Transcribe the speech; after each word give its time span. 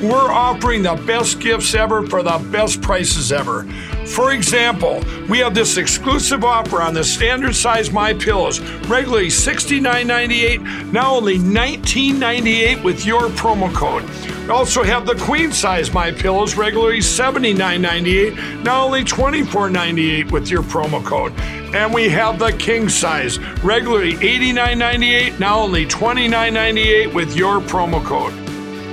We're 0.00 0.30
offering 0.30 0.84
the 0.84 0.94
best 0.94 1.40
gifts 1.40 1.74
ever 1.74 2.06
for 2.06 2.22
the 2.22 2.38
best 2.52 2.80
prices 2.80 3.32
ever. 3.32 3.64
For 4.06 4.32
example, 4.32 5.02
we 5.28 5.38
have 5.38 5.56
this 5.56 5.76
exclusive 5.76 6.44
offer 6.44 6.80
on 6.80 6.94
the 6.94 7.02
standard 7.02 7.56
size 7.56 7.90
My 7.90 8.14
Pillows, 8.14 8.60
regularly 8.86 9.26
$69.98, 9.26 10.92
now 10.92 11.16
only 11.16 11.38
$19.98 11.38 12.84
with 12.84 13.04
your 13.04 13.22
promo 13.30 13.74
code. 13.74 14.04
We 14.42 14.50
also 14.50 14.84
have 14.84 15.04
the 15.04 15.16
queen 15.16 15.50
size 15.50 15.92
My 15.92 16.12
Pillows, 16.12 16.54
regularly 16.54 17.00
$79.98, 17.00 18.62
now 18.62 18.84
only 18.84 19.02
$24.98 19.02 20.30
with 20.30 20.48
your 20.48 20.62
promo 20.62 21.04
code. 21.04 21.32
And 21.74 21.92
we 21.92 22.08
have 22.08 22.38
the 22.38 22.52
king 22.52 22.88
size, 22.88 23.40
regularly 23.64 24.12
$89.98, 24.12 25.40
now 25.40 25.58
only 25.58 25.86
$29.98 25.86 27.12
with 27.12 27.36
your 27.36 27.60
promo 27.60 28.02
code. 28.02 28.47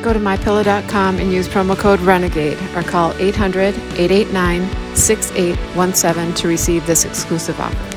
Go 0.05 0.13
to 0.13 0.19
mypillow.com 0.19 1.17
and 1.17 1.33
use 1.33 1.47
promo 1.47 1.75
code 1.75 1.99
RENEGADE 1.99 2.59
or 2.75 2.83
call 2.83 3.13
800 3.13 3.73
889 3.97 4.95
6817 4.95 6.35
to 6.35 6.47
receive 6.47 6.85
this 6.85 7.05
exclusive 7.05 7.59
offer. 7.59 7.94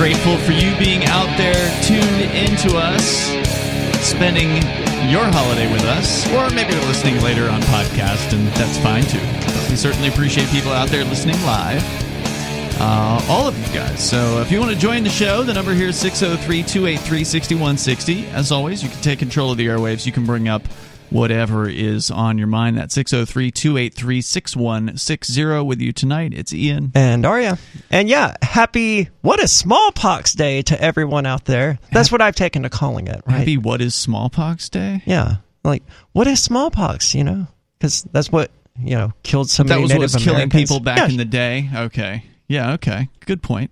Grateful 0.00 0.38
for 0.38 0.52
you 0.52 0.74
being 0.78 1.04
out 1.04 1.28
there 1.36 1.68
tuned 1.82 2.22
into 2.34 2.74
us, 2.78 3.26
spending 4.02 4.48
your 5.10 5.24
holiday 5.24 5.70
with 5.70 5.84
us, 5.84 6.26
or 6.28 6.48
maybe 6.54 6.72
you're 6.72 6.86
listening 6.86 7.22
later 7.22 7.50
on 7.50 7.60
podcast, 7.64 8.32
and 8.32 8.48
that's 8.48 8.78
fine 8.78 9.02
too. 9.02 9.20
But 9.44 9.68
we 9.68 9.76
certainly 9.76 10.08
appreciate 10.08 10.48
people 10.48 10.72
out 10.72 10.88
there 10.88 11.04
listening 11.04 11.36
live. 11.42 11.84
Uh, 12.80 13.22
all 13.28 13.46
of 13.46 13.58
you 13.58 13.74
guys. 13.74 14.02
So 14.02 14.40
if 14.40 14.50
you 14.50 14.58
want 14.58 14.72
to 14.72 14.78
join 14.78 15.04
the 15.04 15.10
show, 15.10 15.42
the 15.42 15.52
number 15.52 15.74
here 15.74 15.88
is 15.88 15.96
603 15.96 16.62
283 16.62 17.22
6160. 17.22 18.26
As 18.28 18.50
always, 18.50 18.82
you 18.82 18.88
can 18.88 19.02
take 19.02 19.18
control 19.18 19.50
of 19.52 19.58
the 19.58 19.66
airwaves. 19.66 20.06
You 20.06 20.12
can 20.12 20.24
bring 20.24 20.48
up 20.48 20.62
whatever 21.10 21.68
is 21.68 22.10
on 22.10 22.38
your 22.38 22.46
mind. 22.46 22.78
That's 22.78 22.94
603 22.94 23.50
283 23.50 24.20
6160 24.20 25.44
with 25.64 25.80
you 25.80 25.92
tonight. 25.92 26.32
It's 26.34 26.52
Ian. 26.52 26.92
And 26.94 27.26
Aria. 27.26 27.58
And 27.90 28.08
yeah, 28.08 28.34
happy, 28.42 29.08
what 29.20 29.42
a 29.42 29.48
smallpox 29.48 30.34
day 30.34 30.62
to 30.62 30.80
everyone 30.80 31.26
out 31.26 31.44
there. 31.44 31.78
That's 31.92 32.10
what 32.10 32.22
I've 32.22 32.36
taken 32.36 32.62
to 32.62 32.70
calling 32.70 33.08
it, 33.08 33.22
right? 33.26 33.38
Happy 33.38 33.56
What 33.58 33.80
is 33.80 33.94
Smallpox 33.94 34.68
Day? 34.68 35.02
Yeah. 35.04 35.36
Like, 35.64 35.82
what 36.12 36.26
is 36.26 36.42
smallpox, 36.42 37.14
you 37.14 37.24
know? 37.24 37.46
Because 37.78 38.02
that's 38.12 38.32
what, 38.32 38.50
you 38.78 38.96
know, 38.96 39.12
killed 39.22 39.50
so 39.50 39.62
That 39.62 39.70
many 39.70 39.82
was 39.82 39.90
Native 39.90 40.00
what 40.00 40.14
was 40.14 40.24
killing 40.24 40.50
people 40.50 40.80
back 40.80 41.10
in 41.10 41.16
the 41.16 41.24
day? 41.24 41.68
Okay. 41.74 42.24
Yeah, 42.48 42.72
okay. 42.74 43.08
Good 43.26 43.42
point. 43.42 43.70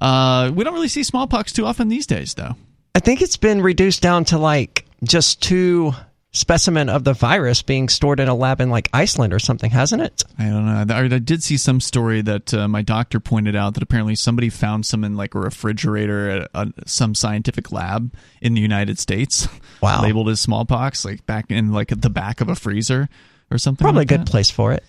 Uh, 0.00 0.50
we 0.54 0.64
don't 0.64 0.74
really 0.74 0.88
see 0.88 1.02
smallpox 1.02 1.52
too 1.52 1.66
often 1.66 1.88
these 1.88 2.06
days, 2.06 2.34
though. 2.34 2.54
I 2.94 3.00
think 3.00 3.22
it's 3.22 3.36
been 3.36 3.60
reduced 3.60 4.02
down 4.02 4.24
to 4.26 4.38
like 4.38 4.86
just 5.02 5.42
two 5.42 5.92
specimen 6.34 6.88
of 6.88 7.04
the 7.04 7.14
virus 7.14 7.62
being 7.62 7.88
stored 7.88 8.20
in 8.20 8.28
a 8.28 8.34
lab 8.34 8.60
in 8.60 8.68
like 8.68 8.90
Iceland 8.92 9.32
or 9.32 9.38
something, 9.38 9.70
hasn't 9.70 10.02
it? 10.02 10.24
I 10.38 10.44
don't 10.44 10.66
know. 10.66 10.94
I, 10.94 11.04
I 11.04 11.18
did 11.18 11.42
see 11.42 11.56
some 11.56 11.80
story 11.80 12.20
that 12.22 12.52
uh, 12.52 12.68
my 12.68 12.82
doctor 12.82 13.20
pointed 13.20 13.56
out 13.56 13.74
that 13.74 13.82
apparently 13.82 14.16
somebody 14.16 14.50
found 14.50 14.84
some 14.84 15.04
in 15.04 15.16
like 15.16 15.34
a 15.34 15.38
refrigerator 15.38 16.28
at 16.28 16.50
a, 16.52 16.72
some 16.86 17.14
scientific 17.14 17.72
lab 17.72 18.12
in 18.42 18.54
the 18.54 18.60
United 18.60 18.98
States. 18.98 19.48
Wow. 19.80 20.02
labeled 20.02 20.28
as 20.28 20.40
smallpox, 20.40 21.04
like 21.04 21.24
back 21.26 21.50
in 21.50 21.72
like 21.72 21.92
at 21.92 22.02
the 22.02 22.10
back 22.10 22.40
of 22.40 22.48
a 22.48 22.54
freezer 22.54 23.08
or 23.50 23.58
something. 23.58 23.84
Probably 23.84 24.00
like 24.00 24.10
a 24.10 24.18
good 24.18 24.26
that. 24.26 24.30
place 24.30 24.50
for 24.50 24.72
it. 24.72 24.82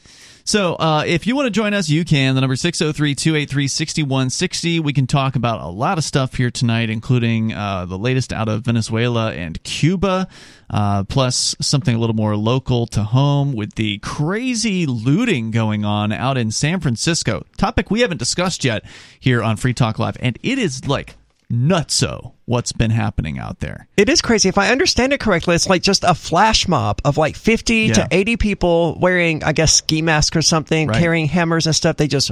So, 0.47 0.75
uh, 0.75 1.03
if 1.07 1.25
you 1.25 1.35
want 1.35 1.47
to 1.47 1.50
join 1.50 1.73
us, 1.73 1.89
you 1.89 2.06
can. 2.06 2.35
The 2.35 2.41
number 2.41 2.56
603 2.56 3.16
283 3.16 3.67
6160. 3.67 4.79
We 4.79 4.94
can 4.94 5.07
talk 5.07 5.35
about 5.35 5.59
a 5.61 5.67
lot 5.67 5.97
of 5.97 6.03
stuff 6.03 6.35
here 6.35 6.51
tonight, 6.51 6.91
including 6.91 7.51
uh, 7.51 7.88
the 7.88 7.97
latest 7.97 8.31
out 8.31 8.47
of 8.47 8.61
Venezuela 8.61 9.33
and 9.33 9.61
Cuba, 9.63 10.28
uh, 10.69 11.03
plus 11.06 11.56
something 11.59 11.95
a 11.95 11.97
little 11.97 12.16
more 12.16 12.38
local 12.38 12.85
to 12.88 13.01
home 13.01 13.53
with 13.53 13.73
the 13.73 13.97
crazy 14.00 14.85
looting 14.85 15.50
going 15.50 15.83
on 15.83 16.11
out 16.11 16.38
in 16.38 16.51
San 16.51 16.79
Francisco. 16.79 17.44
Topic 17.57 17.89
we 17.89 18.01
haven't 18.01 18.17
discussed 18.17 18.63
yet 18.63 18.85
here 19.19 19.41
on 19.41 19.57
Free 19.57 19.73
Talk 19.73 19.97
Live, 19.97 20.16
and 20.19 20.38
it 20.44 20.59
is 20.59 20.88
like 20.88 21.16
nutso 21.51 22.34
what's 22.45 22.72
been 22.72 22.91
happening 22.91 23.39
out 23.39 23.59
there. 23.59 23.88
It 23.97 24.07
is 24.09 24.22
crazy. 24.22 24.50
If 24.50 24.57
I 24.57 24.69
understand 24.69 25.13
it 25.13 25.19
correctly, 25.19 25.56
it's 25.56 25.67
like 25.67 25.81
just 25.81 26.03
a 26.03 26.13
flash 26.13 26.67
mob 26.67 27.01
of 27.03 27.17
like 27.17 27.35
50 27.35 27.75
Yeah. 27.75 27.94
to 27.94 28.07
80 28.11 28.38
people 28.38 28.97
wearing, 29.00 29.44
I 29.44 29.51
guess, 29.51 29.73
ski 29.73 30.01
masks 30.01 30.35
or 30.38 30.41
something, 30.41 30.88
Right. 30.88 31.00
carrying 31.00 31.28
hammers 31.28 31.66
and 31.66 31.75
stuff. 31.75 31.97
They 31.97 32.07
just 32.07 32.31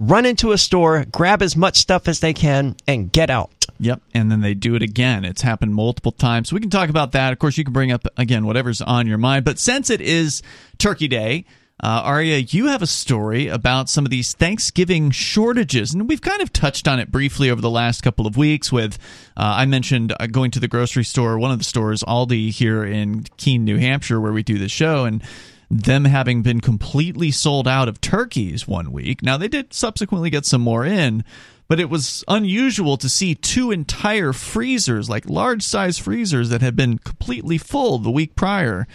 run 0.00 0.24
into 0.26 0.52
a 0.52 0.58
store, 0.58 1.04
grab 1.10 1.42
as 1.42 1.56
much 1.56 1.76
stuff 1.76 2.06
as 2.06 2.20
they 2.20 2.32
can, 2.32 2.76
and 2.86 3.10
get 3.10 3.30
out. 3.30 3.50
Yep, 3.80 4.00
and 4.14 4.30
then 4.30 4.40
they 4.40 4.54
do 4.54 4.74
it 4.76 4.82
again. 4.82 5.24
It's 5.24 5.42
happened 5.42 5.74
multiple 5.74 6.12
times. 6.12 6.48
So 6.48 6.54
we 6.54 6.60
can 6.60 6.70
talk 6.70 6.88
about 6.88 7.12
that. 7.12 7.32
Of 7.32 7.38
course, 7.40 7.58
you 7.58 7.64
can 7.64 7.72
bring 7.72 7.90
up 7.92 8.06
again 8.16 8.46
whatever's 8.46 8.80
on 8.80 9.06
your 9.08 9.18
mind. 9.18 9.44
But 9.44 9.58
since 9.58 9.90
it 9.90 10.00
is 10.00 10.42
Turkey 10.78 11.08
Day, 11.08 11.44
uh, 11.80 12.02
Aria, 12.04 12.38
you 12.38 12.66
have 12.66 12.82
a 12.82 12.86
story 12.86 13.46
about 13.46 13.88
some 13.88 14.04
of 14.04 14.10
these 14.10 14.32
Thanksgiving 14.32 15.10
shortages, 15.10 15.94
and 15.94 16.08
we've 16.08 16.20
kind 16.20 16.42
of 16.42 16.52
touched 16.52 16.88
on 16.88 16.98
it 16.98 17.12
briefly 17.12 17.50
over 17.50 17.60
the 17.60 17.70
last 17.70 18.02
couple 18.02 18.26
of 18.26 18.36
weeks. 18.36 18.72
With 18.72 18.98
uh, 19.36 19.54
I 19.58 19.66
mentioned 19.66 20.12
uh, 20.18 20.26
going 20.26 20.50
to 20.52 20.60
the 20.60 20.68
grocery 20.68 21.04
store, 21.04 21.38
one 21.38 21.52
of 21.52 21.58
the 21.58 21.64
stores, 21.64 22.02
Aldi 22.02 22.50
here 22.50 22.84
in 22.84 23.24
Keene, 23.36 23.64
New 23.64 23.78
Hampshire, 23.78 24.20
where 24.20 24.32
we 24.32 24.42
do 24.42 24.58
the 24.58 24.68
show, 24.68 25.04
and 25.04 25.22
them 25.70 26.04
having 26.04 26.42
been 26.42 26.60
completely 26.60 27.30
sold 27.30 27.68
out 27.68 27.88
of 27.88 28.00
turkeys 28.00 28.66
one 28.66 28.90
week. 28.90 29.22
Now, 29.22 29.36
they 29.36 29.48
did 29.48 29.72
subsequently 29.72 30.30
get 30.30 30.46
some 30.46 30.62
more 30.62 30.84
in, 30.84 31.24
but 31.68 31.78
it 31.78 31.90
was 31.90 32.24
unusual 32.26 32.96
to 32.96 33.08
see 33.08 33.34
two 33.34 33.70
entire 33.70 34.32
freezers, 34.32 35.10
like 35.10 35.28
large 35.28 35.62
size 35.62 35.98
freezers, 35.98 36.48
that 36.48 36.62
had 36.62 36.74
been 36.74 36.98
completely 36.98 37.58
full 37.58 37.98
the 37.98 38.10
week 38.10 38.34
prior, 38.34 38.88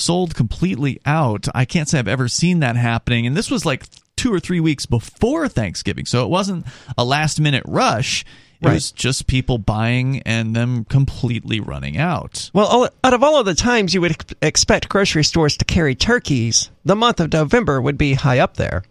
sold 0.00 0.34
completely 0.34 1.00
out. 1.06 1.46
I 1.54 1.64
can't 1.64 1.88
say 1.88 1.98
I've 1.98 2.08
ever 2.08 2.28
seen 2.28 2.60
that 2.60 2.76
happening. 2.76 3.26
And 3.26 3.36
this 3.36 3.50
was 3.50 3.64
like 3.66 3.84
two 4.16 4.32
or 4.32 4.40
three 4.40 4.60
weeks 4.60 4.86
before 4.86 5.48
Thanksgiving. 5.48 6.06
So 6.06 6.24
it 6.24 6.28
wasn't 6.30 6.66
a 6.98 7.04
last 7.04 7.40
minute 7.40 7.62
rush. 7.66 8.24
It 8.60 8.66
Right. 8.66 8.74
was 8.74 8.92
just 8.92 9.26
people 9.26 9.56
buying 9.56 10.20
and 10.26 10.54
them 10.54 10.84
completely 10.84 11.60
running 11.60 11.96
out. 11.96 12.50
Well, 12.52 12.66
all, 12.66 12.88
out 13.02 13.14
of 13.14 13.22
all 13.22 13.40
of 13.40 13.46
the 13.46 13.54
times 13.54 13.94
you 13.94 14.02
would 14.02 14.10
ex- 14.10 14.34
expect 14.42 14.88
grocery 14.90 15.24
stores 15.24 15.56
to 15.56 15.64
carry 15.64 15.94
turkeys, 15.94 16.68
the 16.84 16.94
month 16.96 17.20
of 17.20 17.32
November 17.32 17.80
would 17.80 17.96
be 17.96 18.12
high 18.14 18.38
up 18.38 18.58
there. 18.58 18.82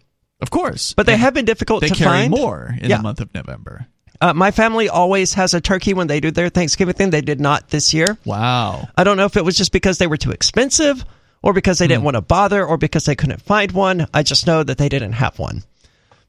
Of 0.41 0.49
course. 0.49 0.93
But 0.95 1.05
they 1.05 1.13
And 1.13 1.21
have 1.21 1.33
been 1.35 1.45
difficult 1.45 1.81
they 1.81 1.89
to 1.89 1.93
carry 1.95 2.09
find. 2.21 2.31
more 2.31 2.75
in 2.81 2.89
Yeah. 2.89 2.97
the 2.97 3.03
month 3.03 3.19
of 3.21 3.31
November. 3.35 3.85
Uh, 4.21 4.33
my 4.33 4.51
family 4.51 4.89
always 4.89 5.33
has 5.35 5.53
a 5.53 5.61
turkey 5.61 5.93
when 5.93 6.07
they 6.07 6.19
do 6.19 6.29
their 6.31 6.49
Thanksgiving 6.49 6.93
thing. 6.93 7.09
They 7.09 7.21
did 7.21 7.39
not 7.39 7.69
this 7.69 7.93
year. 7.93 8.17
Wow. 8.25 8.89
I 8.97 9.03
don't 9.05 9.15
know 9.17 9.25
if 9.25 9.37
it 9.37 9.45
was 9.45 9.55
just 9.57 9.71
because 9.71 9.97
they 9.97 10.07
were 10.07 10.17
too 10.17 10.31
expensive 10.31 11.05
or 11.41 11.53
because 11.53 11.77
they 11.79 11.85
Hmm. 11.85 11.89
didn't 11.89 12.03
want 12.03 12.15
to 12.15 12.21
bother 12.21 12.65
or 12.65 12.77
because 12.77 13.05
they 13.05 13.15
couldn't 13.15 13.41
find 13.41 13.71
one. 13.71 14.07
I 14.13 14.23
just 14.23 14.45
know 14.45 14.61
that 14.63 14.77
they 14.77 14.89
didn't 14.89 15.13
have 15.13 15.39
one 15.39 15.63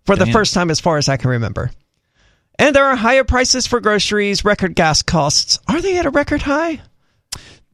for 0.06 0.14
the 0.14 0.26
first 0.26 0.54
time 0.54 0.70
as 0.70 0.78
far 0.80 0.98
as 0.98 1.08
I 1.08 1.16
can 1.16 1.30
remember. 1.30 1.72
And 2.58 2.76
there 2.76 2.84
are 2.86 2.94
higher 2.96 3.24
prices 3.24 3.66
for 3.66 3.80
groceries, 3.80 4.44
record 4.44 4.74
gas 4.76 5.02
costs. 5.02 5.58
Are 5.66 5.80
they 5.80 5.98
at 5.98 6.06
a 6.06 6.10
record 6.10 6.42
high? 6.42 6.80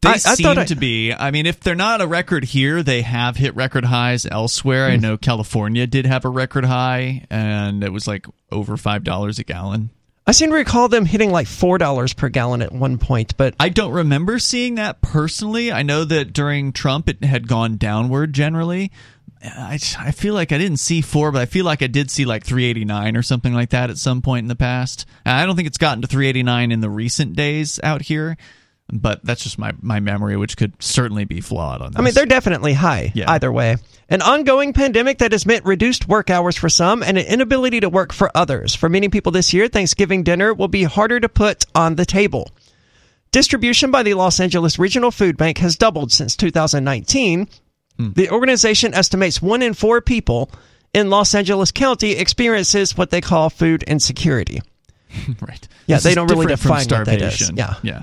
They 0.02 0.10
I- 0.10 0.12
I 0.12 0.16
seem 0.18 0.46
I- 0.58 0.64
to 0.64 0.76
be. 0.76 1.12
I 1.12 1.30
mean, 1.30 1.44
if 1.46 1.60
they're 1.60 1.74
not 1.74 2.00
a 2.00 2.06
record 2.06 2.44
here, 2.44 2.82
they 2.82 3.02
have 3.02 3.36
hit 3.36 3.54
record 3.56 3.86
highs 3.86 4.24
elsewhere. 4.30 4.86
Hmm. 4.88 4.92
I 4.92 4.96
know 4.96 5.16
California 5.18 5.86
did 5.86 6.06
have 6.06 6.24
a 6.24 6.28
record 6.30 6.64
high, 6.66 7.26
and 7.30 7.82
it 7.84 7.92
was 7.92 8.06
like 8.06 8.26
over 8.52 8.76
five 8.76 9.04
dollars 9.04 9.38
a 9.38 9.44
gallon. 9.44 9.90
I 10.28 10.32
seem 10.32 10.50
to 10.50 10.56
recall 10.56 10.88
them 10.88 11.06
hitting 11.06 11.30
like 11.30 11.46
$4 11.46 12.16
per 12.16 12.28
gallon 12.28 12.60
at 12.60 12.72
one 12.72 12.98
point, 12.98 13.36
but 13.36 13.54
I 13.60 13.68
don't 13.68 13.92
remember 13.92 14.40
seeing 14.40 14.74
that 14.74 15.00
personally. 15.00 15.70
I 15.70 15.84
know 15.84 16.04
that 16.04 16.32
during 16.32 16.72
Trump 16.72 17.08
it 17.08 17.22
had 17.22 17.46
gone 17.46 17.76
downward 17.76 18.32
generally. 18.32 18.90
I, 19.40 19.78
I 19.98 20.10
feel 20.10 20.34
like 20.34 20.50
I 20.50 20.58
didn't 20.58 20.78
see 20.78 21.00
four, 21.00 21.30
but 21.30 21.42
I 21.42 21.46
feel 21.46 21.64
like 21.64 21.80
I 21.80 21.86
did 21.86 22.10
see 22.10 22.24
like 22.24 22.44
389 22.44 23.16
or 23.16 23.22
something 23.22 23.54
like 23.54 23.70
that 23.70 23.88
at 23.88 23.98
some 23.98 24.20
point 24.20 24.42
in 24.42 24.48
the 24.48 24.56
past. 24.56 25.06
I 25.24 25.46
don't 25.46 25.54
think 25.54 25.68
it's 25.68 25.78
gotten 25.78 26.02
to 26.02 26.08
389 26.08 26.72
in 26.72 26.80
the 26.80 26.90
recent 26.90 27.36
days 27.36 27.78
out 27.84 28.02
here. 28.02 28.36
But 28.92 29.24
that's 29.24 29.42
just 29.42 29.58
my, 29.58 29.72
my 29.80 30.00
memory, 30.00 30.36
which 30.36 30.56
could 30.56 30.72
certainly 30.82 31.24
be 31.24 31.40
flawed 31.40 31.80
on 31.82 31.92
this. 31.92 31.98
I 31.98 32.02
mean, 32.02 32.14
they're 32.14 32.26
definitely 32.26 32.72
high 32.72 33.12
Yeah. 33.14 33.30
either 33.30 33.50
way. 33.50 33.76
An 34.08 34.22
ongoing 34.22 34.72
pandemic 34.72 35.18
that 35.18 35.32
has 35.32 35.44
meant 35.44 35.64
reduced 35.64 36.06
work 36.06 36.30
hours 36.30 36.56
for 36.56 36.68
some 36.68 37.02
and 37.02 37.18
an 37.18 37.26
inability 37.26 37.80
to 37.80 37.88
work 37.88 38.12
for 38.12 38.30
others. 38.36 38.74
For 38.74 38.88
many 38.88 39.08
people 39.08 39.32
this 39.32 39.52
year, 39.52 39.66
Thanksgiving 39.66 40.22
dinner 40.22 40.54
will 40.54 40.68
be 40.68 40.84
harder 40.84 41.18
to 41.18 41.28
put 41.28 41.64
on 41.74 41.96
the 41.96 42.06
table. 42.06 42.48
Distribution 43.32 43.90
by 43.90 44.02
the 44.04 44.14
Los 44.14 44.38
Angeles 44.38 44.78
Regional 44.78 45.10
Food 45.10 45.36
Bank 45.36 45.58
has 45.58 45.76
doubled 45.76 46.12
since 46.12 46.36
2019. 46.36 47.48
Hmm. 47.98 48.12
The 48.12 48.30
organization 48.30 48.94
estimates 48.94 49.42
one 49.42 49.62
in 49.62 49.74
four 49.74 50.00
people 50.00 50.50
in 50.94 51.10
Los 51.10 51.34
Angeles 51.34 51.72
County 51.72 52.12
experiences 52.12 52.96
what 52.96 53.10
they 53.10 53.20
call 53.20 53.50
food 53.50 53.82
insecurity. 53.82 54.62
right. 55.40 55.68
Yeah, 55.86 55.96
This 55.96 56.04
they 56.04 56.14
don't 56.14 56.28
really 56.28 56.46
define 56.46 56.86
what 56.88 57.06
that 57.06 57.20
is. 57.20 57.50
Yeah. 57.54 57.74
Yeah. 57.82 58.02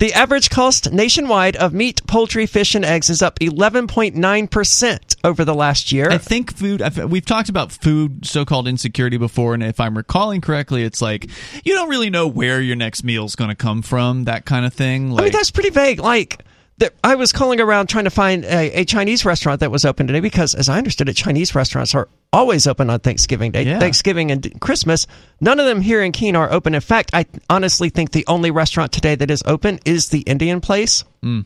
The 0.00 0.14
average 0.14 0.48
cost 0.48 0.92
nationwide 0.94 1.56
of 1.56 1.74
meat, 1.74 2.06
poultry, 2.06 2.46
fish, 2.46 2.74
and 2.74 2.86
eggs 2.86 3.10
is 3.10 3.20
up 3.20 3.38
11.9% 3.40 5.16
over 5.24 5.44
the 5.44 5.54
last 5.54 5.92
year. 5.92 6.10
I 6.10 6.16
think 6.16 6.56
food. 6.56 6.80
I've, 6.80 6.96
we've 7.10 7.26
talked 7.26 7.50
about 7.50 7.70
food, 7.70 8.24
so-called 8.24 8.66
insecurity 8.66 9.18
before, 9.18 9.52
and 9.52 9.62
if 9.62 9.78
I'm 9.78 9.94
recalling 9.94 10.40
correctly, 10.40 10.84
it's 10.84 11.02
like 11.02 11.28
you 11.64 11.74
don't 11.74 11.90
really 11.90 12.08
know 12.08 12.26
where 12.26 12.62
your 12.62 12.76
next 12.76 13.04
meal 13.04 13.26
is 13.26 13.36
going 13.36 13.50
to 13.50 13.54
come 13.54 13.82
from, 13.82 14.24
that 14.24 14.46
kind 14.46 14.64
of 14.64 14.72
thing. 14.72 15.10
Like, 15.10 15.20
I 15.20 15.24
mean, 15.24 15.32
that's 15.32 15.50
pretty 15.50 15.68
vague. 15.68 16.00
Like, 16.00 16.46
I 17.04 17.14
was 17.14 17.32
calling 17.32 17.60
around 17.60 17.88
trying 17.88 18.04
to 18.04 18.10
find 18.10 18.44
a, 18.44 18.80
a 18.80 18.84
Chinese 18.84 19.24
restaurant 19.24 19.60
that 19.60 19.70
was 19.70 19.84
open 19.84 20.06
today 20.06 20.20
because, 20.20 20.54
as 20.54 20.68
I 20.68 20.78
understood 20.78 21.08
it, 21.08 21.14
Chinese 21.14 21.54
restaurants 21.54 21.94
are 21.94 22.08
always 22.32 22.66
open 22.66 22.88
on 22.90 23.00
Thanksgiving 23.00 23.52
Day, 23.52 23.64
Yeah. 23.64 23.78
Thanksgiving 23.78 24.30
and 24.30 24.60
Christmas. 24.60 25.06
None 25.40 25.60
of 25.60 25.66
them 25.66 25.80
here 25.80 26.02
in 26.02 26.12
Keene 26.12 26.36
are 26.36 26.50
open. 26.50 26.74
In 26.74 26.80
fact, 26.80 27.10
I 27.12 27.26
honestly 27.48 27.90
think 27.90 28.12
the 28.12 28.24
only 28.26 28.50
restaurant 28.50 28.92
today 28.92 29.14
that 29.14 29.30
is 29.30 29.42
open 29.46 29.80
is 29.84 30.08
the 30.08 30.20
Indian 30.20 30.60
place. 30.60 31.04
Hmm. 31.22 31.40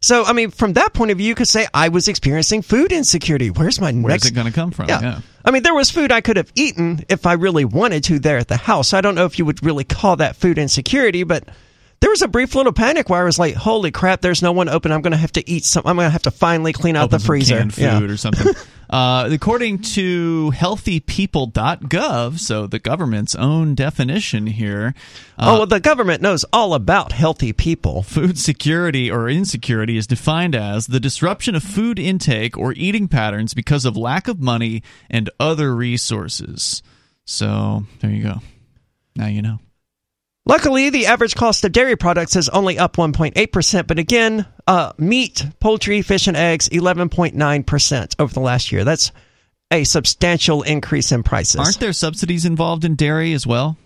So, 0.00 0.22
I 0.24 0.34
mean, 0.34 0.50
from 0.50 0.74
that 0.74 0.92
point 0.92 1.10
of 1.10 1.18
view, 1.18 1.26
you 1.28 1.34
could 1.34 1.48
say 1.48 1.66
I 1.72 1.88
was 1.88 2.08
experiencing 2.08 2.60
food 2.60 2.92
insecurity. 2.92 3.50
Where's 3.50 3.80
my 3.80 3.90
where's 3.90 4.04
next 4.04 4.26
it 4.26 4.34
going 4.34 4.46
to 4.46 4.52
come 4.52 4.70
from? 4.70 4.86
Yeah. 4.88 5.20
I 5.46 5.50
mean, 5.50 5.62
there 5.62 5.74
was 5.74 5.90
food 5.90 6.12
I 6.12 6.20
could 6.20 6.36
have 6.36 6.52
eaten 6.54 7.04
if 7.08 7.24
I 7.24 7.32
really 7.32 7.64
wanted 7.64 8.04
to 8.04 8.18
there 8.18 8.36
at 8.36 8.48
the 8.48 8.58
house. 8.58 8.92
I 8.92 9.00
don't 9.00 9.14
know 9.14 9.24
if 9.24 9.38
you 9.38 9.46
would 9.46 9.64
really 9.64 9.84
call 9.84 10.16
that 10.16 10.36
food 10.36 10.58
insecurity, 10.58 11.22
but 11.22 11.48
there 12.00 12.10
was 12.10 12.22
a 12.22 12.28
brief 12.28 12.54
little 12.54 12.72
panic 12.72 13.08
where 13.08 13.20
I 13.20 13.24
was 13.24 13.38
like, 13.38 13.54
holy 13.54 13.90
crap, 13.90 14.20
there's 14.20 14.42
no 14.42 14.52
one 14.52 14.68
open. 14.68 14.92
I'm 14.92 15.00
going 15.02 15.12
to 15.12 15.16
have 15.16 15.32
to 15.32 15.48
eat 15.50 15.64
some. 15.64 15.82
I'm 15.86 15.96
going 15.96 16.06
to 16.06 16.10
have 16.12 16.22
to 16.22 16.30
finally 16.30 16.72
clean 16.72 16.96
out 16.96 17.04
Open 17.04 17.18
the 17.18 17.24
freezer. 17.24 17.56
canned 17.58 17.74
food 17.74 17.82
Yeah. 17.82 18.00
or 18.02 18.16
something. 18.16 18.52
uh, 18.90 19.28
according 19.32 19.78
to 19.80 20.52
healthypeople.gov, 20.54 22.38
so 22.38 22.66
the 22.66 22.78
government's 22.78 23.34
own 23.34 23.74
definition 23.74 24.46
here, 24.46 24.94
uh, 25.38 25.44
oh, 25.52 25.58
well, 25.58 25.66
the 25.66 25.80
government 25.80 26.22
knows 26.22 26.44
all 26.52 26.74
about 26.74 27.12
healthy 27.12 27.52
people. 27.52 28.02
Food 28.02 28.38
security 28.38 29.10
or 29.10 29.28
insecurity 29.28 29.96
is 29.96 30.06
defined 30.06 30.54
as 30.54 30.86
the 30.86 31.00
disruption 31.00 31.54
of 31.54 31.62
food 31.62 31.98
intake 31.98 32.56
or 32.56 32.72
eating 32.74 33.08
patterns 33.08 33.54
because 33.54 33.84
of 33.84 33.96
lack 33.96 34.28
of 34.28 34.40
money 34.40 34.82
and 35.10 35.30
other 35.40 35.74
resources. 35.74 36.82
So 37.24 37.84
there 38.00 38.10
you 38.10 38.22
go. 38.22 38.40
Now 39.16 39.26
you 39.26 39.42
know. 39.42 39.58
Luckily, 40.46 40.90
the 40.90 41.06
average 41.06 41.34
cost 41.34 41.64
of 41.64 41.72
dairy 41.72 41.96
products 41.96 42.36
is 42.36 42.50
only 42.50 42.78
up 42.78 42.96
1.8%, 42.96 43.86
but 43.86 43.98
again, 43.98 44.44
uh, 44.66 44.92
meat, 44.98 45.42
poultry, 45.58 46.02
fish, 46.02 46.26
and 46.26 46.36
eggs, 46.36 46.68
11.9% 46.68 48.14
over 48.18 48.34
the 48.34 48.40
last 48.40 48.70
year. 48.70 48.84
That's 48.84 49.10
a 49.70 49.84
substantial 49.84 50.62
increase 50.62 51.12
in 51.12 51.22
prices. 51.22 51.60
Aren't 51.60 51.80
there 51.80 51.94
subsidies 51.94 52.44
involved 52.44 52.84
in 52.84 52.94
dairy 52.94 53.32
as 53.32 53.46
well? 53.46 53.78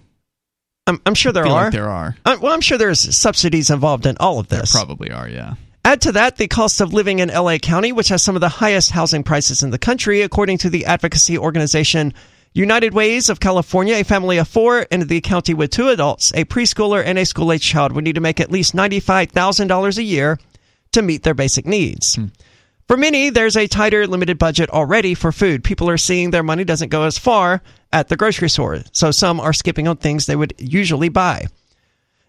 I'm, 0.89 1.01
I'm 1.07 1.15
sure 1.15 1.31
there 1.31 1.47
I 1.47 1.51
are. 1.51 1.63
like 1.65 1.73
there 1.73 1.89
are. 1.89 2.17
Uh, 2.25 2.39
well, 2.43 2.53
I'm 2.53 2.61
sure 2.61 2.77
there's 2.77 3.17
subsidies 3.17 3.71
involved 3.71 4.05
in 4.07 4.17
all 4.19 4.41
of 4.41 4.49
There 4.49 4.61
this. 4.61 4.73
probably 4.73 5.13
are, 5.13 5.29
yeah. 5.29 5.55
Add 5.85 6.01
to 6.03 6.13
that 6.13 6.39
the 6.39 6.49
cost 6.49 6.81
of 6.81 6.93
living 6.93 7.21
in 7.21 7.29
LA 7.29 7.59
County, 7.59 7.93
which 7.93 8.09
has 8.09 8.21
some 8.23 8.35
of 8.35 8.41
the 8.41 8.49
highest 8.49 8.91
housing 8.91 9.23
prices 9.23 9.63
in 9.63 9.71
the 9.71 9.79
country, 9.79 10.23
according 10.23 10.59
to 10.59 10.71
the 10.71 10.87
advocacy 10.87 11.39
organization 11.39 12.15
United 12.53 12.95
Ways 12.95 13.29
of 13.29 13.41
California. 13.41 13.97
A 13.97 14.05
family 14.05 14.39
of 14.39 14.49
four 14.49 14.83
in 14.83 15.07
the 15.07 15.21
county 15.21 15.55
with 15.55 15.71
two 15.71 15.89
adults, 15.89 16.33
a 16.35 16.45
preschooler, 16.45 17.03
and 17.05 17.19
a 17.19 17.25
school 17.25 17.53
age 17.53 17.63
child 17.63 17.93
would 17.93 18.05
need 18.05 18.15
to 18.15 18.21
make 18.21 18.41
at 18.41 18.51
least 18.51 18.75
$95,000 18.75 19.99
a 19.99 20.03
year 20.03 20.39
to 20.93 21.03
meet 21.03 21.23
their 21.23 21.35
basic 21.35 21.67
needs. 21.67 22.17
Hmm. 22.17 22.27
For 22.87 22.97
many, 22.97 23.29
there's 23.29 23.57
a 23.57 23.67
tighter, 23.67 24.07
limited 24.07 24.39
budget 24.39 24.71
already 24.71 25.13
for 25.13 25.31
food. 25.31 25.63
People 25.63 25.91
are 25.91 25.99
seeing 25.99 26.31
their 26.31 26.43
money 26.43 26.65
doesn't 26.65 26.89
go 26.89 27.03
as 27.03 27.19
far 27.19 27.63
at 27.93 28.09
the 28.09 28.17
grocery 28.17 28.49
store, 28.49 28.81
so 28.93 29.11
some 29.11 29.41
are 29.41 29.53
skipping 29.53 29.87
on 29.87 29.99
things 29.99 30.25
they 30.25 30.37
would 30.37 30.55
usually 30.59 31.11
buy. 31.11 31.47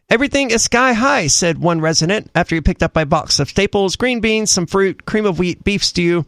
Everything 0.10 0.52
is 0.52 0.64
sky 0.64 0.94
high, 0.94 1.28
said 1.28 1.60
one 1.60 1.80
resident 1.80 2.30
after 2.36 2.56
he 2.56 2.62
picked 2.62 2.84
up 2.84 2.98
a 2.98 3.06
box 3.06 3.40
of 3.40 3.50
staples, 3.50 3.96
green 3.96 4.20
beans, 4.20 4.52
some 4.52 4.66
fruit, 4.66 5.06
cream 5.06 5.26
of 5.26 5.40
wheat, 5.40 5.64
beef 5.64 5.84
stew. 5.84 6.26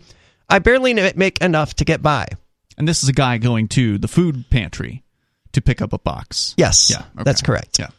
I 0.48 0.60
barely 0.60 0.94
make 0.94 1.42
enough 1.42 1.74
to 1.76 1.86
get 1.86 2.02
by. 2.02 2.28
And 2.78 2.88
this 2.88 3.04
is 3.04 3.10
a 3.10 3.14
guy 3.14 3.38
going 3.38 3.68
to 3.70 3.98
the 3.98 4.08
food 4.08 4.50
pantry 4.50 5.04
to 5.52 5.62
pick 5.62 5.82
up 5.82 5.94
a 5.94 6.00
box. 6.00 6.54
Yes, 6.58 6.90
Yeah, 6.90 7.04
okay. 7.16 7.24
that's 7.24 7.42
correct. 7.42 7.80
Yeah. 7.80 7.90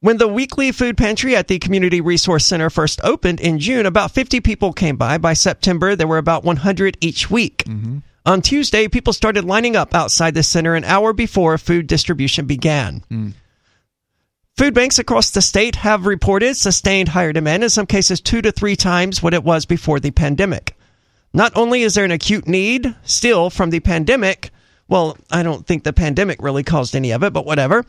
When 0.00 0.16
the 0.16 0.28
weekly 0.28 0.72
food 0.72 0.96
pantry 0.96 1.36
at 1.36 1.48
the 1.48 1.58
Community 1.58 2.00
Resource 2.00 2.46
Center 2.46 2.70
first 2.70 3.00
opened 3.04 3.38
in 3.38 3.58
June, 3.58 3.84
about 3.84 4.12
50 4.12 4.40
people 4.40 4.72
came 4.72 4.96
by. 4.96 5.18
By 5.18 5.34
September, 5.34 5.94
there 5.94 6.06
were 6.06 6.16
about 6.18 6.42
100 6.42 6.96
each 7.02 7.30
week. 7.30 7.64
Mm-hmm. 7.64 7.98
On 8.24 8.40
Tuesday, 8.40 8.88
people 8.88 9.12
started 9.12 9.44
lining 9.44 9.76
up 9.76 9.94
outside 9.94 10.34
the 10.34 10.42
center 10.42 10.74
an 10.74 10.84
hour 10.84 11.12
before 11.12 11.58
food 11.58 11.86
distribution 11.86 12.46
began. 12.46 13.04
Mm. 13.10 13.32
Food 14.56 14.74
banks 14.74 14.98
across 14.98 15.30
the 15.30 15.40
state 15.42 15.76
have 15.76 16.06
reported 16.06 16.54
sustained 16.56 17.08
higher 17.08 17.32
demand, 17.32 17.64
in 17.64 17.70
some 17.70 17.86
cases 17.86 18.20
two 18.20 18.42
to 18.42 18.52
three 18.52 18.76
times 18.76 19.22
what 19.22 19.32
it 19.34 19.44
was 19.44 19.64
before 19.64 20.00
the 20.00 20.10
pandemic. 20.10 20.76
Not 21.32 21.52
only 21.56 21.82
is 21.82 21.94
there 21.94 22.04
an 22.04 22.10
acute 22.10 22.48
need 22.48 22.94
still 23.04 23.50
from 23.50 23.70
the 23.70 23.80
pandemic, 23.80 24.50
well, 24.88 25.16
I 25.30 25.42
don't 25.42 25.66
think 25.66 25.84
the 25.84 25.92
pandemic 25.92 26.42
really 26.42 26.64
caused 26.64 26.96
any 26.96 27.12
of 27.12 27.22
it, 27.22 27.32
but 27.32 27.46
whatever. 27.46 27.84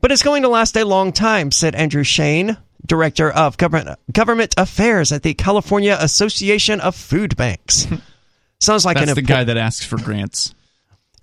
But 0.00 0.12
it's 0.12 0.22
going 0.22 0.42
to 0.42 0.48
last 0.48 0.76
a 0.76 0.84
long 0.84 1.12
time, 1.12 1.50
said 1.50 1.74
Andrew 1.74 2.04
Cheyne, 2.04 2.56
Director 2.86 3.30
of 3.30 3.56
Government, 3.56 3.98
Government 4.12 4.54
Affairs 4.56 5.12
at 5.12 5.22
the 5.22 5.34
California 5.34 5.96
Association 6.00 6.80
of 6.80 6.94
Food 6.94 7.36
Banks. 7.36 7.86
Sounds 8.60 8.84
like 8.86 8.96
That's 8.96 9.10
an 9.10 9.14
the 9.16 9.22
impo- 9.22 9.26
guy 9.26 9.44
that 9.44 9.56
asks 9.58 9.84
for 9.84 9.98
grants. 9.98 10.54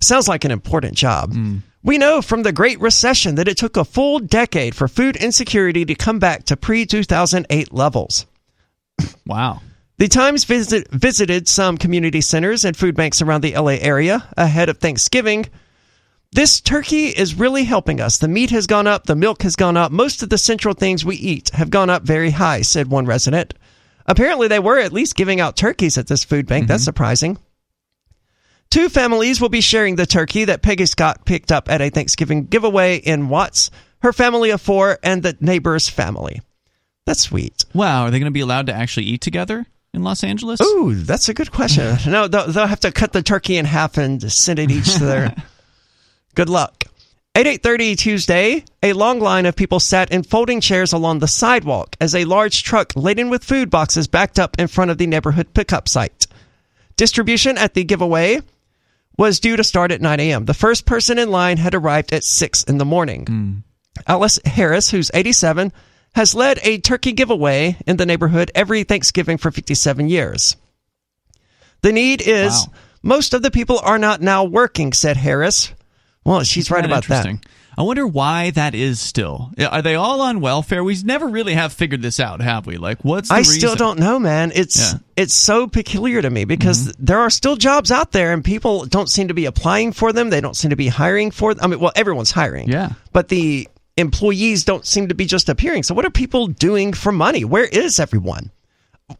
sounds 0.00 0.28
like 0.28 0.44
an 0.44 0.52
important 0.52 0.94
job. 0.94 1.32
Hmm. 1.32 1.58
We 1.82 1.98
know 1.98 2.22
from 2.22 2.44
the 2.44 2.52
Great 2.52 2.80
Recession 2.80 3.34
that 3.34 3.48
it 3.48 3.56
took 3.56 3.76
a 3.76 3.84
full 3.84 4.20
decade 4.20 4.74
for 4.76 4.86
food 4.86 5.16
insecurity 5.16 5.84
to 5.84 5.94
come 5.96 6.18
back 6.20 6.44
to 6.44 6.56
pre 6.56 6.86
2008 6.86 7.72
levels. 7.74 8.26
Wow. 9.26 9.60
The 9.96 10.08
Times 10.08 10.42
visit, 10.42 10.90
visited 10.90 11.46
some 11.46 11.78
community 11.78 12.20
centers 12.20 12.64
and 12.64 12.76
food 12.76 12.96
banks 12.96 13.22
around 13.22 13.42
the 13.42 13.54
LA 13.54 13.76
area 13.80 14.28
ahead 14.36 14.68
of 14.68 14.78
Thanksgiving. 14.78 15.46
This 16.32 16.60
turkey 16.60 17.06
is 17.06 17.36
really 17.36 17.62
helping 17.62 18.00
us. 18.00 18.18
The 18.18 18.26
meat 18.26 18.50
has 18.50 18.66
gone 18.66 18.88
up, 18.88 19.06
the 19.06 19.14
milk 19.14 19.42
has 19.42 19.54
gone 19.54 19.76
up, 19.76 19.92
most 19.92 20.20
of 20.24 20.30
the 20.30 20.38
central 20.38 20.74
things 20.74 21.04
we 21.04 21.14
eat 21.14 21.50
have 21.50 21.70
gone 21.70 21.90
up 21.90 22.02
very 22.02 22.30
high, 22.30 22.62
said 22.62 22.88
one 22.88 23.06
resident. 23.06 23.54
Apparently, 24.04 24.48
they 24.48 24.58
were 24.58 24.80
at 24.80 24.92
least 24.92 25.14
giving 25.14 25.40
out 25.40 25.56
turkeys 25.56 25.96
at 25.96 26.08
this 26.08 26.24
food 26.24 26.46
bank. 26.48 26.66
That's 26.66 26.82
mm-hmm. 26.82 26.86
surprising. 26.86 27.38
Two 28.70 28.88
families 28.88 29.40
will 29.40 29.48
be 29.48 29.60
sharing 29.60 29.94
the 29.94 30.06
turkey 30.06 30.46
that 30.46 30.60
Peggy 30.60 30.86
Scott 30.86 31.24
picked 31.24 31.52
up 31.52 31.70
at 31.70 31.80
a 31.80 31.90
Thanksgiving 31.90 32.46
giveaway 32.46 32.96
in 32.96 33.28
Watts, 33.28 33.70
her 34.00 34.12
family 34.12 34.50
of 34.50 34.60
four, 34.60 34.98
and 35.04 35.22
the 35.22 35.36
neighbor's 35.40 35.88
family. 35.88 36.42
That's 37.06 37.20
sweet. 37.20 37.64
Wow. 37.72 38.06
Are 38.06 38.10
they 38.10 38.18
going 38.18 38.24
to 38.24 38.32
be 38.32 38.40
allowed 38.40 38.66
to 38.66 38.74
actually 38.74 39.06
eat 39.06 39.20
together 39.20 39.66
in 39.94 40.02
Los 40.02 40.24
Angeles? 40.24 40.60
Ooh, 40.60 40.94
that's 40.94 41.28
a 41.28 41.34
good 41.34 41.52
question. 41.52 41.96
No, 42.10 42.28
they'll, 42.28 42.50
they'll 42.50 42.66
have 42.66 42.80
to 42.80 42.92
cut 42.92 43.12
the 43.12 43.22
turkey 43.22 43.56
in 43.56 43.64
half 43.64 43.96
and 43.96 44.32
send 44.32 44.58
it 44.58 44.70
each 44.70 44.94
to 44.94 45.04
their. 45.04 45.34
good 46.34 46.48
luck. 46.48 46.84
At 47.36 47.46
8:30 47.46 47.96
Tuesday, 47.96 48.64
a 48.82 48.92
long 48.92 49.18
line 49.18 49.44
of 49.46 49.56
people 49.56 49.80
sat 49.80 50.12
in 50.12 50.22
folding 50.22 50.60
chairs 50.60 50.92
along 50.92 51.18
the 51.18 51.26
sidewalk 51.26 51.96
as 52.00 52.14
a 52.14 52.24
large 52.24 52.62
truck 52.62 52.92
laden 52.94 53.28
with 53.28 53.42
food 53.42 53.70
boxes 53.70 54.06
backed 54.06 54.38
up 54.38 54.56
in 54.58 54.68
front 54.68 54.92
of 54.92 54.98
the 54.98 55.06
neighborhood 55.08 55.52
pickup 55.52 55.88
site. 55.88 56.28
Distribution 56.96 57.58
at 57.58 57.74
the 57.74 57.82
giveaway 57.82 58.40
was 59.16 59.40
due 59.40 59.56
to 59.56 59.64
start 59.64 59.90
at 59.90 60.00
9 60.00 60.20
a.m. 60.20 60.44
The 60.44 60.54
first 60.54 60.86
person 60.86 61.18
in 61.18 61.30
line 61.30 61.56
had 61.56 61.74
arrived 61.74 62.12
at 62.12 62.22
6 62.22 62.64
in 62.64 62.78
the 62.78 62.84
morning. 62.84 63.24
Mm. 63.24 63.62
Alice 64.06 64.38
Harris, 64.44 64.90
who's 64.90 65.10
87, 65.12 65.72
has 66.14 66.34
led 66.34 66.58
a 66.62 66.78
turkey 66.78 67.12
giveaway 67.12 67.76
in 67.86 67.96
the 67.96 68.06
neighborhood 68.06 68.50
every 68.54 68.84
Thanksgiving 68.84 69.36
for 69.38 69.50
57 69.50 70.08
years. 70.08 70.56
The 71.82 71.92
need 71.92 72.22
is 72.22 72.52
Wow. 72.52 72.72
most 73.02 73.34
of 73.34 73.42
the 73.42 73.50
people 73.50 73.78
are 73.82 73.98
not 73.98 74.20
now 74.22 74.44
working, 74.44 74.92
said 74.92 75.16
Harris. 75.16 75.72
Well, 76.24 76.42
she's 76.42 76.70
right 76.70 76.84
about 76.84 77.06
that. 77.08 77.26
I 77.76 77.82
wonder 77.82 78.06
why 78.06 78.50
that 78.52 78.74
is 78.76 79.00
still. 79.00 79.50
Are 79.58 79.82
they 79.82 79.96
all 79.96 80.22
on 80.22 80.40
welfare? 80.40 80.82
We 80.84 80.96
never 81.02 81.26
really 81.26 81.54
have 81.54 81.72
figured 81.72 82.02
this 82.02 82.20
out, 82.20 82.40
have 82.40 82.66
we? 82.66 82.76
Like, 82.76 83.04
what's 83.04 83.28
the 83.28 83.34
I 83.34 83.38
reason? 83.38 83.58
still 83.58 83.74
don't 83.74 83.98
know, 83.98 84.18
man. 84.20 84.52
It's 84.54 84.78
Yeah. 84.78 84.84
Mm-hmm. 84.90 84.96
it's 85.16 85.34
so 85.34 85.66
peculiar 85.66 86.22
to 86.22 86.30
me 86.30 86.44
because 86.44 86.92
there 87.00 87.18
are 87.18 87.30
still 87.30 87.56
jobs 87.56 87.90
out 87.90 88.12
there 88.12 88.32
and 88.32 88.44
people 88.44 88.86
don't 88.86 89.10
seem 89.10 89.26
to 89.28 89.34
be 89.34 89.44
applying 89.46 89.90
for 89.92 90.12
them. 90.12 90.30
They 90.30 90.40
don't 90.40 90.54
seem 90.56 90.70
to 90.70 90.76
be 90.76 90.86
hiring 90.86 91.32
for 91.32 91.52
them. 91.52 91.64
I 91.64 91.66
mean, 91.66 91.80
well, 91.80 91.92
everyone's 91.96 92.30
hiring. 92.30 92.68
Yeah. 92.68 92.90
But 93.12 93.28
the 93.28 93.68
employees 93.96 94.64
don't 94.64 94.86
seem 94.86 95.08
to 95.08 95.14
be 95.14 95.24
just 95.26 95.48
appearing. 95.48 95.82
So, 95.82 95.94
what 95.94 96.04
are 96.04 96.10
people 96.10 96.48
doing 96.48 96.92
for 96.92 97.10
money? 97.12 97.44
Where 97.44 97.64
is 97.64 98.00
everyone? 98.00 98.50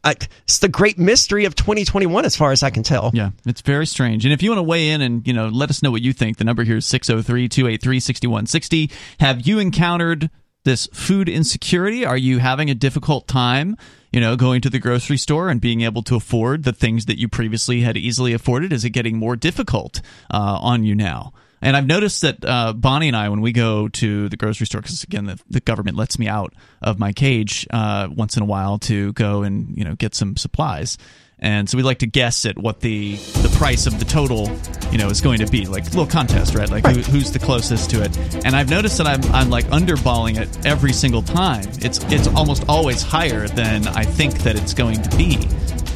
I, 0.02 0.14
it's 0.44 0.60
the 0.60 0.68
great 0.68 0.98
mystery 0.98 1.44
of 1.44 1.54
2021, 1.54 2.24
as 2.24 2.34
far 2.36 2.52
as 2.52 2.62
I 2.62 2.70
can 2.70 2.82
tell. 2.82 3.10
Yeah, 3.12 3.32
it's 3.44 3.60
very 3.60 3.86
strange. 3.86 4.24
And 4.24 4.32
if 4.32 4.42
you 4.42 4.48
want 4.50 4.60
to 4.60 4.64
weigh 4.64 4.88
in 4.88 5.02
and 5.02 5.26
you 5.26 5.34
know 5.34 5.48
let 5.48 5.70
us 5.70 5.82
know 5.82 5.90
what 5.90 6.02
you 6.02 6.12
think, 6.12 6.36
the 6.38 6.44
number 6.44 6.62
here 6.64 6.76
is 6.78 6.86
603-283-6160. 6.86 8.90
Have 9.20 9.46
you 9.46 9.58
encountered 9.58 10.30
this 10.64 10.86
food 10.92 11.28
insecurity? 11.28 12.06
Are 12.06 12.16
you 12.16 12.38
having 12.38 12.70
a 12.70 12.74
difficult 12.74 13.28
time? 13.28 13.76
You 14.10 14.20
know, 14.20 14.36
going 14.36 14.62
to 14.62 14.70
the 14.70 14.78
grocery 14.78 15.18
store 15.18 15.48
and 15.48 15.60
being 15.60 15.82
able 15.82 16.02
to 16.04 16.14
afford 16.14 16.62
the 16.62 16.72
things 16.72 17.06
that 17.06 17.18
you 17.18 17.28
previously 17.28 17.80
had 17.80 17.96
easily 17.96 18.32
afforded? 18.32 18.72
Is 18.72 18.84
it 18.84 18.90
getting 18.90 19.18
more 19.18 19.34
difficult 19.36 20.00
uh, 20.30 20.58
on 20.60 20.84
you 20.84 20.94
now? 20.94 21.32
And 21.62 21.76
I've 21.76 21.86
noticed 21.86 22.22
that 22.22 22.44
uh, 22.44 22.72
Bonnie 22.74 23.08
and 23.08 23.16
I, 23.16 23.28
when 23.30 23.40
we 23.40 23.52
go 23.52 23.88
to 23.88 24.28
the 24.28 24.36
grocery 24.36 24.66
store, 24.66 24.82
because 24.82 25.02
again, 25.02 25.24
the, 25.24 25.40
the, 25.48 25.60
government 25.60 25.96
lets 25.96 26.18
me 26.18 26.28
out 26.28 26.52
of 26.82 26.98
my 26.98 27.12
cage 27.12 27.66
uh, 27.70 28.08
once 28.10 28.36
in 28.36 28.42
a 28.42 28.46
while 28.46 28.78
to 28.80 29.12
go 29.14 29.42
and 29.42 29.76
you 29.76 29.84
know 29.84 29.94
get 29.94 30.14
some 30.14 30.36
supplies, 30.36 30.98
and 31.38 31.68
so 31.68 31.76
we 31.76 31.82
like 31.82 31.98
to 32.00 32.06
guess 32.06 32.44
at 32.46 32.58
what 32.58 32.80
the 32.80 33.16
the 33.16 33.54
price 33.56 33.86
of 33.86 33.98
the 33.98 34.04
total 34.04 34.50
you 34.92 34.98
know 34.98 35.08
is 35.08 35.20
going 35.20 35.38
to 35.38 35.46
be, 35.46 35.66
like 35.66 35.84
a 35.84 35.86
little 35.86 36.06
contest, 36.06 36.54
right? 36.54 36.70
Like 36.70 36.84
right. 36.84 36.96
Who, 36.96 37.02
who's 37.02 37.32
the 37.32 37.38
closest 37.38 37.90
to 37.90 38.02
it. 38.02 38.16
And 38.44 38.54
I've 38.54 38.70
noticed 38.70 38.98
that 38.98 39.06
I'm 39.06 39.22
I'm 39.32 39.50
like 39.50 39.64
underballing 39.66 40.38
it 40.38 40.66
every 40.66 40.92
single 40.92 41.22
time. 41.22 41.66
It's 41.80 42.02
it's 42.12 42.28
almost 42.28 42.64
always 42.68 43.02
higher 43.02 43.48
than 43.48 43.88
I 43.88 44.04
think 44.04 44.38
that 44.40 44.56
it's 44.56 44.74
going 44.74 45.02
to 45.02 45.16
be 45.16 45.48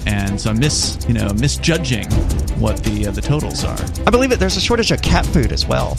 and 0.09 0.41
so 0.41 0.51
I'm 0.51 0.59
mis 0.59 0.99
you 1.07 1.15
know 1.15 1.33
misjudging 1.35 2.11
what 2.59 2.83
the 2.83 3.07
uh, 3.07 3.11
the 3.11 3.21
totals 3.21 3.63
are. 3.65 3.79
I 4.07 4.11
believe 4.11 4.33
it. 4.33 4.41
there's 4.41 4.57
a 4.57 4.61
shortage 4.61 4.91
of 4.91 5.03
cat 5.03 5.27
food 5.27 5.53
as 5.53 5.67
well. 5.67 5.97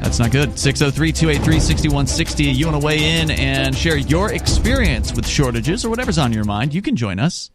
That's 0.00 0.18
not 0.18 0.32
good. 0.32 0.48
603-283-6160. 0.50 2.54
You 2.54 2.66
want 2.66 2.80
to 2.80 2.86
weigh 2.86 3.20
in 3.20 3.30
and 3.30 3.76
share 3.76 3.98
your 3.98 4.32
experience 4.32 5.14
with 5.14 5.28
shortages 5.28 5.84
or 5.84 5.90
whatever's 5.90 6.16
on 6.16 6.32
your 6.32 6.44
mind, 6.44 6.72
you 6.72 6.80
can 6.80 6.96
join 6.96 7.18
us. 7.18 7.50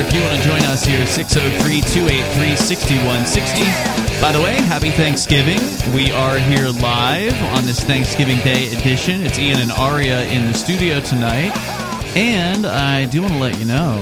If 0.00 0.14
you 0.14 0.20
want 0.20 0.36
to 0.36 0.42
join 0.48 0.62
us 0.62 0.84
here 0.84 1.04
603 1.06 1.80
283 1.80 2.56
6160. 2.56 4.20
By 4.20 4.32
the 4.32 4.40
way, 4.40 4.54
happy 4.54 4.90
Thanksgiving. 4.90 5.58
We 5.94 6.12
are 6.12 6.38
here 6.38 6.68
live 6.68 7.34
on 7.56 7.64
this 7.64 7.80
Thanksgiving 7.80 8.38
Day 8.38 8.68
edition. 8.68 9.22
It's 9.22 9.38
Ian 9.38 9.60
and 9.60 9.72
Aria 9.72 10.24
in 10.24 10.46
the 10.46 10.54
studio 10.54 11.00
tonight. 11.00 11.56
And 12.16 12.66
I 12.66 13.06
do 13.06 13.22
want 13.22 13.34
to 13.34 13.40
let 13.40 13.58
you 13.58 13.64
know 13.64 13.98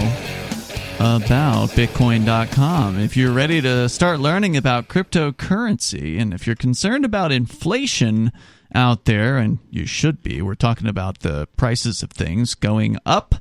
about 0.99 1.71
Bitcoin.com. 1.71 2.99
If 2.99 3.17
you're 3.17 3.33
ready 3.33 3.61
to 3.63 3.89
start 3.89 4.21
learning 4.21 4.57
about 4.57 4.89
cryptocurrency, 4.89 6.21
and 6.21 6.35
if 6.35 6.47
you're 6.47 6.57
concerned 6.57 7.05
about 7.05 7.33
inflation, 7.33 8.33
out 8.75 9.05
there, 9.05 9.39
and 9.39 9.59
you 9.71 9.87
should 9.87 10.23
be. 10.23 10.43
We're 10.43 10.55
talking 10.55 10.87
about 10.87 11.21
the 11.21 11.47
prices 11.57 12.03
of 12.03 12.11
things 12.11 12.55
going 12.55 12.99
up, 13.07 13.37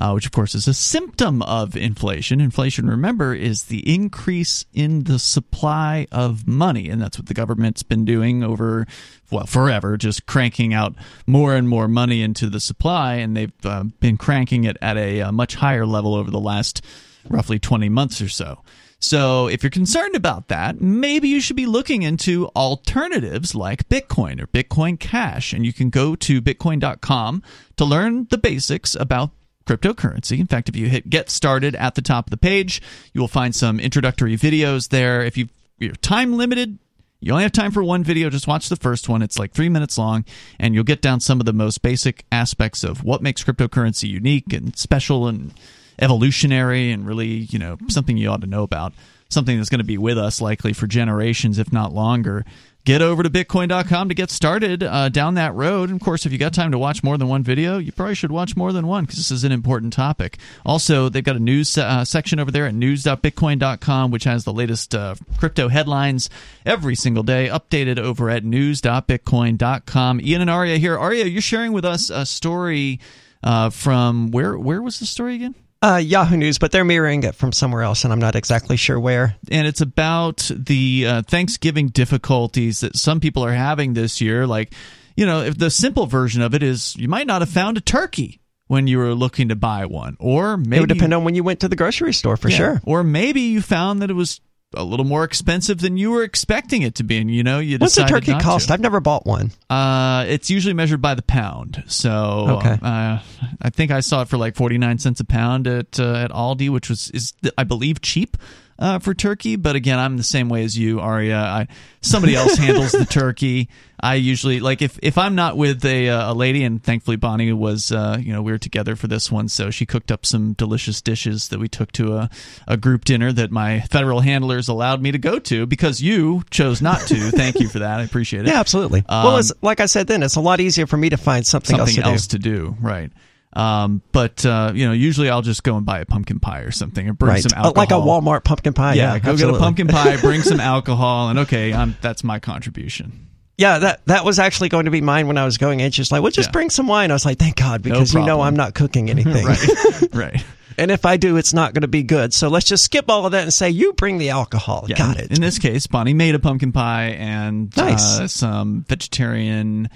uh, 0.00 0.12
which 0.12 0.24
of 0.24 0.32
course 0.32 0.54
is 0.54 0.66
a 0.66 0.72
symptom 0.72 1.42
of 1.42 1.76
inflation. 1.76 2.40
Inflation, 2.40 2.88
remember, 2.88 3.34
is 3.34 3.64
the 3.64 3.80
increase 3.92 4.64
in 4.72 5.04
the 5.04 5.18
supply 5.18 6.06
of 6.10 6.48
money, 6.48 6.88
and 6.88 7.02
that's 7.02 7.18
what 7.18 7.26
the 7.26 7.34
government's 7.34 7.82
been 7.82 8.06
doing 8.06 8.42
over, 8.42 8.86
well, 9.30 9.44
forever, 9.44 9.98
just 9.98 10.24
cranking 10.24 10.72
out 10.72 10.94
more 11.26 11.54
and 11.54 11.68
more 11.68 11.86
money 11.86 12.22
into 12.22 12.48
the 12.48 12.60
supply, 12.60 13.16
and 13.16 13.36
they've 13.36 13.52
uh, 13.64 13.84
been 14.00 14.16
cranking 14.16 14.64
it 14.64 14.78
at 14.80 14.96
a, 14.96 15.20
a 15.20 15.32
much 15.32 15.56
higher 15.56 15.84
level 15.84 16.14
over 16.14 16.30
the 16.30 16.40
last 16.40 16.82
roughly 17.28 17.58
20 17.58 17.90
months 17.90 18.22
or 18.22 18.28
so. 18.28 18.62
So, 19.02 19.48
if 19.48 19.62
you're 19.62 19.70
concerned 19.70 20.14
about 20.14 20.48
that, 20.48 20.82
maybe 20.82 21.28
you 21.28 21.40
should 21.40 21.56
be 21.56 21.64
looking 21.64 22.02
into 22.02 22.48
alternatives 22.48 23.54
like 23.54 23.88
Bitcoin 23.88 24.42
or 24.42 24.46
Bitcoin 24.46 25.00
Cash. 25.00 25.54
And 25.54 25.64
you 25.64 25.72
can 25.72 25.88
go 25.88 26.14
to 26.16 26.42
bitcoin.com 26.42 27.42
to 27.76 27.84
learn 27.86 28.26
the 28.28 28.36
basics 28.36 28.94
about 28.94 29.30
cryptocurrency. 29.70 30.40
In 30.40 30.46
fact, 30.46 30.68
if 30.68 30.76
you 30.76 30.88
hit 30.88 31.08
get 31.08 31.30
started 31.30 31.74
at 31.76 31.94
the 31.94 32.02
top 32.02 32.26
of 32.26 32.30
the 32.30 32.36
page, 32.36 32.82
you 33.12 33.20
will 33.20 33.28
find 33.28 33.54
some 33.54 33.78
introductory 33.78 34.36
videos 34.36 34.88
there. 34.88 35.22
If 35.22 35.36
you 35.36 35.48
are 35.82 35.92
time 35.96 36.36
limited, 36.36 36.78
you 37.20 37.32
only 37.32 37.44
have 37.44 37.52
time 37.52 37.70
for 37.70 37.84
one 37.84 38.02
video. 38.02 38.30
Just 38.30 38.48
watch 38.48 38.68
the 38.68 38.76
first 38.76 39.08
one. 39.08 39.22
It's 39.22 39.38
like 39.38 39.52
three 39.52 39.68
minutes 39.68 39.96
long, 39.98 40.24
and 40.58 40.74
you'll 40.74 40.84
get 40.84 41.02
down 41.02 41.20
some 41.20 41.38
of 41.38 41.46
the 41.46 41.52
most 41.52 41.82
basic 41.82 42.24
aspects 42.32 42.82
of 42.82 43.04
what 43.04 43.22
makes 43.22 43.44
cryptocurrency 43.44 44.08
unique 44.08 44.52
and 44.52 44.76
special 44.76 45.28
and 45.28 45.52
evolutionary 46.00 46.90
and 46.90 47.06
really, 47.06 47.46
you 47.50 47.58
know, 47.58 47.76
something 47.88 48.16
you 48.16 48.28
ought 48.28 48.40
to 48.40 48.46
know 48.46 48.62
about. 48.62 48.92
Something 49.28 49.58
that's 49.58 49.68
going 49.68 49.78
to 49.78 49.84
be 49.84 49.98
with 49.98 50.18
us 50.18 50.40
likely 50.40 50.72
for 50.72 50.88
generations, 50.88 51.60
if 51.60 51.72
not 51.72 51.94
longer. 51.94 52.44
Get 52.84 53.02
over 53.02 53.22
to 53.22 53.28
Bitcoin.com 53.28 54.08
to 54.08 54.14
get 54.14 54.30
started 54.30 54.82
uh, 54.82 55.10
down 55.10 55.34
that 55.34 55.54
road. 55.54 55.90
And 55.90 56.00
of 56.00 56.04
course, 56.04 56.24
if 56.24 56.32
you 56.32 56.38
got 56.38 56.54
time 56.54 56.72
to 56.72 56.78
watch 56.78 57.02
more 57.02 57.18
than 57.18 57.28
one 57.28 57.42
video, 57.42 57.76
you 57.76 57.92
probably 57.92 58.14
should 58.14 58.32
watch 58.32 58.56
more 58.56 58.72
than 58.72 58.86
one 58.86 59.04
because 59.04 59.18
this 59.18 59.30
is 59.30 59.44
an 59.44 59.52
important 59.52 59.92
topic. 59.92 60.38
Also, 60.64 61.10
they've 61.10 61.22
got 61.22 61.36
a 61.36 61.40
news 61.40 61.76
uh, 61.76 62.04
section 62.06 62.40
over 62.40 62.50
there 62.50 62.66
at 62.66 62.74
news.bitcoin.com, 62.74 64.10
which 64.10 64.24
has 64.24 64.44
the 64.44 64.52
latest 64.52 64.94
uh, 64.94 65.14
crypto 65.36 65.68
headlines 65.68 66.30
every 66.64 66.94
single 66.94 67.22
day, 67.22 67.48
updated 67.48 67.98
over 67.98 68.30
at 68.30 68.44
news.bitcoin.com. 68.44 70.20
Ian 70.22 70.40
and 70.40 70.50
Aria 70.50 70.78
here. 70.78 70.98
Aria, 70.98 71.26
you're 71.26 71.42
sharing 71.42 71.72
with 71.72 71.84
us 71.84 72.08
a 72.08 72.24
story 72.24 72.98
uh, 73.42 73.68
from 73.68 74.30
where? 74.30 74.58
Where 74.58 74.80
was 74.80 74.98
the 75.00 75.06
story 75.06 75.34
again? 75.34 75.54
Uh, 75.82 75.96
Yahoo 75.96 76.36
News, 76.36 76.58
but 76.58 76.72
they're 76.72 76.84
mirroring 76.84 77.22
it 77.22 77.34
from 77.34 77.52
somewhere 77.52 77.80
else, 77.82 78.04
and 78.04 78.12
I'm 78.12 78.18
not 78.18 78.36
exactly 78.36 78.76
sure 78.76 79.00
where. 79.00 79.36
And 79.50 79.66
it's 79.66 79.80
about 79.80 80.50
the 80.54 81.06
uh, 81.06 81.22
Thanksgiving 81.22 81.88
difficulties 81.88 82.80
that 82.80 82.96
some 82.96 83.18
people 83.18 83.42
are 83.46 83.52
having 83.54 83.94
this 83.94 84.20
year. 84.20 84.46
Like, 84.46 84.74
you 85.16 85.24
know, 85.24 85.40
if 85.40 85.56
the 85.56 85.70
simple 85.70 86.04
version 86.04 86.42
of 86.42 86.54
it 86.54 86.62
is 86.62 86.94
you 86.96 87.08
might 87.08 87.26
not 87.26 87.40
have 87.40 87.48
found 87.48 87.78
a 87.78 87.80
turkey 87.80 88.42
when 88.66 88.86
you 88.86 88.98
were 88.98 89.14
looking 89.14 89.48
to 89.48 89.56
buy 89.56 89.86
one, 89.86 90.18
or 90.20 90.58
maybe 90.58 90.76
it 90.76 90.80
would 90.80 90.88
depend 90.90 91.14
on 91.14 91.24
when 91.24 91.34
you 91.34 91.42
went 91.42 91.60
to 91.60 91.68
the 91.68 91.76
grocery 91.76 92.12
store 92.12 92.36
for 92.36 92.50
yeah, 92.50 92.56
sure. 92.56 92.80
Or 92.84 93.02
maybe 93.02 93.40
you 93.40 93.62
found 93.62 94.02
that 94.02 94.10
it 94.10 94.14
was 94.14 94.42
a 94.74 94.84
little 94.84 95.04
more 95.04 95.24
expensive 95.24 95.80
than 95.80 95.96
you 95.96 96.10
were 96.10 96.22
expecting 96.22 96.82
it 96.82 96.94
to 96.96 97.02
be, 97.02 97.18
and 97.18 97.34
you 97.34 97.42
know 97.42 97.58
you 97.58 97.78
What's 97.78 97.96
a 97.98 98.06
turkey 98.06 98.34
cost? 98.38 98.68
To. 98.68 98.74
I've 98.74 98.80
never 98.80 99.00
bought 99.00 99.26
one. 99.26 99.50
Uh, 99.68 100.24
it's 100.28 100.50
usually 100.50 100.74
measured 100.74 101.02
by 101.02 101.14
the 101.14 101.22
pound. 101.22 101.82
So 101.86 102.58
okay. 102.60 102.78
Uh, 102.80 103.18
I 103.60 103.70
think 103.70 103.90
I 103.90 104.00
saw 104.00 104.22
it 104.22 104.28
for 104.28 104.36
like 104.36 104.54
forty 104.54 104.78
nine 104.78 104.98
cents 104.98 105.20
a 105.20 105.24
pound 105.24 105.66
at 105.66 105.98
uh, 105.98 106.14
at 106.14 106.30
Aldi, 106.30 106.70
which 106.70 106.88
was 106.88 107.10
is 107.10 107.32
I 107.58 107.64
believe 107.64 108.00
cheap 108.00 108.36
uh, 108.80 108.98
for 108.98 109.14
turkey. 109.14 109.56
But 109.56 109.76
again, 109.76 109.98
I'm 109.98 110.16
the 110.16 110.22
same 110.22 110.48
way 110.48 110.64
as 110.64 110.76
you, 110.76 111.00
Aria. 111.00 111.38
I, 111.38 111.68
somebody 112.00 112.34
else 112.34 112.56
handles 112.56 112.92
the 112.92 113.04
turkey. 113.10 113.68
I 114.02 114.14
usually 114.14 114.60
like 114.60 114.80
if 114.80 114.98
if 115.02 115.18
I'm 115.18 115.34
not 115.34 115.58
with 115.58 115.84
a 115.84 116.08
uh, 116.08 116.32
a 116.32 116.34
lady, 116.34 116.64
and 116.64 116.82
thankfully 116.82 117.16
Bonnie 117.16 117.52
was, 117.52 117.92
uh, 117.92 118.16
you 118.18 118.32
know, 118.32 118.40
we 118.40 118.50
were 118.50 118.58
together 118.58 118.96
for 118.96 119.06
this 119.06 119.30
one, 119.30 119.48
so 119.50 119.70
she 119.70 119.84
cooked 119.84 120.10
up 120.10 120.24
some 120.24 120.54
delicious 120.54 121.02
dishes 121.02 121.48
that 121.48 121.60
we 121.60 121.68
took 121.68 121.92
to 121.92 122.16
a 122.16 122.30
a 122.66 122.78
group 122.78 123.04
dinner 123.04 123.30
that 123.30 123.50
my 123.50 123.80
federal 123.82 124.20
handlers 124.20 124.68
allowed 124.68 125.02
me 125.02 125.12
to 125.12 125.18
go 125.18 125.38
to 125.38 125.66
because 125.66 126.00
you 126.00 126.42
chose 126.50 126.80
not 126.80 127.00
to. 127.08 127.30
Thank 127.30 127.60
you 127.60 127.68
for 127.68 127.80
that. 127.80 128.00
I 128.00 128.04
appreciate 128.04 128.46
it. 128.46 128.50
Yeah, 128.50 128.58
absolutely. 128.58 129.04
Um, 129.08 129.24
well, 129.24 129.36
it's, 129.36 129.52
like 129.62 129.78
I 129.78 129.86
said, 129.86 130.08
then 130.08 130.24
it's 130.24 130.34
a 130.34 130.40
lot 130.40 130.58
easier 130.58 130.88
for 130.88 130.96
me 130.96 131.10
to 131.10 131.16
find 131.16 131.46
something, 131.46 131.76
something 131.76 131.98
else, 131.98 132.04
to, 132.04 132.10
else 132.10 132.26
do. 132.26 132.38
to 132.38 132.42
do. 132.42 132.76
Right. 132.80 133.12
Um, 133.52 134.00
but 134.12 134.46
uh, 134.46 134.72
you 134.74 134.86
know, 134.86 134.92
usually 134.92 135.28
I'll 135.28 135.42
just 135.42 135.64
go 135.64 135.76
and 135.76 135.84
buy 135.84 136.00
a 136.00 136.06
pumpkin 136.06 136.38
pie 136.38 136.60
or 136.60 136.70
something, 136.70 137.08
and 137.08 137.18
bring 137.18 137.32
right. 137.32 137.42
some 137.42 137.52
alcohol, 137.56 137.74
like 137.74 137.90
a 137.90 137.94
Walmart 137.94 138.44
pumpkin 138.44 138.72
pie. 138.72 138.94
Yeah, 138.94 139.14
yeah 139.14 139.18
go 139.18 139.32
absolutely. 139.32 139.58
get 139.58 139.60
a 139.60 139.64
pumpkin 139.64 139.86
pie, 139.88 140.16
bring 140.20 140.42
some 140.42 140.60
alcohol, 140.60 141.30
and 141.30 141.40
okay, 141.40 141.72
I'm, 141.72 141.96
that's 142.00 142.22
my 142.22 142.38
contribution. 142.38 143.26
Yeah, 143.58 143.78
that 143.80 144.06
that 144.06 144.24
was 144.24 144.38
actually 144.38 144.68
going 144.68 144.84
to 144.84 144.90
be 144.90 145.00
mine 145.00 145.26
when 145.26 145.36
I 145.36 145.44
was 145.44 145.58
going 145.58 145.80
in. 145.80 145.90
She's 145.90 146.12
like, 146.12 146.22
"Well, 146.22 146.30
just 146.30 146.48
yeah. 146.48 146.52
bring 146.52 146.70
some 146.70 146.86
wine." 146.86 147.10
I 147.10 147.14
was 147.14 147.26
like, 147.26 147.38
"Thank 147.38 147.56
God," 147.56 147.82
because 147.82 148.14
no 148.14 148.20
you 148.20 148.26
know 148.26 148.40
I'm 148.40 148.56
not 148.56 148.74
cooking 148.74 149.10
anything. 149.10 149.44
right, 149.44 150.14
right. 150.14 150.44
And 150.78 150.90
if 150.90 151.04
I 151.04 151.18
do, 151.18 151.36
it's 151.36 151.52
not 151.52 151.74
going 151.74 151.82
to 151.82 151.88
be 151.88 152.02
good. 152.02 152.32
So 152.32 152.48
let's 152.48 152.64
just 152.64 152.84
skip 152.84 153.10
all 153.10 153.26
of 153.26 153.32
that 153.32 153.42
and 153.42 153.52
say 153.52 153.68
you 153.68 153.92
bring 153.92 154.16
the 154.16 154.30
alcohol. 154.30 154.86
Yeah, 154.88 154.96
Got 154.96 155.18
it. 155.18 155.30
In 155.30 155.42
this 155.42 155.58
case, 155.58 155.86
Bonnie 155.86 156.14
made 156.14 156.34
a 156.34 156.38
pumpkin 156.38 156.72
pie 156.72 157.08
and 157.18 157.76
nice. 157.76 158.18
uh, 158.18 158.28
some 158.28 158.86
vegetarian 158.88 159.90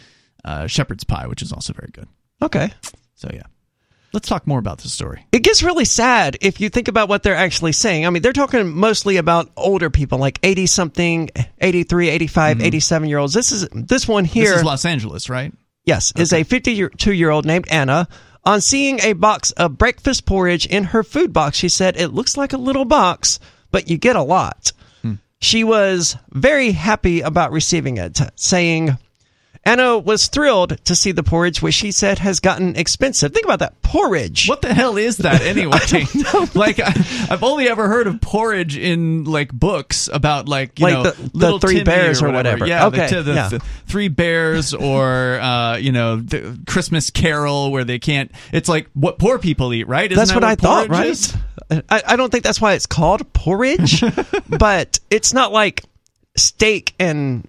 uh, 0.44 0.66
shepherd's 0.66 1.04
pie, 1.04 1.26
which 1.26 1.40
is 1.40 1.52
also 1.52 1.72
very 1.72 1.88
good. 1.90 2.06
Okay. 2.42 2.70
So 3.24 3.30
yeah. 3.34 3.42
Let's 4.12 4.28
talk 4.28 4.46
more 4.46 4.60
about 4.60 4.78
this 4.78 4.92
story. 4.92 5.26
It 5.32 5.42
gets 5.42 5.64
really 5.64 5.84
sad 5.84 6.36
if 6.40 6.60
you 6.60 6.68
think 6.68 6.86
about 6.86 7.08
what 7.08 7.24
they're 7.24 7.34
actually 7.34 7.72
saying. 7.72 8.06
I 8.06 8.10
mean, 8.10 8.22
they're 8.22 8.32
talking 8.32 8.68
mostly 8.68 9.16
about 9.16 9.50
older 9.56 9.90
people, 9.90 10.18
like 10.18 10.38
80 10.44 10.66
something, 10.66 11.30
83, 11.60 12.10
85, 12.10 12.58
mm-hmm. 12.58 12.66
87 12.66 13.08
year 13.08 13.18
olds. 13.18 13.34
This 13.34 13.50
is 13.50 13.68
this 13.72 14.06
one 14.06 14.24
here. 14.24 14.50
This 14.50 14.58
is 14.58 14.64
Los 14.64 14.84
Angeles, 14.84 15.28
right? 15.28 15.52
Yes, 15.84 16.12
okay. 16.14 16.22
is 16.22 16.32
a 16.32 16.44
52 16.44 17.12
year 17.12 17.30
old 17.30 17.44
named 17.44 17.66
Anna. 17.70 18.06
On 18.44 18.60
seeing 18.60 19.00
a 19.00 19.14
box 19.14 19.50
of 19.52 19.78
breakfast 19.78 20.26
porridge 20.26 20.66
in 20.66 20.84
her 20.84 21.02
food 21.02 21.32
box, 21.32 21.56
she 21.56 21.68
said, 21.68 21.96
It 21.96 22.08
looks 22.08 22.36
like 22.36 22.52
a 22.52 22.58
little 22.58 22.84
box, 22.84 23.40
but 23.72 23.88
you 23.88 23.98
get 23.98 24.16
a 24.16 24.22
lot. 24.22 24.70
Hmm. 25.02 25.14
She 25.40 25.64
was 25.64 26.16
very 26.30 26.70
happy 26.70 27.22
about 27.22 27.50
receiving 27.50 27.96
it, 27.96 28.20
saying, 28.36 28.96
Anna 29.66 29.98
was 29.98 30.28
thrilled 30.28 30.84
to 30.84 30.94
see 30.94 31.12
the 31.12 31.22
porridge, 31.22 31.62
which 31.62 31.74
she 31.74 31.90
said 31.90 32.18
has 32.18 32.40
gotten 32.40 32.76
expensive. 32.76 33.32
Think 33.32 33.46
about 33.46 33.60
that 33.60 33.80
porridge. 33.82 34.46
What 34.46 34.60
the 34.60 34.74
hell 34.74 34.96
is 34.96 35.18
that 35.18 35.40
anyway? 35.42 35.78
like 36.54 36.80
I, 36.80 36.90
have 37.28 37.42
only 37.42 37.68
ever 37.68 37.88
heard 37.88 38.06
of 38.06 38.20
porridge 38.20 38.76
in 38.76 39.24
like 39.24 39.52
books 39.52 40.08
about 40.12 40.48
like 40.48 40.78
you 40.78 40.84
like 40.84 40.94
know 40.94 41.02
the, 41.02 41.30
the 41.38 41.58
three 41.58 41.74
Timmy 41.74 41.84
bears 41.84 42.22
or 42.22 42.28
or 42.28 42.32
whatever. 42.32 42.66
Yeah, 42.66 42.86
okay. 42.88 43.08
the, 43.08 43.22
the, 43.22 43.34
yeah. 43.34 43.48
the 43.48 43.60
three 43.86 44.08
bears 44.08 44.74
or 44.74 45.38
uh, 45.40 45.76
you 45.76 45.92
know 45.92 46.16
the 46.16 46.58
Christmas 46.66 47.10
Carol 47.10 47.72
where 47.72 47.84
they 47.84 47.98
can't. 47.98 48.30
It's 48.52 48.68
like 48.68 48.88
what 48.92 49.18
poor 49.18 49.38
people 49.38 49.72
eat, 49.72 49.88
right? 49.88 50.10
Isn't 50.10 50.18
that's 50.18 50.30
that 50.30 50.36
what, 50.36 50.44
I 50.44 50.54
thought, 50.56 50.88
right? 50.88 51.06
is? 51.06 51.34
I, 51.70 52.02
I 52.06 52.16
don't 52.16 52.30
think 52.30 52.44
that's 52.44 52.60
why 52.60 52.74
it's 52.74 52.86
called 52.86 53.32
porridge, 53.32 54.04
but 54.48 55.00
it's 55.10 55.32
not 55.32 55.52
like 55.52 55.84
steak 56.36 56.94
and 56.98 57.48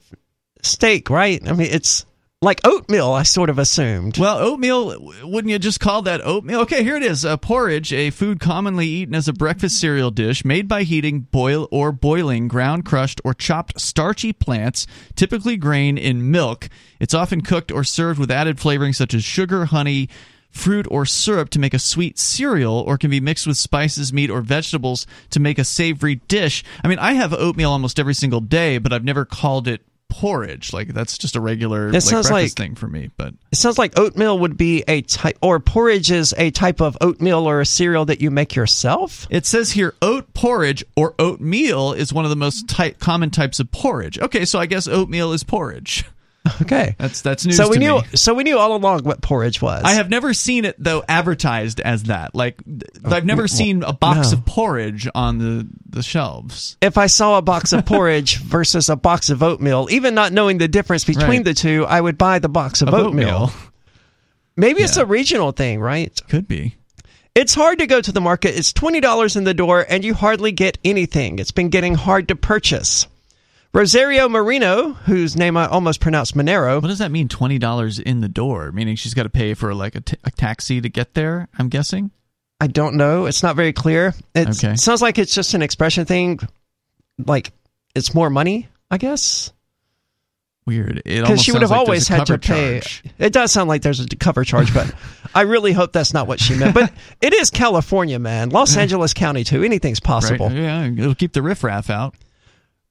steak, 0.66 1.10
right? 1.10 1.42
I 1.48 1.54
mean, 1.54 1.70
it's 1.72 2.06
like 2.42 2.62
oatmeal. 2.64 3.12
I 3.12 3.24
sort 3.24 3.50
of 3.50 3.60
assumed. 3.60 4.18
Well, 4.18 4.38
oatmeal, 4.38 5.12
wouldn't 5.24 5.52
you 5.52 5.60
just 5.60 5.80
call 5.80 6.04
that 6.04 6.22
oatmeal? 6.22 6.62
Okay, 6.62 6.84
here 6.84 6.96
it 6.96 7.04
is. 7.04 7.26
Uh, 7.26 7.38
porridge, 7.38 7.92
a 7.92 8.12
food 8.12 8.40
commonly 8.40 8.88
eaten 8.88 9.16
as 9.16 9.28
a 9.28 9.34
breakfast 9.34 9.80
cereal 9.80 10.12
dish 10.12 10.46
made 10.46 10.68
by 10.68 10.84
heating, 10.84 11.22
boil, 11.22 11.68
or 11.72 11.92
boiling 11.92 12.48
ground, 12.48 12.86
crushed, 12.86 13.20
or 13.24 13.34
chopped 13.34 13.80
starchy 13.80 14.32
plants, 14.32 14.86
typically 15.16 15.58
grain, 15.58 15.98
in 15.98 16.32
milk. 16.32 16.70
It's 17.00 17.14
often 17.14 17.42
cooked 17.42 17.72
or 17.72 17.84
served 17.84 18.20
with 18.20 18.32
added 18.32 18.58
flavorings 18.58 18.96
such 18.96 19.14
as 19.14 19.24
sugar, 19.24 19.66
honey, 19.66 20.10
fruit, 20.52 20.88
or 20.90 21.06
syrup 21.06 21.50
to 21.50 21.60
make 21.60 21.74
a 21.74 21.80
sweet 21.80 22.18
cereal, 22.18 22.84
or 22.88 22.98
can 22.98 23.10
be 23.10 23.20
mixed 23.20 23.48
with 23.48 23.58
spices, 23.58 24.14
meat, 24.14 24.30
or 24.30 24.42
vegetables 24.42 25.06
to 25.32 25.40
make 25.40 25.60
a 25.60 25.66
savory 25.66 26.16
dish. 26.28 26.64
I 26.84 26.88
mean, 26.88 27.00
I 27.00 27.14
have 27.14 27.34
oatmeal 27.34 27.72
almost 27.72 28.00
every 28.00 28.14
single 28.14 28.40
day, 28.40 28.78
but 28.78 28.94
I've 28.94 29.04
never 29.04 29.26
called 29.26 29.68
it 29.68 29.82
porridge. 30.10 30.74
Like 30.74 30.94
that's 30.94 31.18
just 31.18 31.36
a 31.36 31.42
regular 31.42 31.92
like, 31.92 32.04
breakfast 32.04 32.32
like- 32.32 32.52
thing 32.54 32.76
for 32.76 32.88
me. 32.88 33.10
But 33.18 33.34
It 33.52 33.58
sounds 33.58 33.78
like 33.78 33.98
oatmeal 34.00 34.40
would 34.40 34.58
be 34.58 34.84
a 34.88 35.02
type, 35.02 35.38
or 35.42 35.60
porridge 35.60 36.12
is 36.12 36.34
a 36.38 36.52
type 36.52 36.82
of 36.82 36.98
oatmeal 37.02 37.48
or 37.48 37.62
a 37.62 37.66
cereal 37.66 38.06
that 38.06 38.22
you 38.22 38.32
make 38.32 38.56
yourself. 38.56 39.28
It 39.30 39.46
says 39.46 39.72
here 39.72 39.94
oat 40.02 40.34
porridge 40.34 40.84
or 40.96 41.16
oatmeal 41.20 41.94
is 41.94 42.14
one 42.14 42.26
of 42.26 42.30
the 42.30 42.36
most 42.36 42.68
ty- 42.70 42.92
common 42.92 43.30
types 43.30 43.60
of 43.60 43.72
porridge. 43.72 44.20
Okay, 44.20 44.46
so 44.46 44.60
I 44.60 44.66
guess 44.66 44.88
oatmeal 44.88 45.34
is 45.34 45.44
porridge. 45.44 46.06
Okay, 46.62 46.96
That's 47.00 47.22
that's 47.22 47.46
news 47.46 47.58
so 47.58 47.70
we 47.70 47.78
knew. 47.78 47.96
me. 47.98 48.04
So 48.14 48.34
we 48.34 48.44
knew 48.44 48.58
all 48.58 48.76
along 48.76 49.04
what 49.04 49.22
porridge 49.22 49.62
was. 49.62 49.84
I 49.84 49.94
have 49.94 50.10
never 50.10 50.34
seen 50.34 50.64
it 50.66 50.76
though 50.78 51.04
advertised 51.10 51.80
as 51.80 52.04
that. 52.04 52.36
Like 52.36 52.62
I've 53.04 53.26
never 53.26 53.44
oh, 53.44 53.48
seen 53.48 53.82
a 53.84 53.94
box 53.94 54.32
no. 54.32 54.38
of 54.38 54.46
porridge 54.46 55.08
on 55.16 55.40
the 55.40 55.68
the 55.90 56.04
shelves. 56.04 56.78
if 56.82 56.98
I 56.98 57.08
saw 57.08 57.38
a 57.38 57.42
box 57.42 57.74
of 57.74 57.86
porridge 57.88 58.38
versus 58.38 58.90
a 58.90 58.96
box 58.96 59.30
of 59.30 59.42
oatmeal, 59.42 59.88
even 59.90 60.14
not 60.14 60.32
knowing 60.34 60.58
the 60.60 60.68
difference 60.68 61.04
between 61.04 61.26
Right. 61.28 61.46
the 61.46 61.54
two, 61.56 61.86
I 61.86 62.00
would 62.00 62.18
buy 62.18 62.40
the 62.40 62.50
box 62.50 62.82
of, 62.82 62.90
Of 62.90 62.94
oatmeal. 62.94 63.52
Maybe 64.56 64.82
it's 64.84 64.98
a 64.98 65.06
regional 65.06 65.52
thing, 65.52 65.80
right? 65.82 66.18
Could 66.30 66.48
be. 66.48 66.76
It's 67.34 67.54
hard 67.54 67.80
to 67.80 67.88
go 67.88 68.00
to 68.00 68.12
the 68.14 68.22
market. 68.22 68.58
It's 68.58 68.72
$20 68.72 69.36
in 69.36 69.44
the 69.44 69.54
door 69.54 69.86
and 69.90 70.06
you 70.06 70.14
hardly 70.14 70.54
get 70.54 70.78
anything. 70.86 71.40
It's 71.40 71.52
been 71.52 71.68
getting 71.70 71.96
hard 71.96 72.30
to 72.30 72.36
purchase. 72.36 73.08
Rosario 73.76 74.30
Marino, 74.30 74.94
whose 74.94 75.36
name 75.36 75.58
I 75.58 75.68
almost 75.68 76.00
pronounced 76.00 76.34
Monero, 76.36 76.82
What 76.82 76.88
does 76.88 77.00
that 77.00 77.12
mean? 77.12 77.28
Twenty 77.28 77.60
dollars 77.60 78.00
in 78.00 78.22
the 78.22 78.30
door, 78.30 78.72
meaning 78.72 78.96
she's 78.96 79.14
got 79.14 79.24
to 79.24 79.30
pay 79.30 79.54
for 79.54 79.76
like 79.76 79.96
a, 79.96 80.02
t- 80.02 80.18
a 80.24 80.32
taxi 80.32 80.80
to 80.80 80.88
get 80.88 81.14
there. 81.14 81.50
I'm 81.60 81.68
guessing. 81.68 82.12
I 82.62 82.68
don't 82.68 82.96
know. 82.96 83.26
It's 83.26 83.44
not 83.44 83.58
very 83.58 83.74
clear. 83.74 84.14
It 84.34 84.48
Okay. 84.48 84.78
sounds 84.78 85.02
like 85.02 85.18
it's 85.20 85.36
just 85.36 85.54
an 85.56 85.62
expression 85.62 86.06
thing. 86.06 86.40
Like 87.18 87.52
it's 87.94 88.14
more 88.16 88.30
money, 88.30 88.70
I 88.90 88.98
guess. 88.98 89.52
Weird. 90.66 91.02
It 91.06 91.22
Because 91.22 91.44
she 91.44 91.52
would 91.52 91.62
have 91.62 91.70
like 91.72 91.80
always 91.82 92.08
had 92.08 92.26
to 92.28 92.38
pay. 92.38 92.80
charge. 92.80 93.04
It 93.20 93.34
does 93.34 93.52
sound 93.52 93.68
like 93.68 93.82
there's 93.82 94.00
a 94.00 94.08
cover 94.08 94.46
charge, 94.46 94.74
but 94.74 94.90
I 95.36 95.42
really 95.42 95.74
hope 95.74 95.92
that's 95.92 96.14
not 96.14 96.28
what 96.28 96.40
she 96.40 96.56
meant. 96.56 96.74
But 96.74 96.94
it 97.22 97.34
is 97.34 97.50
California, 97.52 98.20
man. 98.20 98.50
Los 98.50 98.76
Angeles 98.78 99.14
County, 99.14 99.44
too. 99.44 99.64
Anything's 99.64 100.00
possible. 100.00 100.48
Right? 100.48 100.56
Yeah, 100.58 100.86
it'll 100.86 101.14
keep 101.14 101.34
the 101.34 101.44
riffraff 101.44 101.90
out. 101.90 102.16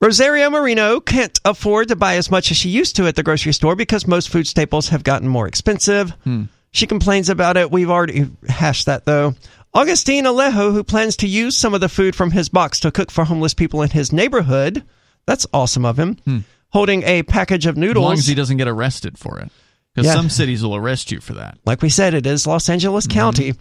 Rosario 0.04 0.50
Marino 0.50 1.00
can't 1.00 1.40
afford 1.46 1.88
to 1.88 1.96
buy 1.96 2.16
as 2.16 2.30
much 2.30 2.50
as 2.50 2.58
she 2.58 2.68
used 2.68 2.96
to 2.96 3.06
at 3.06 3.16
the 3.16 3.22
grocery 3.22 3.54
store 3.54 3.74
because 3.74 4.06
most 4.06 4.28
food 4.28 4.46
staples 4.46 4.90
have 4.90 5.02
gotten 5.02 5.26
more 5.28 5.48
expensive. 5.48 6.10
Hmm. 6.24 6.42
She 6.72 6.86
complains 6.86 7.30
about 7.30 7.56
it. 7.56 7.70
We've 7.70 7.88
already 7.88 8.28
hashed 8.46 8.84
that 8.84 9.06
though. 9.06 9.34
Augustine 9.72 10.24
Alejo, 10.24 10.72
who 10.74 10.84
plans 10.84 11.16
to 11.16 11.26
use 11.26 11.56
some 11.56 11.72
of 11.72 11.80
the 11.80 11.88
food 11.88 12.14
from 12.14 12.32
his 12.32 12.50
box 12.50 12.80
to 12.80 12.92
cook 12.92 13.10
for 13.10 13.24
homeless 13.24 13.54
people 13.54 13.80
in 13.80 13.88
his 13.88 14.12
neighborhood, 14.12 14.84
that's 15.24 15.46
awesome 15.54 15.86
of 15.86 15.98
him. 15.98 16.44
Holding 16.68 17.02
a 17.04 17.22
package 17.22 17.64
of 17.64 17.76
Hmm. 17.76 17.82
As 17.82 17.88
noodles. 17.88 18.04
long 18.04 18.18
as 18.18 18.26
he 18.26 18.34
doesn't 18.34 18.58
get 18.58 18.68
arrested 18.68 19.16
for 19.18 19.38
it. 19.40 19.50
Because 19.94 20.08
Yeah. 20.08 20.16
some 20.16 20.28
cities 20.28 20.62
will 20.62 20.76
arrest 20.76 21.12
you 21.12 21.20
for 21.20 21.32
that. 21.34 21.56
like 21.64 21.80
we 21.80 21.88
said, 21.88 22.12
it 22.12 22.26
is 22.26 22.46
Los 22.46 22.68
Angeles 22.68 23.06
County. 23.06 23.54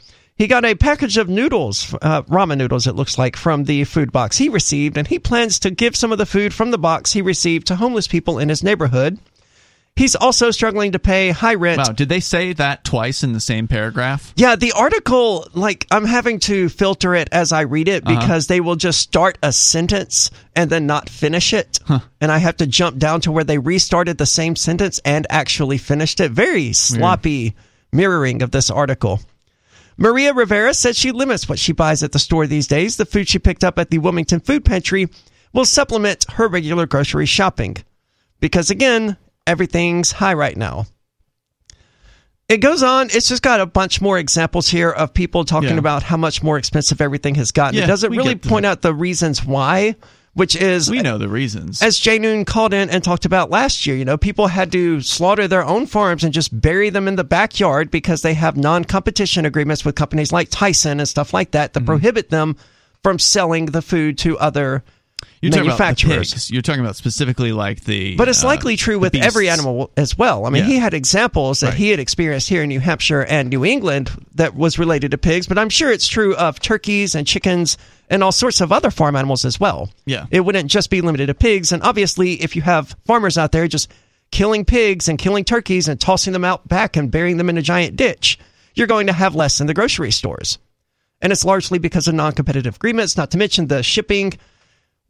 He 0.43 0.47
got 0.47 0.65
a 0.65 0.75
package 0.75 1.17
of 1.17 1.29
noodles, 1.29 1.95
uh, 2.01 2.23
ramen 2.23 2.57
noodles, 2.57 2.85
it 2.85 2.95
looks 2.97 3.17
like, 3.17 3.37
from 3.37 3.63
the 3.63 3.85
food 3.85 4.11
box 4.11 4.37
he 4.37 4.49
received, 4.49 4.97
and 4.97 5.07
he 5.07 5.17
plans 5.17 5.57
to 5.59 5.71
give 5.71 5.95
some 5.95 6.11
of 6.11 6.17
the 6.17 6.25
food 6.25 6.53
from 6.53 6.71
the 6.71 6.77
box 6.77 7.13
he 7.13 7.21
received 7.21 7.67
to 7.67 7.77
homeless 7.77 8.09
people 8.09 8.39
in 8.39 8.49
his 8.49 8.61
neighborhood. 8.61 9.19
He's 9.95 10.15
also 10.15 10.51
struggling 10.51 10.91
to 10.91 10.99
pay 10.99 11.29
high 11.29 11.53
rent. 11.53 11.77
Wow, 11.77 11.93
did 11.93 12.09
they 12.09 12.19
say 12.19 12.51
that 12.51 12.83
twice 12.83 13.23
in 13.23 13.31
the 13.31 13.39
same 13.39 13.69
paragraph? 13.69 14.33
Yeah, 14.35 14.57
the 14.57 14.73
article, 14.73 15.47
like, 15.53 15.87
I'm 15.89 16.03
having 16.03 16.39
to 16.39 16.67
filter 16.67 17.15
it 17.15 17.29
as 17.31 17.53
I 17.53 17.61
read 17.61 17.87
it 17.87 18.03
because 18.03 18.47
they 18.47 18.59
will 18.59 18.75
just 18.75 18.99
start 18.99 19.37
a 19.41 19.53
sentence 19.53 20.29
and 20.57 20.69
then 20.69 20.85
not 20.85 21.07
finish 21.07 21.53
it. 21.53 21.79
And 22.19 22.33
I 22.33 22.39
have 22.39 22.57
to 22.57 22.67
jump 22.67 22.97
down 22.97 23.21
to 23.21 23.31
where 23.31 23.45
they 23.45 23.59
restarted 23.59 24.17
the 24.17 24.25
same 24.25 24.57
sentence 24.57 24.99
and 25.05 25.25
actually 25.29 25.77
finished 25.77 26.19
it. 26.19 26.31
Very 26.31 26.73
sloppy 26.73 27.55
mirroring 27.93 28.41
of 28.41 28.51
this 28.51 28.69
article. 28.69 29.21
Maria 29.97 30.33
Rivera 30.33 30.73
says 30.73 30.97
she 30.97 31.11
limits 31.11 31.47
what 31.47 31.59
she 31.59 31.71
buys 31.71 32.03
at 32.03 32.11
the 32.11 32.19
store 32.19 32.47
these 32.47 32.67
days. 32.67 32.97
The 32.97 33.05
food 33.05 33.27
she 33.27 33.39
picked 33.39 33.63
up 33.63 33.77
at 33.77 33.89
the 33.89 33.99
Wilmington 33.99 34.39
Food 34.39 34.65
Pantry 34.65 35.07
will 35.53 35.65
supplement 35.65 36.25
her 36.31 36.47
regular 36.47 36.85
grocery 36.87 37.25
shopping. 37.27 37.77
Because 38.39 38.69
again, 38.69 39.17
everything's 39.45 40.11
high 40.13 40.33
right 40.33 40.57
now. 40.57 40.85
It 42.49 42.57
goes 42.57 42.83
on. 42.83 43.07
It's 43.11 43.29
just 43.29 43.41
got 43.41 43.61
a 43.61 43.65
bunch 43.65 44.01
more 44.01 44.19
examples 44.19 44.67
here 44.67 44.89
of 44.89 45.13
people 45.13 45.45
talking 45.45 45.69
Yeah. 45.71 45.77
about 45.77 46.03
how 46.03 46.17
much 46.17 46.43
more 46.43 46.57
expensive 46.57 46.99
everything 46.99 47.35
has 47.35 47.51
gotten. 47.51 47.77
Yeah, 47.77 47.85
it 47.85 47.87
doesn't 47.87 48.11
really 48.11 48.35
point 48.35 48.63
that. 48.63 48.71
out 48.71 48.81
the 48.81 48.93
reasons 48.93 49.45
why, 49.45 49.95
which 50.33 50.55
is 50.55 50.89
We 50.89 51.01
know 51.01 51.17
the 51.17 51.27
reasons. 51.29 51.81
as 51.81 51.97
Jay 51.99 52.17
Noon 52.19 52.43
called 52.45 52.73
in 52.73 52.89
and 52.89 53.03
talked 53.03 53.25
about 53.25 53.49
last 53.51 53.85
year, 53.85 53.95
you 53.95 54.05
know, 54.05 54.17
people 54.17 54.47
had 54.47 54.71
to 54.71 55.01
slaughter 55.01 55.47
their 55.47 55.63
own 55.63 55.85
farms 55.85 56.23
and 56.23 56.33
just 56.33 56.59
bury 56.59 56.89
them 56.89 57.07
in 57.07 57.15
the 57.15 57.23
backyard 57.23 57.91
because 57.91 58.21
they 58.23 58.33
have 58.33 58.57
non 58.57 58.83
competition 58.83 59.45
agreements 59.45 59.85
with 59.85 59.95
companies 59.95 60.31
like 60.31 60.47
Tyson 60.49 60.99
and 60.99 61.07
stuff 61.07 61.33
like 61.33 61.51
that 61.51 61.73
that 61.73 61.79
Mm-hmm. 61.81 61.85
prohibit 61.87 62.29
them 62.29 62.55
from 63.03 63.19
selling 63.19 63.67
the 63.67 63.81
food 63.81 64.17
to 64.19 64.37
other 64.39 64.83
You're 65.43 65.51
talking 65.51 65.71
about 65.71 65.97
pigs. 65.97 66.49
You're 66.51 66.61
talking 66.61 66.81
about 66.81 66.95
specifically 66.95 67.51
like 67.51 67.83
the. 67.83 68.15
But 68.15 68.29
it's 68.29 68.43
uh, 68.43 68.47
likely 68.47 68.77
true 68.77 68.97
with 68.97 69.13
every 69.15 69.49
animal 69.49 69.91
as 69.97 70.17
well. 70.17 70.45
I 70.45 70.49
mean, 70.49 70.63
Yeah. 70.63 70.69
he 70.69 70.77
had 70.77 70.93
examples 70.93 71.59
that 71.59 71.67
Right. 71.71 71.75
he 71.77 71.89
had 71.89 71.99
experienced 71.99 72.47
here 72.47 72.63
in 72.63 72.69
New 72.69 72.79
Hampshire 72.79 73.23
and 73.25 73.49
New 73.49 73.65
England 73.65 74.09
that 74.35 74.55
was 74.55 74.79
related 74.79 75.11
to 75.11 75.17
pigs, 75.17 75.45
but 75.47 75.57
I'm 75.59 75.69
sure 75.69 75.91
it's 75.91 76.07
true 76.07 76.33
of 76.35 76.59
turkeys 76.59 77.13
and 77.13 77.27
chickens 77.27 77.77
and 78.09 78.23
all 78.23 78.31
sorts 78.31 78.61
of 78.61 78.71
other 78.71 78.89
farm 78.89 79.15
animals 79.15 79.43
as 79.43 79.59
well. 79.59 79.89
Yeah. 80.05 80.25
It 80.31 80.41
wouldn't 80.41 80.71
just 80.71 80.89
be 80.89 81.01
limited 81.01 81.25
to 81.27 81.33
pigs. 81.33 81.71
And 81.71 81.83
obviously, 81.83 82.41
if 82.41 82.55
you 82.55 82.61
have 82.61 82.95
farmers 83.05 83.37
out 83.37 83.51
there 83.51 83.67
just 83.67 83.91
killing 84.31 84.65
pigs 84.65 85.07
and 85.09 85.19
killing 85.19 85.43
turkeys 85.43 85.87
and 85.87 85.99
tossing 85.99 86.33
them 86.33 86.45
out 86.45 86.67
back 86.67 86.95
and 86.95 87.11
burying 87.11 87.37
them 87.37 87.49
in 87.49 87.57
a 87.57 87.61
giant 87.61 87.95
ditch, 87.97 88.39
you're 88.75 88.87
going 88.87 89.07
to 89.07 89.13
have 89.13 89.35
less 89.35 89.59
in 89.61 89.67
the 89.67 89.73
grocery 89.73 90.11
stores. 90.11 90.57
And 91.21 91.31
it's 91.31 91.45
largely 91.45 91.79
because 91.79 92.07
of 92.07 92.15
non-competitive 92.15 92.75
agreements, 92.75 93.15
not 93.15 93.31
to 93.31 93.37
mention 93.37 93.67
the 93.67 93.83
shipping 93.83 94.33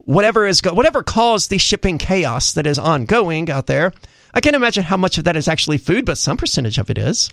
whatever 0.04 0.46
is 0.46 0.60
go- 0.60 0.74
whatever 0.74 1.02
caused 1.02 1.50
the 1.50 1.58
shipping 1.58 1.98
chaos 1.98 2.52
that 2.52 2.66
is 2.66 2.78
ongoing 2.78 3.50
out 3.50 3.66
there. 3.66 3.92
I 4.32 4.40
can't 4.40 4.56
imagine 4.56 4.84
how 4.84 4.96
much 4.96 5.18
of 5.18 5.24
that 5.24 5.36
is 5.36 5.48
actually 5.48 5.78
food, 5.78 6.04
but 6.04 6.18
some 6.18 6.36
percentage 6.36 6.78
of 6.78 6.90
it 6.90 6.98
is. 6.98 7.30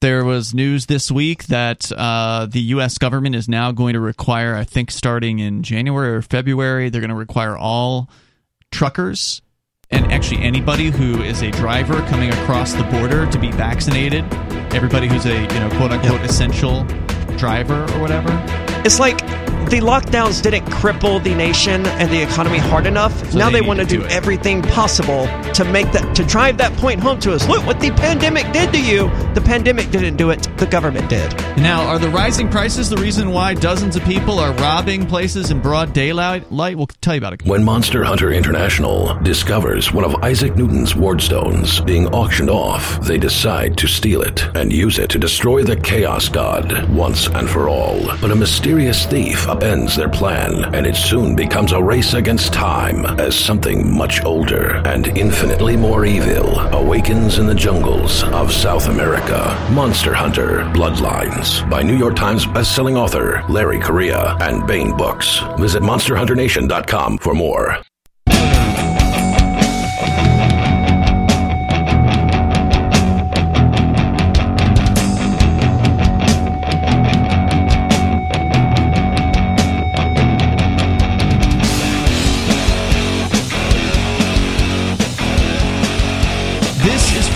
There 0.00 0.24
was 0.24 0.54
news 0.54 0.86
this 0.86 1.10
week 1.10 1.44
that 1.46 1.92
uh, 1.92 2.46
the 2.50 2.60
U.S. 2.60 2.96
government 2.96 3.34
is 3.34 3.48
now 3.48 3.70
going 3.70 3.92
to 3.92 4.00
require, 4.00 4.54
I 4.54 4.64
think 4.64 4.90
starting 4.90 5.40
in 5.40 5.62
January 5.62 6.16
or 6.16 6.22
February, 6.22 6.88
they're 6.88 7.02
going 7.02 7.10
to 7.10 7.14
require 7.14 7.56
all 7.56 8.08
truckers 8.70 9.42
and 9.90 10.12
actually 10.12 10.42
anybody 10.42 10.90
who 10.90 11.22
is 11.22 11.42
a 11.42 11.50
driver 11.50 12.00
coming 12.02 12.30
across 12.30 12.72
the 12.72 12.84
border 12.84 13.26
to 13.30 13.38
be 13.38 13.50
vaccinated. 13.50 14.24
Everybody 14.72 15.08
who's 15.08 15.26
a 15.26 15.40
you 15.40 15.60
know 15.60 15.68
quote 15.76 15.90
unquote 15.90 16.20
essential 16.22 16.84
driver 17.36 17.82
or 17.94 18.00
whatever. 18.00 18.30
It's 18.84 18.98
like 18.98 19.18
the 19.70 19.78
lockdowns 19.78 20.42
didn't 20.42 20.64
cripple 20.64 21.22
the 21.22 21.32
nation 21.32 21.86
and 21.86 22.10
the 22.10 22.20
economy 22.20 22.58
hard 22.58 22.86
enough. 22.86 23.30
So 23.30 23.38
now 23.38 23.50
they 23.50 23.60
they, 23.60 23.66
want 23.66 23.78
to 23.78 23.86
to 23.86 23.96
do 23.96 24.00
do 24.00 24.06
everything 24.08 24.62
possible 24.62 25.26
to 25.52 25.64
make 25.64 25.92
that 25.92 26.16
to 26.16 26.24
drive 26.24 26.58
that 26.58 26.72
point 26.78 27.00
home 27.00 27.20
to 27.20 27.32
us. 27.32 27.46
Look 27.48 27.64
what 27.66 27.78
the 27.78 27.90
pandemic 27.92 28.52
did 28.52 28.72
to 28.72 28.82
you. 28.82 29.10
The 29.34 29.40
pandemic 29.40 29.90
didn't 29.90 30.16
do 30.16 30.30
it. 30.30 30.48
The 30.56 30.66
government 30.66 31.08
did. 31.08 31.32
Now, 31.56 31.82
are 31.82 31.98
the 31.98 32.08
rising 32.08 32.48
prices 32.48 32.88
the 32.88 32.96
reason 32.96 33.30
why 33.30 33.54
dozens 33.54 33.96
of 33.96 34.04
people 34.04 34.38
are 34.38 34.52
robbing 34.54 35.06
places 35.06 35.50
in 35.50 35.60
broad 35.60 35.92
daylight? 35.92 36.50
Light, 36.50 36.76
we'll 36.76 36.86
tell 36.86 37.14
you 37.14 37.18
about 37.18 37.34
it. 37.34 37.44
When 37.44 37.62
Monster 37.62 38.02
Hunter 38.02 38.32
International 38.32 39.14
discovers 39.22 39.92
one 39.92 40.04
of 40.04 40.14
Isaac 40.16 40.56
Newton's 40.56 40.96
ward 40.96 41.20
stones 41.20 41.80
being 41.80 42.08
auctioned 42.08 42.50
off, 42.50 43.00
they 43.02 43.18
decide 43.18 43.76
to 43.78 43.86
steal 43.86 44.22
it 44.22 44.44
and 44.56 44.72
use 44.72 44.98
it 44.98 45.10
to 45.10 45.18
destroy 45.18 45.62
the 45.62 45.76
Chaos 45.76 46.28
God 46.28 46.88
once 46.88 47.28
and 47.28 47.48
for 47.48 47.68
all. 47.68 48.00
But 48.20 48.30
a 48.30 48.36
mysterious 48.36 48.69
thief 48.70 49.46
upends 49.46 49.96
their 49.96 50.08
plan, 50.08 50.74
and 50.74 50.86
it 50.86 50.94
soon 50.94 51.34
becomes 51.34 51.72
a 51.72 51.82
race 51.82 52.14
against 52.14 52.52
time 52.52 53.04
as 53.18 53.34
something 53.34 53.96
much 53.96 54.24
older 54.24 54.76
and 54.86 55.08
infinitely 55.18 55.76
more 55.76 56.04
evil 56.04 56.60
awakens 56.72 57.38
in 57.38 57.46
the 57.46 57.54
jungles 57.54 58.22
of 58.24 58.52
South 58.52 58.88
America. 58.88 59.56
Monster 59.72 60.14
Hunter 60.14 60.60
Bloodlines 60.72 61.68
by 61.68 61.82
New 61.82 61.96
York 61.96 62.14
Times 62.14 62.46
bestselling 62.46 62.96
author 62.96 63.42
Larry 63.48 63.80
Correia 63.80 64.36
and 64.40 64.64
Baen 64.66 64.96
Books. 64.96 65.40
Visit 65.58 65.82
monsterhunternation.com 65.82 67.18
for 67.18 67.34
more. 67.34 67.82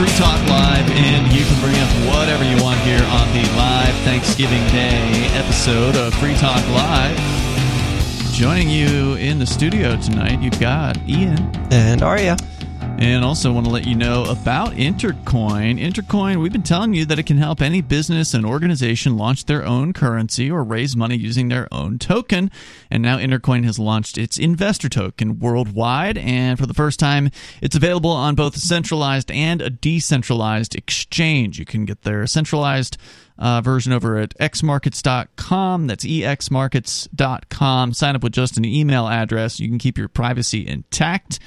Free 0.05 0.19
Talk 0.19 0.49
Live, 0.51 0.90
and 0.90 1.33
you 1.33 1.47
can 1.47 1.59
bring 1.62 1.77
up 1.77 1.88
whatever 2.14 2.45
you 2.45 2.62
want 2.62 2.79
here 2.81 3.03
on 3.03 3.27
the 3.33 3.43
live 3.57 3.95
Thanksgiving 4.05 4.62
Day 4.67 5.31
episode 5.33 5.97
of 5.97 6.12
Free 6.17 6.35
Talk 6.35 6.62
Live. 6.69 7.19
Joining 8.35 8.69
you 8.69 9.14
in 9.14 9.38
the 9.38 9.47
studio 9.47 9.97
tonight, 9.97 10.43
you've 10.43 10.61
got 10.61 10.99
Ian. 11.09 11.51
And 11.71 12.03
Aria. 12.03 12.37
And 12.96 13.24
also 13.24 13.52
want 13.52 13.66
to 13.66 13.72
let 13.72 13.87
you 13.87 13.96
know 13.96 14.24
about 14.24 14.74
Intercoin. 14.74 15.80
Intercoin, 15.80 16.40
we've 16.40 16.52
been 16.52 16.62
telling 16.62 16.94
you 16.94 17.04
that 17.07 17.18
it 17.18 17.26
can 17.26 17.38
help 17.38 17.61
any 17.61 17.83
business 17.83 18.35
and 18.35 18.46
organization 18.46 19.16
launch 19.16 19.44
their 19.44 19.64
own 19.64 19.92
currency 19.92 20.50
or 20.50 20.62
raise 20.62 20.94
money 20.94 21.16
using 21.16 21.48
their 21.48 21.66
own 21.72 21.98
token. 21.98 22.52
And 22.90 23.02
now 23.02 23.18
Intercoin 23.18 23.64
has 23.64 23.80
launched 23.80 24.16
its 24.16 24.38
investor 24.38 24.88
token 24.88 25.40
worldwide. 25.40 26.16
And 26.16 26.59
for 26.59 26.66
the 26.66 26.72
first 26.72 27.00
time, 27.00 27.30
it's 27.61 27.74
available 27.76 28.11
on 28.11 28.37
both 28.37 28.57
a 28.57 28.61
centralized 28.61 29.30
and 29.30 29.61
a 29.61 29.70
decentralized 29.70 30.76
exchange. 30.76 31.59
You 31.59 31.64
can 31.64 31.85
get 31.85 32.02
their 32.02 32.26
centralized 32.28 32.96
uh, 33.38 33.61
version 33.61 33.92
over 33.92 34.18
at 34.18 34.38
xmarkets.com. 34.38 35.88
That's 35.88 36.04
exmarkets.com. 36.04 37.92
Sign 37.92 38.14
up 38.16 38.22
with 38.22 38.33
just 38.33 38.57
an 38.57 38.64
email 38.64 39.09
address. 39.09 39.59
You 39.59 39.68
can 39.68 39.78
keep 39.78 39.98
your 39.98 40.09
privacy 40.09 40.66
intact 40.66 41.40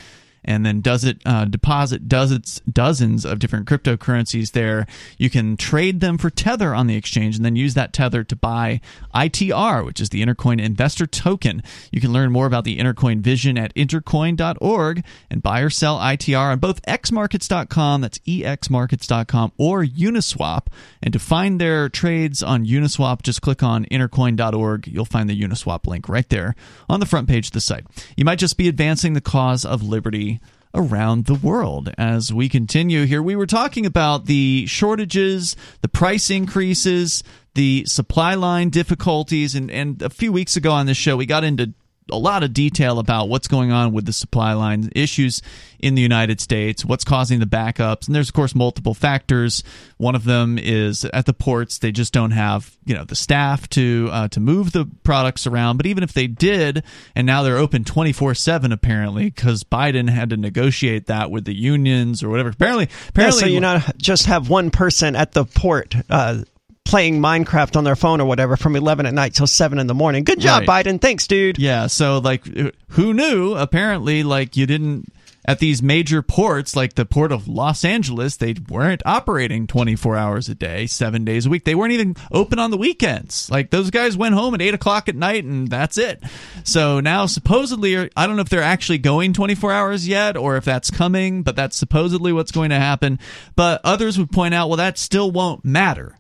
and 0.48 0.66
then 0.66 0.82
does 0.82 1.04
it 1.04 1.22
uh, 1.26 1.46
deposit 1.46 2.08
dozens 2.08 2.62
dozens 2.62 3.26
of 3.26 3.40
different 3.40 3.68
cryptocurrencies 3.68 4.54
there. 4.54 4.88
You 5.18 5.30
can 5.30 5.58
trade 5.58 6.00
them 6.00 6.18
for 6.18 6.30
Tether 6.30 6.74
on 6.74 6.88
the 6.88 6.96
exchange, 6.96 7.36
and 7.36 7.46
then 7.46 7.56
use 7.56 7.74
that 7.74 7.94
Tether 7.94 8.24
to 8.24 8.36
buy 8.36 8.82
ITR, 9.14 9.86
which 9.86 10.00
is 10.00 10.10
the 10.10 10.24
Intercoin 10.24 10.62
Investor 10.62 11.06
Token. 11.06 11.62
You 11.92 12.00
can 12.00 12.14
learn 12.14 12.32
more 12.32 12.46
about 12.46 12.64
the 12.64 12.78
Intercoin 12.78 13.20
vision 13.20 13.58
at 13.58 13.74
intercoin.org 13.76 15.04
and 15.30 15.44
buy 15.44 15.60
or 15.60 15.70
sell 15.70 16.00
ITR 16.00 16.54
on 16.54 16.60
both 16.60 16.82
xmarkets.com, 16.84 18.02
that's 18.02 18.20
exmarkets.com, 18.20 19.52
or 19.58 19.84
Uniswap. 19.84 20.68
And 21.04 21.14
to 21.14 21.20
find 21.20 21.60
their 21.60 21.90
trades 21.90 22.42
on 22.42 22.66
Uniswap, 22.66 23.22
just 23.22 23.42
click 23.42 23.62
on 23.62 23.86
intercoin.org. 23.86 24.88
You'll 24.88 25.06
find 25.06 25.30
the 25.30 25.40
Uniswap 25.40 25.88
link 25.88 26.08
right 26.08 26.28
there 26.30 26.56
on 26.90 27.00
the 27.00 27.06
front 27.06 27.28
page 27.28 27.48
of 27.48 27.54
the 27.54 27.62
site. 27.62 27.86
You 28.16 28.24
might 28.24 28.40
just 28.40 28.58
be 28.58 28.68
advancing 28.68 29.14
the 29.14 29.22
cause 29.22 29.66
of 29.66 29.84
liberty 29.84 30.37
around 30.74 31.26
the 31.26 31.36
world. 31.36 31.94
As 31.98 32.34
we 32.34 32.50
continue 32.50 33.06
here, 33.06 33.22
we 33.22 33.36
were 33.36 33.46
talking 33.46 33.86
about 33.86 34.26
the 34.26 34.66
shortages, 34.68 35.56
the 35.82 35.88
price 35.88 36.30
increases, 36.30 37.24
the 37.56 37.86
supply 37.86 38.36
line 38.36 38.70
difficulties, 38.70 39.56
and, 39.56 39.72
and 39.72 40.02
a 40.02 40.10
few 40.10 40.32
weeks 40.32 40.56
ago 40.56 40.72
on 40.72 40.86
this 40.86 40.98
show, 40.98 41.18
we 41.18 41.26
got 41.26 41.44
into 41.44 41.74
a 42.12 42.18
lot 42.18 42.44
of 42.44 42.54
detail 42.54 43.00
about 43.00 43.30
what's 43.30 43.48
going 43.48 43.72
on 43.72 43.94
with 43.94 44.06
the 44.06 44.14
supply 44.14 44.54
line 44.54 44.90
issues 44.96 45.42
in 45.80 45.96
the 45.96 46.02
United 46.02 46.42
States, 46.42 46.84
what's 46.84 47.04
causing 47.04 47.40
the 47.40 47.46
backups, 47.46 48.08
and 48.08 48.16
there's 48.16 48.30
of 48.30 48.34
course 48.34 48.56
multiple 48.56 48.94
factors. 48.94 49.64
One 49.98 50.16
of 50.16 50.24
them 50.24 50.58
is 50.58 51.06
at 51.06 51.26
the 51.26 51.34
ports 51.34 51.80
they 51.80 51.92
just 51.92 52.14
don't 52.14 52.32
have 52.32 52.76
you 52.86 52.96
know 52.96 53.04
the 53.04 53.16
staff 53.16 53.70
to 53.70 54.10
uh, 54.12 54.28
to 54.30 54.40
move 54.40 54.72
the 54.72 54.90
products 55.04 55.46
around. 55.48 55.78
But 55.78 55.86
even 55.86 56.04
if 56.04 56.14
they 56.14 56.28
did, 56.28 56.84
and 57.16 57.28
now 57.28 57.44
they're 57.44 57.58
open 57.58 57.84
24 57.84 58.36
seven 58.36 58.72
apparently 58.72 59.26
because 59.26 59.64
Biden 59.64 60.10
had 60.10 60.30
to 60.32 60.38
negotiate 60.38 61.08
that 61.08 61.32
with 61.32 61.46
the 61.46 61.56
unions 61.56 62.24
or 62.24 62.30
whatever. 62.30 62.50
Apparently, 62.50 62.86
Yeah, 62.90 63.10
apparently, 63.10 63.42
so 63.42 63.48
you 63.48 63.60
not 63.60 63.98
just 63.98 64.26
have 64.26 64.50
one 64.50 64.72
person 64.72 65.16
at 65.16 65.34
the 65.34 65.46
port 65.46 65.96
uh, 66.10 66.44
playing 66.88 67.20
Minecraft 67.20 67.76
on 67.76 67.84
their 67.84 67.96
phone 67.96 68.22
or 68.22 68.26
whatever 68.26 68.56
from 68.58 68.76
11 68.76 69.06
at 69.06 69.14
night 69.14 69.34
till 69.34 69.48
7 69.48 69.78
in 69.78 69.88
the 69.88 69.94
morning. 69.94 70.24
Good 70.24 70.40
job, 70.40 70.68
Right. 70.68 70.86
Biden. 70.86 71.02
Thanks, 71.02 71.28
dude. 71.28 71.60
Yeah, 71.60 71.88
so 71.88 72.20
like 72.20 72.46
who 72.90 73.14
knew? 73.14 73.54
Apparently 73.54 74.24
like 74.24 74.56
you 74.58 74.66
didn't 74.66 75.12
at 75.50 75.60
these 75.60 75.82
major 75.82 76.22
ports 76.22 76.76
like 76.76 76.96
the 76.96 77.06
port 77.06 77.32
of 77.32 77.48
Los 77.48 77.86
Angeles, 77.86 78.36
they 78.36 78.54
weren't 78.68 79.02
operating 79.06 79.66
24 79.66 80.18
hours 80.18 80.50
a 80.50 80.56
day, 80.56 80.86
7 80.88 81.24
days 81.24 81.46
a 81.46 81.50
week. 81.50 81.64
They 81.64 81.74
weren't 81.76 81.94
even 81.94 82.16
open 82.34 82.60
on 82.60 82.70
the 82.70 82.76
weekends. 82.78 83.50
Like 83.50 83.70
those 83.70 83.90
guys 83.90 84.18
went 84.18 84.36
home 84.36 84.54
at 84.56 84.62
8 84.62 84.74
o'clock 84.74 85.08
at 85.08 85.16
night 85.16 85.46
and 85.46 85.70
that's 85.70 85.98
it. 85.98 86.22
So 86.66 87.00
now 87.00 87.28
supposedly 87.28 88.10
I 88.16 88.28
don't 88.28 88.36
know 88.36 88.42
if 88.42 88.50
they're 88.50 88.62
actually 88.62 88.98
going 88.98 89.32
24 89.34 89.72
hours 89.72 90.06
yet 90.08 90.36
or 90.36 90.58
if 90.58 90.66
that's 90.66 90.92
coming, 90.92 91.44
but 91.44 91.56
that's 91.56 91.78
supposedly 91.78 92.34
what's 92.34 92.52
going 92.52 92.72
to 92.72 92.80
happen. 92.80 93.18
But 93.56 93.80
others 93.86 94.18
would 94.18 94.32
point 94.32 94.54
out, 94.54 94.68
well 94.68 94.78
that 94.78 94.98
still 94.98 95.32
won't 95.32 95.64
matter 95.64 96.18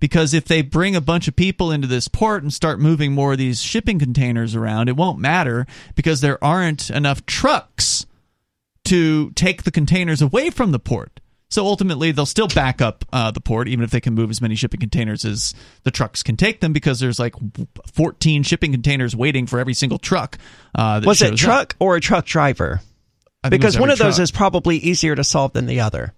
because 0.00 0.34
if 0.34 0.44
they 0.44 0.62
bring 0.62 0.94
a 0.96 1.00
bunch 1.00 1.28
of 1.28 1.36
people 1.36 1.70
into 1.70 1.86
this 1.86 2.08
port 2.08 2.42
and 2.42 2.52
start 2.52 2.80
moving 2.80 3.12
more 3.12 3.32
of 3.32 3.38
these 3.38 3.62
shipping 3.62 3.98
containers 3.98 4.54
around, 4.54 4.88
it 4.88 4.96
won't 4.96 5.18
matter 5.18 5.66
because 5.94 6.20
there 6.20 6.42
aren't 6.42 6.90
enough 6.90 7.24
trucks 7.26 8.06
to 8.84 9.30
take 9.32 9.64
the 9.64 9.70
containers 9.70 10.22
away 10.22 10.50
from 10.50 10.72
the 10.72 10.78
port. 10.78 11.20
So 11.50 11.64
ultimately, 11.64 12.12
they'll 12.12 12.26
still 12.26 12.48
back 12.48 12.82
up 12.82 13.06
uh, 13.10 13.30
the 13.30 13.40
port, 13.40 13.68
even 13.68 13.82
if 13.82 13.90
they 13.90 14.00
can 14.00 14.12
move 14.14 14.28
as 14.28 14.40
many 14.42 14.54
shipping 14.54 14.80
containers 14.80 15.24
as 15.24 15.54
the 15.82 15.90
trucks 15.90 16.22
can 16.22 16.36
take 16.36 16.60
them, 16.60 16.74
because 16.74 17.00
there's 17.00 17.18
like 17.18 17.34
14 17.94 18.42
shipping 18.42 18.70
containers 18.70 19.16
waiting 19.16 19.46
for 19.46 19.58
every 19.58 19.72
single 19.72 19.98
truck. 19.98 20.36
Uh, 20.74 21.00
Was 21.04 21.22
it 21.22 21.26
shows 21.28 21.32
up. 21.32 21.38
truck 21.38 21.76
or 21.78 21.96
a 21.96 22.00
truck 22.00 22.26
driver? 22.26 22.82
I 23.42 23.48
think 23.48 23.62
it 23.62 23.66
was 23.66 23.76
Because 23.76 23.80
one 23.80 23.90
of 23.90 23.98
those 23.98 24.18
is 24.18 24.30
probably 24.30 24.76
easier 24.76 25.14
to 25.14 25.24
solve 25.24 25.54
than 25.54 25.64
the 25.66 25.80
other. 25.80 26.12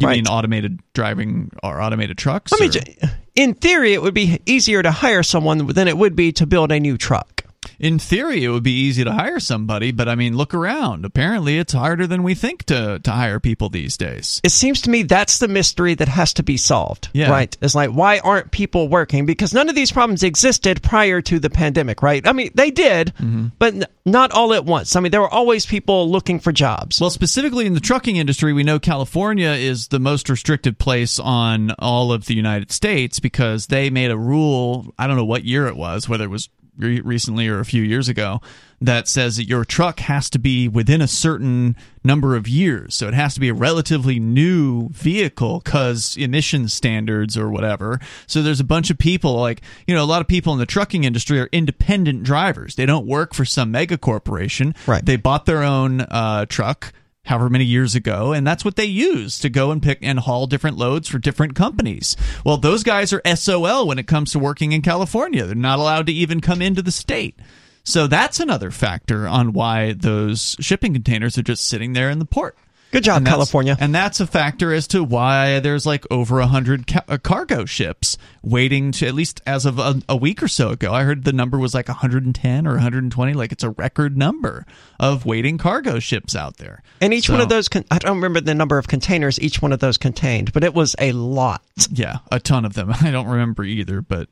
You 0.00 0.06
right. 0.06 0.16
mean 0.16 0.26
automated 0.26 0.80
driving 0.94 1.50
or 1.62 1.80
automated 1.80 2.16
trucks? 2.16 2.52
I 2.52 2.60
mean, 2.60 2.70
or- 2.70 3.10
in 3.34 3.54
theory, 3.54 3.92
it 3.92 4.02
would 4.02 4.14
be 4.14 4.40
easier 4.46 4.82
to 4.82 4.90
hire 4.90 5.22
someone 5.22 5.66
than 5.66 5.88
it 5.88 5.98
would 5.98 6.16
be 6.16 6.32
to 6.32 6.46
build 6.46 6.72
a 6.72 6.80
new 6.80 6.96
truck. 6.96 7.39
In 7.80 7.98
theory, 7.98 8.44
it 8.44 8.50
would 8.50 8.62
be 8.62 8.72
easy 8.78 9.04
to 9.04 9.12
hire 9.12 9.40
somebody, 9.40 9.90
but 9.90 10.08
I 10.08 10.14
mean, 10.14 10.36
look 10.36 10.52
around. 10.54 11.04
Apparently, 11.06 11.58
it's 11.58 11.72
harder 11.72 12.06
than 12.06 12.22
we 12.22 12.34
think 12.34 12.64
to 12.64 13.00
to 13.02 13.10
hire 13.10 13.40
people 13.40 13.70
these 13.70 13.96
days. 13.96 14.40
It 14.44 14.52
seems 14.52 14.82
to 14.82 14.90
me 14.90 15.02
that's 15.02 15.38
the 15.38 15.48
mystery 15.48 15.94
that 15.94 16.08
has 16.08 16.34
to 16.34 16.42
be 16.42 16.56
solved. 16.58 17.08
Yeah. 17.14 17.30
Right. 17.30 17.56
It's 17.62 17.74
like, 17.74 17.90
why 17.90 18.18
aren't 18.18 18.50
people 18.50 18.88
working? 18.88 19.24
Because 19.26 19.54
none 19.54 19.68
of 19.70 19.74
these 19.74 19.90
problems 19.92 20.22
existed 20.22 20.82
prior 20.82 21.22
to 21.22 21.38
the 21.38 21.48
pandemic, 21.50 22.02
right? 22.02 22.26
I 22.26 22.32
mean, 22.32 22.50
they 22.54 22.70
did, 22.70 23.14
Mm-hmm. 23.16 23.46
but 23.58 23.74
n- 23.74 23.84
not 24.04 24.30
all 24.32 24.52
at 24.52 24.64
once. 24.64 24.94
I 24.94 25.00
mean, 25.00 25.10
there 25.10 25.20
were 25.22 25.32
always 25.32 25.64
people 25.66 26.10
looking 26.10 26.38
for 26.38 26.52
jobs. 26.52 27.00
Well, 27.00 27.10
specifically 27.10 27.64
in 27.66 27.74
the 27.74 27.80
trucking 27.80 28.16
industry, 28.16 28.52
we 28.52 28.62
know 28.62 28.78
California 28.78 29.50
is 29.52 29.88
the 29.88 29.98
most 29.98 30.28
restricted 30.28 30.78
place 30.78 31.18
on 31.18 31.70
all 31.78 32.12
of 32.12 32.26
the 32.26 32.34
United 32.34 32.72
States 32.72 33.20
because 33.20 33.68
they 33.68 33.88
made 33.88 34.10
a 34.10 34.18
rule. 34.18 34.92
I 34.98 35.06
don't 35.06 35.16
know 35.16 35.24
what 35.24 35.44
year 35.44 35.66
it 35.66 35.76
was, 35.76 36.08
whether 36.08 36.24
it 36.24 36.30
was 36.30 36.48
re- 36.76 37.00
recently 37.00 37.48
or 37.48 37.60
a 37.60 37.64
few 37.64 37.82
years 37.82 38.08
ago, 38.08 38.40
that 38.80 39.06
says 39.08 39.36
that 39.36 39.44
your 39.44 39.64
truck 39.64 40.00
has 40.00 40.30
to 40.30 40.38
be 40.38 40.66
within 40.66 41.02
a 41.02 41.06
certain 41.06 41.76
number 42.02 42.34
of 42.34 42.48
years. 42.48 42.94
So 42.94 43.08
it 43.08 43.14
has 43.14 43.34
to 43.34 43.40
be 43.40 43.48
a 43.48 43.54
relatively 43.54 44.18
new 44.18 44.88
vehicle 44.88 45.60
because 45.62 46.16
emission 46.16 46.68
standards 46.68 47.36
or 47.36 47.50
whatever. 47.50 48.00
So 48.26 48.42
there's 48.42 48.60
a 48.60 48.64
bunch 48.64 48.90
of 48.90 48.96
people, 48.96 49.34
like, 49.34 49.60
you 49.86 49.94
know, 49.94 50.02
a 50.02 50.06
lot 50.06 50.22
of 50.22 50.28
people 50.28 50.52
in 50.54 50.58
the 50.58 50.66
trucking 50.66 51.04
industry 51.04 51.38
are 51.40 51.48
independent 51.52 52.22
drivers. 52.22 52.76
They 52.76 52.86
don't 52.86 53.06
work 53.06 53.34
for 53.34 53.44
some 53.44 53.70
mega 53.70 53.98
corporation. 53.98 54.74
Right. 54.86 55.04
They 55.04 55.16
bought 55.16 55.44
their 55.44 55.62
own 55.62 56.00
uh, 56.00 56.46
truck 56.46 56.94
however 57.30 57.48
many 57.48 57.64
years 57.64 57.94
ago, 57.94 58.32
and 58.32 58.46
that's 58.46 58.64
what 58.64 58.76
they 58.76 58.84
use 58.84 59.38
to 59.38 59.48
go 59.48 59.70
and 59.70 59.82
pick 59.82 60.00
and 60.02 60.18
haul 60.18 60.46
different 60.46 60.76
loads 60.76 61.08
for 61.08 61.18
different 61.18 61.54
companies. 61.54 62.16
Well, 62.44 62.58
those 62.58 62.82
guys 62.82 63.12
are 63.12 63.22
SOL 63.34 63.86
when 63.86 63.98
it 63.98 64.08
comes 64.08 64.32
to 64.32 64.38
working 64.38 64.72
in 64.72 64.82
California. 64.82 65.46
They're 65.46 65.54
not 65.54 65.78
allowed 65.78 66.06
to 66.08 66.12
even 66.12 66.40
come 66.40 66.60
into 66.60 66.82
the 66.82 66.92
state. 66.92 67.38
So 67.84 68.06
that's 68.06 68.40
another 68.40 68.70
factor 68.70 69.26
on 69.26 69.52
why 69.52 69.92
those 69.92 70.56
shipping 70.60 70.92
containers 70.92 71.38
are 71.38 71.42
just 71.42 71.64
sitting 71.64 71.92
there 71.92 72.10
in 72.10 72.18
the 72.18 72.24
port. 72.24 72.58
Good 72.92 73.04
job, 73.04 73.18
And 73.18 73.26
California. 73.26 73.76
And 73.78 73.94
that's 73.94 74.18
a 74.18 74.26
factor 74.26 74.72
as 74.72 74.88
to 74.88 75.04
why 75.04 75.60
there's 75.60 75.86
like 75.86 76.04
over 76.10 76.40
a 76.40 76.46
hundred 76.48 76.88
ca- 76.88 77.04
uh, 77.08 77.18
cargo 77.18 77.64
ships 77.64 78.18
waiting 78.42 78.90
to 78.92 79.06
at 79.06 79.14
least 79.14 79.40
as 79.46 79.64
of 79.64 79.78
a, 79.78 80.02
a 80.08 80.16
week 80.16 80.42
or 80.42 80.48
so 80.48 80.70
ago. 80.70 80.92
I 80.92 81.04
heard 81.04 81.22
the 81.24 81.32
number 81.32 81.56
was 81.56 81.72
like 81.72 81.86
110 81.86 82.66
or 82.66 82.72
120. 82.72 83.32
Like 83.34 83.52
it's 83.52 83.62
a 83.62 83.70
record 83.70 84.16
number 84.16 84.66
of 84.98 85.24
waiting 85.24 85.56
cargo 85.56 86.00
ships 86.00 86.34
out 86.34 86.56
there. 86.56 86.82
And 87.00 87.14
each 87.14 87.30
one 87.30 87.40
of 87.40 87.48
those, 87.48 87.68
con- 87.68 87.84
I 87.92 87.98
don't 87.98 88.16
remember 88.16 88.40
the 88.40 88.54
number 88.56 88.76
of 88.76 88.88
containers 88.88 89.38
each 89.40 89.62
one 89.62 89.72
of 89.72 89.78
those 89.78 89.96
contained, 89.96 90.52
but 90.52 90.64
it 90.64 90.74
was 90.74 90.96
a 90.98 91.12
lot. 91.12 91.62
Yeah, 91.90 92.18
a 92.32 92.40
ton 92.40 92.64
of 92.64 92.74
them. 92.74 92.92
I 93.00 93.12
don't 93.12 93.28
remember 93.28 93.62
either, 93.62 94.00
but 94.02 94.28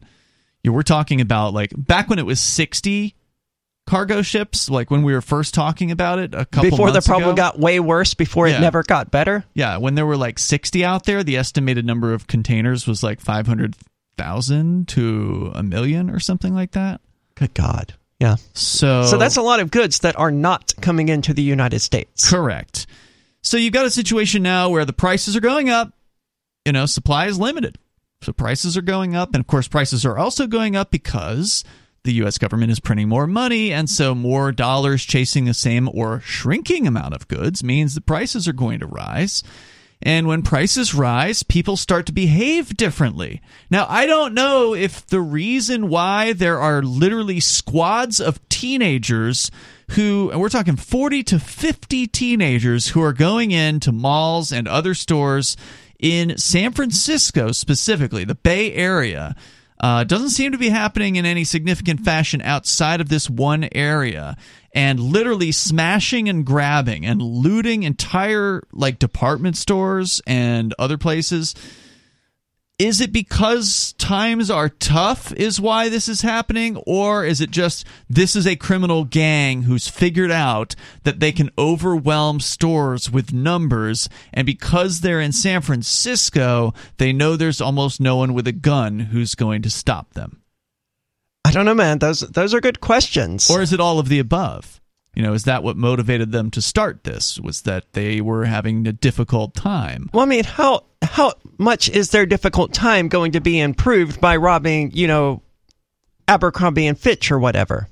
yeah, 0.64 0.72
we're 0.72 0.82
talking 0.82 1.20
about 1.20 1.54
like 1.54 1.72
back 1.76 2.08
when 2.10 2.18
it 2.18 2.26
was 2.26 2.40
60 2.40 3.14
cargo 3.88 4.22
ships, 4.22 4.68
like 4.70 4.90
when 4.90 5.03
we 5.03 5.12
were 5.12 5.20
first 5.22 5.55
talking 5.55 5.90
about 5.90 6.18
it 6.18 6.35
a 6.35 6.44
couple 6.44 6.70
Before 6.70 6.90
the 6.92 7.01
problem 7.01 7.31
ago. 7.31 7.37
got 7.37 7.59
way 7.59 7.81
worse, 7.81 8.14
before 8.14 8.46
Yeah. 8.46 8.59
it 8.59 8.61
never 8.61 8.83
got 8.83 9.11
better. 9.11 9.44
Yeah, 9.55 9.79
when 9.79 9.94
there 9.94 10.05
were 10.07 10.16
like 10.16 10.38
60 10.38 10.85
out 10.85 11.05
there, 11.05 11.24
the 11.24 11.37
estimated 11.38 11.87
number 11.87 12.12
of 12.12 12.27
containers 12.27 12.87
was 12.87 13.03
like 13.03 13.20
500,000 13.20 14.88
to 14.88 15.53
a 15.55 15.62
million 15.62 16.11
or 16.11 16.20
something 16.20 16.55
like 16.55 16.72
that. 16.72 17.01
Good 17.35 17.55
God. 17.55 17.94
Yeah. 18.20 18.37
So 18.53 19.05
So 19.05 19.16
that's 19.18 19.37
a 19.37 19.42
lot 19.42 19.61
of 19.61 19.70
goods 19.70 20.01
that 20.01 20.16
are 20.18 20.31
not 20.31 20.74
coming 20.81 21.09
into 21.09 21.33
the 21.33 21.42
United 21.42 21.81
States. 21.81 22.29
correct. 22.29 22.87
So 23.42 23.57
you've 23.57 23.72
got 23.72 23.87
a 23.87 23.90
situation 23.90 24.42
now 24.42 24.68
where 24.68 24.85
the 24.85 24.92
prices 24.92 25.37
are 25.37 25.40
going 25.40 25.70
up, 25.70 25.92
you 26.66 26.72
know, 26.72 26.87
supply 26.87 27.27
is 27.27 27.38
limited. 27.38 27.79
So 28.22 28.33
prices 28.33 28.77
are 28.77 28.83
going 28.83 29.14
up 29.14 29.33
and 29.35 29.40
of 29.40 29.46
course 29.46 29.68
prices 29.68 30.05
are 30.05 30.18
also 30.18 30.46
going 30.48 30.74
up 30.74 30.90
because 30.90 31.62
the 32.04 32.14
US 32.24 32.38
government 32.38 32.72
is 32.72 32.80
printing 32.80 33.08
more 33.08 33.26
money 33.26 33.72
and 33.72 33.88
so 33.88 34.14
more 34.14 34.52
dollars 34.52 35.04
chasing 35.04 35.44
the 35.44 35.54
same 35.54 35.88
or 35.92 36.20
shrinking 36.20 36.87
amount 36.87 37.14
of 37.14 37.28
goods 37.28 37.62
means 37.62 37.94
the 37.94 38.00
prices 38.00 38.48
are 38.48 38.52
going 38.52 38.80
to 38.80 38.87
rise. 38.87 39.42
And 40.00 40.28
when 40.28 40.42
prices 40.42 40.94
rise, 40.94 41.42
people 41.42 41.76
start 41.76 42.06
to 42.06 42.12
behave 42.12 42.76
differently. 42.76 43.42
Now, 43.68 43.87
I 43.88 44.06
don't 44.06 44.32
know 44.32 44.72
if 44.72 45.04
the 45.04 45.20
reason 45.20 45.88
why 45.88 46.32
there 46.32 46.61
are 46.61 46.82
literally 46.82 47.40
squads 47.40 48.20
of 48.20 48.46
teenagers 48.48 49.50
who, 49.92 50.30
and 50.30 50.40
we're 50.40 50.50
talking 50.50 50.76
40 50.76 51.24
to 51.24 51.40
50 51.40 52.06
teenagers 52.06 52.88
who 52.88 53.02
are 53.02 53.12
going 53.12 53.50
into 53.50 53.90
malls 53.90 54.52
and 54.52 54.68
other 54.68 54.94
stores 54.94 55.56
in 55.98 56.38
San 56.38 56.72
Francisco 56.72 57.50
specifically, 57.50 58.24
the 58.24 58.37
Bay 58.37 58.72
Area. 58.74 59.34
Uh, 59.80 60.04
doesn't 60.04 60.30
seem 60.30 60.52
to 60.52 60.58
be 60.58 60.70
happening 60.70 61.16
in 61.16 61.24
any 61.24 61.44
significant 61.44 62.00
fashion 62.00 62.42
outside 62.42 63.00
of 63.00 63.08
this 63.08 63.30
one 63.30 63.68
area. 63.72 64.36
And 64.74 65.00
literally 65.00 65.52
smashing 65.52 66.28
and 66.28 66.44
grabbing 66.44 67.06
and 67.06 67.22
looting 67.22 67.84
entire 67.84 68.62
like 68.72 68.98
department 68.98 69.56
stores 69.56 70.20
and 70.26 70.74
other 70.78 70.98
places 70.98 71.54
is 72.78 73.00
it 73.00 73.12
because 73.12 73.92
times 73.94 74.50
are 74.50 74.68
tough 74.68 75.32
is 75.32 75.60
why 75.60 75.88
this 75.88 76.08
is 76.08 76.22
happening 76.22 76.76
or 76.86 77.24
is 77.24 77.40
it 77.40 77.50
just 77.50 77.84
this 78.08 78.36
is 78.36 78.46
a 78.46 78.54
criminal 78.56 79.04
gang 79.04 79.62
who's 79.62 79.88
figured 79.88 80.30
out 80.30 80.76
that 81.02 81.18
they 81.18 81.32
can 81.32 81.50
overwhelm 81.58 82.38
stores 82.38 83.10
with 83.10 83.32
numbers 83.32 84.08
and 84.32 84.46
because 84.46 85.00
they're 85.00 85.20
in 85.20 85.32
San 85.32 85.60
Francisco 85.60 86.72
they 86.98 87.12
know 87.12 87.36
there's 87.36 87.60
almost 87.60 88.00
no 88.00 88.16
one 88.16 88.32
with 88.32 88.46
a 88.46 88.52
gun 88.52 89.00
who's 89.00 89.34
going 89.34 89.62
to 89.62 89.70
stop 89.70 90.14
them 90.14 90.42
I 91.44 91.50
don't 91.50 91.64
know, 91.64 91.74
man. 91.74 91.98
Those 91.98 92.20
those 92.20 92.52
are 92.52 92.60
good 92.60 92.80
questions. 92.80 93.48
or 93.48 93.62
is 93.62 93.72
it 93.72 93.80
all 93.80 93.98
of 93.98 94.10
the 94.10 94.18
above 94.18 94.82
you 95.14 95.22
know 95.22 95.32
is 95.32 95.44
that 95.44 95.62
what 95.62 95.76
motivated 95.76 96.32
them 96.32 96.50
to 96.50 96.62
start 96.62 97.04
this 97.04 97.40
was 97.40 97.62
that 97.62 97.92
they 97.92 98.20
were 98.20 98.44
having 98.44 98.86
a 98.86 98.92
difficult 98.92 99.54
time 99.54 100.08
well, 100.12 100.22
I 100.22 100.28
mean, 100.28 100.44
how 100.44 100.84
how 101.02 101.34
much 101.58 101.88
is 101.88 102.10
their 102.10 102.26
difficult 102.26 102.72
time 102.72 103.08
going 103.08 103.32
to 103.32 103.40
be 103.40 103.60
improved 103.60 104.20
by 104.20 104.36
robbing, 104.36 104.90
you 104.92 105.06
know, 105.06 105.42
Abercrombie 106.26 106.86
and 106.86 106.98
Fitch 106.98 107.30
or 107.30 107.38
whatever? 107.38 107.88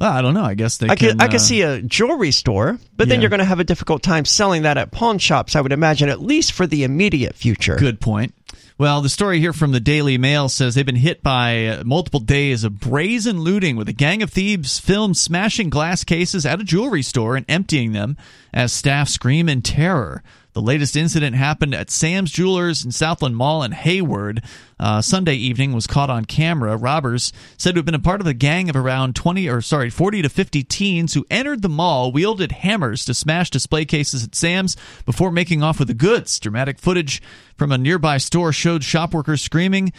well, 0.00 0.12
I 0.12 0.20
don't 0.20 0.34
know 0.34 0.44
I 0.44 0.54
guess 0.54 0.78
they 0.78 0.88
I 0.88 0.96
can, 0.96 1.10
could 1.12 1.22
I 1.22 1.26
uh, 1.26 1.30
could 1.30 1.40
see 1.40 1.62
a 1.62 1.80
jewelry 1.80 2.32
store, 2.32 2.78
but 2.96 3.08
then 3.08 3.20
you're 3.20 3.30
going 3.30 3.38
to 3.38 3.44
have 3.44 3.60
a 3.60 3.64
difficult 3.64 4.02
time 4.02 4.24
selling 4.24 4.62
that 4.62 4.76
at 4.76 4.90
pawn 4.90 5.18
shops. 5.18 5.54
I 5.54 5.60
would 5.60 5.72
imagine, 5.72 6.08
at 6.08 6.20
least 6.20 6.52
for 6.52 6.66
the 6.66 6.84
immediate 6.84 7.34
future. 7.34 7.76
Good 7.76 8.00
point. 8.00 8.34
Well, 8.78 9.02
the 9.02 9.08
story 9.08 9.38
here 9.38 9.52
from 9.52 9.72
the 9.72 9.80
Daily 9.80 10.16
Mail 10.16 10.48
says 10.48 10.74
they've 10.74 10.86
been 10.86 10.96
hit 10.96 11.22
by 11.22 11.82
multiple 11.84 12.20
days 12.20 12.64
of 12.64 12.80
brazen 12.80 13.40
looting 13.40 13.76
with 13.76 13.88
a 13.88 13.92
gang 13.92 14.22
of 14.22 14.30
thieves 14.30 14.80
filmed 14.80 15.16
smashing 15.16 15.68
glass 15.68 16.04
cases 16.04 16.46
at 16.46 16.60
a 16.60 16.64
jewelry 16.64 17.02
store 17.02 17.36
and 17.36 17.44
emptying 17.48 17.92
them 17.92 18.16
as 18.52 18.72
staff 18.72 19.08
scream 19.08 19.48
in 19.48 19.60
terror. 19.60 20.22
The 20.52 20.60
latest 20.60 20.96
incident 20.96 21.34
happened 21.34 21.74
at 21.74 21.90
Sam's 21.90 22.30
Jewelers 22.30 22.84
in 22.84 22.92
Southland 22.92 23.36
Mall 23.36 23.62
in 23.62 23.72
Hayward. 23.72 24.42
Uh, 24.78 25.00
Sunday 25.00 25.34
evening 25.34 25.72
was 25.72 25.86
caught 25.86 26.10
on 26.10 26.26
camera. 26.26 26.76
Robbers 26.76 27.32
said 27.56 27.72
to 27.72 27.78
have 27.78 27.86
been 27.86 27.94
a 27.94 27.98
part 27.98 28.20
of 28.20 28.26
a 28.26 28.34
gang 28.34 28.68
of 28.68 28.76
around 28.76 29.16
20 29.16 29.48
or 29.48 29.62
sorry, 29.62 29.88
40 29.88 30.20
to 30.22 30.28
50 30.28 30.62
teens 30.64 31.14
who 31.14 31.24
entered 31.30 31.62
the 31.62 31.70
mall, 31.70 32.12
wielded 32.12 32.52
hammers 32.52 33.06
to 33.06 33.14
smash 33.14 33.48
display 33.48 33.86
cases 33.86 34.24
at 34.24 34.34
Sam's 34.34 34.76
before 35.06 35.30
making 35.30 35.62
off 35.62 35.78
with 35.78 35.88
the 35.88 35.94
goods. 35.94 36.38
Dramatic 36.38 36.78
footage 36.78 37.22
from 37.56 37.72
a 37.72 37.78
nearby 37.78 38.18
store 38.18 38.52
showed 38.52 38.84
shop 38.84 39.14
workers 39.14 39.40
screaming. 39.40 39.90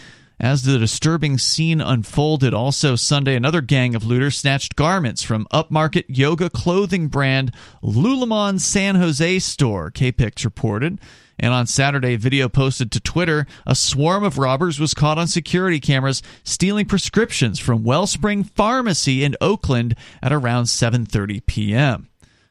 As 0.44 0.64
the 0.64 0.78
disturbing 0.78 1.38
scene 1.38 1.80
unfolded, 1.80 2.54
also 2.54 2.98
Sunday, 2.98 3.38
another 3.38 3.62
gang 3.62 3.96
of 3.96 4.04
looters 4.04 4.38
snatched 4.38 4.76
garments 4.76 5.24
from 5.24 5.48
upmarket 5.54 6.04
yoga 6.10 6.50
clothing 6.50 7.08
brand 7.08 7.54
Lululemon 7.82 8.60
San 8.60 8.96
Jose 8.96 9.40
store, 9.40 9.90
KPIX 9.90 10.44
reported. 10.44 11.00
And 11.40 11.54
on 11.54 11.66
Saturday, 11.66 12.18
video 12.18 12.50
posted 12.50 12.92
to 12.92 13.00
Twitter, 13.00 13.48
a 13.66 13.74
swarm 13.74 14.26
of 14.26 14.38
robbers 14.38 14.82
was 14.82 14.94
caught 14.94 15.18
on 15.18 15.28
security 15.28 15.80
cameras 15.80 16.22
stealing 16.44 16.88
prescriptions 16.88 17.58
from 17.58 17.86
Wellspring 17.86 18.44
Pharmacy 18.44 19.24
in 19.24 19.38
Oakland 19.40 19.96
at 20.22 20.34
around 20.34 20.66
7:30 20.66 21.46
p.m. 21.46 22.10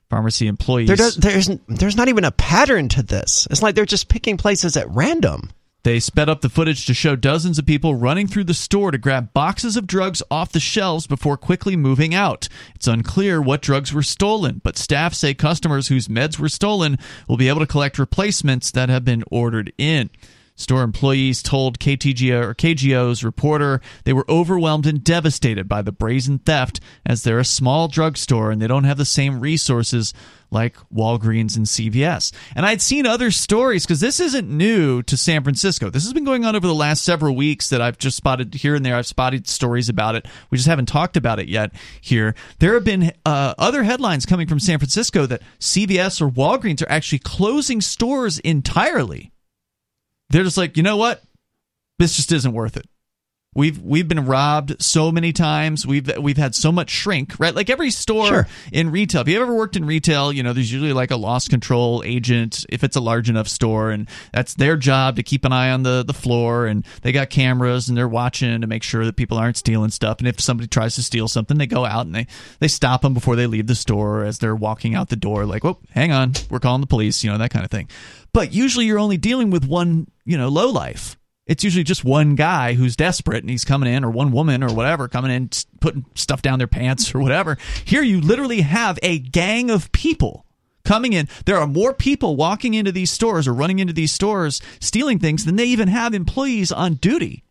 Pharmacy 0.09 0.47
employees 0.47 0.87
There 0.87 0.97
does, 0.97 1.17
there's 1.17 1.51
there's 1.69 1.97
not 1.97 2.09
even 2.09 2.25
a 2.25 2.31
pattern 2.31 2.89
to 2.89 3.03
this. 3.03 3.47
It's 3.51 3.61
like 3.61 3.75
they're 3.75 3.85
just 3.85 4.09
picking 4.09 4.39
places 4.39 4.79
at 4.79 4.89
random. 4.89 5.51
They 5.85 5.99
sped 5.99 6.29
up 6.29 6.43
the 6.43 6.49
footage 6.49 6.87
to 6.87 6.95
show 6.95 7.17
dozens 7.17 7.59
of 7.59 7.67
people 7.67 7.97
running 7.97 8.29
through 8.29 8.45
the 8.45 8.55
store 8.55 8.93
to 8.93 8.99
grab 8.99 9.33
boxes 9.33 9.77
of 9.77 9.89
drugs 9.89 10.23
off 10.31 10.53
the 10.53 10.61
shelves 10.61 11.09
before 11.09 11.37
quickly 11.37 11.75
moving 11.75 12.15
out. 12.15 12.49
It's 12.77 12.87
unclear 12.87 13.43
what 13.43 13.63
drugs 13.63 13.93
were 13.93 14.05
stolen, 14.05 14.61
but 14.63 14.79
staff 14.79 15.13
say 15.13 15.35
customers 15.35 15.89
whose 15.89 16.07
meds 16.07 16.39
were 16.39 16.49
stolen 16.49 16.99
will 17.27 17.37
be 17.37 17.49
able 17.49 17.61
to 17.61 17.67
collect 17.67 17.99
replacements 17.99 18.71
that 18.71 18.91
have 18.91 19.05
been 19.05 19.25
ordered 19.29 19.73
in. 19.77 20.11
Store 20.55 20.83
employees 20.83 21.43
told 21.43 21.79
KTGO 21.79 22.43
or 22.45 22.55
KGO's 22.55 23.25
reporter 23.25 23.81
they 24.05 24.13
were 24.13 24.27
overwhelmed 24.29 24.87
and 24.87 25.03
devastated 25.03 25.69
by 25.69 25.83
the 25.83 25.93
brazen 25.93 26.39
theft 26.39 26.81
as 27.07 27.23
they're 27.23 27.39
a 27.39 27.45
small 27.45 27.89
drugstore 27.89 28.51
and 28.51 28.61
they 28.61 28.67
don't 28.67 28.85
have 28.85 28.99
the 28.99 29.05
same 29.05 29.41
resources 29.41 30.13
like 30.53 30.77
Walgreens 30.95 31.57
and 31.57 31.67
CVS. 31.67 32.33
And 32.55 32.67
I'd 32.67 32.83
seen 32.83 33.07
other 33.07 33.31
stories 33.31 33.85
because 33.85 34.01
this 34.01 34.21
isn't 34.21 34.49
new 34.49 35.03
to 35.05 35.17
San 35.17 35.43
Francisco. 35.43 35.89
This 35.89 36.05
has 36.05 36.13
been 36.13 36.25
going 36.25 36.45
on 36.45 36.55
over 36.55 36.67
the 36.67 36.75
last 36.75 37.03
several 37.03 37.35
weeks 37.35 37.71
that 37.71 37.81
I've 37.81 37.99
just 37.99 38.19
spotted 38.19 38.55
here 38.55 38.75
and 38.75 38.85
there. 38.85 38.97
I've 38.97 39.07
spotted 39.07 39.49
stories 39.49 39.89
about 39.89 40.15
it. 40.15 40.27
We 40.51 40.59
just 40.59 40.69
haven't 40.69 40.87
talked 40.87 41.17
about 41.17 41.39
it 41.39 41.49
yet 41.49 41.73
here. 42.01 42.35
There 42.59 42.75
have 42.75 42.85
been 42.85 43.13
uh, 43.25 43.55
other 43.59 43.83
headlines 43.83 44.27
coming 44.27 44.47
from 44.47 44.61
San 44.61 44.79
Francisco 44.79 45.25
that 45.27 45.43
CVS 45.59 46.21
or 46.21 46.29
Walgreens 46.29 46.83
are 46.83 46.91
actually 46.91 47.21
closing 47.21 47.81
stores 47.81 48.39
entirely 48.41 49.32
they're 50.33 50.45
just 50.45 50.57
like, 50.57 50.77
you 50.77 50.83
know 50.83 50.97
what? 50.97 51.23
This 51.99 52.17
just 52.17 52.33
isn't 52.33 52.53
worth 52.53 52.77
it. 52.77 52.87
We've 53.55 53.79
we've 53.83 54.09
been 54.09 54.25
robbed 54.25 54.83
so 54.83 55.13
many 55.13 55.35
times. 55.35 55.87
We've 55.87 56.11
we've 56.17 56.39
had 56.39 56.55
so 56.55 56.73
much 56.73 56.89
shrink, 56.89 57.39
right? 57.39 57.55
Like 57.55 57.69
every 57.69 57.91
store 57.91 58.27
Sure. 58.27 58.49
in 58.73 58.91
retail. 58.91 59.21
If 59.21 59.29
you 59.29 59.43
ever 59.43 59.55
worked 59.55 59.77
in 59.77 59.85
retail, 59.85 60.33
you 60.33 60.43
know 60.43 60.55
there's 60.55 60.73
usually 60.73 60.95
like 60.95 61.11
a 61.11 61.17
loss 61.17 61.49
control 61.49 62.03
agent 62.07 62.65
if 62.71 62.83
it's 62.83 62.97
a 62.97 63.01
large 63.01 63.29
enough 63.29 63.49
store, 63.49 63.91
and 63.91 64.09
that's 64.33 64.55
their 64.55 64.79
job 64.79 65.17
to 65.17 65.23
keep 65.23 65.45
an 65.45 65.53
eye 65.53 65.71
on 65.71 65.83
the 65.83 66.03
the 66.03 66.15
floor, 66.15 66.65
and 66.67 66.87
they 67.03 67.13
got 67.13 67.29
cameras 67.29 67.91
and 67.91 67.99
they're 67.99 68.09
watching 68.09 68.63
to 68.63 68.67
make 68.67 68.83
sure 68.83 69.05
that 69.05 69.17
people 69.17 69.37
aren't 69.37 69.59
stealing 69.59 69.91
stuff. 69.91 70.19
And 70.21 70.29
if 70.29 70.41
somebody 70.41 70.67
tries 70.67 70.95
to 70.95 71.03
steal 71.03 71.29
something, 71.29 71.59
they 71.59 71.67
go 71.67 71.85
out 71.85 72.07
and 72.07 72.15
they 72.15 72.27
they 72.59 72.69
stop 72.69 73.03
them 73.03 73.13
before 73.13 73.37
they 73.37 73.47
leave 73.47 73.67
the 73.67 73.75
store 73.75 74.25
as 74.25 74.39
they're 74.39 74.57
walking 74.57 74.95
out 74.95 75.11
the 75.11 75.17
door. 75.17 75.45
Like, 75.45 75.63
whoa, 75.63 75.79
hang 75.91 76.11
on, 76.11 76.33
we're 76.49 76.59
calling 76.59 76.81
the 76.81 76.87
police, 76.87 77.23
you 77.23 77.31
know 77.31 77.37
that 77.37 77.51
kind 77.51 77.67
of 77.67 77.71
thing. 77.71 77.91
But 78.33 78.55
usually 78.55 78.87
you're 78.87 78.99
only 78.99 79.19
dealing 79.19 79.51
with 79.51 79.67
one, 79.67 80.07
you 80.25 80.39
know, 80.39 80.49
low 80.49 80.71
life 80.71 81.19
it's 81.47 81.65
usually 81.65 81.85
just 81.85 82.05
one 82.05 82.35
guy 82.35 82.75
who's 82.75 82.95
desperate 82.97 83.43
and 83.43 83.51
he's 83.51 83.65
coming 83.65 83.93
in 83.93 84.05
or 84.05 84.11
one 84.11 84.31
woman 84.33 84.63
or 84.63 84.73
whatever 84.73 85.09
coming 85.09 85.31
in 85.31 85.51
putting 85.81 86.05
stuff 86.15 86.41
down 86.43 86.59
their 86.59 86.69
pants 86.69 87.15
or 87.15 87.21
whatever 87.21 87.59
here 87.85 88.03
you 88.03 88.21
literally 88.21 88.61
have 88.61 88.99
a 89.03 89.19
gang 89.19 89.71
of 89.71 89.91
people 89.93 90.47
coming 90.85 91.13
in. 91.13 91.29
There 91.45 91.59
are 91.59 91.67
more 91.67 91.93
people 91.95 92.35
walking 92.37 92.75
into 92.75 92.91
these 92.93 93.11
stores 93.11 93.47
or 93.49 93.55
running 93.55 93.79
into 93.79 93.93
these 93.93 94.11
stores 94.13 94.61
stealing 94.81 95.19
things 95.19 95.45
than 95.45 95.57
they 95.57 95.67
even 95.67 95.89
have 95.89 96.13
employees 96.15 96.73
on 96.73 96.95
duty. 96.95 97.45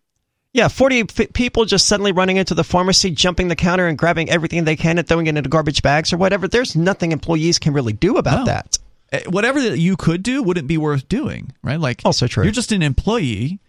Yeah, 0.54 0.68
40 0.68 1.00
f- 1.18 1.32
people 1.34 1.64
just 1.64 1.88
suddenly 1.88 2.12
running 2.12 2.36
into 2.36 2.54
the 2.54 2.66
pharmacy, 2.66 3.10
jumping 3.12 3.48
the 3.48 3.56
counter 3.56 3.88
and 3.88 3.98
grabbing 3.98 4.30
everything 4.30 4.66
they 4.66 4.76
can 4.76 4.98
and 4.98 5.08
throwing 5.08 5.28
it 5.28 5.38
into 5.38 5.50
garbage 5.50 5.82
bags 5.82 6.12
or 6.12 6.18
whatever. 6.18 6.46
There's 6.48 6.76
nothing 6.76 7.14
employees 7.14 7.58
can 7.58 7.72
really 7.72 7.94
do 7.94 8.18
about 8.18 8.40
No. 8.40 8.46
that. 8.48 8.78
Eh, 9.14 9.22
Whatever 9.30 9.62
that 9.62 9.80
you 9.80 9.96
could 9.96 10.24
do 10.24 10.44
wouldn't 10.44 10.68
be 10.68 10.78
worth 10.78 11.08
doing, 11.08 11.54
right? 11.64 11.80
Like 11.80 12.02
Also 12.04 12.28
true. 12.28 12.44
You're 12.44 12.52
just 12.52 12.74
an 12.74 12.82
employee. 12.82 13.60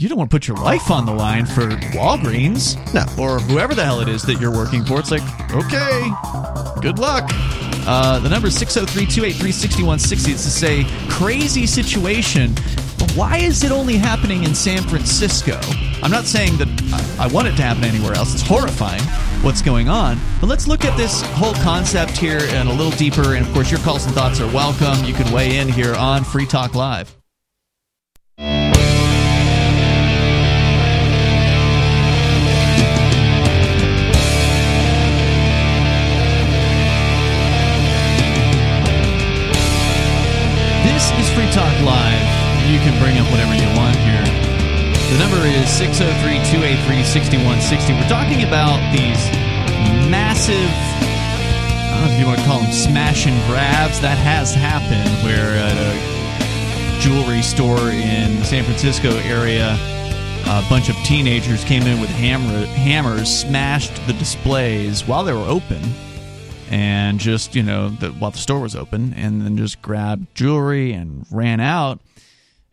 You 0.00 0.08
don't 0.08 0.16
want 0.16 0.30
to 0.30 0.34
put 0.36 0.46
your 0.46 0.56
life 0.58 0.92
on 0.92 1.06
the 1.06 1.12
line 1.12 1.44
for 1.44 1.70
Walgreens, 1.90 2.76
No. 2.94 3.04
or 3.20 3.40
whoever 3.40 3.74
the 3.74 3.84
hell 3.84 3.98
it 3.98 4.06
is 4.06 4.22
that 4.22 4.40
you're 4.40 4.52
working 4.52 4.84
for. 4.84 5.00
It's 5.00 5.10
like, 5.10 5.24
okay, 5.50 6.08
good 6.80 7.00
luck. 7.00 7.28
Uh, 7.84 8.20
the 8.20 8.28
number 8.28 8.46
is 8.46 8.56
603 8.56 9.06
283 9.06 9.50
6160. 9.50 10.30
It's 10.30 10.44
to 10.44 10.50
say, 10.50 10.86
crazy 11.10 11.66
situation. 11.66 12.54
But 12.96 13.10
why 13.16 13.38
is 13.38 13.64
it 13.64 13.72
only 13.72 13.96
happening 13.96 14.44
in 14.44 14.54
San 14.54 14.84
Francisco? 14.84 15.58
I'm 16.00 16.12
not 16.12 16.26
saying 16.26 16.58
that 16.58 16.68
I, 17.18 17.24
I 17.24 17.26
want 17.32 17.48
it 17.48 17.56
to 17.56 17.62
happen 17.62 17.82
anywhere 17.82 18.12
else. 18.12 18.34
It's 18.34 18.42
horrifying 18.46 19.02
what's 19.42 19.62
going 19.62 19.88
on. 19.88 20.16
But 20.40 20.46
let's 20.46 20.68
look 20.68 20.84
at 20.84 20.96
this 20.96 21.22
whole 21.32 21.54
concept 21.54 22.12
here 22.12 22.42
and 22.50 22.68
a 22.68 22.72
little 22.72 22.92
deeper. 22.92 23.34
And 23.34 23.44
of 23.44 23.52
course, 23.52 23.68
your 23.68 23.80
calls 23.80 24.06
and 24.06 24.14
thoughts 24.14 24.40
are 24.40 24.46
welcome. 24.54 25.04
You 25.04 25.14
can 25.14 25.32
weigh 25.32 25.58
in 25.58 25.68
here 25.68 25.96
on 25.96 26.22
Free 26.22 26.46
Talk 26.46 26.76
Live. 26.76 27.16
This 40.84 41.10
is 41.18 41.28
Free 41.34 41.50
Talk 41.50 41.74
Live. 41.82 42.28
You 42.70 42.78
can 42.78 42.94
bring 43.02 43.18
up 43.18 43.26
whatever 43.30 43.54
you 43.54 43.66
want 43.76 43.96
here. 43.96 44.22
The 45.10 45.18
number 45.18 45.38
is 45.46 45.68
603 45.70 46.38
283 46.54 47.02
6160. 47.02 47.94
We're 47.94 48.08
talking 48.08 48.44
about 48.46 48.78
these 48.94 49.18
massive, 50.08 50.70
I 50.70 51.98
don't 51.98 52.08
know 52.08 52.14
if 52.14 52.20
you 52.20 52.26
want 52.26 52.38
to 52.38 52.46
call 52.46 52.60
them 52.60 52.70
smash 52.70 53.26
and 53.26 53.34
grabs. 53.50 54.00
That 54.00 54.18
has 54.18 54.54
happened 54.54 55.10
where 55.26 55.58
at 55.58 55.74
a 55.74 57.00
jewelry 57.02 57.42
store 57.42 57.90
in 57.90 58.38
the 58.38 58.44
San 58.44 58.62
Francisco 58.62 59.16
area, 59.26 59.76
a 60.46 60.64
bunch 60.70 60.88
of 60.88 60.96
teenagers 61.02 61.64
came 61.64 61.82
in 61.82 62.00
with 62.00 62.10
hammer, 62.10 62.66
hammers, 62.66 63.28
smashed 63.28 63.94
the 64.06 64.12
displays 64.12 65.04
while 65.06 65.24
they 65.24 65.32
were 65.32 65.48
open 65.48 65.82
and 66.70 67.18
just 67.18 67.54
you 67.54 67.62
know 67.62 67.88
the, 67.88 68.10
while 68.12 68.30
the 68.30 68.38
store 68.38 68.60
was 68.60 68.76
open 68.76 69.14
and 69.14 69.42
then 69.42 69.56
just 69.56 69.80
grabbed 69.82 70.26
jewelry 70.34 70.92
and 70.92 71.26
ran 71.30 71.60
out 71.60 72.00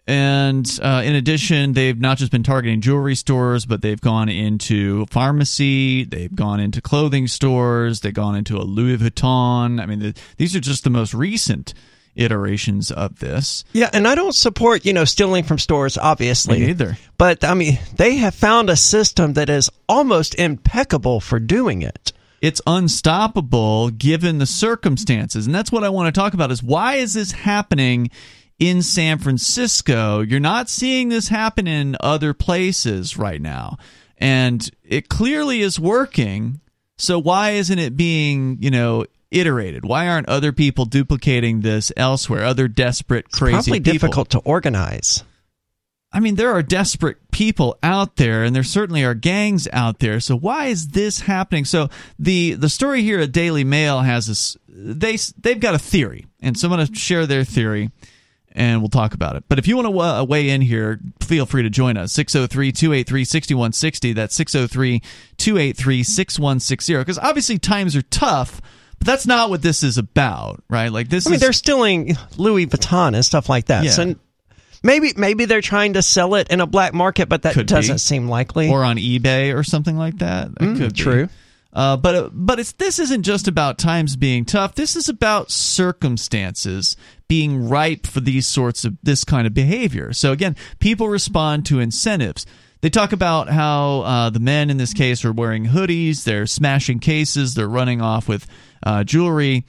and 0.07 0.79
uh, 0.83 1.01
in 1.03 1.15
addition 1.15 1.73
they've 1.73 1.99
not 1.99 2.17
just 2.17 2.31
been 2.31 2.43
targeting 2.43 2.81
jewelry 2.81 3.15
stores 3.15 3.65
but 3.65 3.81
they've 3.81 4.01
gone 4.01 4.29
into 4.29 5.05
pharmacy 5.07 6.03
they've 6.03 6.35
gone 6.35 6.59
into 6.59 6.81
clothing 6.81 7.27
stores 7.27 8.01
they've 8.01 8.13
gone 8.13 8.35
into 8.35 8.57
a 8.57 8.63
louis 8.63 8.97
vuitton 8.97 9.81
i 9.81 9.85
mean 9.85 9.99
the, 9.99 10.13
these 10.37 10.55
are 10.55 10.59
just 10.59 10.83
the 10.83 10.89
most 10.89 11.13
recent 11.13 11.73
iterations 12.15 12.91
of 12.91 13.19
this 13.19 13.63
Yeah, 13.73 13.89
and 13.91 14.07
I 14.07 14.15
don't 14.15 14.33
support, 14.33 14.85
you 14.85 14.93
know, 14.93 15.03
stealing 15.03 15.43
from 15.43 15.59
stores, 15.59 15.97
obviously. 15.97 16.59
Me 16.59 16.67
neither. 16.67 16.97
But, 17.17 17.43
I 17.43 17.53
mean, 17.53 17.77
they 17.97 18.15
have 18.15 18.33
found 18.33 18.69
a 18.69 18.77
system 18.77 19.33
that 19.33 19.49
is 19.49 19.69
almost 19.89 20.33
impeccable 20.35 21.19
for 21.19 21.39
doing 21.39 21.81
it. 21.81 22.13
It's 22.45 22.61
unstoppable 22.67 23.89
given 23.89 24.37
the 24.37 24.45
circumstances. 24.45 25.47
And 25.47 25.55
that's 25.55 25.71
what 25.71 25.83
i 25.83 25.89
want 25.89 26.13
to 26.13 26.19
talk 26.19 26.35
about 26.35 26.51
is 26.51 26.61
why 26.61 26.95
is 26.95 27.15
this 27.15 27.31
happening 27.31 28.11
in 28.59 28.83
san 28.83 29.17
francisco? 29.17 30.19
You're 30.19 30.39
not 30.39 30.69
seeing 30.69 31.09
this 31.09 31.29
happen 31.29 31.67
in 31.67 31.97
other 31.99 32.35
places 32.35 33.17
right 33.17 33.41
now. 33.41 33.77
And 34.19 34.69
it 34.83 35.09
clearly 35.09 35.61
is 35.61 35.79
working. 35.79 36.61
So 36.99 37.17
why 37.17 37.51
isn't 37.51 37.79
it 37.79 37.97
being 37.97 38.57
you 38.61 38.69
know 38.69 39.05
iterated? 39.31 39.83
Why 39.83 40.07
aren't 40.07 40.29
other 40.29 40.51
people 40.51 40.85
duplicating 40.85 41.61
this 41.61 41.91
elsewhere? 41.97 42.43
Other 42.43 42.67
desperate 42.67 43.31
crazy 43.31 43.57
it's 43.57 43.67
Probably 43.67 43.79
people? 43.79 43.93
difficult 43.93 44.29
to 44.29 44.39
organize. 44.39 45.23
I 46.15 46.19
mean, 46.21 46.35
there 46.35 46.53
are 46.53 46.63
desperate 46.63 47.17
people 47.31 47.77
out 47.83 48.15
there, 48.15 48.45
and 48.45 48.55
there 48.55 48.63
certainly 48.63 49.03
are 49.03 49.13
gangs 49.13 49.67
out 49.73 49.99
there. 49.99 50.21
So 50.21 50.37
why 50.37 50.67
is 50.67 50.87
this 50.87 51.19
happening? 51.19 51.65
So 51.65 51.89
the 52.17 52.53
the 52.53 52.69
story 52.69 53.01
here 53.01 53.19
at 53.19 53.33
Daily 53.33 53.65
Mail 53.65 53.99
has 53.99 54.27
this. 54.27 54.55
They 54.69 55.17
they've 55.37 55.59
got 55.59 55.75
a 55.75 55.79
theory, 55.79 56.27
and 56.41 56.57
so 56.57 56.69
I'm 56.69 56.73
going 56.73 56.87
to 56.87 56.95
share 56.95 57.25
their 57.25 57.43
theory, 57.43 57.91
and 58.53 58.79
we'll 58.79 58.87
talk 58.87 59.13
about 59.13 59.35
it. 59.35 59.43
But 59.49 59.59
if 59.59 59.67
you 59.67 59.75
want 59.75 59.89
to 59.89 59.99
uh, 59.99 60.23
weigh 60.23 60.51
in 60.51 60.61
here, 60.61 61.01
feel 61.19 61.45
free 61.45 61.63
to 61.63 61.69
join 61.69 61.97
us 61.97 62.13
603-283-6160. 62.13 64.15
That's 64.15 64.39
603-283-6160. 64.39 66.99
Because 66.99 67.19
obviously 67.19 67.59
times 67.59 67.93
are 67.97 68.03
tough. 68.03 68.61
But 68.99 69.07
that's 69.07 69.27
not 69.27 69.49
what 69.49 69.61
this 69.61 69.83
is 69.83 69.97
about, 69.97 70.63
right? 70.69 70.89
Like 70.89 71.09
this 71.09 71.27
I 71.27 71.31
mean, 71.31 71.35
is 71.35 71.41
they're 71.41 71.51
stealing 71.51 72.15
Louis 72.37 72.67
Vuitton 72.67 73.13
and 73.13 73.25
stuff 73.25 73.49
like 73.49 73.65
that. 73.65 73.83
Yeah. 73.83 73.91
So 73.91 74.15
maybe 74.85 75.11
maybe 75.17 75.43
they're 75.45 75.59
trying 75.61 75.93
to 75.93 76.01
sell 76.01 76.35
it 76.35 76.49
in 76.49 76.61
a 76.61 76.67
black 76.67 76.93
market, 76.93 77.27
but 77.27 77.41
that 77.41 77.53
Could 77.55 77.67
doesn't 77.67 77.97
seem 77.99 78.29
likely. 78.29 78.69
or 78.69 78.85
on 78.85 78.95
eBay 78.97 79.53
or 79.53 79.63
something 79.63 79.97
like 79.97 80.19
that. 80.19 80.53
That 80.55 80.61
Mm, 80.63 80.77
could 80.77 80.93
be. 80.95 81.01
true. 81.01 81.29
Uh, 81.73 81.97
but 81.97 82.29
but 82.33 82.57
it's 82.57 82.71
this 82.73 82.99
isn't 82.99 83.23
just 83.23 83.49
about 83.49 83.77
times 83.77 84.15
being 84.15 84.45
tough. 84.45 84.75
This 84.75 84.95
is 84.95 85.09
about 85.09 85.51
circumstances 85.51 86.95
being 87.27 87.67
ripe 87.67 88.05
for 88.07 88.19
these 88.19 88.47
sorts 88.47 88.85
of 88.85 88.95
this 89.03 89.23
kind 89.23 89.47
of 89.47 89.53
behavior. 89.53 90.13
So 90.13 90.31
again, 90.31 90.55
people 90.79 91.09
respond 91.09 91.65
to 91.67 91.79
incentives. 91.79 92.45
They 92.81 92.89
talk 92.89 93.13
about 93.13 93.49
how 93.49 94.01
uh, 94.01 94.29
the 94.29 94.39
men 94.39 94.69
in 94.69 94.77
this 94.77 94.93
case 94.93 95.25
are 95.25 95.31
wearing 95.33 95.65
hoodies, 95.65 96.23
they're 96.23 96.45
smashing 96.45 96.99
cases, 96.99 97.55
they're 97.55 97.67
running 97.67 97.99
off 98.01 98.27
with 98.27 98.45
uh, 98.85 99.03
jewelry. 99.03 99.65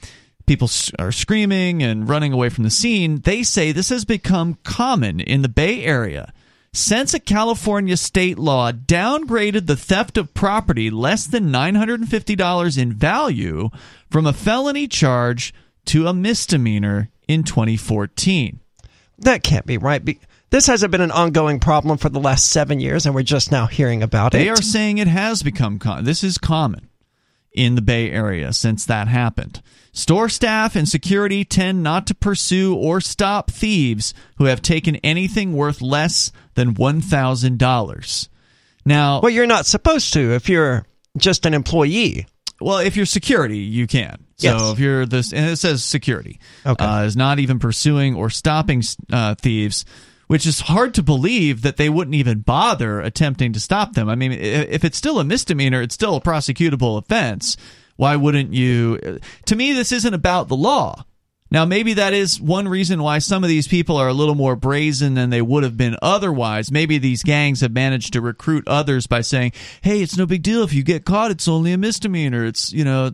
People 0.47 0.69
are 0.97 1.11
screaming 1.11 1.83
and 1.83 2.07
running 2.07 2.33
away 2.33 2.49
from 2.49 2.63
the 2.63 2.69
scene. 2.69 3.19
They 3.21 3.43
say 3.43 3.71
this 3.71 3.89
has 3.89 4.05
become 4.05 4.57
common 4.63 5.19
in 5.19 5.41
the 5.41 5.49
Bay 5.49 5.83
Area 5.83 6.33
since 6.73 7.13
a 7.13 7.19
California 7.19 7.97
state 7.97 8.37
law 8.37 8.71
downgraded 8.71 9.65
the 9.67 9.75
theft 9.75 10.17
of 10.17 10.33
property 10.33 10.89
less 10.89 11.25
than 11.25 11.51
$950 11.51 12.77
in 12.77 12.93
value 12.93 13.69
from 14.09 14.25
a 14.25 14.33
felony 14.33 14.87
charge 14.87 15.53
to 15.85 16.07
a 16.07 16.13
misdemeanor 16.13 17.09
in 17.27 17.43
2014. 17.43 18.59
that 19.19 19.43
can't 19.43 19.65
be 19.65 19.77
right. 19.77 20.05
Be- 20.05 20.19
this 20.49 20.67
hasn't 20.67 20.91
been 20.91 21.01
an 21.01 21.11
ongoing 21.11 21.59
problem 21.59 21.97
for 21.97 22.09
the 22.09 22.19
last 22.19 22.49
seven 22.49 22.79
years, 22.79 23.05
and 23.05 23.13
we're 23.13 23.23
just 23.23 23.51
now 23.51 23.65
hearing 23.65 24.01
about 24.01 24.31
They 24.31 24.41
it. 24.41 24.43
They 24.43 24.49
are 24.49 24.61
saying 24.61 24.97
it 24.97 25.07
has 25.07 25.43
become 25.43 25.79
com- 25.79 26.05
this 26.05 26.23
is 26.23 26.37
common 26.37 26.87
in 27.51 27.75
the 27.75 27.81
Bay 27.81 28.11
Area 28.11 28.53
since 28.53 28.85
that 28.85 29.07
happened. 29.07 29.61
Store 29.97 30.29
staff 30.29 30.75
and 30.75 30.87
security 30.87 31.43
tend 31.43 31.81
not 31.81 32.05
to 32.05 32.13
pursue 32.13 32.75
or 32.75 33.01
stop 33.01 33.49
thieves 33.49 34.13
who 34.37 34.45
have 34.45 34.61
taken 34.61 34.97
anything 34.97 35.53
worth 35.53 35.81
less 35.81 36.31
than 36.53 36.75
$1,000. 36.75 38.27
Now, 38.85 39.19
well, 39.21 39.31
you're 39.31 39.47
not 39.47 39.65
supposed 39.65 40.13
to 40.13 40.33
if 40.35 40.49
you're 40.49 40.85
just 41.17 41.47
an 41.47 41.55
employee. 41.55 42.27
Well, 42.61 42.77
if 42.77 42.95
you're 42.95 43.07
security, 43.07 43.57
you 43.57 43.87
can. 43.87 44.23
So 44.37 44.47
Yes. 44.49 44.61
if 44.73 44.79
you're 44.79 45.05
this, 45.07 45.33
and 45.33 45.49
it 45.49 45.57
says 45.57 45.83
security, 45.83 46.39
Okay. 46.63 46.85
uh, 46.85 47.01
is 47.03 47.15
not 47.17 47.39
even 47.39 47.57
pursuing 47.57 48.13
or 48.13 48.29
stopping 48.29 48.83
uh, 49.11 49.33
thieves, 49.33 49.83
which 50.27 50.45
is 50.45 50.59
hard 50.61 50.93
to 50.93 51.01
believe 51.01 51.63
that 51.63 51.77
they 51.77 51.89
wouldn't 51.89 52.13
even 52.15 52.41
bother 52.41 52.99
attempting 53.01 53.51
to 53.53 53.59
stop 53.59 53.93
them. 53.93 54.09
I 54.09 54.15
mean, 54.15 54.31
if 54.31 54.83
it's 54.85 54.97
still 54.97 55.19
a 55.19 55.23
misdemeanor, 55.23 55.81
it's 55.81 55.95
still 55.95 56.15
a 56.17 56.21
prosecutable 56.21 56.99
offense. 56.99 57.57
Why 57.97 58.15
wouldn't 58.15 58.53
you? 58.53 59.19
To 59.45 59.55
me, 59.55 59.73
this 59.73 59.91
isn't 59.91 60.13
about 60.13 60.47
the 60.47 60.55
law. 60.55 61.03
Now, 61.49 61.65
maybe 61.65 61.93
that 61.93 62.13
is 62.13 62.41
one 62.41 62.67
reason 62.67 63.01
why 63.01 63.19
some 63.19 63.43
of 63.43 63.49
these 63.49 63.67
people 63.67 63.95
are 63.95 64.09
a 64.09 64.13
little 64.13 64.35
more 64.35 64.57
brazen 64.57 65.13
than 65.13 65.29
they 65.29 65.41
would 65.41 65.63
have 65.63 65.77
been 65.77 65.95
otherwise. 66.01 66.71
Maybe 66.71 66.97
these 66.97 67.23
gangs 67.23 67.61
have 67.61 67.71
managed 67.71 68.13
to 68.13 68.21
recruit 68.21 68.67
others 68.67 69.07
by 69.07 69.21
saying, 69.21 69.53
"Hey, 69.81 70.01
it's 70.01 70.17
no 70.17 70.25
big 70.25 70.43
deal 70.43 70.63
if 70.63 70.73
you 70.73 70.83
get 70.83 71.05
caught. 71.05 71.31
It's 71.31 71.47
only 71.47 71.71
a 71.71 71.77
misdemeanor. 71.77 72.45
It's 72.45 72.73
you 72.73 72.83
know, 72.83 73.13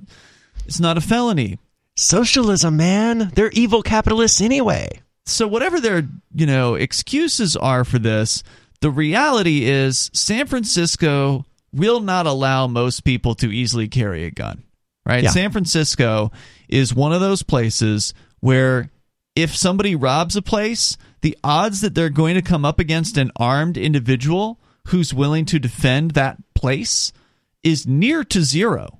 it's 0.65 0.79
not 0.79 0.97
a 0.97 1.01
felony." 1.01 1.59
Socialism, 1.95 2.75
man. 2.75 3.31
They're 3.35 3.51
evil 3.51 3.83
capitalists 3.83 4.41
anyway. 4.41 4.99
So 5.25 5.47
whatever 5.47 5.79
their 5.79 6.07
you 6.33 6.45
know 6.47 6.73
excuses 6.73 7.55
are 7.55 7.85
for 7.85 7.99
this, 7.99 8.43
the 8.81 8.89
reality 8.89 9.65
is 9.65 10.09
San 10.11 10.47
Francisco 10.47 11.45
will 11.71 11.99
not 11.99 12.25
allow 12.25 12.67
most 12.67 13.03
people 13.03 13.35
to 13.35 13.53
easily 13.53 13.87
carry 13.87 14.23
a 14.25 14.31
gun. 14.31 14.63
Right? 15.05 15.23
Yeah. 15.23 15.29
San 15.31 15.51
Francisco 15.51 16.31
is 16.69 16.93
one 16.93 17.13
of 17.13 17.21
those 17.21 17.43
places 17.43 18.13
where 18.39 18.89
if 19.35 19.55
somebody 19.55 19.95
robs 19.95 20.35
a 20.35 20.41
place, 20.41 20.97
the 21.21 21.37
odds 21.43 21.81
that 21.81 21.95
they're 21.95 22.09
going 22.09 22.35
to 22.35 22.41
come 22.41 22.63
up 22.65 22.79
against 22.79 23.17
an 23.17 23.31
armed 23.35 23.77
individual 23.77 24.59
who's 24.87 25.13
willing 25.13 25.45
to 25.45 25.59
defend 25.59 26.11
that 26.11 26.37
place 26.55 27.11
is 27.63 27.87
near 27.87 28.23
to 28.25 28.41
zero. 28.43 28.99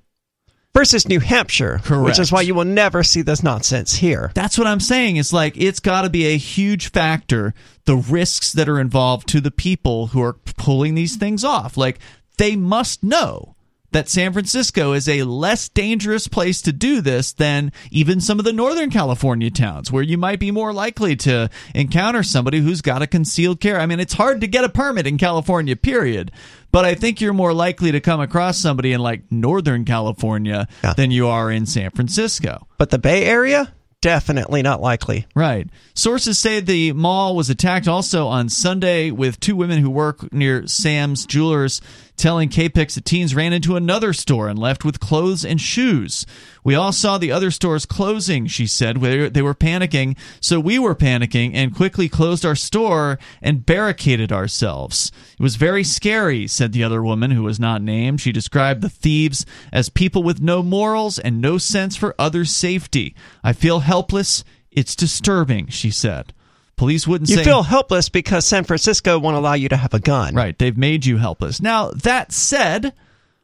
versus 0.74 1.06
New 1.08 1.20
Hampshire, 1.20 1.80
Correct. 1.84 2.04
which 2.04 2.18
is 2.18 2.32
why 2.32 2.40
you 2.40 2.54
will 2.54 2.64
never 2.64 3.02
see 3.04 3.22
this 3.22 3.42
nonsense 3.42 3.94
here. 3.94 4.32
That's 4.34 4.58
what 4.58 4.66
I'm 4.66 4.80
saying. 4.80 5.16
It's 5.16 5.32
like 5.32 5.56
it's 5.56 5.80
got 5.80 6.02
to 6.02 6.10
be 6.10 6.26
a 6.26 6.36
huge 6.36 6.90
factor 6.90 7.54
the 7.84 7.96
risks 7.96 8.52
that 8.52 8.68
are 8.68 8.80
involved 8.80 9.28
to 9.28 9.40
the 9.40 9.50
people 9.52 10.08
who 10.08 10.22
are 10.22 10.32
pulling 10.56 10.94
these 10.94 11.16
things 11.16 11.44
off. 11.44 11.76
Like 11.76 11.98
they 12.38 12.56
must 12.56 13.04
know 13.04 13.53
that 13.94 14.08
San 14.08 14.32
Francisco 14.32 14.92
is 14.92 15.08
a 15.08 15.22
less 15.22 15.68
dangerous 15.68 16.26
place 16.26 16.60
to 16.62 16.72
do 16.72 17.00
this 17.00 17.32
than 17.32 17.70
even 17.92 18.20
some 18.20 18.40
of 18.40 18.44
the 18.44 18.52
Northern 18.52 18.90
California 18.90 19.50
towns 19.50 19.90
where 19.92 20.02
you 20.02 20.18
might 20.18 20.40
be 20.40 20.50
more 20.50 20.72
likely 20.72 21.14
to 21.14 21.48
encounter 21.76 22.24
somebody 22.24 22.58
who's 22.60 22.82
got 22.82 23.02
a 23.02 23.06
concealed 23.06 23.60
carry. 23.60 23.78
I 23.78 23.86
mean, 23.86 24.00
it's 24.00 24.14
hard 24.14 24.40
to 24.40 24.48
get 24.48 24.64
a 24.64 24.68
permit 24.68 25.06
in 25.06 25.16
California, 25.16 25.76
period. 25.76 26.32
But 26.72 26.84
I 26.84 26.96
think 26.96 27.20
you're 27.20 27.32
more 27.32 27.54
likely 27.54 27.92
to 27.92 28.00
come 28.00 28.20
across 28.20 28.58
somebody 28.58 28.92
in 28.92 29.00
like 29.00 29.30
Northern 29.30 29.84
California 29.84 30.66
Yeah. 30.82 30.94
than 30.94 31.12
you 31.12 31.28
are 31.28 31.50
in 31.52 31.64
San 31.64 31.90
Francisco. 31.90 32.66
But 32.78 32.90
the 32.90 32.98
Bay 32.98 33.24
Area, 33.26 33.72
definitely 34.00 34.60
not 34.60 34.80
likely. 34.82 35.26
Right. 35.36 35.68
Sources 35.94 36.36
say 36.38 36.58
the 36.60 36.92
mall 36.92 37.36
was 37.36 37.48
attacked 37.48 37.86
also 37.88 38.26
on 38.26 38.48
Sunday 38.48 39.10
with 39.12 39.38
two 39.40 39.54
women 39.56 39.78
who 39.78 39.88
work 39.88 40.32
near 40.32 40.66
Sam's 40.66 41.24
Jewelers 41.26 41.80
telling 42.16 42.48
KPIX 42.48 42.94
that 42.94 43.04
teens 43.04 43.34
ran 43.34 43.52
into 43.52 43.76
another 43.76 44.12
store 44.12 44.48
and 44.48 44.58
left 44.58 44.84
with 44.84 45.00
clothes 45.00 45.44
and 45.44 45.60
shoes. 45.60 46.24
We 46.62 46.74
all 46.74 46.92
saw 46.92 47.18
the 47.18 47.32
other 47.32 47.50
stores 47.50 47.86
closing, 47.86 48.46
she 48.46 48.66
said. 48.66 49.00
They 49.00 49.42
were 49.42 49.54
panicking, 49.54 50.16
so 50.40 50.60
we 50.60 50.78
were 50.78 50.94
panicking 50.94 51.54
and 51.54 51.74
quickly 51.74 52.08
closed 52.08 52.44
our 52.46 52.54
store 52.54 53.18
and 53.42 53.66
barricaded 53.66 54.32
ourselves. 54.32 55.12
It 55.38 55.42
was 55.42 55.56
very 55.56 55.84
scary, 55.84 56.46
said 56.46 56.72
the 56.72 56.84
other 56.84 57.02
woman 57.02 57.32
who 57.32 57.42
was 57.42 57.60
not 57.60 57.82
named. 57.82 58.20
She 58.20 58.32
described 58.32 58.80
the 58.80 58.88
thieves 58.88 59.44
as 59.72 59.88
people 59.88 60.22
with 60.22 60.40
no 60.40 60.62
morals 60.62 61.18
and 61.18 61.40
no 61.40 61.58
sense 61.58 61.96
for 61.96 62.14
others' 62.18 62.54
safety. 62.54 63.14
I 63.42 63.52
feel 63.52 63.80
helpless. 63.80 64.44
It's 64.70 64.96
disturbing, 64.96 65.68
she 65.68 65.90
said. 65.90 66.32
Police 66.76 67.06
wouldn't 67.06 67.30
You 67.30 67.36
say 67.36 67.44
feel 67.44 67.62
helpless 67.62 68.08
because 68.08 68.44
San 68.46 68.64
Francisco 68.64 69.18
won't 69.18 69.36
allow 69.36 69.54
you 69.54 69.68
to 69.68 69.76
have 69.76 69.94
a 69.94 70.00
gun. 70.00 70.34
Right, 70.34 70.58
they've 70.58 70.76
made 70.76 71.06
you 71.06 71.18
helpless. 71.18 71.60
Now, 71.60 71.90
that 71.90 72.32
said, 72.32 72.92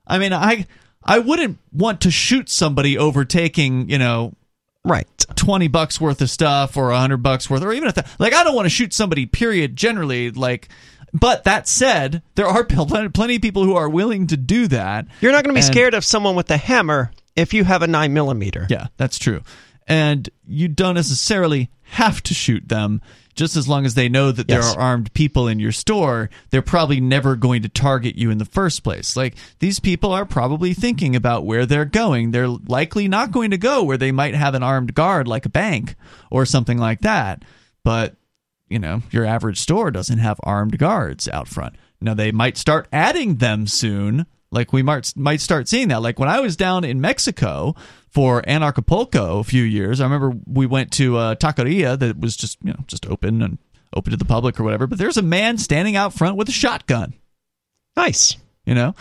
I 0.06 0.18
mean, 0.18 0.32
I 0.32 0.66
I 1.04 1.18
wouldn't 1.20 1.58
want 1.72 2.00
to 2.02 2.10
shoot 2.10 2.48
somebody 2.50 2.98
over 2.98 3.24
taking, 3.24 3.88
you 3.88 3.98
know, 3.98 4.34
Right. 4.84 5.06
20 5.36 5.68
bucks 5.68 6.00
worth 6.00 6.22
of 6.22 6.30
stuff 6.30 6.76
or 6.76 6.86
100 6.88 7.18
bucks 7.18 7.48
worth 7.50 7.62
or 7.62 7.72
even 7.72 7.88
if 7.90 8.18
like 8.20 8.32
I 8.32 8.42
don't 8.44 8.54
want 8.54 8.64
to 8.66 8.70
shoot 8.70 8.92
somebody 8.94 9.26
period 9.26 9.76
generally 9.76 10.30
like 10.30 10.68
but 11.12 11.44
that 11.44 11.68
said, 11.68 12.22
there 12.34 12.46
are 12.46 12.64
pl- 12.64 12.86
plenty 13.10 13.36
of 13.36 13.42
people 13.42 13.64
who 13.64 13.74
are 13.74 13.88
willing 13.88 14.26
to 14.28 14.36
do 14.36 14.68
that. 14.68 15.06
You're 15.20 15.32
not 15.32 15.44
going 15.44 15.54
to 15.54 15.60
be 15.60 15.64
And- 15.64 15.72
scared 15.72 15.94
of 15.94 16.04
someone 16.04 16.34
with 16.34 16.50
a 16.50 16.56
hammer 16.56 17.10
if 17.36 17.52
you 17.52 17.64
have 17.64 17.82
a 17.82 17.86
nine 17.86 18.12
millimeter. 18.14 18.66
Yeah, 18.70 18.86
that's 18.96 19.18
true. 19.18 19.42
And 19.86 20.28
you 20.46 20.68
don't 20.68 20.94
necessarily 20.94 21.68
have 21.82 22.22
to 22.24 22.34
shoot 22.34 22.68
them. 22.68 23.02
Just 23.34 23.56
as 23.56 23.68
long 23.68 23.86
as 23.86 23.94
they 23.94 24.08
know 24.08 24.32
that 24.32 24.48
there 24.48 24.62
are 24.62 24.78
armed 24.78 25.12
people 25.14 25.48
in 25.48 25.60
your 25.60 25.72
store, 25.72 26.30
they're 26.50 26.62
probably 26.62 27.00
never 27.00 27.36
going 27.36 27.62
to 27.62 27.68
target 27.68 28.16
you 28.16 28.30
in 28.30 28.38
the 28.38 28.44
first 28.44 28.82
place. 28.82 29.16
Like, 29.16 29.36
these 29.60 29.80
people 29.80 30.12
are 30.12 30.24
probably 30.26 30.74
thinking 30.74 31.16
about 31.16 31.46
where 31.46 31.64
they're 31.64 31.84
going. 31.84 32.32
They're 32.32 32.48
likely 32.48 33.08
not 33.08 33.30
going 33.30 33.52
to 33.52 33.58
go 33.58 33.82
where 33.82 33.96
they 33.96 34.12
might 34.12 34.34
have 34.34 34.54
an 34.54 34.62
armed 34.62 34.94
guard, 34.94 35.28
like 35.28 35.46
a 35.46 35.50
bank 35.50 35.94
or 36.30 36.44
something 36.44 36.78
like 36.78 37.00
that. 37.00 37.44
But, 37.84 38.16
you 38.68 38.78
know, 38.78 39.02
your 39.10 39.24
average 39.24 39.60
store 39.60 39.90
doesn't 39.90 40.18
have 40.18 40.40
armed 40.42 40.78
guards 40.78 41.28
out 41.28 41.48
front. 41.48 41.76
Now, 42.00 42.14
they 42.14 42.32
might 42.32 42.56
start 42.56 42.88
adding 42.92 43.36
them 43.36 43.66
soon. 43.66 44.26
Like 44.52 44.72
we 44.72 44.82
might 44.82 45.12
might 45.16 45.40
start 45.40 45.68
seeing 45.68 45.88
that. 45.88 46.02
Like 46.02 46.18
when 46.18 46.28
I 46.28 46.40
was 46.40 46.56
down 46.56 46.82
in 46.84 47.00
Mexico 47.00 47.76
for 48.10 48.42
Anarchapulco 48.42 49.40
a 49.40 49.44
few 49.44 49.62
years, 49.62 50.00
I 50.00 50.04
remember 50.04 50.32
we 50.46 50.66
went 50.66 50.92
to 50.92 51.18
a 51.18 51.36
taqueria 51.36 51.98
that 51.98 52.18
was 52.18 52.36
just 52.36 52.58
you 52.62 52.72
know 52.72 52.80
just 52.86 53.06
open 53.06 53.40
and 53.42 53.58
open 53.94 54.10
to 54.10 54.16
the 54.16 54.24
public 54.24 54.58
or 54.60 54.64
whatever. 54.64 54.86
But 54.86 54.98
there's 54.98 55.16
a 55.16 55.22
man 55.22 55.58
standing 55.58 55.96
out 55.96 56.12
front 56.12 56.36
with 56.36 56.48
a 56.48 56.52
shotgun. 56.52 57.14
Nice. 57.96 58.36
You 58.66 58.74
know, 58.74 58.94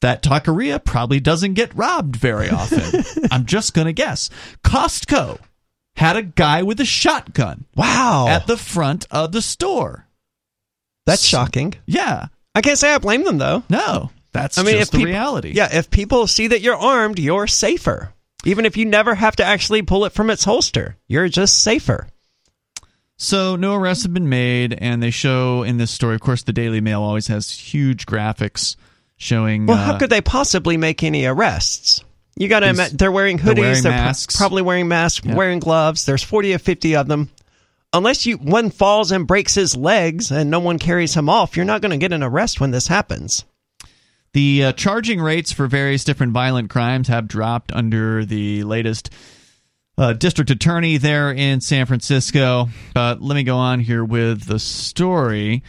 that 0.00 0.22
taqueria 0.22 0.82
probably 0.84 1.20
doesn't 1.20 1.54
get 1.54 1.74
robbed 1.74 2.16
very 2.16 2.48
often. 2.50 3.02
I'm 3.30 3.46
just 3.46 3.74
gonna 3.74 3.92
guess. 3.92 4.30
Costco 4.64 5.38
had 5.96 6.16
a 6.16 6.22
guy 6.22 6.62
with 6.62 6.78
a 6.80 6.84
shotgun 6.84 7.64
Wow. 7.74 8.26
at 8.28 8.46
the 8.46 8.56
front 8.56 9.06
of 9.10 9.32
the 9.32 9.42
store. 9.42 10.06
That's 11.06 11.24
shocking. 11.24 11.74
Yeah, 11.86 12.26
I 12.54 12.60
can't 12.60 12.78
say 12.78 12.92
I 12.94 12.98
blame 12.98 13.24
them 13.24 13.38
though. 13.38 13.62
no, 13.68 14.10
that's 14.32 14.58
I 14.58 14.62
mean, 14.62 14.76
just 14.78 14.88
if 14.88 14.90
the 14.92 14.98
people, 14.98 15.10
reality. 15.12 15.52
Yeah, 15.54 15.68
if 15.72 15.90
people 15.90 16.26
see 16.26 16.48
that 16.48 16.60
you're 16.60 16.76
armed, 16.76 17.18
you're 17.18 17.46
safer. 17.46 18.12
Even 18.44 18.64
if 18.66 18.76
you 18.76 18.84
never 18.86 19.14
have 19.14 19.36
to 19.36 19.44
actually 19.44 19.82
pull 19.82 20.04
it 20.04 20.12
from 20.12 20.30
its 20.30 20.44
holster, 20.44 20.96
you're 21.08 21.28
just 21.28 21.60
safer. 21.62 22.06
So 23.16 23.56
no 23.56 23.74
arrests 23.74 24.04
have 24.04 24.14
been 24.14 24.28
made, 24.28 24.72
and 24.74 25.02
they 25.02 25.10
show 25.10 25.64
in 25.64 25.76
this 25.76 25.90
story. 25.90 26.14
Of 26.14 26.20
course, 26.20 26.44
the 26.44 26.52
Daily 26.52 26.80
Mail 26.80 27.02
always 27.02 27.26
has 27.26 27.50
huge 27.50 28.06
graphics 28.06 28.76
showing. 29.16 29.66
Well, 29.66 29.76
uh, 29.76 29.84
how 29.84 29.98
could 29.98 30.10
they 30.10 30.20
possibly 30.20 30.76
make 30.76 31.02
any 31.02 31.24
arrests? 31.26 32.04
You 32.36 32.46
got 32.48 32.60
to 32.60 32.70
admit, 32.70 32.96
they're 32.96 33.10
wearing 33.10 33.36
they're 33.38 33.54
hoodies, 33.54 33.58
wearing 33.58 33.82
they're 33.82 33.92
pro- 33.92 34.00
masks. 34.02 34.36
probably 34.36 34.62
wearing 34.62 34.86
masks, 34.86 35.26
Yeah. 35.26 35.34
wearing 35.34 35.58
gloves. 35.58 36.04
There's 36.04 36.22
40 36.22 36.54
or 36.54 36.58
50 36.58 36.94
of 36.94 37.08
them. 37.08 37.30
Unless 37.92 38.26
you 38.26 38.36
one 38.36 38.70
falls 38.70 39.10
and 39.10 39.26
breaks 39.26 39.54
his 39.56 39.74
legs 39.74 40.30
and 40.30 40.48
no 40.48 40.60
one 40.60 40.78
carries 40.78 41.14
him 41.14 41.28
off, 41.28 41.56
you're 41.56 41.64
not 41.64 41.80
going 41.80 41.90
to 41.90 41.96
get 41.96 42.12
an 42.12 42.22
arrest 42.22 42.60
when 42.60 42.70
this 42.70 42.86
happens. 42.86 43.44
The 44.32 44.64
uh, 44.64 44.72
charging 44.72 45.20
rates 45.20 45.52
for 45.52 45.66
various 45.66 46.04
different 46.04 46.32
violent 46.32 46.70
crimes 46.70 47.08
have 47.08 47.28
dropped 47.28 47.72
under 47.72 48.24
the 48.24 48.62
latest 48.64 49.10
uh, 49.96 50.12
district 50.12 50.50
attorney 50.50 50.96
there 50.96 51.32
in 51.32 51.60
San 51.60 51.86
Francisco. 51.86 52.68
But 52.94 53.20
let 53.20 53.34
me 53.34 53.42
go 53.42 53.56
on 53.56 53.80
here 53.80 54.04
with 54.04 54.44
the 54.44 54.58
story. 54.58 55.62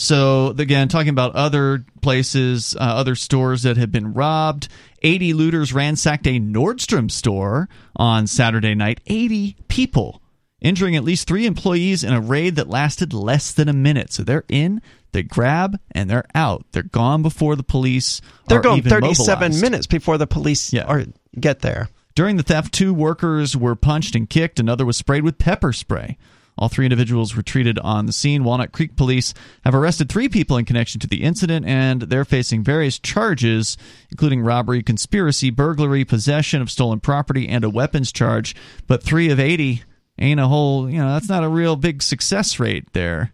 So, 0.00 0.54
again, 0.56 0.86
talking 0.88 1.08
about 1.08 1.34
other 1.34 1.84
places, 2.02 2.76
uh, 2.76 2.82
other 2.82 3.16
stores 3.16 3.64
that 3.64 3.76
have 3.76 3.90
been 3.90 4.14
robbed. 4.14 4.68
80 5.02 5.32
looters 5.32 5.72
ransacked 5.72 6.26
a 6.26 6.38
Nordstrom 6.38 7.10
store 7.10 7.68
on 7.96 8.28
Saturday 8.28 8.76
night. 8.76 9.00
80 9.06 9.56
people, 9.66 10.22
injuring 10.60 10.94
at 10.94 11.02
least 11.02 11.26
three 11.26 11.46
employees 11.46 12.04
in 12.04 12.12
a 12.12 12.20
raid 12.20 12.54
that 12.56 12.68
lasted 12.68 13.12
less 13.12 13.52
than 13.52 13.68
a 13.68 13.72
minute. 13.72 14.12
So 14.12 14.22
they're 14.22 14.44
in, 14.48 14.80
they 15.12 15.22
grab, 15.22 15.78
and 15.92 16.08
they're 16.10 16.26
out. 16.34 16.64
They're 16.72 16.82
gone 16.82 17.22
before 17.22 17.56
the 17.56 17.62
police 17.62 18.20
They're 18.48 18.60
going 18.60 18.78
even 18.78 18.90
37 18.90 19.38
mobilized. 19.40 19.62
minutes 19.62 19.86
before 19.86 20.18
the 20.18 20.26
police 20.26 20.72
Yeah. 20.72 20.84
are 20.84 21.04
get 21.38 21.60
there. 21.60 21.88
During 22.14 22.36
the 22.36 22.42
theft, 22.42 22.72
two 22.72 22.92
workers 22.92 23.56
were 23.56 23.76
punched 23.76 24.14
and 24.16 24.28
kicked. 24.28 24.58
Another 24.58 24.84
was 24.84 24.96
sprayed 24.96 25.22
with 25.22 25.38
pepper 25.38 25.72
spray. 25.72 26.18
All 26.58 26.68
three 26.68 26.84
individuals 26.84 27.36
were 27.36 27.42
treated 27.42 27.78
on 27.78 28.06
the 28.06 28.12
scene. 28.12 28.42
Walnut 28.42 28.72
Creek 28.72 28.96
police 28.96 29.32
have 29.64 29.76
arrested 29.76 30.08
three 30.08 30.28
people 30.28 30.56
in 30.56 30.64
connection 30.64 30.98
to 31.00 31.06
the 31.06 31.22
incident, 31.22 31.64
and 31.66 32.02
they're 32.02 32.24
facing 32.24 32.64
various 32.64 32.98
charges, 32.98 33.76
including 34.10 34.40
robbery, 34.40 34.82
conspiracy, 34.82 35.50
burglary, 35.50 36.04
possession 36.04 36.60
of 36.60 36.68
stolen 36.68 36.98
property, 36.98 37.48
and 37.48 37.62
a 37.62 37.70
weapons 37.70 38.10
charge. 38.10 38.56
But 38.88 39.04
three 39.04 39.30
of 39.30 39.38
80 39.38 39.84
ain't 40.18 40.40
a 40.40 40.48
whole, 40.48 40.90
you 40.90 40.98
know, 40.98 41.12
that's 41.12 41.28
not 41.28 41.44
a 41.44 41.48
real 41.48 41.76
big 41.76 42.02
success 42.02 42.58
rate 42.58 42.92
there 42.92 43.32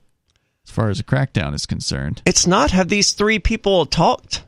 as 0.66 0.70
far 0.70 0.88
as 0.90 1.00
a 1.00 1.04
crackdown 1.04 1.54
is 1.54 1.66
concerned. 1.66 2.22
It's 2.26 2.46
not. 2.46 2.70
Have 2.70 2.88
these 2.88 3.12
three 3.12 3.38
people 3.38 3.86
talked? 3.86 4.42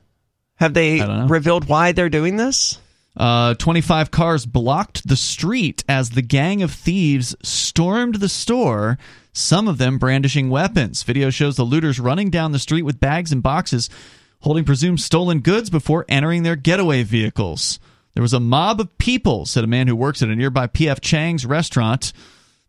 Have 0.56 0.74
they 0.74 1.00
I 1.00 1.06
don't 1.06 1.18
know. 1.20 1.26
revealed 1.26 1.68
why 1.68 1.92
they're 1.92 2.08
doing 2.08 2.36
this? 2.36 2.78
Uh, 3.16 3.54
25 3.54 4.10
cars 4.10 4.44
blocked 4.44 5.08
the 5.08 5.16
street 5.16 5.82
as 5.88 6.10
the 6.10 6.22
gang 6.22 6.62
of 6.62 6.70
thieves 6.70 7.34
stormed 7.42 8.16
the 8.16 8.28
store, 8.28 8.98
some 9.32 9.68
of 9.68 9.78
them 9.78 9.98
brandishing 9.98 10.50
weapons. 10.50 11.02
Video 11.02 11.30
shows 11.30 11.56
the 11.56 11.64
looters 11.64 11.98
running 11.98 12.28
down 12.28 12.52
the 12.52 12.58
street 12.58 12.82
with 12.82 13.00
bags 13.00 13.32
and 13.32 13.42
boxes, 13.42 13.88
holding 14.40 14.64
presumed 14.64 15.00
stolen 15.00 15.40
goods 15.40 15.70
before 15.70 16.04
entering 16.10 16.42
their 16.42 16.56
getaway 16.56 17.02
vehicles. 17.02 17.78
There 18.12 18.22
was 18.22 18.34
a 18.34 18.40
mob 18.40 18.80
of 18.80 18.96
people, 18.98 19.46
said 19.46 19.64
a 19.64 19.66
man 19.66 19.88
who 19.88 19.96
works 19.96 20.22
at 20.22 20.28
a 20.28 20.36
nearby 20.36 20.66
P.F. 20.66 21.00
Chang's 21.00 21.44
restaurant. 21.46 22.12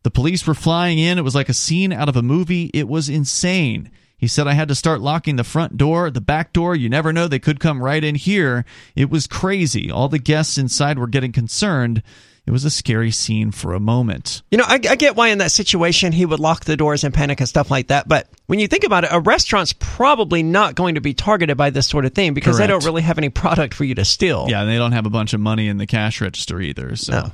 The 0.08 0.12
police 0.12 0.48
were 0.48 0.54
flying 0.54 1.00
in. 1.00 1.18
It 1.18 1.24
was 1.26 1.36
like 1.36 1.50
a 1.50 1.54
scene 1.54 1.92
out 1.92 2.08
of 2.08 2.16
a 2.16 2.22
movie. 2.22 2.72
It 2.74 2.88
was 2.88 3.10
insane. 3.10 3.92
He 4.18 4.26
said, 4.26 4.48
I 4.48 4.54
had 4.54 4.70
to 4.70 4.74
start 4.74 5.02
locking 5.02 5.36
the 5.36 5.44
front 5.44 5.76
door, 5.76 6.10
the 6.10 6.22
back 6.22 6.54
door. 6.54 6.78
You 6.78 6.88
never 6.88 7.12
know. 7.12 7.28
They 7.28 7.40
could 7.40 7.60
come 7.60 7.84
right 7.84 8.02
in 8.02 8.16
here. 8.16 8.64
It 8.96 9.10
was 9.10 9.28
crazy. 9.28 9.92
All 9.92 10.08
the 10.08 10.18
guests 10.18 10.58
inside 10.58 10.98
were 10.98 11.08
getting 11.08 11.34
concerned. 11.34 12.04
It 12.46 12.52
was 12.52 12.64
a 12.64 12.70
scary 12.70 13.12
scene 13.12 13.52
for 13.52 13.74
a 13.74 13.82
moment. 13.82 14.44
You 14.50 14.60
know, 14.60 14.64
I, 14.66 14.76
I 14.76 14.96
get 14.96 15.18
why 15.18 15.28
in 15.28 15.40
that 15.40 15.52
situation 15.52 16.14
he 16.14 16.26
would 16.26 16.40
lock 16.40 16.64
the 16.64 16.78
doors 16.78 17.04
and 17.04 17.14
panic 17.14 17.42
and 17.42 17.50
stuff 17.50 17.70
like 17.70 17.88
that. 17.88 18.08
But 18.08 18.30
when 18.46 18.60
you 18.60 18.68
think 18.70 18.86
about 18.86 19.04
it, 19.04 19.10
a 19.12 19.20
restaurant's 19.20 19.74
probably 19.74 20.42
not 20.42 20.76
going 20.76 20.96
to 20.96 21.02
be 21.02 21.14
targeted 21.16 21.58
by 21.58 21.70
this 21.70 21.86
sort 21.86 22.06
of 22.06 22.14
thing 22.14 22.34
because 22.34 22.60
they 22.60 22.68
don't 22.68 22.86
really 22.86 23.02
have 23.02 23.18
any 23.18 23.28
product 23.28 23.74
for 23.74 23.84
you 23.84 23.96
to 23.96 24.06
steal. 24.06 24.46
Yeah, 24.48 24.62
and 24.62 24.70
they 24.70 24.78
don't 24.78 24.94
have 24.94 25.06
a 25.06 25.10
bunch 25.10 25.34
of 25.34 25.42
money 25.42 25.68
in 25.68 25.76
the 25.76 25.86
cash 25.86 26.22
register 26.22 26.62
either. 26.62 26.96
So. 26.96 27.12
No. 27.12 27.32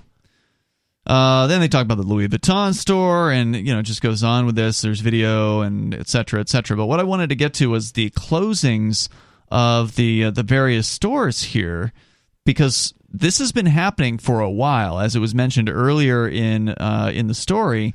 Uh, 1.06 1.48
then 1.48 1.60
they 1.60 1.68
talk 1.68 1.84
about 1.84 1.98
the 1.98 2.04
Louis 2.04 2.30
Vuitton 2.30 2.74
store, 2.74 3.32
and 3.32 3.56
you 3.56 3.74
know, 3.74 3.80
it 3.80 3.84
just 3.84 4.02
goes 4.02 4.24
on 4.24 4.46
with 4.46 4.56
this. 4.56 4.82
There's 4.82 5.02
video 5.02 5.62
and 5.62 5.94
etc. 5.94 6.08
cetera, 6.08 6.40
et 6.40 6.50
cetera. 6.50 6.78
But 6.78 6.86
what 6.86 7.00
I 7.00 7.04
wanted 7.04 7.30
to 7.30 7.36
get 7.36 7.54
to 7.56 7.70
was 7.70 7.92
the 7.92 8.10
closings 8.12 9.10
of 9.50 9.96
the 9.96 10.26
uh, 10.26 10.32
the 10.32 10.44
various 10.44 10.88
stores 10.88 11.44
here, 11.44 11.92
because 12.46 12.94
this 13.12 13.40
has 13.40 13.52
been 13.52 13.66
happening 13.66 14.18
for 14.18 14.40
a 14.40 14.50
while, 14.50 15.00
as 15.00 15.16
it 15.16 15.20
was 15.20 15.36
mentioned 15.36 15.70
earlier 15.70 16.28
in 16.28 16.70
uh, 16.70 17.12
in 17.14 17.28
the 17.28 17.36
story. 17.36 17.94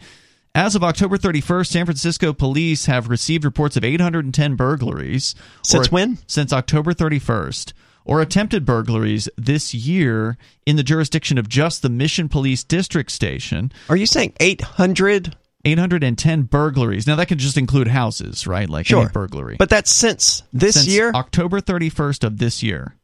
As 0.54 0.74
of 0.74 0.82
October 0.82 1.18
31st, 1.18 1.66
San 1.66 1.84
Francisco 1.84 2.32
police 2.32 2.86
have 2.86 3.08
received 3.08 3.44
reports 3.44 3.76
of 3.76 3.84
810 3.84 4.56
burglaries. 4.56 5.34
Since 5.62 5.92
when? 5.92 6.18
Since 6.26 6.52
October 6.52 6.92
31st. 6.94 7.72
Or 8.08 8.20
attempted 8.22 8.64
burglaries 8.64 9.28
this 9.36 9.74
year 9.74 10.38
in 10.66 10.76
the 10.76 10.82
jurisdiction 10.82 11.36
of 11.38 11.48
just 11.48 11.82
the 11.82 11.90
Mission 11.90 12.28
Police 12.28 12.64
District 12.64 13.10
Station. 13.10 13.70
Are 13.90 13.96
you 13.96 14.06
saying 14.06 14.32
800? 14.40 15.36
810 15.64 16.42
burglaries. 16.44 17.06
Now, 17.06 17.16
that 17.16 17.26
could 17.26 17.38
just 17.38 17.58
include 17.58 17.88
houses, 17.88 18.46
right? 18.46 18.68
Like 18.70 18.86
Sure. 18.86 19.02
any 19.02 19.10
burglary. 19.10 19.56
But 19.58 19.68
that's 19.68 19.90
since 19.92 20.42
this 20.52 20.74
Since 20.76 20.88
year? 20.88 21.10
October 21.14 21.60
31st 21.60 22.24
of 22.24 22.38
this 22.38 22.62
year. 22.62 22.94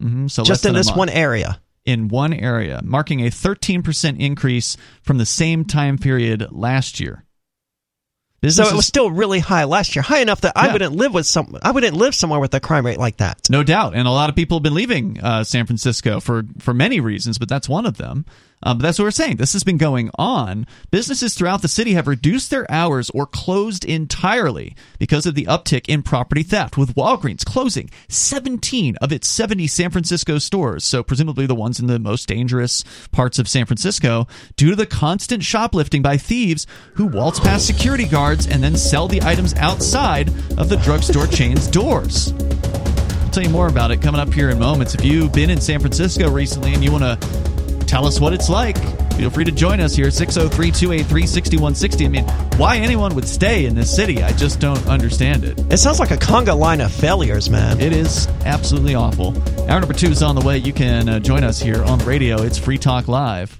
hmm 0.00 0.26
so 0.26 0.42
just 0.44 0.66
in 0.66 0.74
this 0.74 0.92
one 0.92 1.08
area. 1.08 1.60
in 1.86 2.08
one 2.08 2.32
area, 2.34 2.80
marking 2.84 3.20
a 3.20 3.30
13% 3.30 4.18
increase 4.20 4.76
from 5.02 5.16
the 5.18 5.24
same 5.26 5.64
time 5.64 5.96
period 5.98 6.46
last 6.50 7.00
year. 7.00 7.24
So 8.42 8.46
Businesses- 8.46 8.72
it 8.72 8.76
was 8.76 8.86
still 8.86 9.10
really 9.10 9.38
high 9.38 9.64
last 9.64 9.94
year, 9.94 10.02
high 10.02 10.20
enough 10.20 10.40
that 10.40 10.54
I 10.56 10.72
wouldn't 10.72 10.94
live 10.96 11.12
with 11.12 11.26
some. 11.26 11.58
I 11.62 11.72
wouldn't 11.72 11.94
live 11.94 12.14
somewhere 12.14 12.40
with 12.40 12.54
a 12.54 12.60
crime 12.60 12.86
rate 12.86 12.98
like 12.98 13.18
that. 13.18 13.50
no 13.50 13.62
doubt, 13.62 13.94
and 13.94 14.08
a 14.08 14.10
lot 14.10 14.30
of 14.30 14.36
people 14.36 14.56
have 14.56 14.62
been 14.62 14.74
leaving 14.74 15.20
uh, 15.20 15.44
San 15.44 15.66
Francisco 15.66 16.20
for 16.20 16.44
for 16.58 16.72
many 16.72 17.00
reasons, 17.00 17.36
but 17.38 17.48
that's 17.50 17.68
one 17.68 17.84
of 17.84 17.98
them. 17.98 18.24
Um, 18.62 18.78
but 18.78 18.82
that's 18.82 18.98
what 18.98 19.06
we're 19.06 19.10
saying. 19.10 19.36
This 19.36 19.54
has 19.54 19.64
been 19.64 19.78
going 19.78 20.10
on. 20.18 20.66
Businesses 20.90 21.34
throughout 21.34 21.62
the 21.62 21.68
city 21.68 21.94
have 21.94 22.06
reduced 22.06 22.50
their 22.50 22.70
hours 22.70 23.10
or 23.10 23.26
closed 23.26 23.84
entirely 23.84 24.76
because 24.98 25.24
of 25.24 25.34
the 25.34 25.46
uptick 25.46 25.88
in 25.88 26.02
property 26.02 26.42
theft, 26.42 26.76
with 26.76 26.94
Walgreens 26.94 27.44
closing 27.44 27.90
17 28.08 28.96
of 28.96 29.12
its 29.12 29.28
70 29.28 29.66
San 29.66 29.90
Francisco 29.90 30.38
stores, 30.38 30.84
so 30.84 31.02
presumably 31.02 31.46
the 31.46 31.54
ones 31.54 31.80
in 31.80 31.86
the 31.86 31.98
most 31.98 32.28
dangerous 32.28 32.84
parts 33.12 33.38
of 33.38 33.48
San 33.48 33.64
Francisco, 33.64 34.26
due 34.56 34.70
to 34.70 34.76
the 34.76 34.86
constant 34.86 35.42
shoplifting 35.42 36.02
by 36.02 36.16
thieves 36.16 36.66
who 36.94 37.06
waltz 37.06 37.40
past 37.40 37.66
security 37.66 38.06
guards 38.06 38.46
and 38.46 38.62
then 38.62 38.76
sell 38.76 39.08
the 39.08 39.22
items 39.22 39.54
outside 39.54 40.28
of 40.58 40.68
the 40.68 40.76
drugstore 40.82 41.26
chain's 41.26 41.66
doors. 41.66 42.32
I'll 42.32 43.30
tell 43.30 43.42
you 43.42 43.50
more 43.50 43.68
about 43.68 43.90
it 43.90 44.02
coming 44.02 44.20
up 44.20 44.34
here 44.34 44.50
in 44.50 44.58
moments. 44.58 44.94
If 44.94 45.04
you've 45.04 45.32
been 45.32 45.50
in 45.50 45.60
San 45.60 45.80
Francisco 45.80 46.30
recently 46.30 46.74
and 46.74 46.84
you 46.84 46.92
want 46.92 47.04
to 47.04 47.59
tell 47.90 48.06
us 48.06 48.20
what 48.20 48.32
it's 48.32 48.48
like, 48.48 48.78
feel 49.14 49.30
free 49.30 49.44
to 49.44 49.50
join 49.50 49.80
us 49.80 49.96
here 49.96 50.06
at 50.06 50.12
603 50.12 50.70
283 50.70 51.26
6160. 51.26 52.04
I 52.04 52.08
mean, 52.08 52.24
why 52.56 52.76
anyone 52.76 53.16
would 53.16 53.26
stay 53.26 53.66
in 53.66 53.74
this 53.74 53.94
city, 53.94 54.22
I 54.22 54.30
just 54.32 54.60
don't 54.60 54.86
understand 54.86 55.42
it. 55.42 55.58
It 55.72 55.78
sounds 55.78 55.98
like 55.98 56.12
a 56.12 56.16
conga 56.16 56.56
line 56.56 56.80
of 56.80 56.92
failures, 56.92 57.50
man. 57.50 57.80
It 57.80 57.92
is 57.92 58.28
absolutely 58.44 58.94
awful. 58.94 59.36
Hour 59.68 59.80
number 59.80 59.94
two 59.94 60.06
is 60.06 60.22
on 60.22 60.36
the 60.36 60.40
way. 60.40 60.58
You 60.58 60.72
can 60.72 61.08
uh, 61.08 61.18
join 61.18 61.42
us 61.42 61.60
here 61.60 61.82
on 61.82 61.98
the 61.98 62.04
radio. 62.04 62.40
It's 62.42 62.58
Free 62.58 62.78
Talk 62.78 63.08
Live. 63.08 63.59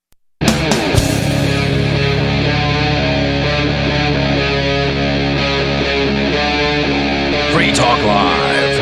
Free 7.51 7.71
Talk 7.73 7.99
Live. 8.03 8.77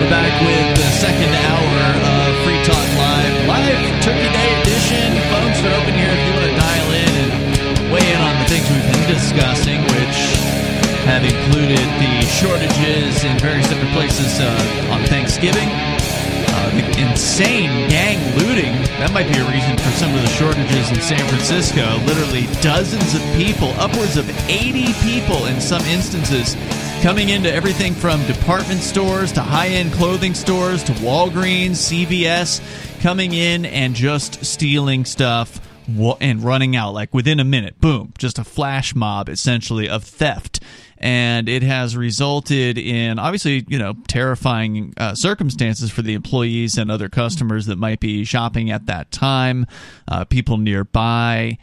We're 0.00 0.10
back 0.10 0.34
with 0.40 0.66
the 0.76 0.90
second 0.96 1.32
hour 1.32 1.78
of 2.04 2.44
Free 2.44 2.62
Talk 2.64 2.88
Live, 2.96 3.46
live 3.46 4.02
Turkey 4.02 4.30
Day 4.32 4.60
edition. 4.60 5.12
Phones 5.30 5.58
are 5.64 5.74
open 5.80 5.94
here 5.94 6.10
if 6.10 6.20
you 6.26 6.32
want 6.34 6.46
to 6.46 6.56
dial 6.56 6.90
in 6.92 7.12
and 7.22 7.92
weigh 7.92 8.12
in 8.12 8.20
on 8.20 8.38
the 8.40 8.48
things 8.48 8.70
we've 8.70 8.92
been 8.92 9.08
discussing, 9.08 9.80
which 9.82 10.18
have 11.06 11.24
included 11.24 11.86
the 11.98 12.26
shortages 12.26 13.24
in 13.24 13.38
various 13.38 13.68
different 13.68 13.92
places 13.92 14.40
uh, 14.40 14.92
on 14.92 15.02
Thanksgiving. 15.04 15.95
Uh, 16.58 16.70
insane 16.96 17.68
gang 17.90 18.16
looting. 18.38 18.72
That 18.96 19.12
might 19.12 19.30
be 19.30 19.38
a 19.38 19.44
reason 19.44 19.76
for 19.76 19.90
some 19.90 20.14
of 20.14 20.22
the 20.22 20.28
shortages 20.28 20.88
in 20.88 21.02
San 21.02 21.28
Francisco. 21.28 21.84
Literally 22.06 22.46
dozens 22.62 23.14
of 23.14 23.20
people, 23.36 23.72
upwards 23.72 24.16
of 24.16 24.26
80 24.48 24.94
people 25.04 25.44
in 25.46 25.60
some 25.60 25.82
instances, 25.82 26.56
coming 27.02 27.28
into 27.28 27.52
everything 27.52 27.92
from 27.92 28.24
department 28.26 28.80
stores 28.80 29.32
to 29.32 29.42
high 29.42 29.68
end 29.68 29.92
clothing 29.92 30.32
stores 30.32 30.82
to 30.84 30.92
Walgreens, 30.92 31.76
CVS, 31.76 32.62
coming 33.02 33.34
in 33.34 33.66
and 33.66 33.94
just 33.94 34.42
stealing 34.42 35.04
stuff 35.04 35.60
and 36.22 36.42
running 36.42 36.74
out 36.74 36.94
like 36.94 37.12
within 37.12 37.38
a 37.38 37.44
minute. 37.44 37.78
Boom. 37.82 38.14
Just 38.16 38.38
a 38.38 38.44
flash 38.44 38.94
mob 38.94 39.28
essentially 39.28 39.90
of 39.90 40.04
theft 40.04 40.60
and 40.98 41.48
it 41.48 41.62
has 41.62 41.96
resulted 41.96 42.78
in 42.78 43.18
obviously 43.18 43.64
you 43.68 43.78
know 43.78 43.94
terrifying 44.08 44.94
uh, 44.96 45.14
circumstances 45.14 45.90
for 45.90 46.02
the 46.02 46.14
employees 46.14 46.78
and 46.78 46.90
other 46.90 47.08
customers 47.08 47.66
that 47.66 47.76
might 47.76 48.00
be 48.00 48.24
shopping 48.24 48.70
at 48.70 48.86
that 48.86 49.10
time 49.10 49.66
uh, 50.08 50.24
people 50.24 50.56
nearby 50.56 51.58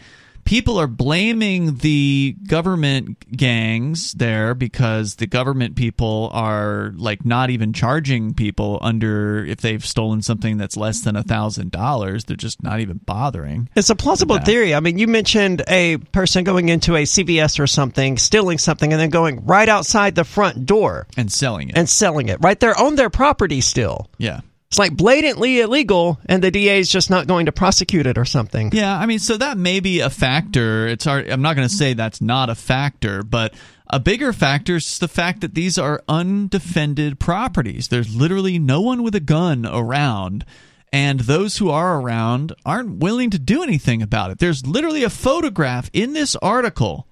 people 0.46 0.78
are 0.78 0.88
blaming 0.88 1.78
the 1.78 2.36
government 2.48 3.36
gangs 3.36 4.14
there 4.14 4.54
because 4.54 5.16
the 5.16 5.28
government 5.28 5.76
people 5.76 6.30
are 6.34 6.92
like 6.96 7.26
not 7.26 7.50
even 7.50 7.74
charging 7.74 8.34
people 8.34 8.80
under 8.82 9.44
if 9.46 9.62
they've 9.62 9.86
stolen 9.86 10.22
something 10.22 10.58
that's 10.58 10.78
less 10.78 11.02
than 11.02 11.16
a 11.16 11.24
thousand 11.24 11.72
dollars 11.72 12.26
they're 12.26 12.36
just 12.36 12.62
not 12.64 12.80
even 12.80 12.98
bothering 13.06 13.70
It's 13.76 13.90
a 13.90 13.96
plausible 13.96 14.38
theory. 14.40 14.76
I 14.76 14.80
mean, 14.80 14.98
you 14.98 15.08
mentioned 15.08 15.64
a 15.68 15.98
person 15.98 16.44
going 16.44 16.70
into 16.70 16.96
a 16.96 17.04
CVS 17.04 17.60
or 17.60 17.68
something, 17.68 18.18
stealing 18.18 18.58
something, 18.58 18.92
and 18.92 19.00
then 19.00 19.10
going 19.10 19.46
right 19.46 19.70
outside 19.70 20.16
the 20.16 20.24
front 20.24 20.66
door. 20.66 21.08
And 21.18 21.32
selling 21.32 21.70
it. 21.70 21.78
And 21.78 21.90
selling 21.90 22.30
it. 22.30 22.40
Right 22.42 22.60
there 22.60 22.78
on 22.78 22.96
their 22.96 23.10
property 23.10 23.62
still. 23.62 24.10
yeah 24.18 24.42
It's 24.74 24.80
like 24.80 24.98
blatantly 24.98 25.60
illegal, 25.60 26.20
and 26.26 26.44
the 26.44 26.50
DA 26.50 26.80
is 26.80 26.90
just 26.90 27.12
not 27.12 27.28
going 27.28 27.46
to 27.46 27.52
prosecute 27.52 28.08
it 28.08 28.18
or 28.18 28.26
something. 28.26 28.72
Yeah, 28.74 28.98
I 28.98 29.06
mean, 29.06 29.20
so 29.20 29.38
that 29.38 29.56
may 29.56 29.80
be 29.80 30.00
a 30.00 30.10
factor. 30.10 30.88
It's 30.88 31.06
hard. 31.06 31.30
I'm 31.30 31.44
not 31.44 31.56
going 31.56 31.68
to 31.68 31.76
say 31.76 31.94
that's 31.94 32.22
not 32.22 32.50
a 32.50 32.56
factor, 32.56 33.22
but 33.22 33.54
a 33.86 34.00
bigger 34.00 34.34
factor 34.34 34.78
is 34.78 34.98
the 34.98 35.08
fact 35.08 35.42
that 35.42 35.54
these 35.54 35.78
are 35.78 36.02
undefended 36.10 37.20
properties. 37.20 37.90
There's 37.90 38.16
literally 38.16 38.58
no 38.58 38.82
one 38.82 39.04
with 39.04 39.14
a 39.14 39.20
gun 39.20 39.68
around, 39.68 40.44
and 40.92 41.20
those 41.20 41.58
who 41.58 41.70
are 41.70 42.02
around 42.02 42.56
aren't 42.66 42.98
willing 42.98 43.30
to 43.30 43.38
do 43.38 43.62
anything 43.62 44.02
about 44.02 44.32
it. 44.32 44.40
There's 44.40 44.66
literally 44.66 45.04
a 45.04 45.10
photograph 45.12 45.92
in 45.94 46.14
this 46.14 46.36
article. 46.38 47.08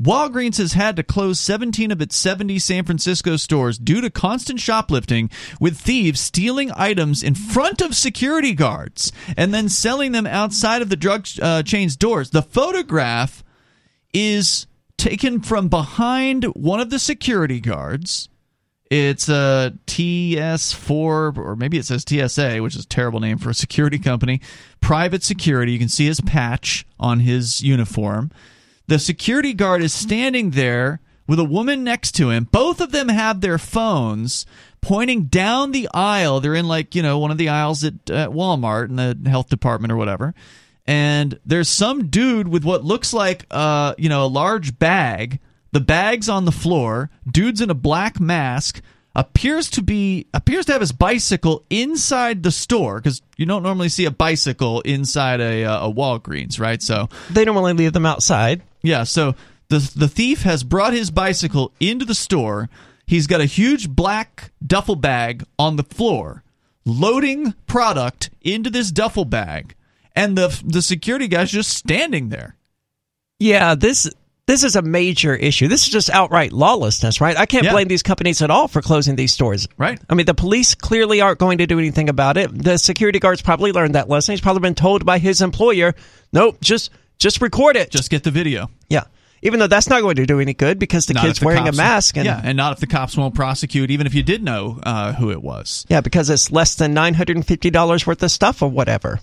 Walgreens 0.00 0.58
has 0.58 0.74
had 0.74 0.94
to 0.94 1.02
close 1.02 1.40
17 1.40 1.90
of 1.90 2.00
its 2.00 2.14
70 2.14 2.60
San 2.60 2.84
Francisco 2.84 3.36
stores 3.36 3.78
due 3.78 4.00
to 4.00 4.10
constant 4.10 4.60
shoplifting, 4.60 5.28
with 5.58 5.76
thieves 5.76 6.20
stealing 6.20 6.70
items 6.76 7.22
in 7.22 7.34
front 7.34 7.80
of 7.80 7.96
security 7.96 8.54
guards 8.54 9.12
and 9.36 9.52
then 9.52 9.68
selling 9.68 10.12
them 10.12 10.26
outside 10.26 10.82
of 10.82 10.88
the 10.88 10.96
drug 10.96 11.26
uh, 11.42 11.64
chain's 11.64 11.96
doors. 11.96 12.30
The 12.30 12.42
photograph 12.42 13.42
is 14.14 14.68
taken 14.96 15.40
from 15.40 15.68
behind 15.68 16.44
one 16.44 16.78
of 16.78 16.90
the 16.90 17.00
security 17.00 17.60
guards. 17.60 18.28
It's 18.90 19.28
a 19.28 19.74
TS4, 19.86 21.36
or 21.36 21.56
maybe 21.56 21.76
it 21.76 21.86
says 21.86 22.04
TSA, 22.08 22.62
which 22.62 22.76
is 22.76 22.84
a 22.84 22.88
terrible 22.88 23.20
name 23.20 23.38
for 23.38 23.50
a 23.50 23.54
security 23.54 23.98
company. 23.98 24.40
Private 24.80 25.24
security. 25.24 25.72
You 25.72 25.78
can 25.78 25.88
see 25.88 26.06
his 26.06 26.20
patch 26.20 26.86
on 27.00 27.20
his 27.20 27.60
uniform. 27.60 28.30
The 28.88 28.98
security 28.98 29.54
guard 29.54 29.82
is 29.82 29.92
standing 29.92 30.50
there 30.50 31.00
with 31.26 31.38
a 31.38 31.44
woman 31.44 31.84
next 31.84 32.12
to 32.12 32.30
him. 32.30 32.48
Both 32.50 32.80
of 32.80 32.90
them 32.90 33.10
have 33.10 33.40
their 33.40 33.58
phones 33.58 34.46
pointing 34.80 35.24
down 35.24 35.72
the 35.72 35.88
aisle. 35.92 36.40
They're 36.40 36.54
in 36.54 36.66
like, 36.66 36.94
you 36.94 37.02
know, 37.02 37.18
one 37.18 37.30
of 37.30 37.36
the 37.38 37.50
aisles 37.50 37.84
at, 37.84 38.10
at 38.10 38.30
Walmart 38.30 38.88
in 38.88 38.96
the 38.96 39.30
health 39.30 39.50
department 39.50 39.92
or 39.92 39.96
whatever. 39.96 40.34
And 40.86 41.38
there's 41.44 41.68
some 41.68 42.08
dude 42.08 42.48
with 42.48 42.64
what 42.64 42.82
looks 42.82 43.12
like 43.12 43.44
uh, 43.50 43.94
you 43.98 44.08
know, 44.08 44.24
a 44.24 44.26
large 44.26 44.78
bag. 44.78 45.38
The 45.72 45.80
bag's 45.80 46.30
on 46.30 46.46
the 46.46 46.52
floor. 46.52 47.10
Dude's 47.30 47.60
in 47.60 47.68
a 47.68 47.74
black 47.74 48.18
mask 48.18 48.80
appears 49.18 49.68
to 49.68 49.82
be 49.82 50.26
appears 50.32 50.64
to 50.66 50.72
have 50.72 50.80
his 50.80 50.92
bicycle 50.92 51.64
inside 51.68 52.44
the 52.44 52.52
store 52.52 53.00
because 53.00 53.20
you 53.36 53.44
don't 53.46 53.64
normally 53.64 53.88
see 53.88 54.04
a 54.04 54.12
bicycle 54.12 54.80
inside 54.82 55.40
a, 55.40 55.64
uh, 55.64 55.88
a 55.88 55.92
Walgreens, 55.92 56.60
right? 56.60 56.80
So 56.80 57.08
they 57.28 57.44
normally 57.44 57.72
leave 57.72 57.92
them 57.92 58.06
outside. 58.06 58.62
Yeah, 58.80 59.02
so 59.02 59.34
the 59.70 59.78
the 59.96 60.06
thief 60.06 60.42
has 60.42 60.62
brought 60.62 60.92
his 60.92 61.10
bicycle 61.10 61.72
into 61.80 62.04
the 62.04 62.14
store. 62.14 62.70
He's 63.08 63.26
got 63.26 63.40
a 63.40 63.46
huge 63.46 63.90
black 63.90 64.52
duffel 64.64 64.94
bag 64.96 65.42
on 65.58 65.74
the 65.74 65.82
floor, 65.82 66.44
loading 66.84 67.54
product 67.66 68.30
into 68.40 68.70
this 68.70 68.92
duffel 68.92 69.24
bag, 69.24 69.74
and 70.14 70.38
the 70.38 70.62
the 70.64 70.80
security 70.80 71.26
guy's 71.26 71.50
just 71.50 71.72
standing 71.72 72.28
there. 72.28 72.54
Yeah, 73.40 73.74
this 73.74 74.08
this 74.48 74.64
is 74.64 74.76
a 74.76 74.82
major 74.82 75.34
issue. 75.34 75.68
This 75.68 75.82
is 75.82 75.90
just 75.90 76.08
outright 76.08 76.52
lawlessness, 76.52 77.20
right? 77.20 77.36
I 77.36 77.44
can't 77.44 77.64
yeah. 77.64 77.72
blame 77.72 77.86
these 77.86 78.02
companies 78.02 78.40
at 78.40 78.50
all 78.50 78.66
for 78.66 78.80
closing 78.80 79.14
these 79.14 79.30
stores. 79.30 79.68
Right. 79.76 80.00
I 80.08 80.14
mean, 80.14 80.24
the 80.24 80.32
police 80.32 80.74
clearly 80.74 81.20
aren't 81.20 81.38
going 81.38 81.58
to 81.58 81.66
do 81.66 81.78
anything 81.78 82.08
about 82.08 82.38
it. 82.38 82.50
The 82.50 82.78
security 82.78 83.18
guards 83.18 83.42
probably 83.42 83.72
learned 83.72 83.94
that 83.94 84.08
lesson. 84.08 84.32
He's 84.32 84.40
probably 84.40 84.60
been 84.60 84.74
told 84.74 85.04
by 85.04 85.18
his 85.18 85.42
employer, 85.42 85.94
"Nope, 86.32 86.62
just 86.62 86.90
just 87.18 87.42
record 87.42 87.76
it. 87.76 87.90
Just 87.90 88.08
get 88.08 88.24
the 88.24 88.30
video." 88.30 88.70
Yeah. 88.88 89.04
Even 89.42 89.60
though 89.60 89.66
that's 89.66 89.88
not 89.88 90.00
going 90.00 90.16
to 90.16 90.24
do 90.24 90.40
any 90.40 90.54
good 90.54 90.78
because 90.78 91.06
the 91.06 91.14
not 91.14 91.24
kid's 91.24 91.40
the 91.40 91.46
wearing 91.46 91.64
cops, 91.64 91.76
a 91.76 91.80
mask. 91.80 92.16
And, 92.16 92.24
yeah, 92.24 92.40
and 92.42 92.56
not 92.56 92.72
if 92.72 92.80
the 92.80 92.88
cops 92.88 93.16
won't 93.16 93.34
prosecute, 93.34 93.90
even 93.90 94.06
if 94.06 94.14
you 94.14 94.22
did 94.22 94.42
know 94.42 94.80
uh, 94.82 95.12
who 95.12 95.30
it 95.30 95.42
was. 95.42 95.86
Yeah, 95.88 96.00
because 96.00 96.30
it's 96.30 96.50
less 96.50 96.74
than 96.74 96.94
$950 96.94 98.06
worth 98.06 98.22
of 98.22 98.30
stuff 98.30 98.62
or 98.62 98.70
whatever. 98.70 99.20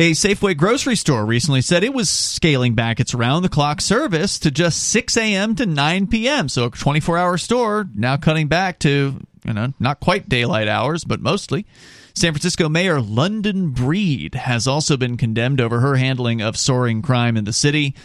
A 0.00 0.12
Safeway 0.12 0.56
grocery 0.56 0.94
store 0.94 1.26
recently 1.26 1.60
said 1.60 1.82
it 1.82 1.92
was 1.92 2.08
scaling 2.08 2.76
back 2.76 3.00
its 3.00 3.14
round 3.14 3.44
the 3.44 3.48
clock 3.48 3.80
service 3.80 4.38
to 4.38 4.50
just 4.52 4.86
6 4.90 5.16
a.m. 5.16 5.56
to 5.56 5.66
9 5.66 6.06
p.m. 6.06 6.48
So 6.48 6.66
a 6.66 6.70
24 6.70 7.18
hour 7.18 7.36
store 7.36 7.84
now 7.96 8.16
cutting 8.16 8.46
back 8.46 8.78
to, 8.80 9.20
you 9.44 9.52
know, 9.52 9.74
not 9.80 9.98
quite 9.98 10.28
daylight 10.28 10.68
hours, 10.68 11.02
but 11.02 11.20
mostly. 11.20 11.66
San 12.14 12.32
Francisco 12.32 12.68
Mayor 12.68 13.00
London 13.00 13.70
Breed 13.70 14.36
has 14.36 14.68
also 14.68 14.96
been 14.96 15.16
condemned 15.16 15.60
over 15.60 15.80
her 15.80 15.96
handling 15.96 16.42
of 16.42 16.56
soaring 16.56 17.02
crime 17.02 17.36
in 17.36 17.42
the 17.42 17.52
city. 17.52 17.96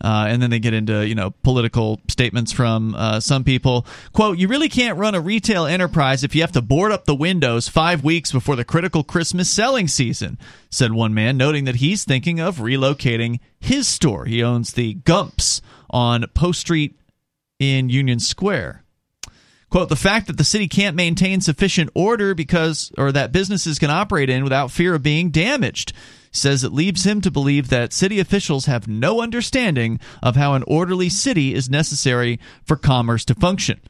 Uh, 0.00 0.26
and 0.28 0.40
then 0.40 0.50
they 0.50 0.60
get 0.60 0.74
into 0.74 1.06
you 1.06 1.14
know 1.14 1.30
political 1.42 2.00
statements 2.08 2.52
from 2.52 2.94
uh, 2.94 3.20
some 3.20 3.44
people. 3.44 3.86
"Quote: 4.12 4.38
You 4.38 4.48
really 4.48 4.68
can't 4.68 4.98
run 4.98 5.14
a 5.14 5.20
retail 5.20 5.66
enterprise 5.66 6.22
if 6.22 6.34
you 6.34 6.40
have 6.42 6.52
to 6.52 6.62
board 6.62 6.92
up 6.92 7.04
the 7.04 7.14
windows 7.14 7.68
five 7.68 8.04
weeks 8.04 8.30
before 8.30 8.56
the 8.56 8.64
critical 8.64 9.02
Christmas 9.02 9.50
selling 9.50 9.88
season," 9.88 10.38
said 10.70 10.92
one 10.92 11.14
man, 11.14 11.36
noting 11.36 11.64
that 11.64 11.76
he's 11.76 12.04
thinking 12.04 12.38
of 12.38 12.58
relocating 12.58 13.40
his 13.58 13.88
store. 13.88 14.26
He 14.26 14.42
owns 14.42 14.72
the 14.72 14.94
Gumps 14.94 15.60
on 15.90 16.26
Post 16.34 16.60
Street 16.60 16.96
in 17.58 17.88
Union 17.88 18.20
Square. 18.20 18.84
Quote, 19.70 19.90
the 19.90 19.96
fact 19.96 20.28
that 20.28 20.38
the 20.38 20.44
city 20.44 20.66
can't 20.66 20.96
maintain 20.96 21.42
sufficient 21.42 21.90
order 21.94 22.34
because, 22.34 22.90
or 22.96 23.12
that 23.12 23.32
businesses 23.32 23.78
can 23.78 23.90
operate 23.90 24.30
in 24.30 24.42
without 24.42 24.70
fear 24.70 24.94
of 24.94 25.02
being 25.02 25.30
damaged 25.30 25.92
says 26.30 26.64
it 26.64 26.72
leaves 26.72 27.04
him 27.04 27.20
to 27.20 27.30
believe 27.30 27.68
that 27.68 27.92
city 27.92 28.20
officials 28.20 28.66
have 28.66 28.88
no 28.88 29.20
understanding 29.20 30.00
of 30.22 30.36
how 30.36 30.54
an 30.54 30.64
orderly 30.66 31.08
city 31.08 31.54
is 31.54 31.70
necessary 31.70 32.38
for 32.64 32.76
commerce 32.76 33.24
to 33.26 33.34
function. 33.34 33.80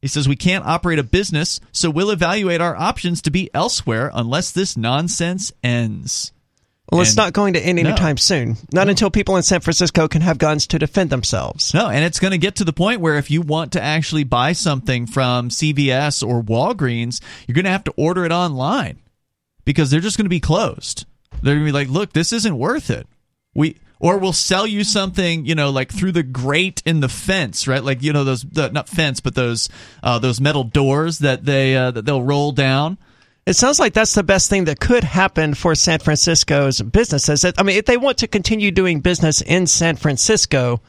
He 0.00 0.08
says 0.08 0.28
we 0.28 0.36
can't 0.36 0.66
operate 0.66 0.98
a 0.98 1.02
business, 1.02 1.60
so 1.72 1.88
we'll 1.88 2.10
evaluate 2.10 2.60
our 2.60 2.76
options 2.76 3.22
to 3.22 3.30
be 3.30 3.48
elsewhere 3.54 4.10
unless 4.12 4.50
this 4.50 4.76
nonsense 4.76 5.50
ends. 5.62 6.32
Well, 6.90 7.00
and 7.00 7.08
it's 7.08 7.16
not 7.16 7.32
going 7.32 7.54
to 7.54 7.60
end 7.60 7.78
anytime 7.78 8.16
no. 8.16 8.20
soon. 8.20 8.56
Not 8.70 8.84
no. 8.84 8.90
until 8.90 9.10
people 9.10 9.36
in 9.36 9.42
San 9.42 9.60
Francisco 9.60 10.06
can 10.06 10.20
have 10.20 10.36
guns 10.36 10.66
to 10.68 10.78
defend 10.78 11.08
themselves. 11.08 11.72
No, 11.72 11.88
and 11.88 12.04
it's 12.04 12.20
going 12.20 12.32
to 12.32 12.38
get 12.38 12.56
to 12.56 12.64
the 12.64 12.72
point 12.74 13.00
where 13.00 13.16
if 13.16 13.30
you 13.30 13.40
want 13.40 13.72
to 13.72 13.82
actually 13.82 14.24
buy 14.24 14.52
something 14.52 15.06
from 15.06 15.48
CVS 15.48 16.26
or 16.26 16.42
Walgreens, 16.42 17.22
you're 17.46 17.54
going 17.54 17.64
to 17.64 17.70
have 17.70 17.84
to 17.84 17.94
order 17.96 18.26
it 18.26 18.32
online 18.32 18.98
because 19.64 19.90
they're 19.90 20.00
just 20.00 20.18
going 20.18 20.26
to 20.26 20.30
be 20.30 20.40
closed. 20.40 21.06
They're 21.42 21.54
gonna 21.54 21.64
be 21.64 21.72
like, 21.72 21.88
look, 21.88 22.12
this 22.12 22.32
isn't 22.32 22.56
worth 22.56 22.90
it. 22.90 23.06
We 23.54 23.76
or 24.00 24.18
we'll 24.18 24.32
sell 24.32 24.66
you 24.66 24.84
something, 24.84 25.46
you 25.46 25.54
know, 25.54 25.70
like 25.70 25.90
through 25.90 26.12
the 26.12 26.22
grate 26.22 26.82
in 26.84 27.00
the 27.00 27.08
fence, 27.08 27.66
right? 27.66 27.82
Like 27.82 28.02
you 28.02 28.12
know 28.12 28.24
those 28.24 28.42
the, 28.42 28.70
not 28.70 28.88
fence, 28.88 29.20
but 29.20 29.34
those 29.34 29.68
uh, 30.02 30.18
those 30.18 30.40
metal 30.40 30.64
doors 30.64 31.20
that 31.20 31.44
they 31.44 31.76
uh, 31.76 31.90
that 31.90 32.04
they'll 32.04 32.22
roll 32.22 32.52
down. 32.52 32.98
It 33.46 33.56
sounds 33.56 33.78
like 33.78 33.92
that's 33.92 34.14
the 34.14 34.22
best 34.22 34.48
thing 34.48 34.64
that 34.64 34.80
could 34.80 35.04
happen 35.04 35.54
for 35.54 35.74
San 35.74 35.98
Francisco's 35.98 36.80
businesses. 36.80 37.44
I 37.44 37.62
mean, 37.62 37.76
if 37.76 37.84
they 37.84 37.98
want 37.98 38.18
to 38.18 38.26
continue 38.26 38.70
doing 38.70 39.00
business 39.00 39.42
in 39.42 39.66
San 39.66 39.96
Francisco, 39.96 40.80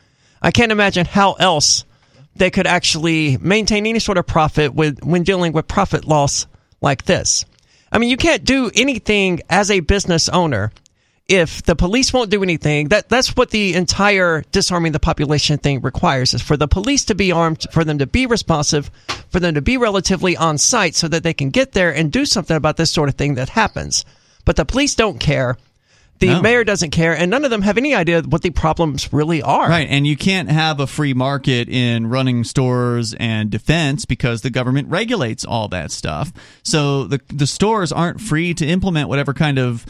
I 0.41 0.51
can't 0.51 0.71
imagine 0.71 1.05
how 1.05 1.33
else 1.33 1.83
they 2.35 2.49
could 2.49 2.67
actually 2.67 3.37
maintain 3.37 3.85
any 3.85 3.99
sort 3.99 4.17
of 4.17 4.25
profit 4.25 4.73
with 4.73 5.03
when 5.03 5.23
dealing 5.23 5.51
with 5.51 5.67
profit 5.67 6.05
loss 6.05 6.47
like 6.81 7.03
this. 7.03 7.45
I 7.91 7.97
mean, 7.97 8.09
you 8.09 8.17
can't 8.17 8.43
do 8.43 8.71
anything 8.73 9.41
as 9.49 9.71
a 9.71 9.79
business 9.79 10.27
owner 10.29 10.71
if 11.27 11.63
the 11.63 11.75
police 11.75 12.13
won't 12.13 12.29
do 12.29 12.43
anything. 12.43 12.89
That 12.89 13.09
that's 13.09 13.35
what 13.35 13.49
the 13.49 13.73
entire 13.73 14.43
disarming 14.51 14.91
the 14.91 14.99
population 14.99 15.57
thing 15.57 15.81
requires 15.81 16.33
is 16.33 16.41
for 16.41 16.57
the 16.57 16.67
police 16.67 17.05
to 17.05 17.15
be 17.15 17.31
armed, 17.31 17.65
for 17.71 17.83
them 17.83 17.97
to 17.99 18.07
be 18.07 18.25
responsive, 18.25 18.91
for 19.29 19.39
them 19.39 19.55
to 19.55 19.61
be 19.61 19.77
relatively 19.77 20.37
on 20.37 20.57
site 20.57 20.95
so 20.95 21.07
that 21.07 21.23
they 21.23 21.33
can 21.33 21.49
get 21.49 21.71
there 21.71 21.93
and 21.93 22.11
do 22.11 22.25
something 22.25 22.55
about 22.55 22.77
this 22.77 22.91
sort 22.91 23.09
of 23.09 23.15
thing 23.15 23.35
that 23.35 23.49
happens. 23.49 24.05
But 24.45 24.55
the 24.55 24.65
police 24.65 24.95
don't 24.95 25.19
care. 25.19 25.57
The 26.19 26.27
no. 26.27 26.41
mayor 26.41 26.63
doesn't 26.63 26.91
care, 26.91 27.15
and 27.15 27.29
none 27.29 27.43
of 27.43 27.51
them 27.51 27.61
have 27.61 27.77
any 27.77 27.93
idea 27.93 28.21
what 28.21 28.41
the 28.41 28.49
problems 28.49 29.11
really 29.11 29.41
are. 29.41 29.67
Right, 29.67 29.87
and 29.89 30.07
you 30.07 30.15
can't 30.15 30.49
have 30.49 30.79
a 30.79 30.87
free 30.87 31.13
market 31.13 31.67
in 31.67 32.07
running 32.07 32.45
stores 32.45 33.13
and 33.15 33.49
defense 33.49 34.05
because 34.05 34.41
the 34.41 34.49
government 34.49 34.89
regulates 34.89 35.43
all 35.43 35.67
that 35.69 35.91
stuff. 35.91 36.31
So 36.63 37.03
the 37.05 37.19
the 37.27 37.47
stores 37.47 37.91
aren't 37.91 38.21
free 38.21 38.53
to 38.53 38.65
implement 38.65 39.09
whatever 39.09 39.33
kind 39.33 39.59
of 39.59 39.85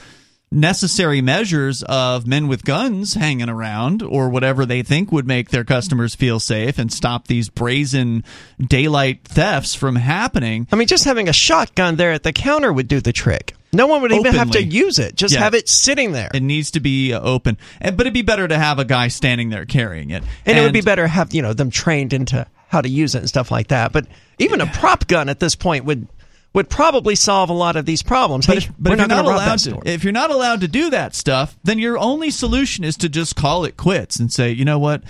necessary 0.55 1.21
measures 1.21 1.83
of 1.83 2.25
men 2.25 2.47
with 2.47 2.63
guns 2.63 3.13
hanging 3.15 3.49
around 3.49 4.01
or 4.01 4.29
whatever 4.29 4.65
they 4.65 4.81
think 4.81 5.11
would 5.11 5.27
make 5.27 5.49
their 5.49 5.63
customers 5.63 6.15
feel 6.15 6.39
safe 6.39 6.79
and 6.79 6.91
stop 6.91 7.27
these 7.27 7.49
brazen 7.49 8.23
daylight 8.59 9.23
thefts 9.25 9.75
from 9.75 9.97
happening. 9.97 10.67
I 10.71 10.77
mean, 10.77 10.87
just 10.87 11.03
having 11.03 11.27
a 11.27 11.33
shotgun 11.33 11.97
there 11.97 12.13
at 12.13 12.23
the 12.23 12.33
counter 12.33 12.71
would 12.71 12.87
do 12.87 13.01
the 13.01 13.13
trick. 13.13 13.53
No 13.73 13.87
one 13.87 14.01
would 14.01 14.11
even 14.13 14.27
Openly. 14.27 14.39
have 14.39 14.51
to 14.51 14.63
use 14.63 14.99
it. 14.99 15.15
Just 15.15 15.33
yeah. 15.33 15.41
have 15.41 15.53
it 15.53 15.67
sitting 15.67 16.13
there. 16.13 16.31
It 16.33 16.41
needs 16.41 16.71
to 16.71 16.79
be 16.79 17.13
uh, 17.13 17.19
open. 17.19 17.57
But 17.81 17.99
it'd 18.01 18.13
be 18.13 18.21
better 18.21 18.47
to 18.47 18.57
have 18.57 18.79
a 18.79 18.85
guy 18.85 19.09
standing 19.09 19.49
there 19.49 19.65
carrying 19.65 20.11
it. 20.11 20.23
And, 20.23 20.27
and, 20.45 20.57
it 20.57 20.61
would 20.61 20.73
be 20.73 20.81
better 20.81 21.03
to 21.03 21.07
have, 21.09 21.33
you 21.33 21.41
know, 21.41 21.51
them 21.51 21.69
trained 21.69 22.13
into 22.13 22.47
how 22.69 22.79
to 22.81 22.89
use 22.89 23.15
it 23.15 23.19
and 23.19 23.27
stuff 23.29 23.51
like 23.51 23.67
that. 23.67 23.91
But 23.91 24.07
even 24.39 24.61
a 24.61 24.67
prop 24.67 25.07
gun 25.07 25.27
at 25.27 25.39
this 25.39 25.55
point 25.55 25.83
would 25.85 26.07
would 26.55 26.69
probably 26.69 27.15
solve 27.15 27.49
a 27.49 27.53
lot 27.53 27.75
of 27.75 27.85
these 27.85 28.01
problems. 28.01 28.47
But, 28.47 28.57
if, 28.57 28.71
but 28.79 28.93
if, 28.93 28.99
you're 28.99 29.07
not 29.09 29.25
allowed 29.25 29.59
to, 29.59 29.81
if 29.85 30.03
you're 30.05 30.13
not 30.13 30.31
allowed 30.31 30.61
to 30.61 30.69
do 30.69 30.89
that 30.89 31.13
stuff, 31.13 31.57
then 31.65 31.79
your 31.79 31.97
only 31.97 32.31
solution 32.31 32.85
is 32.85 32.95
to 32.97 33.09
just 33.09 33.35
call 33.35 33.65
it 33.65 33.75
quits 33.75 34.19
and 34.19 34.31
say, 34.31 34.51
you 34.51 34.63
know 34.63 34.79
what, 34.79 35.03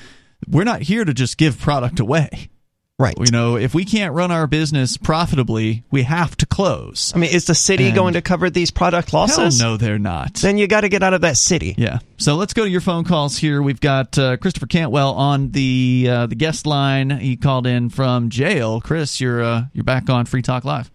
we're 0.50 0.64
not 0.64 0.82
here 0.82 1.06
to 1.06 1.14
just 1.14 1.38
give 1.38 1.60
product 1.60 2.00
away. 2.00 2.50
Right. 2.98 3.14
You 3.20 3.30
know, 3.30 3.58
if 3.58 3.76
we 3.76 3.84
can't 3.84 4.14
run 4.14 4.32
our 4.32 4.48
business 4.48 4.96
profitably, 4.98 5.84
we 5.91 6.04
have 6.04 6.36
to 6.38 6.46
close. 6.46 7.12
I 7.14 7.20
mean, 7.20 7.30
is 7.30 7.46
the 7.46 7.54
city 7.54 7.88
and 7.88 7.96
going 7.96 8.14
to 8.14 8.22
cover 8.22 8.50
these 8.50 8.72
product 8.72 9.14
losses? 9.14 9.60
no, 9.60 9.76
they're 9.76 10.00
not. 10.00 10.36
Then 10.36 10.58
you 10.58 10.66
got 10.66 10.82
to 10.82 10.89
get 10.89 11.04
out 11.04 11.14
of 11.14 11.22
that 11.22 11.36
city. 11.36 11.76
Yeah. 11.78 12.00
So 12.18 12.36
let's 12.36 12.54
go 12.54 12.64
to 12.64 12.70
your 12.70 12.80
phone 12.80 13.04
calls 13.04 13.38
here. 13.38 13.62
We've 13.62 13.82
got 13.82 14.18
uh, 14.18 14.38
Christopher 14.38 14.68
Cantwell 14.68 15.14
on 15.14 15.52
the 15.52 16.08
uh, 16.10 16.26
the 16.28 16.36
guest 16.36 16.66
line. 16.66 17.10
He 17.10 17.36
called 17.36 17.68
in 17.68 17.89
from 17.89 18.30
jail. 18.30 18.80
Chris, 18.80 19.20
you're 19.20 19.43
uh, 19.43 19.66
you're 19.74 19.84
back 19.84 20.10
on 20.10 20.26
Free 20.26 20.41
Talk 20.41 20.64
Live. 20.64 20.89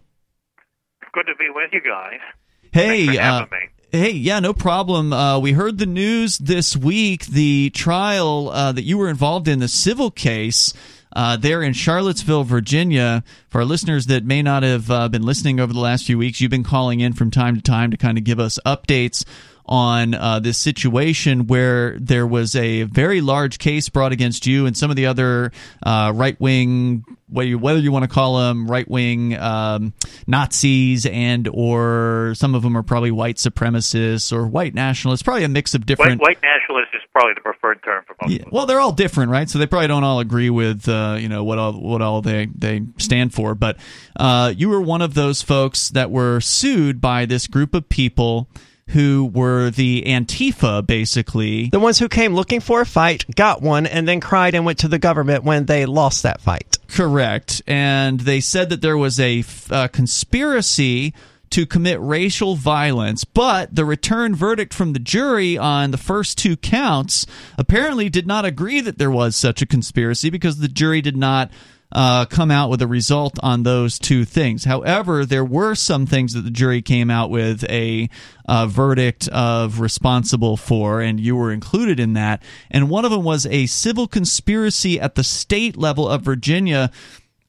Good 1.13 1.27
to 1.27 1.35
be 1.37 1.49
with 1.53 1.71
you 1.73 1.81
guys. 1.81 2.21
Hey, 2.73 3.19
uh, 3.19 3.47
Hey, 3.93 4.13
yeah, 4.13 4.39
no 4.39 4.53
problem. 4.53 5.13
Uh, 5.13 5.41
we 5.41 5.51
heard 5.51 5.79
the 5.79 5.87
news 5.87 6.39
this 6.39 6.77
week. 6.77 7.27
The 7.27 7.71
trial 7.71 8.49
uh, 8.51 8.71
that 8.71 8.85
you 8.85 8.97
were 8.97 9.09
involved 9.09 9.49
in, 9.49 9.59
the 9.59 9.67
civil 9.67 10.13
case 10.13 10.73
uh, 11.13 11.37
there 11.37 11.61
in 11.61 11.73
Charlottesville, 11.73 12.45
Virginia. 12.45 13.25
For 13.49 13.63
our 13.63 13.65
listeners 13.65 14.07
that 14.07 14.25
may 14.25 14.43
not 14.43 14.63
have 14.63 14.89
uh, 14.93 15.09
been 15.09 15.23
listening 15.23 15.59
over 15.59 15.73
the 15.73 15.81
last 15.81 16.07
few 16.07 16.19
weeks, 16.19 16.41
you've 16.41 16.53
been 16.53 16.63
calling 16.63 17.01
in 17.01 17.15
from 17.15 17.33
time 17.33 17.57
to 17.57 17.63
time 17.63 17.91
to 17.91 17.97
kind 17.97 18.17
of 18.17 18.23
give 18.23 18.39
us 18.39 18.61
updates 18.65 19.25
on 19.67 20.15
uh, 20.15 20.41
this 20.41 20.59
situation 20.59 21.47
where 21.47 21.97
there 21.99 22.27
was 22.27 22.57
a 22.57 22.83
very 22.85 23.21
large 23.21 23.59
case 23.59 23.89
brought 23.89 24.13
against 24.13 24.47
you 24.47 24.67
and 24.67 24.77
some 24.77 24.91
of 24.91 24.97
the 24.97 25.07
other 25.07 25.53
uh, 25.85 26.13
right 26.15 26.41
wing, 26.41 27.05
whether 27.31 27.78
you 27.78 27.93
want 27.93 28.05
to 28.05 28.09
call 28.09 28.39
them 28.39 28.70
right 28.70 28.89
wing 28.89 29.37
um, 29.37 29.93
Nazis 30.26 31.07
and 31.07 31.49
or 31.49 32.33
some 32.37 32.55
of 32.55 32.62
them 32.62 32.76
are 32.76 32.83
probably 32.83 33.11
white 33.11 33.37
supremacists 33.37 34.33
or 34.33 34.47
white 34.47 34.74
nationalists, 34.74 35.22
probably 35.22 35.45
a 35.45 35.49
mix 35.49 35.74
of 35.74 35.87
different. 35.87 36.20
White, 36.20 36.37
white 36.37 36.43
nationalists 36.43 36.95
is 36.95 37.03
probably 37.12 37.35
the 37.35 37.41
preferred 37.41 37.83
term 37.83 38.05
for 38.07 38.16
most. 38.22 38.33
Yeah. 38.33 38.45
Well, 38.51 38.66
they're 38.66 38.81
all 38.81 38.93
different, 38.93 39.31
right? 39.31 39.49
So 39.49 39.59
they 39.59 39.66
probably 39.66 39.89
don't 39.89 40.05
all 40.05 40.20
agree 40.20 40.51
with 40.51 40.89
uh, 40.89 41.16
you 41.18 41.28
know 41.28 41.45
what 41.45 41.59
all 41.59 41.72
what 41.72 42.03
all 42.03 42.22
they 42.22 42.47
they 42.55 42.83
stand 42.99 43.35
for. 43.35 43.55
But 43.55 43.78
uh, 44.16 44.53
you 44.57 44.68
were 44.68 44.81
one 44.81 45.03
of 45.03 45.14
those 45.14 45.43
folks 45.43 45.91
that 45.91 46.11
were 46.11 46.41
sued 46.41 47.01
by 47.01 47.26
this 47.26 47.47
group 47.47 47.74
of 47.74 47.89
people 47.89 48.49
who 48.91 49.30
were 49.32 49.70
the 49.70 50.03
Antifa, 50.07 50.86
basically. 50.86 51.68
The 51.68 51.80
ones 51.80 51.99
who 51.99 52.09
came 52.09 52.34
looking 52.34 52.61
for 52.61 52.80
a 52.80 52.86
fight, 52.86 53.24
got 53.34 53.62
one, 53.62 53.86
and 53.86 54.07
then 54.07 54.20
cried 54.20 54.55
and 54.55 54.64
went 54.64 54.78
to 54.80 54.88
the 54.88 54.99
government 54.99 55.45
when 55.45 55.66
they 55.66 55.86
lost 55.86 56.22
that 56.22 56.41
fight. 56.41 56.78
Correct. 56.88 57.62
And 57.66 58.20
they 58.20 58.41
said 58.41 58.70
that 58.70 58.82
there 58.82 58.99
was 58.99 59.20
a 59.20 59.45
uh, 59.70 59.88
conspiracy 59.88 61.14
to 61.51 61.66
commit 61.66 62.01
racial 62.01 62.55
violence, 62.55 63.24
but 63.24 63.74
the 63.74 63.84
return 63.84 64.34
verdict 64.34 64.72
from 64.72 64.93
the 64.93 65.01
jury 65.01 65.59
on 65.59 65.91
the 65.91 65.99
first 65.99 66.38
two 66.38 66.57
counts 66.57 67.26
apparently 67.59 68.09
did 68.09 68.26
not 68.26 68.45
agree 68.45 68.80
that 68.80 68.99
there 68.99 69.11
was 69.11 69.34
such 69.34 69.61
a 69.61 69.66
conspiracy 69.66 70.30
because 70.30 70.59
the 70.59 70.68
jury 70.68 71.01
did 71.01 71.16
not 71.16 71.51
uh, 71.93 72.24
come 72.26 72.51
out 72.51 72.70
with 72.70 72.82
a 72.82 72.86
result 72.86 73.38
on 73.43 73.62
those 73.62 73.99
two 73.99 74.24
things. 74.24 74.64
However, 74.64 75.24
there 75.24 75.45
were 75.45 75.74
some 75.74 76.07
things 76.07 76.34
that 76.34 76.43
the 76.43 76.51
jury 76.51 76.82
came 76.82 77.11
out 77.11 77.30
with 77.30 77.64
a 77.64 78.09
verdict 78.49 79.28
of 79.28 79.80
responsible 79.80 80.57
for, 80.57 81.01
and 81.01 81.20
you 81.20 81.36
were 81.36 81.53
included 81.53 82.01
in 82.01 82.14
that. 82.14 82.43
And 82.70 82.91
one 82.91 83.05
of 83.05 83.11
them 83.11 83.24
was 83.24 83.47
a 83.47 83.66
civil 83.66 84.07
conspiracy 84.07 85.01
at 85.01 85.14
the 85.14 85.24
state 85.24 85.76
level 85.76 86.09
of 86.09 86.22
Virginia. 86.22 86.91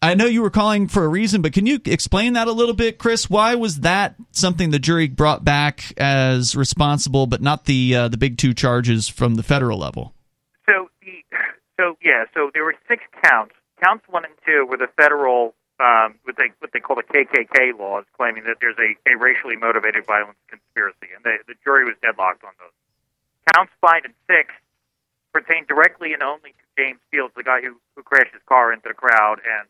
I 0.04 0.16
know 0.16 0.26
you 0.26 0.42
were 0.42 0.50
calling 0.50 0.88
for 0.88 1.06
a 1.06 1.08
reason, 1.08 1.44
but 1.44 1.54
can 1.54 1.68
you 1.68 1.80
explain 1.86 2.34
that 2.34 2.48
a 2.48 2.52
little 2.52 2.74
bit, 2.74 2.98
Chris? 2.98 3.30
Why 3.30 3.54
was 3.54 3.82
that 3.82 4.16
something 4.32 4.72
the 4.72 4.80
jury 4.80 5.08
brought 5.08 5.46
back 5.46 5.94
as 5.98 6.56
responsible, 6.56 7.28
but 7.28 7.42
not 7.42 7.66
the 7.66 7.96
uh, 7.96 8.08
the 8.08 8.18
big 8.18 8.40
two 8.40 8.56
charges 8.56 9.08
from 9.08 9.36
the 9.36 9.44
federal 9.44 9.78
level? 9.78 10.16
So, 10.66 10.90
the, 11.04 11.24
so 11.80 11.98
yeah, 12.04 12.24
so 12.34 12.50
there 12.56 12.64
were 12.64 12.74
six 12.88 13.04
counts 13.24 13.54
counts 13.84 14.06
one 14.10 14.26
and 14.26 14.34
two 14.46 14.66
were 14.70 14.78
the 14.78 14.90
federal 14.98 15.54
um, 15.82 16.16
what 16.24 16.38
they 16.38 16.54
what 16.60 16.72
they 16.74 16.80
call 16.80 16.96
the 16.96 17.04
KKK 17.10 17.78
laws, 17.78 18.06
claiming 18.16 18.44
that 18.46 18.58
there's 18.62 18.78
a, 18.78 18.94
a 19.10 19.18
racially 19.18 19.56
motivated 19.58 20.06
violence 20.06 20.38
conspiracy, 20.48 21.10
and 21.16 21.24
the, 21.26 21.42
the 21.48 21.56
jury 21.64 21.86
was 21.86 21.96
deadlocked 22.02 22.44
on 22.44 22.54
those. 22.62 22.76
Counts 23.56 23.74
five 23.82 24.06
and 24.06 24.14
six 24.30 24.54
pertain 25.34 25.66
directly 25.66 26.14
and 26.14 26.22
only 26.22 26.54
to 26.54 26.66
James 26.78 27.00
Fields, 27.10 27.34
the 27.36 27.44
guy 27.44 27.62
who 27.62 27.82
who 27.96 28.04
crashed 28.04 28.34
his 28.34 28.46
car 28.46 28.72
into 28.72 28.88
the 28.90 28.94
crowd, 28.94 29.42
and 29.42 29.66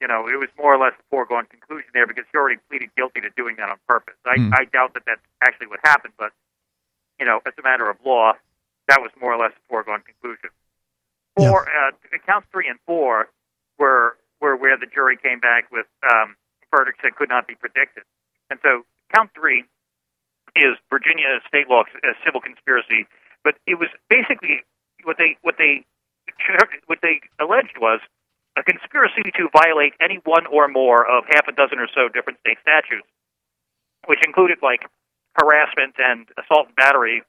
you 0.00 0.08
know 0.08 0.26
it 0.26 0.34
was 0.34 0.50
more 0.58 0.74
or 0.74 0.78
less 0.82 0.98
a 0.98 1.04
foregone 1.10 1.46
conclusion 1.46 1.86
there 1.94 2.06
because 2.06 2.24
he 2.32 2.36
already 2.36 2.58
pleaded 2.68 2.90
guilty 2.96 3.20
to 3.22 3.30
doing 3.38 3.54
that 3.62 3.70
on 3.70 3.78
purpose. 3.86 4.18
I, 4.26 4.34
Hmm. 4.34 4.50
I 4.52 4.64
doubt 4.66 4.94
that 4.94 5.04
that's 5.06 5.22
actually 5.46 5.68
what 5.68 5.78
happened, 5.84 6.14
but 6.18 6.32
you 7.20 7.24
know, 7.24 7.38
as 7.46 7.54
a 7.56 7.62
matter 7.62 7.88
of 7.88 7.96
law, 8.04 8.32
that 8.88 9.00
was 9.00 9.10
more 9.20 9.32
or 9.32 9.38
less 9.38 9.52
a 9.54 9.62
foregone 9.68 10.02
conclusion. 10.02 10.50
Four 11.36 11.68
uh, 11.68 11.92
counts 12.26 12.48
three 12.50 12.66
and 12.66 12.78
four 12.86 13.28
were 13.78 14.16
were 14.40 14.56
where 14.56 14.76
the 14.76 14.86
jury 14.86 15.16
came 15.16 15.40
back 15.40 15.70
with 15.72 15.86
um, 16.04 16.36
verdicts 16.74 17.00
that 17.02 17.16
could 17.16 17.28
not 17.28 17.46
be 17.46 17.54
predicted. 17.54 18.04
And 18.50 18.58
so 18.62 18.84
count 19.14 19.30
three 19.34 19.64
is 20.54 20.76
Virginia 20.90 21.40
state 21.48 21.68
law 21.68 21.82
uh, 21.82 22.12
civil 22.24 22.40
conspiracy, 22.40 23.06
but 23.44 23.56
it 23.66 23.78
was 23.78 23.88
basically 24.08 24.64
what 25.04 25.16
they 25.18 25.36
what 25.42 25.56
they 25.58 25.84
what 26.86 26.98
they 27.02 27.20
alleged 27.40 27.76
was 27.80 28.00
a 28.56 28.62
conspiracy 28.62 29.28
to 29.36 29.48
violate 29.52 29.92
any 30.00 30.18
one 30.24 30.46
or 30.48 30.66
more 30.66 31.04
of 31.04 31.24
half 31.28 31.46
a 31.46 31.52
dozen 31.52 31.78
or 31.78 31.88
so 31.92 32.08
different 32.08 32.40
state 32.40 32.56
statutes, 32.64 33.06
which 34.08 34.20
included 34.24 34.58
like 34.62 34.88
harassment 35.36 35.94
and 36.00 36.26
assault 36.40 36.72
and 36.72 36.76
battery, 36.76 37.22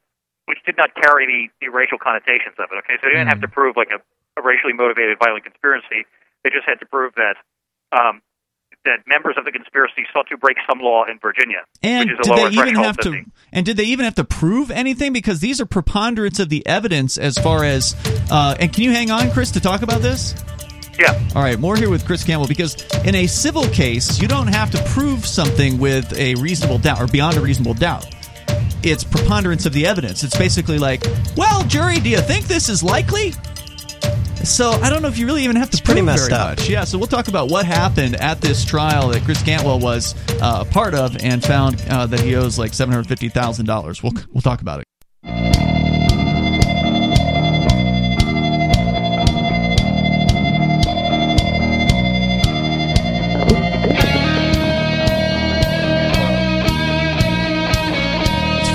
which 0.48 0.60
did 0.66 0.78
not 0.78 0.95
carry 0.95 1.28
the, 1.28 1.41
the 1.60 1.68
racial 1.68 2.00
connotations 2.00 2.56
of 2.58 2.72
it. 2.72 2.80
Okay, 2.80 2.95
so 3.04 3.12
they 3.12 3.20
didn't 3.20 3.28
have 3.28 3.43
to 3.43 3.52
prove 3.52 3.76
like 3.76 3.91
a, 3.91 4.00
a 4.39 4.41
racially 4.41 4.74
motivated 4.74 5.20
violent 5.20 5.43
conspiracy. 5.43 6.08
They 6.44 6.50
just 6.50 6.66
had 6.68 6.80
to 6.80 6.86
prove 6.86 7.14
that 7.16 7.36
um, 7.98 8.22
that 8.86 9.00
members 9.06 9.36
of 9.38 9.44
the 9.46 9.52
conspiracy 9.52 10.04
sought 10.14 10.28
to 10.30 10.38
break 10.38 10.58
some 10.70 10.80
law 10.80 11.04
in 11.10 11.20
Virginia, 11.22 11.58
And 11.84 12.10
which 12.10 12.20
is 12.20 12.28
a 12.32 12.36
did 12.36 12.52
they 12.54 12.62
even 12.62 12.76
have 12.76 12.98
to? 12.98 13.10
the- 13.12 13.26
And 13.52 13.66
did 13.66 13.76
they 13.78 13.84
even 13.86 14.06
have 14.06 14.16
to 14.16 14.24
prove 14.24 14.72
anything? 14.72 15.12
Because 15.14 15.40
these 15.40 15.60
are 15.60 15.66
preponderance 15.66 16.40
of 16.40 16.50
the 16.50 16.66
evidence 16.68 17.18
as 17.18 17.38
far 17.38 17.64
as. 17.64 17.96
Uh, 18.32 18.56
and 18.60 18.72
can 18.72 18.84
you 18.84 18.92
hang 18.92 19.12
on, 19.12 19.32
Chris, 19.32 19.52
to 19.52 19.60
talk 19.60 19.82
about 19.82 20.02
this? 20.02 20.34
Yeah. 21.00 21.20
All 21.36 21.44
right, 21.44 21.60
more 21.60 21.76
here 21.76 21.90
with 21.92 22.06
Chris 22.06 22.24
Cantwell 22.24 22.48
because 22.48 22.76
in 23.06 23.14
a 23.14 23.28
civil 23.28 23.68
case, 23.68 24.20
you 24.20 24.28
don't 24.28 24.48
have 24.48 24.72
to 24.72 24.82
prove 24.86 25.26
something 25.28 25.78
with 25.78 26.12
a 26.18 26.34
reasonable 26.36 26.80
doubt 26.80 27.00
or 27.02 27.08
beyond 27.08 27.38
a 27.38 27.42
reasonable 27.42 27.76
doubt. 27.76 28.06
It's 28.84 29.04
preponderance 29.04 29.66
of 29.68 29.74
the 29.74 29.86
evidence. 29.86 30.24
It's 30.24 30.36
basically 30.38 30.80
like, 30.80 31.04
well, 31.36 31.64
jury, 31.66 32.00
do 32.00 32.10
you 32.10 32.22
think 32.22 32.46
this 32.48 32.68
is 32.70 32.82
likely? 32.84 33.34
So 34.44 34.72
I 34.72 34.90
don't 34.90 35.02
know 35.02 35.08
if 35.10 35.18
you 35.18 35.26
really 35.26 35.44
even 35.44 35.56
have 35.58 35.70
to 35.72 35.78
prove 35.78 35.86
pretty 35.86 36.02
messed 36.02 36.30
very 36.30 36.42
up. 36.42 36.58
much. 36.58 36.70
Yeah. 36.70 36.84
So 36.86 36.98
we'll 36.98 37.08
talk 37.08 37.28
about 37.28 37.52
what 37.52 37.66
happened 37.66 38.16
at 38.16 38.40
this 38.40 38.64
trial 38.64 39.10
that 39.10 39.24
Chris 39.24 39.44
Cantwell 39.44 39.80
was 39.80 40.16
uh, 40.42 40.64
a 40.68 40.72
part 40.72 40.94
of 40.96 41.18
and 41.24 41.44
found 41.44 41.84
uh, 41.90 42.06
that 42.08 42.22
he 42.22 42.36
owes 42.36 42.58
like 42.58 42.74
seven 42.74 42.94
hundred 42.94 43.08
fifty 43.08 43.30
thousand 43.30 43.66
dollars. 43.66 44.02
We'll 44.02 44.14
we'll 44.32 44.42
talk 44.42 44.62
about 44.62 44.80
it. 44.80 44.86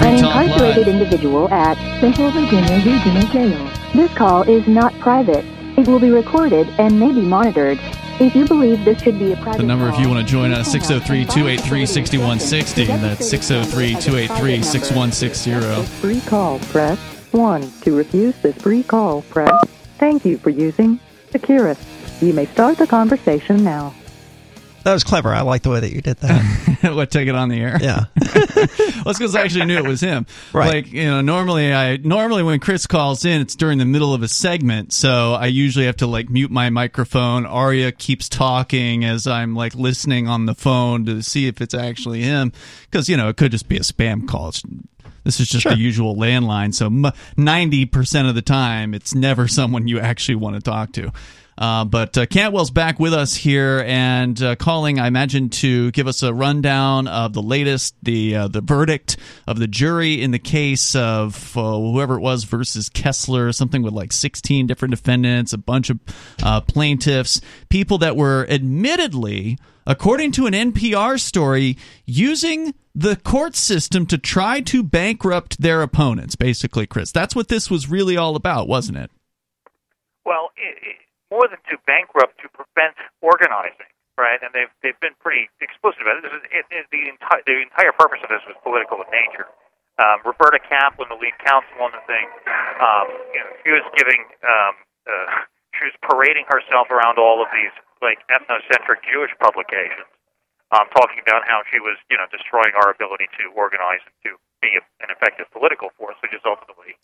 An 0.04 0.18
incarcerated 0.18 0.88
individual 0.88 1.48
at 1.52 1.76
Central 2.00 2.30
Virginia 2.32 2.76
Regional 2.84 3.22
Jail. 3.32 3.81
This 3.94 4.12
call 4.14 4.42
is 4.44 4.66
not 4.66 4.98
private. 5.00 5.44
It 5.76 5.86
will 5.86 6.00
be 6.00 6.10
recorded 6.10 6.66
and 6.78 6.98
may 6.98 7.12
be 7.12 7.20
monitored. 7.20 7.78
If 8.18 8.34
you 8.34 8.46
believe 8.46 8.86
this 8.86 9.02
should 9.02 9.18
be 9.18 9.32
a 9.32 9.36
private 9.36 9.58
The 9.58 9.64
number, 9.64 9.86
if 9.90 9.98
you 9.98 10.08
want 10.08 10.26
to 10.26 10.30
join 10.32 10.50
us, 10.50 10.70
please 10.70 10.88
hang 10.88 10.98
up 10.98 11.04
603 11.06 11.18
and 11.18 11.26
file 11.26 11.34
283 11.36 11.86
security 11.86 11.86
6160. 11.86 12.80
instructions. 12.80 13.18
That's 13.18 13.30
603 13.30 13.94
283 14.00 14.62
6160. 14.62 15.84
Free 16.00 16.20
call, 16.22 16.58
press 16.58 16.98
1. 17.32 17.70
To 17.82 17.94
refuse 17.94 18.34
this 18.40 18.56
free 18.56 18.82
call, 18.82 19.20
press 19.22 19.52
Thank 19.98 20.24
you 20.24 20.38
for 20.38 20.48
using 20.48 20.98
Securus. 21.30 21.78
You 22.22 22.32
may 22.32 22.46
start 22.46 22.78
the 22.78 22.86
conversation 22.86 23.62
now. 23.62 23.94
That 24.84 24.92
was 24.92 25.04
clever. 25.04 25.30
I 25.30 25.42
like 25.42 25.62
the 25.62 25.70
way 25.70 25.80
that 25.80 25.92
you 25.92 26.00
did 26.00 26.16
that. 26.18 26.92
what, 26.94 27.10
take 27.10 27.28
it 27.28 27.34
on 27.34 27.48
the 27.48 27.60
air? 27.60 27.78
Yeah. 27.80 28.04
well, 28.16 29.08
it's 29.08 29.18
because 29.18 29.36
I 29.36 29.42
actually 29.42 29.66
knew 29.66 29.76
it 29.76 29.86
was 29.86 30.00
him. 30.00 30.26
Right. 30.52 30.84
Like 30.84 30.92
you 30.92 31.04
know, 31.04 31.20
normally 31.20 31.72
I 31.72 31.98
normally 31.98 32.42
when 32.42 32.58
Chris 32.58 32.86
calls 32.86 33.24
in, 33.24 33.40
it's 33.40 33.54
during 33.54 33.78
the 33.78 33.84
middle 33.84 34.12
of 34.12 34.22
a 34.22 34.28
segment, 34.28 34.92
so 34.92 35.34
I 35.34 35.46
usually 35.46 35.86
have 35.86 35.96
to 35.98 36.06
like 36.06 36.28
mute 36.28 36.50
my 36.50 36.70
microphone. 36.70 37.46
Aria 37.46 37.92
keeps 37.92 38.28
talking 38.28 39.04
as 39.04 39.26
I'm 39.26 39.54
like 39.54 39.74
listening 39.74 40.28
on 40.28 40.46
the 40.46 40.54
phone 40.54 41.04
to 41.06 41.22
see 41.22 41.46
if 41.46 41.60
it's 41.60 41.74
actually 41.74 42.22
him, 42.22 42.52
because 42.90 43.08
you 43.08 43.16
know 43.16 43.28
it 43.28 43.36
could 43.36 43.52
just 43.52 43.68
be 43.68 43.76
a 43.76 43.80
spam 43.80 44.26
call. 44.26 44.48
It's, 44.48 44.62
this 45.24 45.38
is 45.38 45.48
just 45.48 45.68
the 45.68 45.78
usual 45.78 46.16
landline, 46.16 46.74
so 46.74 47.12
ninety 47.36 47.86
percent 47.86 48.26
of 48.26 48.34
the 48.34 48.42
time, 48.42 48.94
it's 48.94 49.14
never 49.14 49.46
someone 49.46 49.86
you 49.86 50.00
actually 50.00 50.34
want 50.34 50.56
to 50.56 50.60
talk 50.60 50.92
to. 50.94 51.12
Uh, 51.62 51.84
but 51.84 52.18
uh, 52.18 52.26
Cantwell's 52.26 52.72
back 52.72 52.98
with 52.98 53.14
us 53.14 53.36
here 53.36 53.84
and 53.86 54.42
uh, 54.42 54.56
calling, 54.56 54.98
I 54.98 55.06
imagine, 55.06 55.48
to 55.50 55.92
give 55.92 56.08
us 56.08 56.24
a 56.24 56.34
rundown 56.34 57.06
of 57.06 57.34
the 57.34 57.40
latest, 57.40 57.94
the 58.02 58.34
uh, 58.34 58.48
the 58.48 58.60
verdict 58.60 59.16
of 59.46 59.60
the 59.60 59.68
jury 59.68 60.20
in 60.20 60.32
the 60.32 60.40
case 60.40 60.96
of 60.96 61.56
uh, 61.56 61.60
whoever 61.60 62.16
it 62.16 62.20
was 62.20 62.42
versus 62.42 62.88
Kessler, 62.88 63.52
something 63.52 63.84
with 63.84 63.92
like 63.92 64.12
16 64.12 64.66
different 64.66 64.90
defendants, 64.90 65.52
a 65.52 65.58
bunch 65.58 65.88
of 65.88 66.00
plaintiffs, 66.66 67.40
people 67.68 67.96
that 67.98 68.16
were 68.16 68.44
admittedly, 68.50 69.56
according 69.86 70.32
to 70.32 70.46
an 70.46 70.54
NPR 70.54 71.20
story, 71.20 71.78
using 72.04 72.74
the 72.92 73.14
court 73.14 73.54
system 73.54 74.04
to 74.06 74.18
try 74.18 74.60
to 74.62 74.82
bankrupt 74.82 75.62
their 75.62 75.82
opponents. 75.82 76.34
Basically, 76.34 76.88
Chris, 76.88 77.12
that's 77.12 77.36
what 77.36 77.46
this 77.46 77.70
was 77.70 77.88
really 77.88 78.16
all 78.16 78.34
about, 78.34 78.66
wasn't 78.66 78.98
it? 78.98 79.12
Well, 80.24 80.50
it, 80.56 80.76
it, 80.82 80.96
more 81.32 81.48
than 81.48 81.60
to 81.72 81.80
bankrupt, 81.88 82.36
to 82.44 82.48
prevent 82.52 82.92
organizing, 83.24 83.88
right? 84.20 84.36
And 84.44 84.52
they've 84.52 84.72
they've 84.84 85.00
been 85.00 85.16
pretty 85.24 85.48
explicit 85.64 86.04
about 86.04 86.20
it. 86.20 86.28
This 86.28 86.36
is, 86.36 86.44
it, 86.52 86.64
it 86.68 86.84
the 86.92 87.08
entire 87.08 87.40
the 87.48 87.56
entire 87.64 87.96
purpose 87.96 88.20
of 88.20 88.28
this 88.28 88.44
was 88.44 88.60
political 88.60 89.00
in 89.00 89.08
nature. 89.08 89.48
Um, 90.00 90.20
Roberta 90.24 90.60
Kaplan, 90.60 91.08
the 91.12 91.20
lead 91.20 91.36
counsel 91.44 91.76
on 91.84 91.92
the 91.92 92.00
thing, 92.08 92.24
um, 92.80 93.06
you 93.36 93.40
know, 93.44 93.50
she 93.60 93.70
was 93.76 93.84
giving, 93.92 94.24
um, 94.40 94.74
uh, 95.04 95.44
she 95.76 95.84
was 95.84 95.92
parading 96.00 96.48
herself 96.48 96.88
around 96.88 97.20
all 97.20 97.44
of 97.44 97.52
these 97.52 97.72
like 98.00 98.24
ethnocentric 98.32 99.04
Jewish 99.04 99.36
publications, 99.36 100.08
um, 100.72 100.88
talking 100.96 101.20
about 101.20 101.44
how 101.44 101.60
she 101.68 101.76
was, 101.76 102.00
you 102.08 102.16
know, 102.16 102.24
destroying 102.32 102.72
our 102.80 102.88
ability 102.88 103.28
to 103.36 103.52
organize 103.52 104.00
and 104.08 104.16
to 104.24 104.40
be 104.64 104.72
a, 104.80 104.82
an 105.04 105.12
effective 105.12 105.44
political 105.52 105.92
force, 106.00 106.16
which 106.24 106.32
is 106.32 106.40
ultimately 106.48 106.96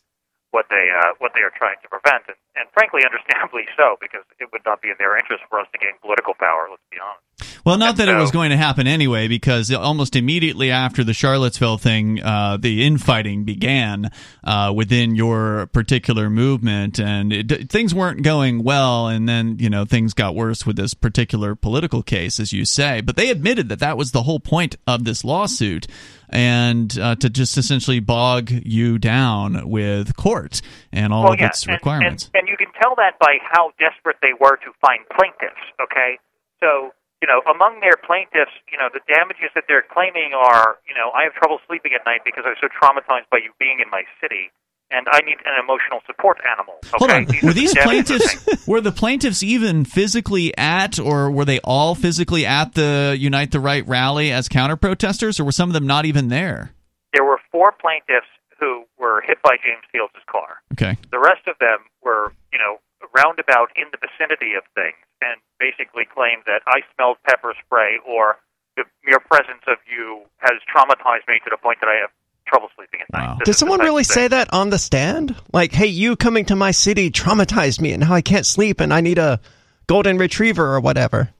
what 0.51 0.67
they 0.73 0.89
uh, 0.89 1.13
what 1.21 1.37
they 1.37 1.45
are 1.45 1.53
trying 1.53 1.77
to 1.85 1.89
prevent, 1.93 2.25
and, 2.29 2.41
and 2.57 2.67
frankly, 2.73 3.05
understandably 3.09 3.69
so, 3.77 4.01
because 4.01 4.25
it 4.41 4.49
would 4.53 4.65
not 4.65 4.81
be 4.81 4.89
in 4.89 4.99
their 4.99 5.17
interest 5.21 5.45
for 5.53 5.61
us 5.61 5.69
to 5.73 5.79
gain 5.79 5.95
political 6.01 6.35
power. 6.35 6.69
Let's 6.73 6.85
be 6.91 6.99
honest. 7.01 7.28
Well, 7.65 7.79
not 7.79 7.97
that 7.97 8.09
it 8.09 8.15
was 8.15 8.31
going 8.31 8.51
to 8.51 8.57
happen 8.57 8.87
anyway, 8.87 9.29
because 9.29 9.73
almost 9.73 10.17
immediately 10.17 10.71
after 10.71 11.05
the 11.05 11.13
Charlottesville 11.13 11.79
thing, 11.79 12.21
uh, 12.23 12.57
the 12.57 12.85
infighting 12.85 13.45
began 13.45 14.11
uh, 14.43 14.73
within 14.75 15.15
your 15.15 15.67
particular 15.67 16.31
movement, 16.31 16.99
and 16.99 17.33
it, 17.33 17.71
things 17.71 17.95
weren't 17.95 18.23
going 18.23 18.65
well. 18.65 19.09
And 19.09 19.29
then, 19.29 19.59
you 19.59 19.71
know, 19.71 19.85
things 19.85 20.15
got 20.15 20.35
worse 20.35 20.67
with 20.67 20.77
this 20.77 20.95
particular 20.95 21.55
political 21.55 22.03
case, 22.03 22.41
as 22.41 22.53
you 22.53 22.65
say. 22.65 23.01
But 23.01 23.17
they 23.17 23.31
admitted 23.31 23.69
that 23.69 23.81
that 23.81 23.97
was 23.97 24.13
the 24.13 24.23
whole 24.23 24.41
point 24.41 24.77
of 24.87 25.05
this 25.05 25.25
lawsuit, 25.25 25.87
and 26.29 26.99
uh, 26.99 27.15
to 27.17 27.31
just 27.31 27.57
essentially 27.57 28.01
bog 28.01 28.51
you 28.51 28.99
down 28.99 29.69
with 29.69 30.17
court 30.17 30.61
and 30.93 31.13
all 31.13 31.25
well, 31.25 31.33
of 31.35 31.41
yeah, 31.41 31.47
its 31.49 31.65
and- 31.65 31.75
requirements. 31.75 32.31
And, 32.35 32.43
and 32.43 32.49
you 32.49 32.57
can 32.57 32.73
tell 32.81 32.95
that 32.97 33.19
by 33.21 33.37
how 33.43 33.73
desperate 33.79 34.17
they 34.23 34.33
were 34.41 34.57
to 34.57 34.73
find 34.81 35.01
plaintiffs. 35.17 35.61
Okay, 35.81 36.19
so 36.61 36.93
you 37.23 37.27
know, 37.27 37.43
among 37.51 37.81
their 37.81 37.97
plaintiffs, 37.99 38.55
you 38.71 38.79
know, 38.79 38.89
the 38.93 39.01
damages 39.11 39.51
that 39.55 39.65
they're 39.67 39.83
claiming 39.83 40.33
are, 40.35 40.79
you 40.87 40.95
know, 40.95 41.11
I 41.11 41.25
have 41.25 41.35
trouble 41.35 41.59
sleeping 41.67 41.93
at 41.93 42.07
night 42.07 42.23
because 42.25 42.45
I 42.47 42.55
was 42.55 42.59
so 42.61 42.69
traumatized 42.71 43.29
by 43.31 43.39
you 43.39 43.51
being 43.59 43.81
in 43.83 43.91
my 43.91 44.03
city, 44.23 44.51
and 44.91 45.07
I 45.11 45.21
need 45.27 45.39
an 45.45 45.59
emotional 45.59 46.01
support 46.07 46.39
animal. 46.47 46.79
Okay? 46.85 46.97
Hold 46.99 47.11
on. 47.11 47.25
These 47.27 47.43
Were 47.43 47.53
the 47.53 47.61
these 47.61 47.73
saying. 47.73 47.85
plaintiffs 47.85 48.67
were 48.69 48.81
the 48.81 48.93
plaintiffs 48.93 49.43
even 49.43 49.85
physically 49.85 50.57
at 50.57 50.99
or 50.99 51.31
were 51.31 51.45
they 51.45 51.59
all 51.61 51.95
physically 51.95 52.47
at 52.47 52.75
the 52.75 53.17
Unite 53.19 53.51
the 53.51 53.61
Right 53.61 53.87
rally 53.87 54.31
as 54.31 54.49
counter 54.49 54.77
protesters 54.77 55.41
or 55.41 55.45
were 55.45 55.53
some 55.53 55.69
of 55.69 55.75
them 55.75 55.87
not 55.87 56.07
even 56.07 56.29
there? 56.29 56.73
There 57.13 57.25
were 57.25 57.41
four 57.51 57.73
plaintiffs 57.73 58.31
who 58.61 58.85
were 58.99 59.23
hit 59.27 59.39
by 59.43 59.57
James 59.65 59.85
Fields' 59.91 60.15
car. 60.31 60.63
Okay. 60.73 60.97
The 61.11 61.19
rest 61.19 61.47
of 61.49 61.59
them 61.59 61.79
were, 62.03 62.33
you 62.53 62.59
know, 62.59 62.79
roundabout 63.15 63.71
in 63.77 63.85
the 63.91 63.99
vicinity 63.99 64.55
of 64.55 64.63
things 64.75 64.97
and 65.21 65.41
basically 65.59 66.05
claimed 66.05 66.43
that 66.47 66.63
I 66.67 66.81
smelled 66.95 67.19
pepper 67.27 67.55
spray 67.65 67.99
or 68.07 68.39
the 68.77 68.85
mere 69.05 69.19
presence 69.19 69.63
of 69.67 69.79
you 69.91 70.23
has 70.39 70.59
traumatized 70.71 71.27
me 71.27 71.41
to 71.45 71.51
the 71.51 71.59
point 71.59 71.79
that 71.81 71.89
I 71.89 72.01
have 72.01 72.11
trouble 72.47 72.69
sleeping 72.77 73.01
at 73.01 73.13
night. 73.13 73.27
Wow. 73.27 73.39
Did 73.45 73.55
someone 73.55 73.81
really 73.81 74.05
say 74.05 74.29
that 74.29 74.53
on 74.53 74.71
the 74.71 74.79
stand? 74.79 75.37
Like, 75.53 75.73
hey, 75.73 75.87
you 75.87 76.17
coming 76.17 76.47
to 76.47 76.57
my 76.57 76.71
city 76.71 77.11
traumatized 77.11 77.81
me 77.81 77.93
and 77.93 78.01
now 78.01 78.15
I 78.15 78.23
can't 78.23 78.47
sleep 78.47 78.81
and 78.81 78.95
I 78.95 79.01
need 79.01 79.19
a 79.19 79.41
golden 79.87 80.17
retriever 80.19 80.75
or 80.75 80.81
whatever. 80.81 81.31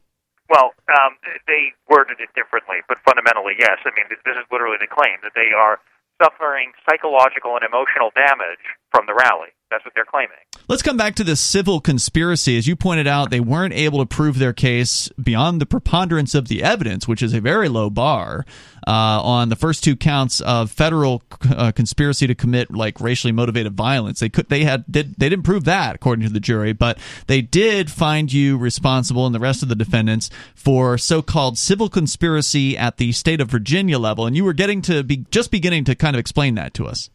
Well, 0.51 0.73
um, 0.89 1.17
they 1.47 1.73
worded 1.89 2.21
it 2.21 2.29
differently, 2.35 2.81
but 2.89 2.99
fundamentally, 3.05 3.55
yes. 3.59 3.79
I 3.85 3.93
mean, 3.97 4.09
this 4.09 4.19
is 4.25 4.45
literally 4.51 4.79
the 4.81 4.89
claim 4.89 5.21
that 5.23 5.33
they 5.35 5.53
are 5.57 5.79
suffering 6.23 6.73
psychological 6.89 7.55
and 7.55 7.65
emotional 7.65 8.11
damage 8.17 8.65
from 8.91 9.07
the 9.07 9.15
rally. 9.15 9.53
That's 9.71 9.85
what 9.85 9.93
they're 9.95 10.07
claiming. 10.07 10.37
Let's 10.67 10.83
come 10.83 10.97
back 10.97 11.15
to 11.17 11.25
the 11.25 11.37
civil 11.37 11.81
conspiracy. 11.81 12.57
As 12.57 12.67
you 12.67 12.75
pointed 12.75 13.07
out, 13.07 13.31
they 13.31 13.41
weren't 13.41 13.75
able 13.75 13.99
to 14.01 14.07
prove 14.07 14.39
their 14.39 14.55
case 14.55 15.11
beyond 15.23 15.61
the 15.61 15.67
preponderance 15.67 16.35
of 16.35 16.49
the 16.49 16.63
evidence, 16.63 17.07
which 17.07 17.23
is 17.23 17.35
a 17.35 17.41
very 17.41 17.69
low 17.69 17.91
bar, 17.91 18.47
uh, 18.87 19.21
on 19.23 19.51
the 19.51 19.57
first 19.57 19.85
two 19.85 19.95
counts 19.95 20.41
of 20.41 20.71
federal 20.71 21.23
uh, 21.51 21.73
conspiracy 21.73 22.27
to 22.27 22.35
commit 22.35 22.71
like 22.71 23.01
racially 23.01 23.33
motivated 23.33 23.75
violence. 23.75 24.21
They 24.21 24.31
could 24.31 24.49
they 24.49 24.65
had 24.65 24.85
did 24.91 25.17
they 25.17 25.29
didn't 25.29 25.45
prove 25.45 25.65
that 25.65 25.97
according 25.97 26.27
to 26.27 26.33
the 26.33 26.41
jury, 26.41 26.73
but 26.73 26.99
they 27.27 27.43
did 27.43 27.91
find 27.91 28.33
you 28.33 28.57
responsible 28.57 29.27
and 29.27 29.35
the 29.35 29.41
rest 29.41 29.63
of 29.63 29.69
the 29.69 29.75
defendants 29.75 30.31
for 30.55 30.97
so-called 30.97 31.59
civil 31.59 31.91
conspiracy 31.91 32.77
at 32.77 32.97
the 32.97 33.13
state 33.13 33.43
of 33.43 33.51
Virginia 33.51 33.99
level. 33.99 34.27
And 34.27 34.35
you 34.35 34.45
were 34.45 34.55
getting 34.55 34.81
to 34.83 35.03
be 35.03 35.27
just 35.31 35.51
beginning 35.51 35.85
to 35.85 35.95
kind 35.95 36.17
of 36.17 36.21
explain 36.21 36.55
that 36.55 36.73
to 36.75 36.87
us. 36.87 37.11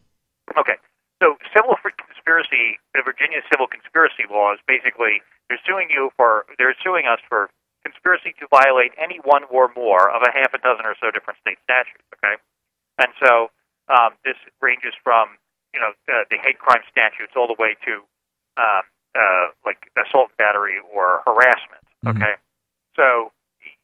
Okay. 0.56 0.74
So 1.22 1.36
civil 1.54 1.74
conspiracy, 2.24 2.80
the 2.96 3.02
Virginia 3.04 3.44
civil 3.52 3.66
conspiracy 3.68 4.24
laws 4.32 4.58
basically 4.66 5.20
they're 5.48 5.60
suing 5.66 5.88
you 5.92 6.10
for 6.16 6.46
they're 6.58 6.74
suing 6.82 7.04
us 7.06 7.20
for 7.28 7.50
conspiracy 7.84 8.32
to 8.40 8.48
violate 8.48 8.92
any 8.96 9.20
one 9.24 9.44
or 9.52 9.68
more 9.76 10.08
of 10.08 10.24
a 10.24 10.32
half 10.32 10.56
a 10.56 10.58
dozen 10.58 10.88
or 10.88 10.96
so 11.00 11.10
different 11.12 11.38
state 11.44 11.60
statutes. 11.68 12.00
Okay, 12.16 12.40
and 12.98 13.12
so 13.20 13.52
um, 13.92 14.16
this 14.24 14.40
ranges 14.64 14.96
from 15.04 15.36
you 15.76 15.80
know 15.80 15.92
uh, 16.08 16.24
the 16.32 16.40
hate 16.40 16.58
crime 16.58 16.80
statutes 16.88 17.36
all 17.36 17.46
the 17.46 17.60
way 17.60 17.76
to 17.84 18.00
um, 18.56 18.84
uh, 19.12 19.52
like 19.68 19.84
assault 20.00 20.32
and 20.32 20.38
battery 20.40 20.80
or 20.80 21.20
harassment. 21.28 21.84
Mhm. 22.08 22.16
Okay, 22.16 22.34
so 22.96 23.32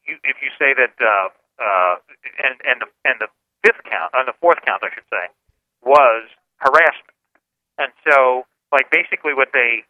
you, 0.09 0.17
if 0.25 0.41
you 0.41 0.49
say 0.57 0.73
that 0.73 0.97
uh, 0.97 1.29
uh, 1.61 1.95
and 2.41 2.57
and 2.65 2.81
the 2.81 2.89
and 3.05 3.21
the 3.21 3.29
fifth 3.61 3.85
count 3.85 4.09
on 4.17 4.25
the 4.25 4.33
fourth 4.41 4.65
count 4.65 4.81
I 4.81 4.89
should 4.89 5.05
say 5.13 5.29
was 5.85 6.25
harassment. 6.57 7.13
And 7.81 7.89
so, 8.05 8.45
like, 8.69 8.93
basically 8.93 9.33
what 9.33 9.49
they, 9.57 9.81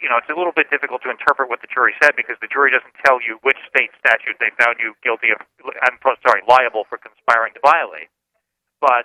you 0.00 0.08
know, 0.08 0.16
it's 0.16 0.32
a 0.32 0.36
little 0.36 0.56
bit 0.56 0.72
difficult 0.72 1.04
to 1.04 1.12
interpret 1.12 1.52
what 1.52 1.60
the 1.60 1.68
jury 1.68 1.92
said 2.00 2.16
because 2.16 2.40
the 2.40 2.48
jury 2.48 2.72
doesn't 2.72 2.96
tell 3.04 3.20
you 3.20 3.36
which 3.44 3.60
state 3.68 3.92
statute 4.00 4.40
they 4.40 4.48
found 4.56 4.80
you 4.80 4.96
guilty 5.04 5.28
of, 5.28 5.44
I'm 5.84 6.00
sorry, 6.24 6.40
liable 6.48 6.88
for 6.88 6.96
conspiring 6.96 7.52
to 7.52 7.60
violate. 7.60 8.08
But, 8.80 9.04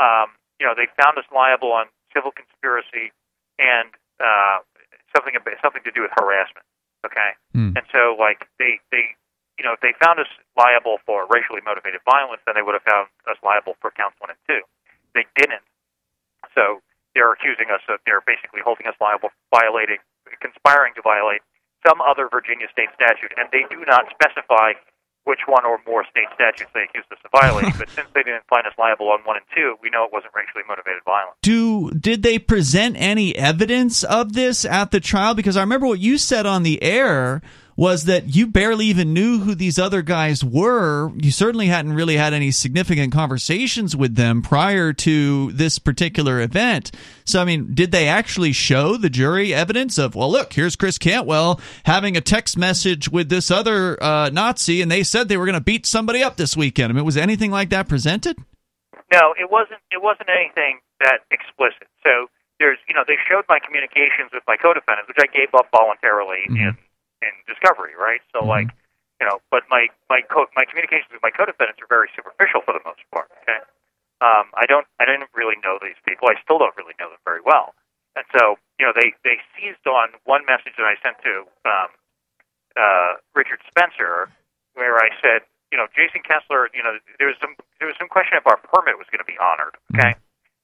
um, 0.00 0.32
you 0.56 0.64
know, 0.64 0.72
they 0.72 0.88
found 0.96 1.20
us 1.20 1.28
liable 1.28 1.70
on 1.76 1.92
civil 2.16 2.32
conspiracy 2.32 3.12
and 3.60 3.92
uh, 4.20 4.64
something 5.12 5.36
ab- 5.36 5.60
something 5.60 5.84
to 5.84 5.92
do 5.92 6.00
with 6.00 6.12
harassment. 6.16 6.64
Okay, 7.04 7.32
Hmm. 7.52 7.76
and 7.76 7.84
so 7.92 8.16
like 8.18 8.48
they 8.58 8.80
they 8.90 9.14
you 9.60 9.64
know 9.64 9.72
if 9.76 9.80
they 9.84 9.92
found 10.02 10.18
us 10.18 10.26
liable 10.56 10.98
for 11.06 11.28
racially 11.30 11.60
motivated 11.64 12.00
violence, 12.08 12.40
then 12.48 12.56
they 12.56 12.64
would 12.64 12.74
have 12.74 12.82
found 12.88 13.08
us 13.28 13.36
liable 13.44 13.76
for 13.80 13.92
counts 13.92 14.16
one 14.18 14.32
and 14.32 14.40
two. 14.48 14.64
They 15.14 15.28
didn't. 15.36 15.62
So 16.56 16.80
they're 17.16 17.32
accusing 17.32 17.72
us 17.72 17.80
of 17.88 17.96
they're 18.04 18.20
basically 18.28 18.60
holding 18.60 18.84
us 18.84 18.94
liable 19.00 19.32
for 19.32 19.40
violating, 19.48 19.96
conspiring 20.44 20.92
to 21.00 21.02
violate 21.02 21.40
some 21.80 22.04
other 22.04 22.28
Virginia 22.28 22.68
state 22.68 22.92
statute, 22.92 23.32
and 23.40 23.48
they 23.48 23.64
do 23.72 23.80
not 23.88 24.04
specify 24.12 24.76
which 25.24 25.40
one 25.48 25.64
or 25.64 25.80
more 25.88 26.04
state 26.12 26.28
statutes 26.36 26.70
they 26.76 26.84
accused 26.84 27.08
us 27.10 27.18
of 27.24 27.32
violating. 27.32 27.72
but 27.80 27.88
since 27.90 28.06
they 28.14 28.22
didn't 28.22 28.44
find 28.52 28.68
us 28.68 28.76
liable 28.78 29.08
on 29.08 29.24
one 29.24 29.40
and 29.40 29.46
two, 29.56 29.74
we 29.82 29.88
know 29.88 30.04
it 30.04 30.12
wasn't 30.12 30.30
racially 30.36 30.62
motivated 30.68 31.00
violence. 31.08 31.40
do 31.42 31.90
did 31.96 32.22
they 32.22 32.38
present 32.38 32.94
any 33.00 33.34
evidence 33.34 34.04
of 34.04 34.34
this 34.34 34.64
at 34.64 34.92
the 34.92 35.00
trial 35.00 35.34
because 35.34 35.56
i 35.56 35.60
remember 35.60 35.86
what 35.86 35.98
you 35.98 36.18
said 36.18 36.44
on 36.46 36.62
the 36.62 36.82
air 36.82 37.40
was 37.76 38.04
that 38.04 38.34
you 38.34 38.46
barely 38.46 38.86
even 38.86 39.12
knew 39.12 39.40
who 39.40 39.54
these 39.54 39.78
other 39.78 40.02
guys 40.02 40.42
were 40.42 41.12
you 41.16 41.30
certainly 41.30 41.66
hadn't 41.66 41.92
really 41.92 42.16
had 42.16 42.32
any 42.32 42.50
significant 42.50 43.12
conversations 43.12 43.94
with 43.94 44.14
them 44.14 44.42
prior 44.42 44.92
to 44.92 45.52
this 45.52 45.78
particular 45.78 46.40
event 46.40 46.90
so 47.24 47.40
i 47.40 47.44
mean 47.44 47.74
did 47.74 47.92
they 47.92 48.08
actually 48.08 48.52
show 48.52 48.96
the 48.96 49.10
jury 49.10 49.52
evidence 49.54 49.98
of 49.98 50.14
well 50.14 50.30
look 50.30 50.52
here's 50.54 50.76
chris 50.76 50.98
cantwell 50.98 51.60
having 51.84 52.16
a 52.16 52.20
text 52.20 52.56
message 52.56 53.10
with 53.10 53.28
this 53.28 53.50
other 53.50 54.02
uh, 54.02 54.30
nazi 54.30 54.80
and 54.80 54.90
they 54.90 55.02
said 55.02 55.28
they 55.28 55.36
were 55.36 55.46
going 55.46 55.54
to 55.54 55.60
beat 55.60 55.86
somebody 55.86 56.22
up 56.22 56.36
this 56.36 56.56
weekend 56.56 56.90
i 56.90 56.94
mean 56.94 57.04
was 57.04 57.16
anything 57.16 57.50
like 57.50 57.70
that 57.70 57.88
presented 57.88 58.36
No, 59.12 59.34
it 59.38 59.50
wasn't. 59.50 59.78
It 59.92 60.02
wasn't 60.02 60.28
anything 60.28 60.80
that 61.00 61.22
explicit. 61.30 61.86
So 62.02 62.26
there's, 62.58 62.78
you 62.88 62.94
know, 62.94 63.04
they 63.06 63.14
showed 63.28 63.44
my 63.48 63.58
communications 63.62 64.34
with 64.34 64.42
my 64.48 64.56
co-defendants, 64.56 65.06
which 65.06 65.20
I 65.22 65.30
gave 65.30 65.54
up 65.54 65.70
voluntarily 65.70 66.42
in 66.48 66.76
in 67.22 67.32
discovery, 67.48 67.96
right? 67.96 68.20
So 68.32 68.44
like, 68.44 68.68
you 69.20 69.26
know, 69.26 69.40
but 69.50 69.64
my 69.72 69.88
my 70.12 70.20
co- 70.28 70.50
my 70.54 70.64
communications 70.68 71.08
with 71.12 71.24
my 71.24 71.32
co-defendants 71.32 71.80
are 71.80 71.88
very 71.88 72.12
superficial 72.12 72.60
for 72.64 72.76
the 72.76 72.84
most 72.84 73.00
part. 73.12 73.32
Okay, 73.44 73.60
um, 74.20 74.52
I 74.56 74.68
don't, 74.68 74.84
I 75.00 75.08
didn't 75.08 75.32
really 75.32 75.56
know 75.64 75.80
these 75.80 75.98
people. 76.04 76.28
I 76.28 76.36
still 76.44 76.60
don't 76.60 76.76
really 76.76 76.96
know 77.00 77.08
them 77.08 77.22
very 77.24 77.40
well, 77.40 77.72
and 78.16 78.24
so 78.36 78.60
you 78.78 78.84
know, 78.84 78.92
they 78.92 79.16
they 79.24 79.40
seized 79.56 79.84
on 79.88 80.12
one 80.24 80.44
message 80.44 80.76
that 80.76 80.84
I 80.84 81.00
sent 81.00 81.16
to 81.24 81.34
um, 81.64 81.90
uh, 82.76 83.12
Richard 83.32 83.60
Spencer, 83.68 84.28
where 84.76 85.00
I 85.00 85.08
said, 85.24 85.48
you 85.72 85.80
know, 85.80 85.88
Jason 85.96 86.20
Kessler, 86.20 86.68
you 86.76 86.84
know, 86.84 87.00
there 87.18 87.28
was 87.28 87.40
some 87.40 87.56
there 87.80 87.88
was 87.88 87.96
some 87.96 88.08
question 88.08 88.36
if 88.36 88.44
our 88.44 88.60
permit 88.60 89.00
was 89.00 89.08
going 89.08 89.24
to 89.24 89.28
be 89.28 89.40
honored. 89.40 89.80
Okay, 89.96 90.12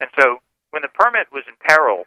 and 0.00 0.12
so 0.20 0.44
when 0.76 0.84
the 0.84 0.92
permit 0.92 1.32
was 1.32 1.44
in 1.48 1.56
peril, 1.64 2.04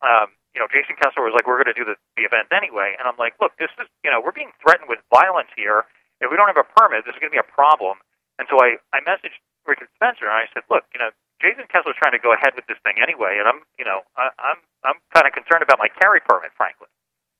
um, 0.00 0.32
you 0.54 0.60
know, 0.60 0.66
Jason 0.70 0.98
Kessler 0.98 1.22
was 1.22 1.34
like, 1.34 1.46
"We're 1.46 1.60
going 1.62 1.70
to 1.70 1.78
do 1.78 1.86
the, 1.86 1.96
the 2.18 2.26
event 2.26 2.50
anyway," 2.50 2.98
and 2.98 3.06
I'm 3.06 3.18
like, 3.18 3.38
"Look, 3.38 3.54
this 3.58 3.70
is, 3.78 3.86
you 4.02 4.10
know, 4.10 4.18
we're 4.18 4.34
being 4.34 4.50
threatened 4.62 4.90
with 4.90 4.98
violence 5.12 5.50
here. 5.54 5.86
If 6.20 6.28
we 6.28 6.36
don't 6.36 6.50
have 6.50 6.60
a 6.60 6.66
permit, 6.76 7.06
this 7.06 7.14
is 7.14 7.20
going 7.22 7.30
to 7.30 7.38
be 7.38 7.42
a 7.42 7.50
problem." 7.50 8.02
And 8.38 8.50
so 8.50 8.58
I 8.58 8.82
I 8.90 9.00
messaged 9.06 9.38
Richard 9.66 9.88
Spencer 9.94 10.26
and 10.26 10.34
I 10.34 10.50
said, 10.50 10.66
"Look, 10.66 10.88
you 10.90 10.98
know, 10.98 11.14
Jason 11.38 11.70
Kessler's 11.70 11.98
trying 12.00 12.16
to 12.16 12.22
go 12.22 12.34
ahead 12.34 12.58
with 12.58 12.66
this 12.66 12.80
thing 12.82 12.98
anyway, 12.98 13.38
and 13.38 13.46
I'm, 13.46 13.62
you 13.78 13.86
know, 13.86 14.02
I, 14.18 14.34
I'm 14.40 14.58
I'm 14.82 14.98
kind 15.14 15.26
of 15.26 15.32
concerned 15.32 15.62
about 15.62 15.78
my 15.78 15.88
carry 15.88 16.20
permit, 16.20 16.50
frankly." 16.58 16.90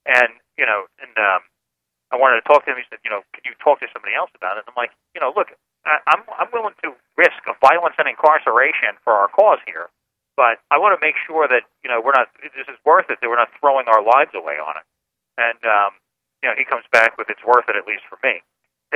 And 0.07 0.39
you 0.57 0.65
know, 0.65 0.87
and 1.03 1.13
um, 1.19 1.43
I 2.11 2.17
wanted 2.17 2.41
to 2.41 2.47
talk 2.47 2.65
to 2.65 2.71
him. 2.71 2.79
He 2.79 2.87
said, 2.89 3.03
"You 3.03 3.11
know, 3.11 3.27
can 3.35 3.43
you 3.43 3.59
talk 3.59 3.83
to 3.83 3.89
somebody 3.91 4.15
else 4.15 4.31
about 4.39 4.57
it?" 4.57 4.65
And 4.65 4.71
I'm 4.71 4.79
like, 4.79 4.95
"You 5.15 5.21
know, 5.21 5.35
look, 5.35 5.51
I, 5.85 5.99
I'm 6.13 6.23
I'm 6.37 6.51
willing 6.53 6.77
to 6.85 6.93
risk 7.17 7.41
a 7.49 7.55
violence 7.61 7.97
and 7.99 8.09
incarceration 8.09 9.01
for 9.05 9.15
our 9.17 9.29
cause 9.29 9.61
here, 9.67 9.89
but 10.41 10.57
I 10.73 10.81
want 10.81 10.97
to 10.97 11.01
make 11.05 11.21
sure 11.21 11.45
that 11.45 11.69
you 11.85 11.93
know 11.93 12.01
we're 12.01 12.17
not. 12.17 12.33
This 12.41 12.65
is 12.65 12.81
worth 12.81 13.13
it. 13.13 13.21
That 13.21 13.29
we're 13.29 13.37
not 13.37 13.53
throwing 13.61 13.85
our 13.93 14.01
lives 14.01 14.33
away 14.33 14.57
on 14.57 14.81
it." 14.81 14.89
And 15.37 15.61
um, 15.69 16.01
you 16.41 16.49
know, 16.49 16.57
he 16.57 16.65
comes 16.65 16.89
back 16.89 17.21
with, 17.21 17.29
"It's 17.29 17.45
worth 17.45 17.69
it, 17.69 17.77
at 17.77 17.85
least 17.85 18.09
for 18.09 18.17
me." 18.25 18.41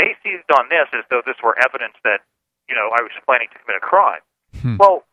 They 0.01 0.17
seized 0.25 0.49
on 0.57 0.73
this 0.73 0.89
as 0.97 1.05
though 1.13 1.21
this 1.21 1.37
were 1.45 1.53
evidence 1.61 2.01
that 2.01 2.25
you 2.65 2.73
know 2.73 2.89
I 2.97 3.05
was 3.05 3.13
planning 3.29 3.53
to 3.53 3.61
commit 3.61 3.77
a 3.77 3.85
crime. 3.85 4.25
Hmm. 4.57 4.81
Well, 4.81 5.05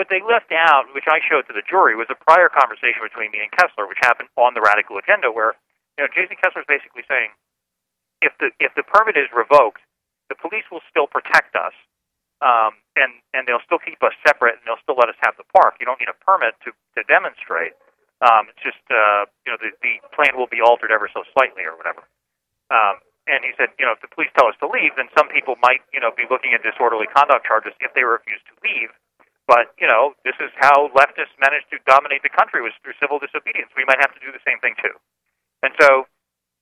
what 0.00 0.08
they 0.08 0.24
left 0.24 0.48
out, 0.48 0.88
which 0.96 1.04
I 1.12 1.20
showed 1.20 1.44
to 1.52 1.54
the 1.54 1.66
jury, 1.68 1.92
was 1.92 2.08
a 2.08 2.16
prior 2.16 2.48
conversation 2.48 3.04
between 3.04 3.28
me 3.28 3.44
and 3.44 3.52
Kessler, 3.52 3.84
which 3.84 4.00
happened 4.00 4.32
on 4.40 4.56
the 4.56 4.64
radical 4.64 4.96
agenda, 4.96 5.28
where 5.28 5.60
you 6.00 6.08
know 6.08 6.08
Jason 6.08 6.40
Kessler 6.40 6.64
is 6.64 6.70
basically 6.72 7.04
saying, 7.04 7.36
if 8.24 8.32
the 8.40 8.48
if 8.64 8.72
the 8.80 8.84
permit 8.88 9.20
is 9.20 9.28
revoked, 9.28 9.84
the 10.32 10.40
police 10.40 10.64
will 10.72 10.80
still 10.88 11.04
protect 11.04 11.52
us, 11.52 11.76
um, 12.40 12.76
and 12.96 13.12
and 13.36 13.44
they'll 13.46 13.64
still 13.64 13.80
keep 13.80 14.00
us 14.02 14.16
separate, 14.26 14.60
and 14.60 14.64
they'll 14.64 14.80
still 14.82 14.96
let 14.96 15.08
us 15.08 15.18
have 15.24 15.36
the 15.36 15.46
park. 15.52 15.76
You 15.80 15.86
don't 15.86 16.00
need 16.00 16.12
a 16.12 16.18
permit 16.24 16.56
to 16.64 16.72
to 16.96 17.00
demonstrate. 17.04 17.76
Um, 18.20 18.52
it's 18.52 18.60
just 18.60 18.80
uh, 18.92 19.28
you 19.44 19.52
know 19.52 19.58
the 19.60 19.72
the 19.80 20.00
plan 20.12 20.36
will 20.36 20.50
be 20.50 20.60
altered 20.60 20.92
ever 20.92 21.08
so 21.12 21.24
slightly 21.32 21.64
or 21.64 21.76
whatever. 21.76 22.04
Um, 22.72 23.00
and 23.28 23.44
he 23.44 23.52
said, 23.54 23.70
you 23.78 23.84
know, 23.84 23.94
if 23.94 24.00
the 24.00 24.10
police 24.10 24.32
tell 24.34 24.48
us 24.48 24.56
to 24.58 24.66
leave, 24.66 24.96
then 24.96 25.06
some 25.14 25.28
people 25.30 25.54
might, 25.62 25.84
you 25.94 26.00
know, 26.00 26.10
be 26.10 26.24
looking 26.26 26.50
at 26.56 26.64
disorderly 26.66 27.06
conduct 27.12 27.46
charges 27.46 27.76
if 27.78 27.92
they 27.94 28.02
refuse 28.02 28.40
to 28.48 28.54
leave. 28.64 28.90
But 29.50 29.74
you 29.82 29.86
know, 29.90 30.14
this 30.22 30.38
is 30.38 30.54
how 30.62 30.94
leftists 30.94 31.34
managed 31.42 31.68
to 31.74 31.82
dominate 31.82 32.22
the 32.22 32.30
country 32.30 32.62
was 32.62 32.70
through 32.80 32.94
civil 33.02 33.18
disobedience. 33.18 33.74
We 33.74 33.84
might 33.84 33.98
have 33.98 34.14
to 34.14 34.22
do 34.22 34.30
the 34.30 34.42
same 34.46 34.62
thing 34.62 34.78
too. 34.78 34.94
And 35.66 35.74
so, 35.74 36.06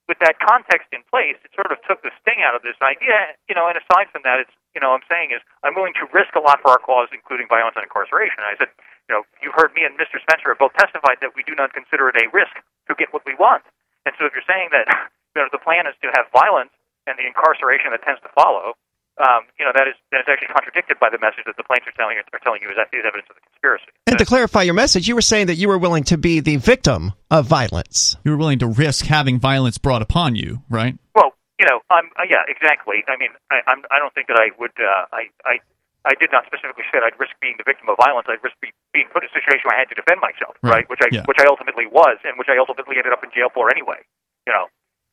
with 0.08 0.16
that 0.24 0.40
context 0.40 0.88
in 0.90 1.04
place, 1.06 1.36
it 1.44 1.52
sort 1.52 1.68
of 1.68 1.78
took 1.84 2.00
the 2.00 2.08
sting 2.24 2.40
out 2.40 2.56
of 2.56 2.64
this 2.64 2.80
idea. 2.80 3.36
You 3.44 3.54
know, 3.54 3.68
and 3.68 3.76
aside 3.76 4.08
from 4.08 4.24
that, 4.24 4.40
it's 4.40 4.56
you 4.78 4.82
know, 4.86 4.94
I'm 4.94 5.02
saying 5.10 5.34
is 5.34 5.42
I'm 5.66 5.74
willing 5.74 5.98
to 5.98 6.06
risk 6.14 6.38
a 6.38 6.42
lot 6.42 6.62
for 6.62 6.70
our 6.70 6.78
cause, 6.78 7.10
including 7.10 7.50
violence 7.50 7.74
and 7.74 7.82
incarceration. 7.82 8.38
And 8.38 8.46
I 8.46 8.54
said, 8.54 8.70
you 9.10 9.18
know, 9.18 9.26
you 9.42 9.50
heard 9.50 9.74
me 9.74 9.82
and 9.82 9.98
Mr. 9.98 10.22
Spencer 10.22 10.54
have 10.54 10.62
both 10.62 10.70
testified 10.78 11.18
that 11.18 11.34
we 11.34 11.42
do 11.42 11.58
not 11.58 11.74
consider 11.74 12.06
it 12.06 12.14
a 12.14 12.30
risk 12.30 12.54
to 12.86 12.94
get 12.94 13.10
what 13.10 13.26
we 13.26 13.34
want. 13.34 13.66
And 14.06 14.14
so, 14.14 14.30
if 14.30 14.38
you're 14.38 14.46
saying 14.46 14.70
that 14.70 14.86
you 15.34 15.42
know 15.42 15.50
the 15.50 15.58
plan 15.58 15.90
is 15.90 15.98
to 16.06 16.14
have 16.14 16.30
violence 16.30 16.70
and 17.10 17.18
the 17.18 17.26
incarceration 17.26 17.90
that 17.90 18.06
tends 18.06 18.22
to 18.22 18.30
follow, 18.38 18.78
um, 19.18 19.50
you 19.58 19.66
know 19.66 19.74
that 19.74 19.90
is 19.90 19.98
that 20.14 20.22
is 20.22 20.30
actually 20.30 20.54
contradicted 20.54 21.02
by 21.02 21.10
the 21.10 21.18
message 21.18 21.42
that 21.50 21.58
the 21.58 21.66
plaintiffs 21.66 21.90
are 21.90 21.98
telling 21.98 22.14
you, 22.14 22.22
are 22.22 22.38
telling 22.38 22.62
you 22.62 22.70
is, 22.70 22.78
is 22.78 23.02
evidence 23.02 23.26
of 23.26 23.34
the 23.34 23.42
conspiracy. 23.50 23.90
And 24.06 24.14
to 24.14 24.28
clarify 24.28 24.62
your 24.62 24.78
message, 24.78 25.10
you 25.10 25.18
were 25.18 25.26
saying 25.26 25.50
that 25.50 25.58
you 25.58 25.66
were 25.66 25.82
willing 25.82 26.06
to 26.14 26.14
be 26.14 26.38
the 26.38 26.62
victim 26.62 27.18
of 27.34 27.50
violence. 27.50 28.14
You 28.22 28.30
were 28.30 28.38
willing 28.38 28.62
to 28.62 28.70
risk 28.70 29.10
having 29.10 29.42
violence 29.42 29.74
brought 29.74 30.06
upon 30.06 30.38
you, 30.38 30.62
right? 30.70 30.94
Well, 31.18 31.34
you 31.58 31.66
know, 31.66 31.82
I'm 31.90 32.08
uh, 32.18 32.24
yeah, 32.28 32.46
exactly. 32.48 33.02
I 33.10 33.16
mean, 33.18 33.30
I, 33.50 33.60
I'm 33.66 33.82
I 33.90 33.98
don't 33.98 34.14
think 34.14 34.28
that 34.28 34.38
I 34.38 34.50
would. 34.58 34.74
Uh, 34.78 35.10
I 35.12 35.28
I 35.44 35.58
I 36.06 36.14
did 36.22 36.30
not 36.32 36.46
specifically 36.46 36.84
say 36.88 37.02
I'd 37.02 37.18
risk 37.18 37.34
being 37.42 37.58
the 37.58 37.66
victim 37.66 37.88
of 37.90 37.98
violence. 37.98 38.26
I'd 38.30 38.42
risk 38.42 38.56
be, 38.62 38.70
being 38.94 39.10
put 39.12 39.22
in 39.26 39.28
a 39.28 39.34
situation 39.34 39.66
where 39.66 39.76
I 39.76 39.80
had 39.82 39.90
to 39.90 39.98
defend 39.98 40.22
myself, 40.22 40.54
Right. 40.62 40.82
right? 40.82 40.86
Which 40.88 41.00
I 41.02 41.08
Yeah. 41.10 41.26
which 41.26 41.38
I 41.42 41.46
ultimately 41.50 41.86
was, 41.90 42.16
and 42.24 42.38
which 42.38 42.48
I 42.48 42.56
ultimately 42.58 42.96
ended 42.96 43.12
up 43.12 43.22
in 43.24 43.30
jail 43.34 43.50
for 43.52 43.68
anyway. 43.70 44.00
You 44.46 44.52
know, 44.54 44.66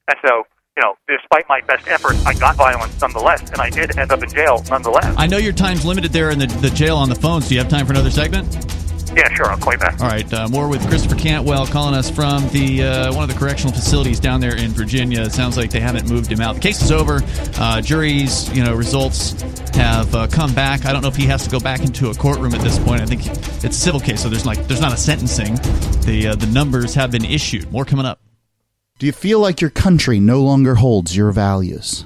and 0.08 0.18
so 0.26 0.46
you 0.78 0.84
know, 0.84 0.96
despite 1.08 1.48
my 1.48 1.62
best 1.62 1.88
efforts, 1.88 2.20
I 2.26 2.34
got 2.34 2.56
violence 2.56 3.00
nonetheless, 3.00 3.42
and 3.52 3.62
I 3.62 3.70
did 3.70 3.98
end 3.98 4.12
up 4.12 4.22
in 4.22 4.30
jail 4.30 4.62
nonetheless. 4.70 5.08
I 5.18 5.26
know 5.26 5.38
your 5.38 5.54
time's 5.54 5.86
limited 5.86 6.12
there 6.12 6.30
in 6.32 6.40
the, 6.40 6.48
the 6.48 6.70
jail 6.70 6.98
on 6.98 7.08
the 7.10 7.16
phones. 7.16 7.48
Do 7.48 7.56
you 7.56 7.62
have 7.62 7.70
time 7.70 7.86
for 7.86 7.94
another 7.94 8.12
segment? 8.12 8.65
Yeah, 9.16 9.34
sure. 9.34 9.50
I'll 9.50 9.58
call 9.58 9.72
you 9.72 9.80
back. 9.80 10.02
All 10.02 10.08
right, 10.10 10.34
uh, 10.34 10.50
more 10.50 10.68
with 10.68 10.86
Christopher 10.90 11.16
Cantwell 11.16 11.66
calling 11.66 11.96
us 11.96 12.10
from 12.10 12.50
the 12.50 12.84
uh, 12.84 13.14
one 13.14 13.24
of 13.24 13.34
the 13.34 13.40
correctional 13.40 13.74
facilities 13.74 14.20
down 14.20 14.42
there 14.42 14.58
in 14.58 14.72
Virginia. 14.72 15.22
It 15.22 15.32
sounds 15.32 15.56
like 15.56 15.72
they 15.72 15.80
haven't 15.80 16.10
moved 16.10 16.30
him 16.30 16.42
out. 16.42 16.56
The 16.56 16.62
case 16.62 16.82
is 16.82 16.92
over. 16.92 17.22
Uh, 17.58 17.80
jury's 17.80 18.52
you 18.56 18.62
know 18.62 18.74
results 18.74 19.42
have 19.72 20.14
uh, 20.14 20.28
come 20.28 20.54
back. 20.54 20.86
I 20.86 20.92
don't 20.92 21.02
know 21.02 21.08
if 21.08 21.16
he 21.16 21.26
has 21.28 21.46
to 21.46 21.50
go 21.50 21.62
back 21.62 21.80
into 21.80 22.10
a 22.10 22.14
courtroom 22.14 22.54
at 22.54 22.62
this 22.62 22.78
point. 22.78 23.02
I 23.02 23.06
think 23.06 23.26
it's 23.26 23.64
a 23.64 23.72
civil 23.72 24.02
case, 24.02 24.22
so 24.22 24.28
there's 24.28 24.46
like 24.46 24.68
there's 24.68 24.82
not 24.82 24.92
a 24.92 24.98
sentencing. 24.98 25.56
The 26.06 26.32
uh, 26.32 26.36
the 26.36 26.48
numbers 26.48 26.94
have 26.96 27.12
been 27.12 27.24
issued. 27.24 27.72
More 27.72 27.86
coming 27.86 28.06
up. 28.06 28.20
Do 29.00 29.06
you 29.06 29.14
feel 29.14 29.40
like 29.40 29.62
your 29.62 29.70
country 29.70 30.20
no 30.20 30.42
longer 30.42 30.76
holds 30.76 31.16
your 31.16 31.32
values? 31.32 32.06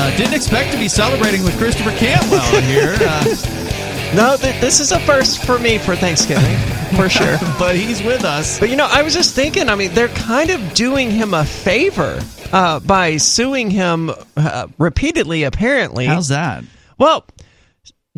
uh, 0.00 0.16
didn't 0.16 0.34
expect 0.34 0.72
to 0.72 0.78
be 0.78 0.88
celebrating 0.88 1.42
with 1.44 1.56
Christopher 1.58 1.90
Cantwell 1.92 2.60
here. 2.62 2.96
Uh, 3.00 3.24
No, 4.12 4.36
th- 4.36 4.60
this 4.60 4.80
is 4.80 4.90
a 4.90 4.98
first 4.98 5.44
for 5.44 5.56
me 5.60 5.78
for 5.78 5.94
Thanksgiving, 5.94 6.56
for 6.96 7.08
sure. 7.16 7.38
but 7.60 7.76
he's 7.76 8.02
with 8.02 8.24
us. 8.24 8.58
But 8.58 8.68
you 8.68 8.74
know, 8.74 8.88
I 8.90 9.02
was 9.02 9.14
just 9.14 9.36
thinking. 9.36 9.68
I 9.68 9.76
mean, 9.76 9.94
they're 9.94 10.08
kind 10.08 10.50
of 10.50 10.74
doing 10.74 11.12
him 11.12 11.32
a 11.32 11.44
favor 11.44 12.20
uh, 12.52 12.80
by 12.80 13.18
suing 13.18 13.70
him 13.70 14.10
uh, 14.36 14.66
repeatedly. 14.78 15.44
Apparently, 15.44 16.06
How's 16.06 16.26
that? 16.26 16.64
Well, 16.98 17.24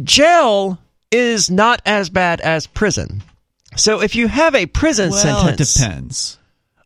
jail 0.02 0.78
is 1.10 1.50
not 1.50 1.82
as 1.84 2.08
bad 2.08 2.40
as 2.40 2.66
prison. 2.66 3.22
So 3.76 4.00
if 4.00 4.14
you 4.14 4.28
have 4.28 4.54
a 4.54 4.64
prison 4.64 5.10
Well, 5.10 5.18
it 5.18 5.20
sentence, 5.58 5.74
depends. 5.74 6.38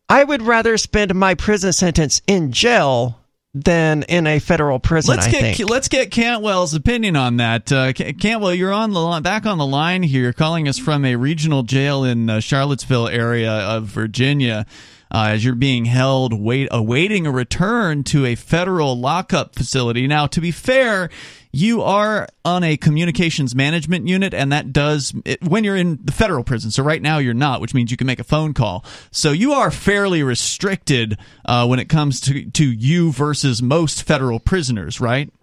I 0.09 0.21
would 0.23 0.41
rather 0.41 0.77
spend 0.77 1.15
my 1.15 1.33
prison 1.35 1.71
sentence 1.71 2.21
in 2.27 2.51
jail 2.51 3.21
than 3.53 4.03
in 4.03 4.27
a 4.27 4.39
federal 4.39 4.79
prison. 4.79 5.15
Let's 5.15 5.27
I 5.27 5.31
get 5.31 5.57
think. 5.57 5.69
let's 5.69 5.87
get 5.87 6.11
Cantwell's 6.11 6.73
opinion 6.73 7.15
on 7.15 7.37
that. 7.37 7.71
Uh, 7.71 7.93
Ca- 7.93 8.13
Cantwell, 8.13 8.53
you're 8.53 8.73
on 8.73 8.91
the 8.91 8.99
line, 8.99 9.23
back 9.23 9.45
on 9.45 9.57
the 9.57 9.65
line 9.65 10.03
here, 10.03 10.33
calling 10.33 10.67
us 10.67 10.77
from 10.77 11.05
a 11.05 11.15
regional 11.15 11.63
jail 11.63 12.03
in 12.03 12.29
uh, 12.29 12.39
Charlottesville 12.39 13.07
area 13.07 13.51
of 13.51 13.85
Virginia. 13.85 14.65
Uh, 15.09 15.29
as 15.29 15.45
you're 15.45 15.55
being 15.55 15.85
held, 15.85 16.33
wait, 16.33 16.67
awaiting 16.69 17.25
a 17.25 17.31
return 17.31 18.03
to 18.03 18.25
a 18.25 18.35
federal 18.35 18.99
lockup 18.99 19.55
facility. 19.55 20.05
Now, 20.05 20.27
to 20.27 20.41
be 20.41 20.51
fair, 20.51 21.09
you 21.57 21.81
are 21.81 22.27
on 22.45 22.63
a 22.63 22.77
communications 22.77 23.55
management 23.55 24.07
unit, 24.07 24.31
and 24.31 24.51
that 24.51 24.71
does 24.71 25.13
it, 25.25 25.41
when 25.43 25.63
you're 25.63 25.75
in 25.75 25.97
the 26.03 26.11
federal 26.11 26.43
prison. 26.43 26.69
So 26.69 26.83
right 26.83 27.01
now 27.01 27.17
you're 27.17 27.33
not, 27.33 27.61
which 27.61 27.73
means 27.73 27.89
you 27.89 27.97
can 27.97 28.05
make 28.05 28.19
a 28.19 28.23
phone 28.23 28.53
call. 28.53 28.85
So 29.11 29.31
you 29.31 29.53
are 29.53 29.71
fairly 29.71 30.21
restricted 30.21 31.17
uh, 31.45 31.65
when 31.65 31.79
it 31.79 31.89
comes 31.89 32.21
to 32.21 32.45
to 32.51 32.65
you 32.71 33.11
versus 33.11 33.61
most 33.63 34.03
federal 34.03 34.39
prisoners, 34.39 35.01
right? 35.01 35.33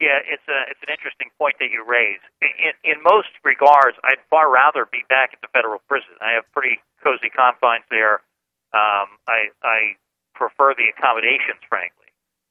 Yeah, 0.00 0.24
it's 0.24 0.48
a 0.48 0.70
it's 0.70 0.80
an 0.80 0.88
interesting 0.88 1.28
point 1.36 1.56
that 1.60 1.68
you 1.70 1.84
raise. 1.86 2.24
In 2.40 2.72
in 2.82 3.02
most 3.04 3.28
regards, 3.44 3.98
I'd 4.02 4.24
far 4.30 4.50
rather 4.50 4.88
be 4.90 5.04
back 5.10 5.30
at 5.34 5.42
the 5.42 5.48
federal 5.52 5.80
prison. 5.88 6.16
I 6.22 6.32
have 6.32 6.44
pretty 6.52 6.80
cozy 7.04 7.28
confines 7.28 7.84
there. 7.90 8.24
Um, 8.72 9.12
I 9.28 9.52
I 9.62 10.00
prefer 10.34 10.72
the 10.72 10.88
accommodations, 10.88 11.60
frankly. 11.68 11.99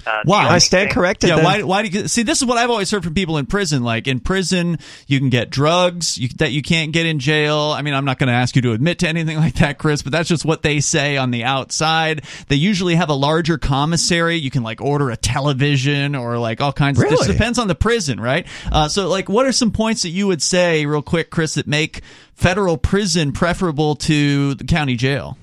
Uh, 0.05 0.21
Why? 0.23 0.47
I 0.47 0.59
stand 0.59 0.87
thing- 0.87 0.93
corrected. 0.93 1.29
Yeah, 1.29 1.35
then. 1.37 1.45
why? 1.45 1.61
Why 1.63 1.83
do 1.83 1.89
you 1.89 2.07
see? 2.07 2.23
This 2.23 2.41
is 2.41 2.45
what 2.45 2.57
I've 2.57 2.69
always 2.69 2.89
heard 2.89 3.03
from 3.03 3.13
people 3.13 3.37
in 3.37 3.45
prison. 3.45 3.83
Like 3.83 4.07
in 4.07 4.21
prison, 4.21 4.79
you 5.07 5.19
can 5.19 5.29
get 5.29 5.49
drugs 5.49 6.17
you, 6.17 6.29
that 6.37 6.53
you 6.53 6.61
can't 6.61 6.93
get 6.93 7.05
in 7.05 7.19
jail. 7.19 7.57
I 7.75 7.81
mean, 7.81 7.93
I'm 7.93 8.05
not 8.05 8.17
going 8.17 8.27
to 8.27 8.33
ask 8.33 8.55
you 8.55 8.61
to 8.61 8.71
admit 8.71 8.99
to 8.99 9.09
anything 9.09 9.35
like 9.45 9.55
that, 9.55 9.77
Chris, 9.77 10.01
but 10.01 10.13
that's 10.13 10.29
just 10.29 10.45
what 10.45 10.63
they 10.63 10.79
say 10.79 11.17
on 11.17 11.31
the 11.31 11.43
outside. 11.43 12.23
They 12.47 12.55
usually 12.55 12.95
have 12.95 13.09
a 13.09 13.13
larger 13.13 13.57
commissary. 13.57 14.37
You 14.37 14.49
can 14.49 14.63
like 14.63 14.79
order 14.79 15.09
a 15.09 15.17
television 15.17 16.15
or 16.15 16.37
like 16.37 16.61
all 16.61 16.71
kinds. 16.71 17.01
of 17.01 17.09
This 17.09 17.27
depends 17.27 17.59
on 17.59 17.67
the 17.67 17.75
prison, 17.75 18.21
right? 18.21 18.47
Uh, 18.71 18.87
so, 18.87 19.09
like, 19.09 19.27
what 19.27 19.45
are 19.45 19.51
some 19.51 19.71
points 19.71 20.03
that 20.03 20.09
you 20.09 20.27
would 20.27 20.41
say, 20.41 20.85
real 20.85 21.01
quick, 21.01 21.29
Chris, 21.29 21.55
that 21.55 21.67
make 21.67 22.01
federal 22.35 22.77
prison 22.77 23.33
preferable 23.33 23.95
to 23.95 24.55
the 24.55 24.63
county 24.63 24.95
jail? 24.95 25.37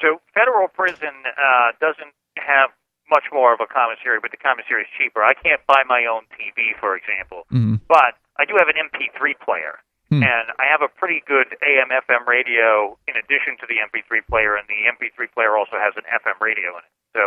So 0.00 0.20
federal 0.34 0.68
prison 0.68 1.10
uh, 1.26 1.72
doesn't 1.78 2.14
have 2.38 2.70
much 3.12 3.28
more 3.30 3.52
of 3.52 3.60
a 3.60 3.68
commissary, 3.68 4.18
but 4.24 4.30
the 4.32 4.40
commissary 4.40 4.82
is 4.88 4.90
cheaper. 4.96 5.20
I 5.22 5.34
can't 5.36 5.60
buy 5.68 5.84
my 5.86 6.06
own 6.08 6.24
TV, 6.40 6.72
for 6.80 6.96
example, 6.96 7.44
Mhm. 7.52 7.80
but 7.86 8.16
I 8.40 8.44
do 8.48 8.56
have 8.58 8.68
an 8.72 8.78
MP3 8.80 9.34
player, 9.34 9.78
Hmm. 10.08 10.22
and 10.24 10.46
I 10.58 10.64
have 10.72 10.80
a 10.80 10.88
pretty 10.88 11.20
good 11.28 11.56
AM/FM 11.62 12.24
radio 12.26 12.96
in 13.06 13.16
addition 13.16 13.56
to 13.58 13.66
the 13.66 13.80
MP3 13.80 14.20
player, 14.22 14.56
and 14.56 14.66
the 14.68 14.86
MP3 14.88 15.26
player 15.28 15.56
also 15.56 15.78
has 15.78 15.92
an 15.96 16.04
FM 16.08 16.36
radio 16.40 16.72
in 16.78 16.82
it. 16.84 16.92
So 17.14 17.22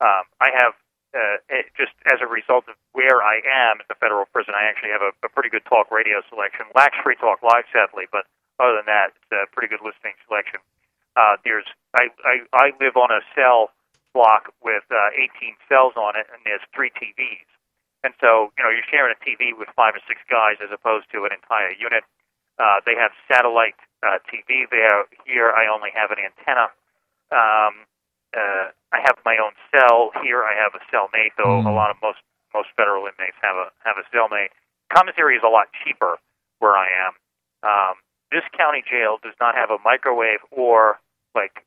um, 0.00 0.24
I 0.40 0.50
have. 0.60 0.74
Uh, 1.14 1.38
it, 1.48 1.70
just 1.78 1.92
as 2.12 2.20
a 2.20 2.26
result 2.26 2.66
of 2.66 2.74
where 2.90 3.22
I 3.22 3.38
am 3.46 3.78
at 3.80 3.86
the 3.86 3.94
federal 3.94 4.26
prison, 4.34 4.52
I 4.52 4.64
actually 4.64 4.90
have 4.90 5.00
a, 5.00 5.12
a 5.22 5.28
pretty 5.28 5.48
good 5.48 5.64
talk 5.64 5.92
radio 5.92 6.20
selection. 6.28 6.66
Lacks 6.74 6.98
Free 7.04 7.14
Talk 7.14 7.40
Live, 7.40 7.66
sadly, 7.72 8.06
but 8.10 8.26
other 8.58 8.74
than 8.74 8.86
that, 8.86 9.12
it's 9.14 9.30
a 9.30 9.46
pretty 9.54 9.68
good 9.68 9.80
listening 9.80 10.14
selection. 10.26 10.58
Uh, 11.14 11.36
there's 11.44 11.66
I, 11.94 12.10
I 12.26 12.34
I 12.52 12.72
live 12.80 12.96
on 12.96 13.12
a 13.12 13.20
cell 13.36 13.70
block 14.14 14.54
with 14.62 14.86
uh, 14.94 15.10
18 15.42 15.58
cells 15.68 15.92
on 15.98 16.14
it, 16.16 16.24
and 16.32 16.38
there's 16.46 16.62
three 16.72 16.94
TVs. 16.94 17.44
And 18.06 18.14
so 18.22 18.54
you 18.56 18.62
know 18.64 18.70
you're 18.70 18.86
sharing 18.88 19.12
a 19.12 19.20
TV 19.20 19.52
with 19.56 19.68
five 19.74 19.92
or 19.98 20.02
six 20.06 20.20
guys 20.30 20.62
as 20.62 20.70
opposed 20.72 21.10
to 21.12 21.24
an 21.26 21.32
entire 21.34 21.74
unit. 21.76 22.04
Uh, 22.62 22.78
they 22.86 22.94
have 22.94 23.10
satellite 23.26 23.74
uh, 24.06 24.22
TV 24.30 24.70
there. 24.70 25.04
Here 25.26 25.50
I 25.50 25.66
only 25.66 25.90
have 25.92 26.14
an 26.14 26.20
antenna. 26.22 26.70
Um, 27.34 27.88
uh, 28.36 28.70
I 28.92 28.98
have 29.02 29.16
my 29.24 29.38
own 29.42 29.56
cell 29.74 30.10
here. 30.22 30.44
I 30.44 30.54
have 30.54 30.74
a 30.74 30.82
cellmate, 30.92 31.34
though 31.38 31.62
Mm. 31.62 31.66
a 31.66 31.74
lot 31.74 31.90
of 31.90 31.96
most 32.02 32.20
most 32.52 32.68
federal 32.76 33.06
inmates 33.10 33.36
have 33.42 33.56
a 33.56 33.72
have 33.84 33.96
a 33.98 34.04
cellmate. 34.14 34.52
Commissary 34.94 35.36
is 35.36 35.42
a 35.42 35.48
lot 35.50 35.66
cheaper 35.82 36.18
where 36.60 36.76
I 36.76 36.86
am. 37.08 37.12
Um, 37.66 37.94
this 38.30 38.44
county 38.56 38.84
jail 38.86 39.18
does 39.22 39.34
not 39.40 39.54
have 39.56 39.70
a 39.70 39.78
microwave 39.84 40.40
or 40.50 41.00
like 41.34 41.64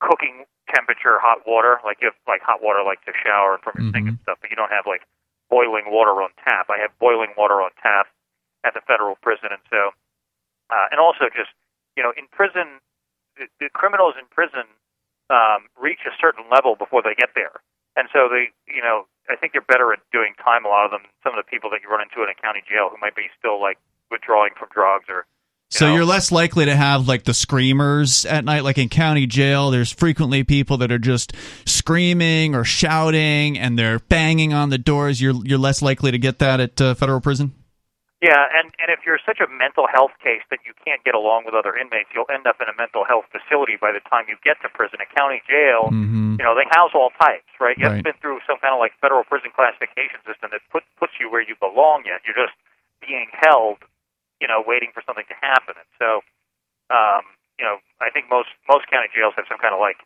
cooking 0.00 0.44
temperature 0.72 1.18
hot 1.22 1.46
water. 1.46 1.78
Like 1.84 1.98
you 2.00 2.10
have 2.10 2.18
like 2.26 2.42
hot 2.42 2.62
water 2.62 2.82
like 2.84 3.02
to 3.06 3.12
shower 3.14 3.58
from 3.62 3.78
your 3.78 3.92
sink 3.92 4.08
and 4.08 4.18
stuff, 4.22 4.38
but 4.40 4.50
you 4.50 4.56
don't 4.56 4.72
have 4.72 4.86
like 4.86 5.06
boiling 5.50 5.86
water 5.88 6.18
on 6.22 6.30
tap. 6.42 6.70
I 6.70 6.78
have 6.82 6.90
boiling 6.98 7.30
water 7.38 7.62
on 7.62 7.70
tap 7.82 8.10
at 8.66 8.74
the 8.74 8.82
federal 8.82 9.14
prison, 9.22 9.54
and 9.54 9.62
so 9.70 9.94
uh, 10.70 10.86
and 10.90 10.98
also 10.98 11.30
just 11.30 11.54
you 11.94 12.02
know 12.02 12.12
in 12.18 12.26
prison, 12.30 12.82
the, 13.38 13.46
the 13.62 13.68
criminals 13.70 14.14
in 14.18 14.26
prison 14.30 14.66
um, 15.30 15.70
reach 15.78 16.02
a 16.06 16.14
certain 16.18 16.44
level 16.50 16.74
before 16.74 17.02
they 17.02 17.14
get 17.14 17.30
there, 17.38 17.62
and 17.94 18.10
so 18.12 18.26
they 18.26 18.50
you 18.66 18.82
know 18.82 19.06
I 19.30 19.36
think 19.38 19.54
they're 19.54 19.64
better 19.64 19.92
at 19.94 20.02
doing 20.10 20.34
time. 20.38 20.66
A 20.66 20.70
lot 20.70 20.86
of 20.86 20.90
them, 20.90 21.06
some 21.22 21.34
of 21.34 21.38
the 21.38 21.48
people 21.48 21.70
that 21.70 21.82
you 21.82 21.90
run 21.90 22.02
into 22.02 22.22
in 22.22 22.30
a 22.30 22.38
county 22.38 22.62
jail 22.66 22.90
who 22.90 22.98
might 22.98 23.14
be 23.14 23.30
still 23.38 23.62
like 23.62 23.78
withdrawing 24.10 24.54
from 24.58 24.70
drugs 24.70 25.06
or 25.10 25.26
So 25.68 25.92
you're 25.92 26.04
less 26.04 26.30
likely 26.30 26.64
to 26.66 26.76
have 26.76 27.08
like 27.08 27.24
the 27.24 27.34
screamers 27.34 28.24
at 28.24 28.44
night, 28.44 28.62
like 28.62 28.78
in 28.78 28.88
county 28.88 29.26
jail. 29.26 29.70
There's 29.70 29.92
frequently 29.92 30.44
people 30.44 30.76
that 30.78 30.92
are 30.92 30.98
just 30.98 31.32
screaming 31.66 32.54
or 32.54 32.62
shouting, 32.64 33.58
and 33.58 33.78
they're 33.78 33.98
banging 33.98 34.52
on 34.54 34.70
the 34.70 34.78
doors. 34.78 35.20
You're 35.20 35.34
you're 35.44 35.58
less 35.58 35.82
likely 35.82 36.12
to 36.12 36.18
get 36.18 36.38
that 36.38 36.60
at 36.60 36.80
uh, 36.80 36.94
federal 36.94 37.20
prison. 37.20 37.52
Yeah, 38.22 38.38
and 38.48 38.72
and 38.80 38.88
if 38.94 39.04
you're 39.04 39.18
such 39.26 39.40
a 39.42 39.50
mental 39.50 39.84
health 39.92 40.14
case 40.22 40.40
that 40.50 40.60
you 40.64 40.72
can't 40.86 41.02
get 41.04 41.14
along 41.14 41.44
with 41.44 41.52
other 41.54 41.76
inmates, 41.76 42.08
you'll 42.14 42.30
end 42.32 42.46
up 42.46 42.56
in 42.62 42.68
a 42.70 42.76
mental 42.78 43.04
health 43.04 43.26
facility 43.34 43.74
by 43.76 43.90
the 43.92 44.00
time 44.08 44.24
you 44.30 44.36
get 44.46 44.56
to 44.62 44.70
prison. 44.72 45.02
A 45.02 45.08
county 45.18 45.42
jail, 45.50 45.90
Mhm. 45.92 46.38
you 46.38 46.44
know, 46.46 46.54
they 46.54 46.64
house 46.72 46.94
all 46.94 47.10
types, 47.20 47.50
right? 47.60 47.76
You 47.76 47.84
Right. 47.90 48.00
haven't 48.00 48.04
been 48.08 48.18
through 48.22 48.40
some 48.46 48.56
kind 48.62 48.72
of 48.72 48.80
like 48.80 48.94
federal 49.02 49.24
prison 49.24 49.50
classification 49.52 50.22
system 50.24 50.48
that 50.54 50.62
put, 50.72 50.84
puts 50.96 51.12
you 51.20 51.28
where 51.28 51.42
you 51.42 51.56
belong 51.60 52.04
yet. 52.06 52.22
You're 52.24 52.38
just 52.38 52.56
being 53.04 53.28
held, 53.36 53.84
you 54.40 54.48
know, 54.48 54.62
waiting 54.66 54.90
for 54.92 55.02
something 55.06 55.24
to 55.28 55.36
happen. 55.40 55.74
And 55.76 55.90
so, 55.98 56.20
um, 56.92 57.22
you 57.58 57.64
know, 57.64 57.80
I 58.00 58.10
think 58.10 58.28
most 58.30 58.48
most 58.68 58.86
county 58.90 59.08
jails 59.14 59.34
have 59.36 59.46
some 59.48 59.58
kind 59.58 59.72
of 59.72 59.80
like 59.80 59.96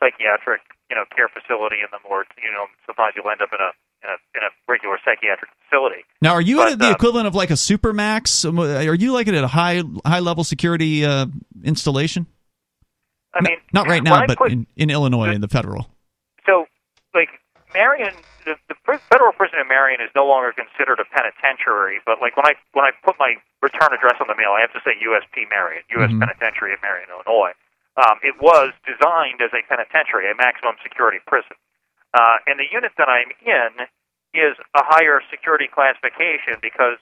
psychiatric, 0.00 0.60
you 0.90 0.96
know, 0.96 1.04
care 1.14 1.28
facility 1.28 1.80
in 1.80 1.88
them, 1.90 2.04
or 2.08 2.24
you 2.42 2.50
know, 2.52 2.66
sometimes 2.86 3.14
you'll 3.16 3.30
end 3.30 3.42
up 3.42 3.50
in 3.52 3.60
a 3.60 3.70
in 4.04 4.08
a, 4.10 4.16
in 4.38 4.42
a 4.46 4.50
regular 4.70 4.98
psychiatric 5.04 5.50
facility. 5.66 6.04
Now, 6.22 6.32
are 6.34 6.40
you 6.40 6.56
But, 6.58 6.72
at 6.72 6.78
the 6.78 6.86
uh, 6.88 6.92
equivalent 6.92 7.26
of 7.26 7.34
like 7.34 7.50
a 7.50 7.54
supermax? 7.58 8.44
Um, 8.48 8.58
Are 8.60 8.94
you 8.94 9.12
like 9.12 9.26
at 9.26 9.34
a 9.34 9.48
high 9.48 9.82
high 10.06 10.20
level 10.20 10.44
security 10.44 11.04
uh, 11.04 11.26
installation? 11.64 12.26
I 13.34 13.42
mean, 13.42 13.58
Not 13.72 13.86
right 13.86 14.02
now, 14.02 14.26
but 14.26 14.38
put- 14.38 14.52
in, 14.52 14.66
in 14.76 14.90
Illinois, 14.90 15.32
in 15.32 15.40
the 15.40 15.48
federal. 15.48 15.88
so 16.46 16.66
like 17.14 17.28
Marion, 17.78 18.10
the, 18.42 18.58
the 18.66 18.74
federal 19.06 19.30
prison 19.30 19.62
in 19.62 19.70
Marion 19.70 20.02
is 20.02 20.10
no 20.18 20.26
longer 20.26 20.50
considered 20.50 20.98
a 20.98 21.06
penitentiary. 21.14 22.02
But 22.02 22.18
like 22.18 22.34
when 22.34 22.42
I 22.50 22.58
when 22.74 22.82
I 22.82 22.90
put 23.06 23.14
my 23.22 23.38
return 23.62 23.94
address 23.94 24.18
on 24.18 24.26
the 24.26 24.34
mail, 24.34 24.58
I 24.58 24.66
have 24.66 24.74
to 24.74 24.82
say 24.82 24.98
USP 24.98 25.46
Marion, 25.46 25.86
U.S. 26.02 26.10
Mhm. 26.10 26.18
Penitentiary 26.18 26.74
of 26.74 26.82
Marion, 26.82 27.06
Illinois. 27.06 27.54
Um, 27.94 28.18
it 28.26 28.42
was 28.42 28.74
designed 28.82 29.38
as 29.38 29.54
a 29.54 29.62
penitentiary, 29.70 30.26
a 30.30 30.34
maximum 30.34 30.74
security 30.82 31.22
prison, 31.26 31.54
uh, 32.14 32.42
and 32.50 32.58
the 32.58 32.66
unit 32.70 32.94
that 32.98 33.06
I'm 33.06 33.30
in 33.42 33.86
is 34.34 34.54
a 34.74 34.82
higher 34.82 35.22
security 35.30 35.70
classification 35.70 36.58
because 36.58 36.98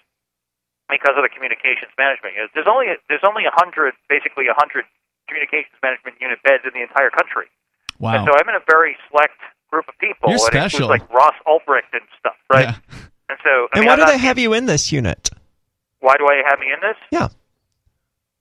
because 0.92 1.18
of 1.18 1.24
the 1.24 1.32
communications 1.32 1.90
management. 1.96 2.36
There's 2.52 2.68
only 2.68 2.92
there's 3.08 3.24
only 3.24 3.48
a 3.48 3.54
hundred, 3.56 3.96
basically 4.12 4.46
a 4.52 4.54
hundred 4.54 4.84
communications 5.24 5.74
management 5.82 6.20
unit 6.20 6.38
beds 6.44 6.62
in 6.68 6.72
the 6.76 6.84
entire 6.84 7.10
country. 7.10 7.48
Wow. 7.98 8.14
And 8.14 8.20
so 8.28 8.30
I'm 8.36 8.48
in 8.48 8.54
a 8.54 8.64
very 8.68 8.94
select 9.08 9.40
group 9.70 9.86
of 9.88 9.94
people. 9.98 10.30
You're 10.30 10.38
and 10.38 10.54
it 10.66 10.70
special. 10.70 10.88
like 10.88 11.08
Ross 11.12 11.34
Ulbricht 11.46 11.92
and 11.92 12.02
stuff, 12.18 12.36
right? 12.52 12.68
Yeah. 12.68 12.76
And 13.28 13.38
so, 13.42 13.50
I 13.50 13.68
And 13.72 13.80
mean, 13.80 13.86
why 13.86 13.92
I'm 13.94 13.98
do 13.98 14.04
not- 14.04 14.10
they 14.12 14.18
have 14.18 14.38
you 14.38 14.52
in 14.52 14.66
this 14.66 14.92
unit? 14.92 15.30
Why 16.00 16.16
do 16.16 16.26
I 16.26 16.42
have 16.48 16.58
me 16.60 16.66
in 16.72 16.80
this? 16.80 16.96
Yeah. 17.10 17.28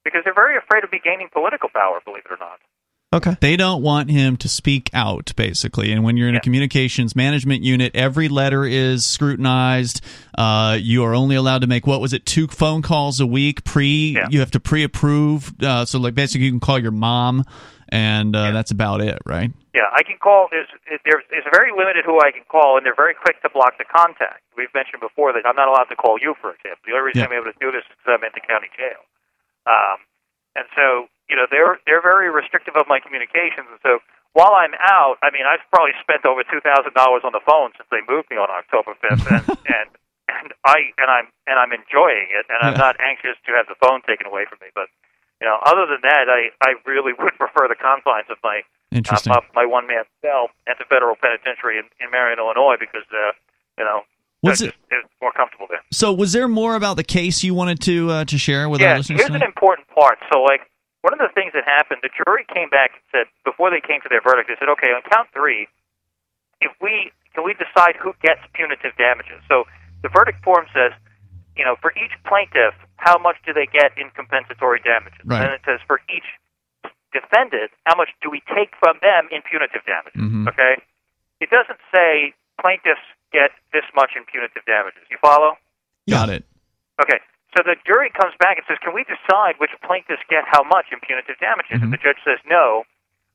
Because 0.03 0.21
they're 0.23 0.33
very 0.35 0.57
afraid 0.57 0.83
of 0.83 0.91
me 0.91 0.99
gaining 1.03 1.29
political 1.33 1.69
power. 1.69 1.99
Believe 2.05 2.23
it 2.25 2.31
or 2.31 2.37
not. 2.39 2.59
Okay. 3.13 3.37
They 3.39 3.55
don't 3.55 3.81
want 3.81 4.11
him 4.11 4.35
to 4.37 4.49
speak 4.49 4.89
out, 4.93 5.31
basically. 5.37 5.91
And 5.91 6.03
when 6.03 6.17
you're 6.17 6.27
in 6.27 6.35
a 6.35 6.41
communications 6.41 7.15
management 7.15 7.63
unit, 7.63 7.95
every 7.95 8.27
letter 8.27 8.65
is 8.65 9.05
scrutinized. 9.05 10.01
Uh, 10.37 10.77
you 10.79 11.03
are 11.05 11.15
only 11.15 11.35
allowed 11.35 11.61
to 11.61 11.67
make 11.67 11.87
what 11.87 12.01
was 12.01 12.11
it, 12.13 12.25
two 12.25 12.47
phone 12.47 12.81
calls 12.81 13.19
a 13.21 13.25
week? 13.25 13.63
Pre, 13.63 14.17
you 14.29 14.39
have 14.41 14.51
to 14.51 14.59
pre-approve. 14.59 15.53
Uh, 15.63 15.85
so, 15.85 15.97
like, 15.97 16.13
basically, 16.13 16.45
you 16.45 16.51
can 16.51 16.59
call 16.59 16.77
your 16.77 16.91
mom, 16.91 17.45
and 17.89 18.35
uh, 18.35 18.51
that's 18.51 18.71
about 18.71 19.01
it, 19.01 19.19
right? 19.25 19.51
Yeah, 19.73 19.91
I 19.91 20.03
can 20.03 20.17
call. 20.17 20.47
There's 20.49 20.69
there's 21.03 21.23
it's 21.31 21.47
very 21.51 21.71
limited 21.75 22.05
who 22.05 22.19
I 22.23 22.31
can 22.31 22.43
call, 22.47 22.77
and 22.77 22.85
they're 22.85 22.95
very 22.95 23.13
quick 23.13 23.41
to 23.43 23.49
block 23.51 23.77
the 23.77 23.85
contact. 23.85 24.41
We've 24.55 24.71
mentioned 24.73 25.01
before 25.03 25.33
that 25.35 25.43
I'm 25.45 25.55
not 25.59 25.67
allowed 25.67 25.91
to 25.91 25.97
call 25.99 26.15
you, 26.21 26.33
for 26.39 26.55
example. 26.55 26.79
The 26.87 26.93
only 26.95 27.11
reason 27.11 27.21
Yeah. 27.21 27.27
I'm 27.29 27.35
able 27.35 27.51
to 27.51 27.59
do 27.59 27.69
this 27.75 27.83
is 27.83 27.91
because 27.99 28.15
I'm 28.19 28.23
in 28.23 28.31
the 28.33 28.41
county 28.45 28.71
jail. 28.75 29.03
Um, 29.67 30.05
and 30.55 30.65
so 30.75 31.11
you 31.29 31.35
know 31.35 31.45
they're 31.51 31.77
they're 31.85 32.01
very 32.03 32.31
restrictive 32.31 32.75
of 32.79 32.87
my 32.87 32.99
communications. 33.03 33.67
And 33.67 33.81
so 33.83 33.99
while 34.31 34.55
I'm 34.55 34.73
out, 34.79 35.19
I 35.21 35.29
mean 35.35 35.43
I've 35.43 35.63
probably 35.73 35.93
spent 35.99 36.23
over 36.23 36.43
two 36.47 36.63
thousand 36.63 36.95
dollars 36.95 37.21
on 37.27 37.35
the 37.35 37.43
phone 37.43 37.75
since 37.75 37.89
they 37.91 37.99
moved 38.07 38.31
me 38.31 38.37
on 38.39 38.47
October 38.47 38.95
fifth, 39.03 39.27
and 39.35 39.43
and 39.67 39.89
and 40.31 40.47
I 40.63 40.95
and 40.95 41.09
I'm 41.11 41.27
and 41.51 41.59
I'm 41.59 41.75
enjoying 41.75 42.31
it, 42.31 42.47
and 42.47 42.63
I'm 42.63 42.79
Yeah. 42.79 42.87
not 42.91 42.95
anxious 43.03 43.35
to 43.43 43.51
have 43.59 43.67
the 43.67 43.75
phone 43.83 43.99
taken 44.07 44.23
away 44.25 44.47
from 44.47 44.63
me. 44.63 44.71
But 44.71 44.87
you 45.41 45.47
know, 45.47 45.57
other 45.65 45.85
than 45.85 46.01
that, 46.03 46.27
I 46.29 46.51
I 46.61 46.75
really 46.85 47.13
would 47.19 47.35
prefer 47.37 47.67
the 47.67 47.75
confines 47.75 48.27
of 48.29 48.37
my 48.43 48.61
Interesting. 48.91 49.33
uh, 49.33 49.41
my 49.53 49.65
one 49.65 49.87
man 49.87 50.03
cell 50.21 50.49
at 50.67 50.77
the 50.77 50.85
federal 50.85 51.15
penitentiary 51.15 51.77
in, 51.77 51.85
in 51.99 52.11
Marion, 52.11 52.39
Illinois, 52.39 52.77
because 52.79 53.03
uh, 53.11 53.31
you 53.77 53.83
know 53.83 54.01
Was 54.41 54.61
it's, 54.61 54.75
it's 54.91 55.09
more 55.21 55.31
comfortable 55.33 55.67
there. 55.69 55.81
So, 55.91 56.13
was 56.13 56.31
there 56.31 56.47
more 56.47 56.75
about 56.75 56.95
the 56.95 57.03
case 57.03 57.43
you 57.43 57.53
wanted 57.53 57.81
to 57.81 58.09
uh, 58.11 58.25
to 58.25 58.37
share 58.37 58.69
with 58.69 58.79
yeah, 58.79 58.91
our 58.91 58.97
listeners? 58.99 59.21
here's 59.21 59.35
an 59.35 59.43
important 59.43 59.87
part. 59.89 60.19
So, 60.31 60.39
like, 60.43 60.61
one 61.01 61.13
of 61.13 61.19
the 61.19 61.29
things 61.35 61.51
that 61.53 61.65
happened, 61.65 61.99
the 62.03 62.13
jury 62.23 62.45
came 62.53 62.69
back 62.69 62.91
and 62.95 63.03
said 63.11 63.25
before 63.43 63.69
they 63.69 63.81
came 63.81 63.99
to 64.01 64.09
their 64.09 64.21
verdict, 64.21 64.47
they 64.47 64.55
said, 64.57 64.69
okay, 64.79 64.95
on 64.95 65.01
count 65.11 65.27
three, 65.33 65.67
if 66.61 66.71
we 66.79 67.11
can 67.33 67.43
we 67.43 67.53
decide 67.53 67.99
who 67.99 68.13
gets 68.23 68.39
punitive 68.53 68.95
damages. 68.97 69.43
So, 69.49 69.65
the 70.03 70.09
verdict 70.09 70.39
form 70.43 70.67
says, 70.71 70.93
you 71.57 71.65
know, 71.65 71.75
for 71.81 71.91
each 71.99 72.15
plaintiff, 72.23 72.75
how 72.97 73.17
much 73.17 73.37
do 73.45 73.53
they 73.53 73.65
get 73.67 73.91
in 73.97 74.09
compensatory 74.11 74.79
damages? 74.79 75.19
Right. 75.25 75.43
And 75.43 75.51
it 75.53 75.61
says 75.65 75.79
for 75.87 76.01
each 76.09 76.25
defendant, 77.13 77.71
how 77.85 77.95
much 77.95 78.09
do 78.21 78.29
we 78.29 78.41
take 78.53 78.75
from 78.79 78.99
them 79.01 79.27
in 79.31 79.41
punitive 79.43 79.83
damages? 79.85 80.19
Mhm. 80.19 80.47
Okay, 80.47 80.81
it 81.39 81.49
doesn't 81.49 81.79
say 81.93 82.33
plaintiffs 82.59 83.03
get 83.31 83.51
this 83.73 83.85
much 83.95 84.15
in 84.15 84.23
punitive 84.25 84.63
damages. 84.65 85.03
You 85.09 85.17
follow? 85.17 85.57
Got 86.09 86.29
it. 86.29 86.43
Okay. 87.01 87.19
So 87.55 87.63
the 87.63 87.75
jury 87.87 88.09
comes 88.11 88.35
back 88.39 88.57
and 88.57 88.65
says, 88.67 88.77
"Can 88.79 88.93
we 88.93 89.03
decide 89.05 89.55
which 89.59 89.71
plaintiffs 89.81 90.23
get 90.27 90.43
how 90.47 90.63
much 90.63 90.91
in 90.91 90.99
punitive 90.99 91.39
damages?" 91.39 91.81
And 91.81 91.91
the 91.91 91.97
judge 91.97 92.19
says, 92.23 92.39
"No, 92.45 92.83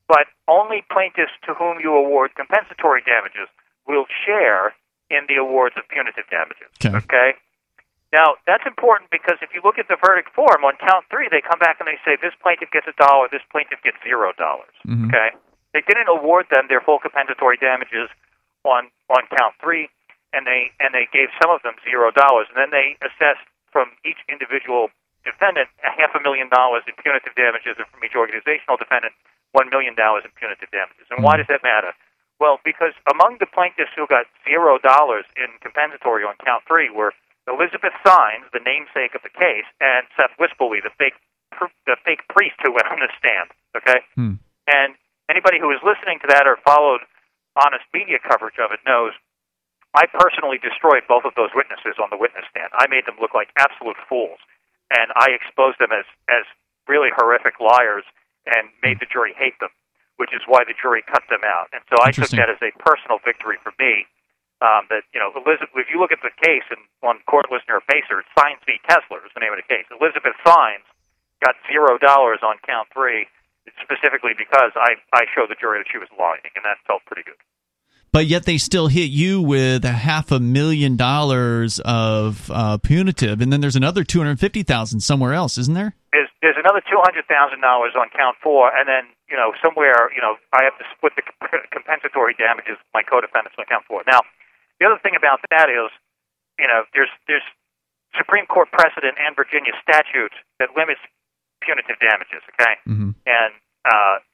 but 0.08 0.28
only 0.46 0.82
plaintiffs 0.92 1.32
to 1.48 1.54
whom 1.54 1.80
you 1.80 1.94
award 1.94 2.34
compensatory 2.34 3.00
damages 3.00 3.48
will 3.86 4.06
share 4.24 4.74
in 5.08 5.24
the 5.26 5.36
awards 5.36 5.76
of 5.76 5.88
punitive 5.88 6.28
damages." 6.28 6.68
Okay. 6.84 6.96
Okay. 6.96 7.34
Now 8.12 8.34
that's 8.46 8.66
important 8.66 9.10
because 9.10 9.38
if 9.40 9.54
you 9.54 9.62
look 9.62 9.78
at 9.78 9.86
the 9.86 9.96
verdict 10.02 10.34
form 10.34 10.64
on 10.66 10.74
count 10.82 11.06
three, 11.10 11.28
they 11.30 11.40
come 11.40 11.58
back 11.62 11.78
and 11.78 11.86
they 11.86 11.98
say 12.04 12.18
this 12.18 12.34
plaintiff 12.42 12.70
gets 12.74 12.86
a 12.90 12.96
dollar, 12.98 13.30
this 13.30 13.44
plaintiff 13.50 13.78
gets 13.82 13.96
zero 14.02 14.32
dollars. 14.34 14.74
Mhm. 14.86 15.08
Okay. 15.08 15.30
They 15.72 15.82
didn't 15.86 16.08
award 16.10 16.46
them 16.50 16.66
their 16.66 16.80
full 16.82 16.98
compensatory 16.98 17.56
damages 17.56 18.10
on 18.66 18.90
on 19.08 19.22
count 19.38 19.54
three, 19.62 19.88
and 20.34 20.46
they 20.46 20.72
and 20.80 20.92
they 20.92 21.06
gave 21.12 21.30
some 21.40 21.50
of 21.54 21.62
them 21.62 21.74
zero 21.86 22.10
dollars, 22.10 22.48
and 22.50 22.58
then 22.58 22.70
they 22.70 22.98
assessed 23.00 23.46
from 23.70 23.92
each 24.04 24.18
individual 24.28 24.90
defendant 25.22 25.68
a 25.84 25.90
half 25.94 26.10
a 26.14 26.20
million 26.20 26.48
dollars 26.48 26.82
in 26.88 26.94
punitive 26.98 27.34
damages, 27.36 27.78
and 27.78 27.86
from 27.94 28.02
each 28.02 28.16
organizational 28.16 28.76
defendant 28.76 29.14
one 29.52 29.68
million 29.70 29.94
dollars 29.94 30.24
in 30.24 30.30
punitive 30.34 30.70
damages. 30.70 31.06
And 31.10 31.22
why 31.22 31.36
does 31.36 31.46
that 31.46 31.62
matter? 31.62 31.94
Well, 32.40 32.58
because 32.64 32.94
among 33.06 33.36
the 33.38 33.46
plaintiffs 33.46 33.92
who 33.94 34.06
got 34.08 34.26
zero 34.48 34.78
dollars 34.78 35.26
in 35.36 35.46
compensatory 35.60 36.24
on 36.24 36.34
count 36.44 36.64
three 36.66 36.90
were 36.90 37.12
Elizabeth 37.50 37.92
Sines, 38.06 38.46
the 38.54 38.62
namesake 38.64 39.14
of 39.18 39.22
the 39.26 39.34
case, 39.34 39.66
and 39.82 40.06
Seth 40.16 40.32
Wispelwey, 40.38 40.80
the 40.82 40.94
fake 40.96 41.18
the 41.84 41.98
fake 42.06 42.22
priest 42.30 42.54
who 42.62 42.70
went 42.72 42.86
on 42.88 43.00
the 43.02 43.10
stand. 43.18 43.50
Okay, 43.76 44.00
Hmm. 44.14 44.38
and 44.70 44.94
anybody 45.28 45.58
who 45.58 45.70
is 45.74 45.82
listening 45.82 46.18
to 46.20 46.28
that 46.30 46.46
or 46.46 46.56
followed 46.64 47.02
honest 47.58 47.84
media 47.92 48.18
coverage 48.22 48.56
of 48.62 48.70
it 48.72 48.80
knows 48.86 49.12
I 49.92 50.06
personally 50.06 50.58
destroyed 50.62 51.02
both 51.10 51.24
of 51.26 51.34
those 51.34 51.50
witnesses 51.54 51.98
on 51.98 52.08
the 52.10 52.16
witness 52.16 52.46
stand. 52.48 52.70
I 52.78 52.86
made 52.86 53.04
them 53.06 53.18
look 53.20 53.34
like 53.34 53.50
absolute 53.58 53.98
fools, 54.08 54.38
and 54.96 55.10
I 55.18 55.30
exposed 55.34 55.78
them 55.82 55.90
as 55.92 56.06
as 56.30 56.46
really 56.86 57.10
horrific 57.14 57.58
liars 57.60 58.04
and 58.46 58.70
made 58.82 59.00
the 59.00 59.06
jury 59.10 59.34
hate 59.36 59.58
them, 59.58 59.70
which 60.16 60.32
is 60.32 60.40
why 60.46 60.62
the 60.64 60.74
jury 60.80 61.02
cut 61.02 61.22
them 61.28 61.42
out. 61.44 61.68
And 61.74 61.82
so 61.90 61.96
I 62.02 62.10
took 62.14 62.30
that 62.38 62.48
as 62.48 62.62
a 62.62 62.70
personal 62.78 63.18
victory 63.24 63.58
for 63.62 63.72
me. 63.78 64.06
Um, 64.60 64.84
that 64.92 65.08
you 65.16 65.20
know, 65.20 65.32
Elizabeth. 65.32 65.72
If 65.72 65.88
you 65.88 65.96
look 65.96 66.12
at 66.12 66.20
the 66.20 66.34
case 66.36 66.68
and 66.68 66.84
on 67.00 67.24
court 67.24 67.48
listener 67.48 67.80
Pacer, 67.88 68.20
it's 68.20 68.28
Sines 68.36 68.60
v. 68.68 68.76
Kessler 68.84 69.24
is 69.24 69.32
the 69.32 69.40
name 69.40 69.56
of 69.56 69.60
the 69.60 69.64
case. 69.64 69.88
Elizabeth 69.88 70.36
Sines 70.44 70.84
got 71.40 71.56
zero 71.64 71.96
dollars 71.96 72.44
on 72.44 72.60
count 72.68 72.92
three, 72.92 73.24
specifically 73.80 74.36
because 74.36 74.76
I 74.76 75.00
I 75.16 75.24
showed 75.32 75.48
the 75.48 75.56
jury 75.56 75.80
that 75.80 75.88
she 75.88 75.96
was 75.96 76.12
lying, 76.12 76.44
and 76.52 76.60
that 76.68 76.76
felt 76.84 77.00
pretty 77.08 77.24
good. 77.24 77.40
But 78.12 78.26
yet 78.26 78.42
they 78.42 78.58
still 78.58 78.88
hit 78.88 79.06
you 79.14 79.40
with 79.40 79.84
a 79.84 79.94
half 79.94 80.34
a 80.34 80.40
million 80.40 80.96
dollars 80.96 81.78
of 81.84 82.50
uh, 82.50 82.78
punitive, 82.78 83.40
and 83.40 83.52
then 83.52 83.60
there's 83.60 83.78
another 83.78 84.02
two 84.02 84.18
hundred 84.18 84.40
fifty 84.40 84.62
thousand 84.62 85.00
somewhere 85.00 85.32
else, 85.32 85.56
isn't 85.58 85.74
there? 85.74 85.94
There's 86.12 86.28
there's 86.42 86.58
another 86.58 86.82
two 86.82 86.98
hundred 86.98 87.30
thousand 87.30 87.60
dollars 87.62 87.94
on 87.94 88.10
count 88.10 88.36
four, 88.42 88.74
and 88.74 88.88
then 88.88 89.06
you 89.30 89.36
know 89.36 89.54
somewhere 89.62 90.10
you 90.10 90.20
know 90.20 90.34
I 90.52 90.64
have 90.64 90.76
to 90.82 90.84
split 90.90 91.14
the 91.14 91.22
comp- 91.22 91.70
compensatory 91.76 92.34
damages 92.34 92.82
with 92.82 92.90
my 92.92 93.06
co-defendants 93.06 93.54
on 93.56 93.64
count 93.70 93.86
four. 93.86 94.02
Now, 94.10 94.26
the 94.80 94.88
other 94.88 94.98
thing 95.04 95.14
about 95.14 95.44
that 95.52 95.68
is, 95.68 95.92
you 96.58 96.66
know, 96.66 96.88
there's 96.96 97.12
there's 97.28 97.44
Supreme 98.16 98.48
Court 98.48 98.72
precedent 98.72 99.20
and 99.20 99.36
Virginia 99.36 99.76
statute 99.84 100.32
that 100.58 100.72
limits 100.74 101.04
punitive 101.60 102.00
damages. 102.00 102.40
Okay, 102.56 102.74
mm-hmm. 102.88 103.12
and 103.28 103.52
uh, 103.84 104.24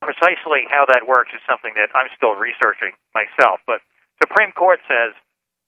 precisely 0.00 0.64
how 0.70 0.86
that 0.86 1.10
works 1.10 1.34
is 1.34 1.42
something 1.44 1.74
that 1.74 1.90
I'm 1.92 2.08
still 2.14 2.38
researching 2.38 2.94
myself. 3.12 3.60
But 3.66 3.82
Supreme 4.22 4.54
Court 4.54 4.78
says 4.86 5.12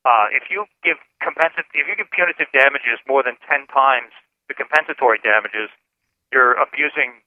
uh, 0.07 0.31
if 0.31 0.47
you 0.49 0.71
give 0.87 1.03
compensat- 1.19 1.75
if 1.75 1.91
you 1.91 1.99
give 1.99 2.09
punitive 2.15 2.49
damages 2.55 3.03
more 3.11 3.27
than 3.27 3.35
ten 3.51 3.67
times 3.75 4.15
the 4.47 4.55
compensatory 4.55 5.19
damages, 5.19 5.69
you're 6.31 6.55
abusing 6.55 7.21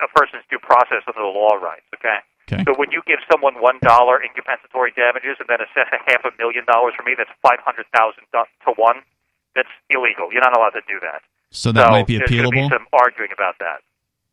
a 0.00 0.08
person's 0.16 0.44
due 0.48 0.58
process 0.58 1.04
under 1.04 1.20
the 1.20 1.34
law 1.34 1.60
rights. 1.60 1.86
Okay. 1.94 2.24
Okay. 2.50 2.66
So 2.66 2.74
when 2.74 2.90
you 2.90 3.02
give 3.06 3.22
someone 3.30 3.54
one 3.62 3.78
dollar 3.80 4.18
in 4.18 4.34
compensatory 4.34 4.90
damages 4.98 5.38
and 5.38 5.46
then 5.46 5.62
assess 5.62 5.86
a 5.94 6.02
half 6.10 6.26
a 6.26 6.34
million 6.34 6.66
dollars 6.66 6.98
for 6.98 7.06
me, 7.06 7.14
that's 7.14 7.30
five 7.38 7.62
hundred 7.62 7.86
thousand 7.94 8.26
to 8.34 8.70
one. 8.74 9.06
That's 9.54 9.70
illegal. 9.90 10.34
You're 10.34 10.42
not 10.42 10.56
allowed 10.56 10.74
to 10.78 10.84
do 10.86 10.98
that. 11.02 11.22
So 11.50 11.72
that 11.72 11.90
might 11.90 12.06
be 12.06 12.18
appealable. 12.18 12.54
there's 12.54 12.66
going 12.66 12.70
to 12.70 12.70
appealable. 12.70 12.70
be 12.70 12.74
some 12.74 12.86
arguing 12.94 13.32
about 13.34 13.58
that. 13.58 13.82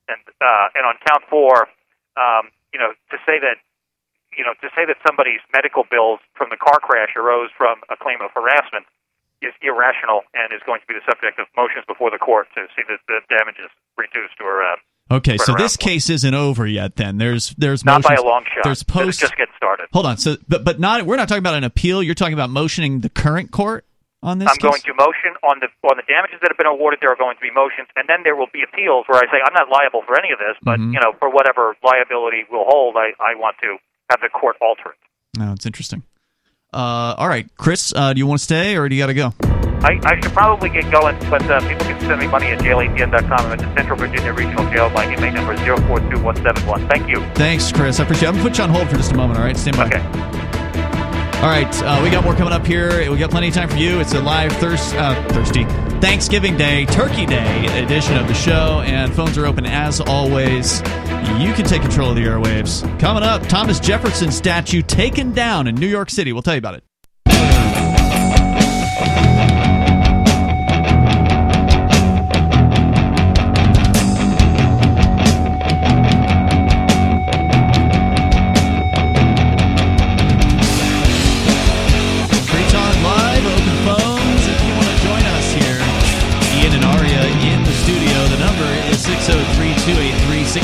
And 0.09 0.21
uh, 0.41 0.77
and 0.77 0.83
on 0.85 0.95
count 1.05 1.23
four, 1.29 1.69
um, 2.17 2.49
you 2.73 2.79
know, 2.79 2.93
to 3.13 3.17
say 3.25 3.37
that 3.37 3.61
you 4.33 4.45
know 4.45 4.53
to 4.61 4.69
say 4.73 4.85
that 4.85 4.97
somebody's 5.05 5.41
medical 5.53 5.85
bills 5.85 6.21
from 6.33 6.49
the 6.49 6.57
car 6.57 6.81
crash 6.81 7.13
arose 7.13 7.49
from 7.53 7.81
a 7.89 7.97
claim 7.97 8.21
of 8.21 8.33
harassment 8.33 8.85
is 9.41 9.53
irrational 9.61 10.25
and 10.33 10.49
is 10.49 10.61
going 10.65 10.81
to 10.81 10.87
be 10.89 10.97
the 10.97 11.05
subject 11.05 11.37
of 11.37 11.45
motions 11.53 11.85
before 11.85 12.09
the 12.09 12.17
court 12.17 12.49
to 12.57 12.65
see 12.73 12.81
that 12.89 12.97
the 13.05 13.21
damages 13.29 13.69
reduced 13.93 14.41
or 14.41 14.65
uh, 14.65 14.77
Okay, 15.09 15.37
so 15.37 15.53
this 15.53 15.73
around. 15.75 15.77
case 15.79 16.09
isn't 16.09 16.33
over 16.33 16.67
yet. 16.67 16.95
Then 16.97 17.17
there's 17.17 17.55
there's 17.57 17.85
not 17.85 18.03
by 18.03 18.09
motions- 18.11 18.23
a 18.25 18.27
long 18.27 18.43
shot. 18.53 18.63
There's 18.63 18.83
post. 18.83 19.19
just 19.21 19.37
getting 19.37 19.53
started. 19.55 19.87
Hold 19.93 20.05
on. 20.05 20.17
So, 20.17 20.35
but 20.49 20.65
but 20.65 20.79
not. 20.79 21.05
We're 21.05 21.15
not 21.15 21.27
talking 21.29 21.39
about 21.39 21.55
an 21.55 21.63
appeal. 21.63 22.03
You're 22.03 22.15
talking 22.15 22.33
about 22.33 22.49
motioning 22.49 22.99
the 22.99 23.09
current 23.09 23.51
court 23.51 23.85
on 24.21 24.39
this. 24.39 24.49
I'm 24.49 24.57
going 24.59 24.81
to 24.81 24.93
motion 24.95 25.31
on 25.43 25.59
the 25.61 25.67
on 25.87 25.95
the 25.95 26.03
damages 26.07 26.39
that 26.41 26.51
have 26.51 26.57
been 26.57 26.67
awarded. 26.67 26.99
There 27.01 27.09
are 27.11 27.15
going 27.15 27.35
to 27.37 27.41
be 27.41 27.51
motions, 27.55 27.87
and 27.95 28.09
then 28.09 28.23
there 28.23 28.35
will 28.35 28.51
be 28.51 28.63
appeals 28.63 29.05
where 29.07 29.19
I 29.19 29.31
say 29.31 29.39
I'm 29.45 29.53
not 29.53 29.69
liable 29.71 30.01
for 30.05 30.19
any 30.19 30.31
of 30.33 30.39
this, 30.39 30.57
but 30.61 30.77
Mhm. 30.79 30.93
you 30.93 30.99
know, 30.99 31.13
for 31.19 31.29
whatever 31.29 31.75
liability 31.83 32.43
will 32.51 32.65
hold, 32.67 32.95
I, 32.97 33.11
I 33.23 33.35
want 33.35 33.55
to 33.61 33.77
have 34.09 34.19
the 34.19 34.29
court 34.29 34.57
alter 34.61 34.89
it. 34.91 35.39
No, 35.39 35.53
it's 35.53 35.65
interesting. 35.65 36.03
Uh, 36.73 37.15
all 37.17 37.29
right, 37.29 37.47
Chris, 37.57 37.93
uh, 37.95 38.11
do 38.13 38.19
you 38.19 38.27
want 38.27 38.39
to 38.39 38.43
stay 38.43 38.75
or 38.75 38.89
do 38.89 38.95
you 38.95 39.01
got 39.01 39.07
to 39.07 39.13
go? 39.13 39.56
I, 39.83 39.99
I 40.03 40.19
should 40.19 40.33
probably 40.33 40.69
get 40.69 40.89
going, 40.91 41.17
but 41.29 41.43
uh, 41.49 41.59
people 41.67 41.85
can 41.85 41.99
send 42.01 42.19
me 42.19 42.27
money 42.27 42.47
at 42.47 42.59
jailatm.com. 42.59 43.31
I'm 43.31 43.51
at 43.51 43.59
the 43.59 43.73
Central 43.75 43.97
Virginia 43.97 44.33
Regional 44.33 44.65
Jail. 44.71 44.89
My 44.89 45.05
inmate 45.11 45.33
number 45.33 45.53
is 45.53 45.59
042171. 45.61 46.87
Thank 46.87 47.07
you. 47.09 47.23
Thanks, 47.35 47.71
Chris. 47.71 47.99
I 47.99 48.03
appreciate. 48.03 48.27
it. 48.27 48.29
I'm 48.29 48.35
gonna 48.37 48.49
put 48.49 48.57
you 48.57 48.63
on 48.63 48.69
hold 48.71 48.89
for 48.89 48.95
just 48.95 49.11
a 49.11 49.15
moment. 49.15 49.39
All 49.39 49.45
right, 49.45 49.55
stand 49.55 49.77
by. 49.77 49.85
Okay. 49.85 50.01
All 51.37 51.49
right, 51.49 51.83
uh, 51.83 52.01
we 52.03 52.09
got 52.09 52.23
more 52.23 52.33
coming 52.33 52.51
up 52.51 52.65
here. 52.65 53.11
We 53.11 53.17
got 53.19 53.29
plenty 53.29 53.49
of 53.49 53.53
time 53.53 53.69
for 53.69 53.75
you. 53.75 53.99
It's 53.99 54.13
a 54.13 54.19
live 54.21 54.51
thirst, 54.53 54.95
uh, 54.95 55.13
thirsty 55.29 55.65
Thanksgiving 56.01 56.57
Day, 56.57 56.85
Turkey 56.85 57.27
Day 57.27 57.83
edition 57.83 58.17
of 58.17 58.27
the 58.27 58.33
show, 58.33 58.81
and 58.83 59.13
phones 59.13 59.37
are 59.37 59.45
open 59.45 59.67
as 59.67 60.01
always. 60.01 60.79
You 61.37 61.53
can 61.53 61.63
take 61.65 61.83
control 61.83 62.09
of 62.09 62.15
the 62.15 62.23
airwaves. 62.23 62.81
Coming 62.99 63.21
up, 63.21 63.43
Thomas 63.47 63.79
Jefferson 63.79 64.31
statue 64.31 64.81
taken 64.81 65.31
down 65.31 65.67
in 65.67 65.75
New 65.75 65.87
York 65.87 66.09
City. 66.09 66.33
We'll 66.33 66.41
tell 66.41 66.55
you 66.55 66.59
about 66.59 66.73
it. 66.73 66.83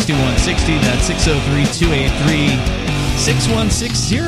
6160. 0.05 0.73
That's 0.80 1.05
603 1.05 1.88
283 1.88 2.47
6160. 3.23 4.19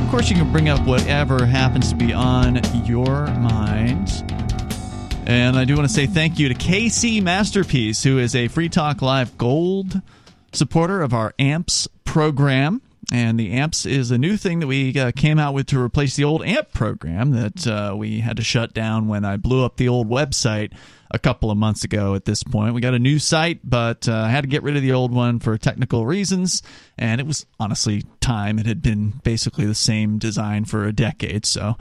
Of 0.00 0.08
course, 0.08 0.30
you 0.30 0.36
can 0.36 0.52
bring 0.52 0.68
up 0.68 0.86
whatever 0.86 1.44
happens 1.44 1.90
to 1.90 1.96
be 1.96 2.12
on 2.12 2.60
your 2.86 3.26
mind. 3.26 4.22
And 5.26 5.58
I 5.58 5.64
do 5.64 5.74
want 5.74 5.88
to 5.88 5.92
say 5.92 6.06
thank 6.06 6.38
you 6.38 6.48
to 6.48 6.54
KC 6.54 7.20
Masterpiece, 7.20 8.04
who 8.04 8.20
is 8.20 8.36
a 8.36 8.46
Free 8.46 8.68
Talk 8.68 9.02
Live 9.02 9.36
Gold 9.36 10.00
supporter 10.52 11.02
of 11.02 11.12
our 11.12 11.34
AMPS 11.40 11.88
program. 12.04 12.80
And 13.10 13.40
the 13.40 13.52
AMPS 13.52 13.86
is 13.86 14.10
a 14.10 14.18
new 14.18 14.36
thing 14.36 14.60
that 14.60 14.66
we 14.66 14.98
uh, 14.98 15.12
came 15.12 15.38
out 15.38 15.54
with 15.54 15.68
to 15.68 15.80
replace 15.80 16.14
the 16.16 16.24
old 16.24 16.44
AMP 16.44 16.72
program 16.74 17.30
that 17.30 17.66
uh, 17.66 17.94
we 17.96 18.20
had 18.20 18.36
to 18.36 18.42
shut 18.42 18.74
down 18.74 19.08
when 19.08 19.24
I 19.24 19.38
blew 19.38 19.64
up 19.64 19.76
the 19.76 19.88
old 19.88 20.10
website 20.10 20.72
a 21.10 21.18
couple 21.18 21.50
of 21.50 21.56
months 21.56 21.84
ago 21.84 22.14
at 22.14 22.26
this 22.26 22.42
point. 22.42 22.74
We 22.74 22.82
got 22.82 22.92
a 22.92 22.98
new 22.98 23.18
site, 23.18 23.60
but 23.64 24.08
uh, 24.08 24.14
I 24.14 24.28
had 24.28 24.42
to 24.42 24.48
get 24.48 24.62
rid 24.62 24.76
of 24.76 24.82
the 24.82 24.92
old 24.92 25.10
one 25.10 25.38
for 25.38 25.56
technical 25.56 26.04
reasons. 26.04 26.62
And 26.98 27.18
it 27.18 27.26
was 27.26 27.46
honestly 27.58 28.04
time. 28.20 28.58
It 28.58 28.66
had 28.66 28.82
been 28.82 29.20
basically 29.24 29.64
the 29.64 29.74
same 29.74 30.18
design 30.18 30.66
for 30.66 30.84
a 30.84 30.92
decade. 30.92 31.46
So 31.46 31.76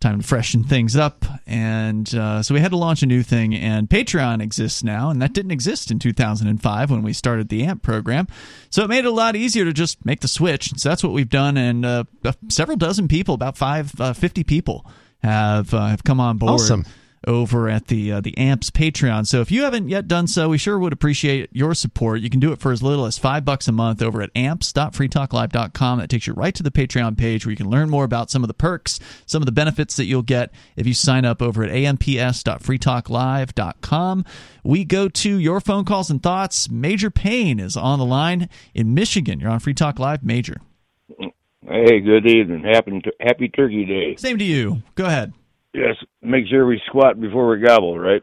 time 0.00 0.20
to 0.20 0.26
freshen 0.26 0.64
things 0.64 0.96
up. 0.96 1.24
And 1.46 2.12
uh, 2.14 2.42
so 2.42 2.54
we 2.54 2.60
had 2.60 2.70
to 2.70 2.76
launch 2.76 3.02
a 3.02 3.06
new 3.06 3.22
thing, 3.22 3.54
and 3.54 3.88
Patreon 3.88 4.42
exists 4.42 4.82
now, 4.82 5.10
and 5.10 5.20
that 5.22 5.32
didn't 5.32 5.50
exist 5.50 5.90
in 5.90 5.98
2005 5.98 6.90
when 6.90 7.02
we 7.02 7.12
started 7.12 7.48
the 7.48 7.64
AMP 7.64 7.82
program. 7.82 8.26
So 8.70 8.82
it 8.82 8.88
made 8.88 9.00
it 9.00 9.06
a 9.06 9.10
lot 9.10 9.36
easier 9.36 9.64
to 9.64 9.72
just 9.72 10.04
make 10.04 10.20
the 10.20 10.28
switch. 10.28 10.72
So 10.76 10.88
that's 10.88 11.04
what 11.04 11.12
we've 11.12 11.28
done, 11.28 11.56
and 11.56 11.84
uh, 11.84 12.04
several 12.48 12.76
dozen 12.76 13.08
people, 13.08 13.34
about 13.34 13.56
five, 13.56 13.98
uh, 14.00 14.12
50 14.12 14.44
people, 14.44 14.86
have 15.22 15.74
uh, 15.74 15.88
have 15.88 16.02
come 16.02 16.18
on 16.18 16.38
board. 16.38 16.52
Awesome. 16.52 16.86
Over 17.26 17.68
at 17.68 17.88
the 17.88 18.12
uh, 18.12 18.20
the 18.22 18.34
AMPS 18.38 18.70
Patreon. 18.70 19.26
So 19.26 19.42
if 19.42 19.50
you 19.50 19.64
haven't 19.64 19.90
yet 19.90 20.08
done 20.08 20.26
so, 20.26 20.48
we 20.48 20.56
sure 20.56 20.78
would 20.78 20.94
appreciate 20.94 21.50
your 21.52 21.74
support. 21.74 22.22
You 22.22 22.30
can 22.30 22.40
do 22.40 22.50
it 22.52 22.60
for 22.60 22.72
as 22.72 22.82
little 22.82 23.04
as 23.04 23.18
five 23.18 23.44
bucks 23.44 23.68
a 23.68 23.72
month 23.72 24.00
over 24.00 24.22
at 24.22 24.30
amps.freetalklive.com. 24.34 25.98
That 25.98 26.08
takes 26.08 26.26
you 26.26 26.32
right 26.32 26.54
to 26.54 26.62
the 26.62 26.70
Patreon 26.70 27.18
page 27.18 27.44
where 27.44 27.50
you 27.50 27.58
can 27.58 27.68
learn 27.68 27.90
more 27.90 28.04
about 28.04 28.30
some 28.30 28.42
of 28.42 28.48
the 28.48 28.54
perks, 28.54 28.98
some 29.26 29.42
of 29.42 29.46
the 29.46 29.52
benefits 29.52 29.96
that 29.96 30.06
you'll 30.06 30.22
get 30.22 30.50
if 30.76 30.86
you 30.86 30.94
sign 30.94 31.26
up 31.26 31.42
over 31.42 31.62
at 31.62 31.70
amps.freetalklive.com. 31.70 34.24
We 34.64 34.84
go 34.84 35.08
to 35.08 35.38
your 35.38 35.60
phone 35.60 35.84
calls 35.84 36.10
and 36.10 36.22
thoughts. 36.22 36.70
Major 36.70 37.10
Payne 37.10 37.60
is 37.60 37.76
on 37.76 37.98
the 37.98 38.06
line 38.06 38.48
in 38.72 38.94
Michigan. 38.94 39.40
You're 39.40 39.50
on 39.50 39.60
Free 39.60 39.74
Talk 39.74 39.98
Live, 39.98 40.24
Major. 40.24 40.62
Hey, 41.68 42.00
good 42.00 42.26
evening. 42.26 42.64
Happy 42.64 43.02
Happy 43.20 43.48
Turkey 43.48 43.84
Day. 43.84 44.16
Same 44.16 44.38
to 44.38 44.44
you. 44.44 44.82
Go 44.94 45.04
ahead. 45.04 45.34
Yes, 45.74 45.96
make 46.22 46.46
sure 46.48 46.66
we 46.66 46.80
squat 46.86 47.20
before 47.20 47.48
we 47.50 47.60
gobble, 47.60 47.98
right? 47.98 48.22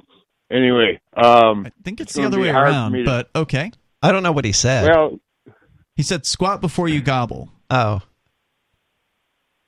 Anyway, 0.51 0.99
um, 1.15 1.65
I 1.65 1.71
think 1.83 1.99
it's 2.01 2.11
it's 2.11 2.13
the 2.15 2.25
other 2.25 2.39
way 2.39 2.49
around, 2.49 2.93
to- 2.93 3.03
but 3.05 3.29
okay. 3.35 3.71
I 4.01 4.11
don't 4.11 4.23
know 4.23 4.31
what 4.31 4.45
he 4.45 4.51
said. 4.51 4.85
well, 4.89 5.19
He 5.95 6.03
said 6.03 6.25
squat 6.25 6.61
before 6.61 6.87
you 6.87 7.01
gobble. 7.01 7.49
oh, 7.69 8.01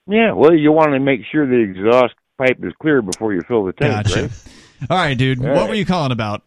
yeah. 0.07 0.33
Well, 0.33 0.53
you 0.55 0.71
want 0.71 0.91
to 0.93 0.99
make 0.99 1.21
sure 1.31 1.45
the 1.47 1.57
exhaust 1.57 2.13
pipe 2.37 2.59
is 2.63 2.73
clear 2.81 3.01
before 3.01 3.33
you 3.33 3.41
fill 3.47 3.65
the 3.65 3.73
tank, 3.73 4.07
Gotcha. 4.07 4.21
right? 4.23 4.31
All 4.89 4.97
right, 4.97 5.17
dude. 5.17 5.39
All 5.39 5.45
what 5.51 5.55
right. 5.61 5.69
were 5.69 5.75
you 5.75 5.85
calling 5.85 6.11
about? 6.11 6.43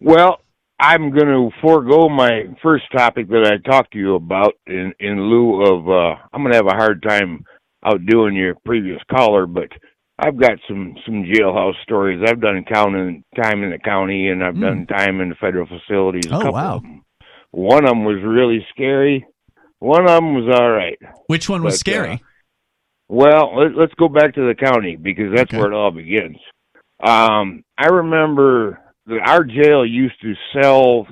Well, 0.00 0.40
I'm 0.80 1.10
going 1.10 1.26
to 1.26 1.50
forego 1.62 2.08
my 2.08 2.44
first 2.62 2.84
topic 2.94 3.28
that 3.28 3.46
I 3.46 3.68
talked 3.70 3.92
to 3.92 3.98
you 3.98 4.14
about 4.14 4.54
in 4.66 4.92
in 5.00 5.20
lieu 5.28 5.62
of 5.62 5.88
uh 5.88 6.16
I'm 6.32 6.42
going 6.42 6.52
to 6.52 6.56
have 6.56 6.66
a 6.66 6.76
hard 6.76 7.02
time 7.02 7.44
outdoing 7.84 8.34
your 8.34 8.54
previous 8.64 9.00
caller, 9.14 9.46
but 9.46 9.68
I've 10.18 10.38
got 10.38 10.58
some 10.66 10.94
some 11.04 11.24
jailhouse 11.24 11.74
stories. 11.82 12.22
I've 12.26 12.40
done 12.40 12.64
counting 12.72 13.22
time 13.40 13.62
in 13.62 13.70
the 13.70 13.78
county, 13.78 14.28
and 14.28 14.42
I've 14.42 14.58
done 14.58 14.86
time 14.86 15.20
in 15.20 15.28
the 15.28 15.34
federal 15.34 15.66
facilities. 15.66 16.30
A. 16.30 16.36
Oh, 16.36 16.50
wow. 16.50 16.76
Of. 16.76 16.84
One 17.50 17.84
of 17.84 17.90
them 17.90 18.04
was 18.04 18.22
really 18.24 18.66
scary. 18.70 19.26
One 19.78 20.02
of 20.02 20.08
them 20.08 20.34
was 20.34 20.54
all 20.58 20.70
right. 20.70 20.98
Which 21.26 21.48
one 21.50 21.62
was 21.62 21.74
But, 21.74 21.80
scary? 21.80 22.12
uh, 22.12 22.18
Well, 23.08 23.56
let, 23.56 23.76
let's 23.76 23.94
go 23.94 24.08
back 24.08 24.34
to 24.34 24.48
the 24.48 24.54
county 24.54 24.96
because 24.96 25.34
that's 25.34 25.50
Okay. 25.50 25.58
where 25.58 25.70
it 25.70 25.74
all 25.74 25.90
begins. 25.90 26.38
Um, 27.02 27.62
I 27.76 27.88
remember 27.88 28.80
that 29.06 29.20
our 29.28 29.44
jail 29.44 29.84
used 29.84 30.20
to 30.22 30.34
sell 30.54 31.06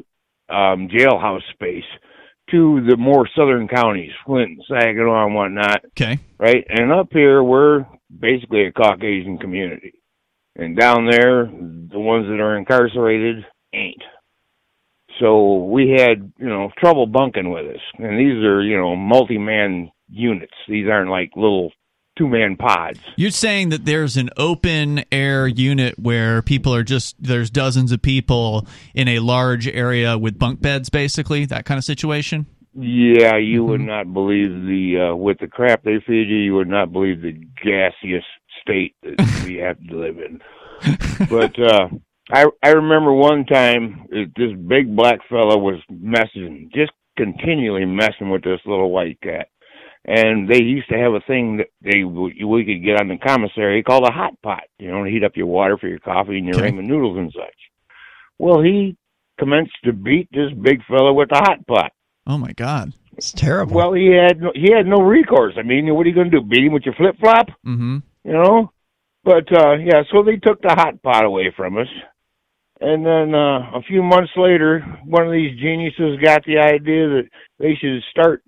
um, 0.49 0.89
jailhouse 0.89 1.43
space 1.53 1.85
to 2.51 2.85
the 2.89 2.97
more 2.97 3.29
southern 3.37 3.69
counties, 3.69 4.13
Flint, 4.27 4.59
Saginaw, 4.69 5.27
and 5.27 5.35
whatnot, 5.35 5.85
okay. 5.89 6.19
right? 6.39 6.65
And 6.69 6.91
up 6.93 7.09
here, 7.13 7.43
we're 7.43 7.87
basically 8.19 8.67
a 8.67 8.73
Caucasian 8.73 9.39
community. 9.39 9.95
And 10.57 10.77
down 10.77 11.07
there, 11.07 11.47
the 11.47 11.99
ones 11.99 12.27
that 12.29 12.41
are 12.41 12.57
incarcerated 12.57 13.45
ain't. 13.73 14.03
So 15.21 15.65
we 15.65 15.91
had, 15.91 16.33
you 16.39 16.49
know, 16.49 16.71
trouble 16.79 17.07
bunking 17.07 17.51
with 17.51 17.67
us. 17.67 17.81
And 17.99 18.19
these 18.19 18.43
are, 18.45 18.63
you 18.63 18.77
know, 18.77 18.97
multi-man 18.97 19.91
units. 20.09 20.55
These 20.69 20.89
aren't 20.89 21.11
like 21.11 21.33
little 21.37 21.73
two 22.17 22.29
man 22.29 22.57
pods. 22.57 23.01
You're 23.17 23.31
saying 23.31 23.71
that 23.71 23.85
there's 23.85 24.17
an 24.17 24.31
open 24.37 25.05
air 25.11 25.47
unit 25.47 25.99
where 25.99 26.43
people 26.43 26.75
are 26.75 26.85
just 26.85 27.17
there's 27.21 27.51
dozens 27.51 27.93
of 27.93 28.03
people 28.03 28.67
in 28.95 29.09
a 29.09 29.19
large 29.19 29.67
area 29.67 30.17
with 30.17 30.39
bunk 30.39 30.61
beds, 30.61 30.91
basically 30.91 31.45
that 31.47 31.65
kind 31.65 31.79
of 31.79 31.85
situation. 31.85 32.47
Yeah, 32.77 33.37
you 33.37 33.65
would 33.65 33.81
not 33.81 34.13
believe 34.13 34.51
the 34.51 35.11
uh, 35.13 35.17
with 35.17 35.39
the 35.39 35.47
crap 35.47 35.83
they 35.85 36.01
feed 36.07 36.29
you. 36.29 36.37
You 36.37 36.55
would 36.55 36.69
not 36.69 36.93
believe 36.93 37.23
the 37.23 37.33
gaseous 37.63 38.25
state 38.63 38.97
that 39.03 39.43
we 39.45 39.57
have 39.57 39.79
to 39.89 39.97
live 39.97 40.19
in. 40.19 40.41
But 41.31 41.59
uh, 41.61 41.89
I 42.33 42.47
I 42.63 42.71
remember 42.71 43.13
one 43.13 43.45
time 43.47 44.07
uh, 44.13 44.25
this 44.37 44.53
big 44.67 44.95
black 44.97 45.21
fellow 45.29 45.57
was 45.59 45.81
messing, 45.89 46.71
just 46.75 46.93
continually 47.17 47.85
messing 47.85 48.31
with 48.31 48.43
this 48.43 48.61
little 48.67 48.91
white 48.91 49.21
cat. 49.21 49.49
And 50.07 50.49
they 50.51 50.61
used 50.61 50.89
to 50.91 50.99
have 50.99 51.15
a 51.15 51.21
thing 51.27 51.59
that 51.59 51.69
they 51.81 52.03
we 52.05 52.65
could 52.65 52.85
get 52.85 53.01
on 53.01 53.09
the 53.09 53.17
commissary 53.19 53.83
called 53.83 54.07
a 54.07 54.13
hot 54.13 54.35
pot. 54.43 54.65
You 54.79 54.91
know, 54.91 55.05
to 55.05 55.11
heat 55.11 55.25
up 55.25 55.37
your 55.37 55.47
water 55.47 55.79
for 55.79 55.87
your 55.89 56.01
coffee 56.01 56.39
and 56.39 56.47
your 56.47 56.59
Okay. 56.59 56.71
ramen 56.71 56.87
noodles 56.87 57.17
and 57.19 57.33
such. 57.33 57.55
Well, 58.39 58.61
he 58.63 58.97
commenced 59.39 59.77
to 59.85 59.93
beat 59.93 60.29
this 60.33 60.53
big 60.61 60.85
fellow 60.87 61.13
with 61.13 61.29
the 61.31 61.37
hot 61.37 61.65
pot. 61.67 61.93
Oh 62.27 62.39
my 62.39 62.53
God. 62.53 62.93
It's 63.17 63.33
terrible. 63.33 63.77
Well, 63.77 63.93
he 63.93 64.07
had 64.07 64.41
no, 64.41 64.53
he 64.55 64.73
had 64.73 64.87
no 64.87 65.01
recourse. 65.01 65.55
I 65.57 65.63
mean, 65.63 65.95
what 65.95 66.05
are 66.05 66.09
you 66.09 66.15
going 66.15 66.31
to 66.31 66.41
do? 66.41 66.47
Beat 66.47 66.67
him 66.67 66.73
with 66.73 66.85
your 66.85 66.95
flip 66.95 67.17
flop? 67.21 67.49
Mm-hmm. 67.67 67.99
You 68.25 68.33
know? 68.33 68.73
But 69.25 69.51
uh 69.57 69.75
yeah, 69.77 70.03
so 70.13 70.23
they 70.23 70.37
took 70.37 70.61
the 70.61 70.75
hot 70.75 71.03
pot 71.03 71.25
away 71.25 71.53
from 71.57 71.79
us. 71.79 71.89
And 72.81 73.05
then 73.07 73.35
uh 73.35 73.71
a 73.77 73.83
few 73.89 74.03
months 74.03 74.33
later, 74.37 74.81
one 75.05 75.27
of 75.27 75.33
these 75.33 75.59
geniuses 75.59 76.21
got 76.23 76.45
the 76.45 76.59
idea 76.59 77.09
that 77.09 77.29
they 77.59 77.75
should 77.81 78.03
start 78.11 78.43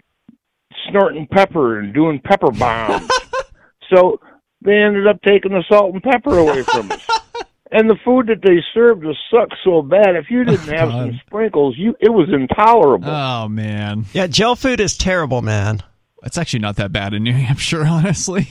snorting 0.91 1.27
pepper 1.31 1.79
and 1.79 1.95
doing 1.95 2.21
pepper 2.23 2.51
bombs. 2.51 3.09
so 3.95 4.21
they 4.63 4.77
ended 4.77 5.07
up 5.07 5.21
taking 5.23 5.53
the 5.53 5.65
salt 5.69 5.95
and 5.95 6.03
pepper 6.03 6.39
away 6.39 6.63
from 6.63 6.91
us. 6.93 7.07
And 7.71 7.91
the 7.91 7.97
food 8.05 8.29
that 8.29 8.43
they 8.43 8.59
served 8.73 9.05
was 9.05 9.19
sucked 9.31 9.57
so 9.65 9.83
bad. 9.83 10.17
If 10.17 10.31
you 10.31 10.45
didn't 10.45 10.69
have 10.79 10.91
some 10.91 11.21
sprinkles, 11.27 11.75
you 11.77 11.95
it 12.01 12.11
was 12.11 12.29
intolerable. 12.33 13.09
Oh 13.09 13.49
man. 13.49 14.07
yeah, 14.13 14.27
gel 14.27 14.57
food 14.57 14.81
is 14.81 14.97
terrible, 14.97 15.43
man. 15.43 15.83
It's 16.23 16.39
actually 16.39 16.61
not 16.61 16.77
that 16.77 16.93
bad 16.93 17.15
in 17.15 17.23
New 17.23 17.33
Hampshire, 17.47 17.85
honestly. 17.85 18.49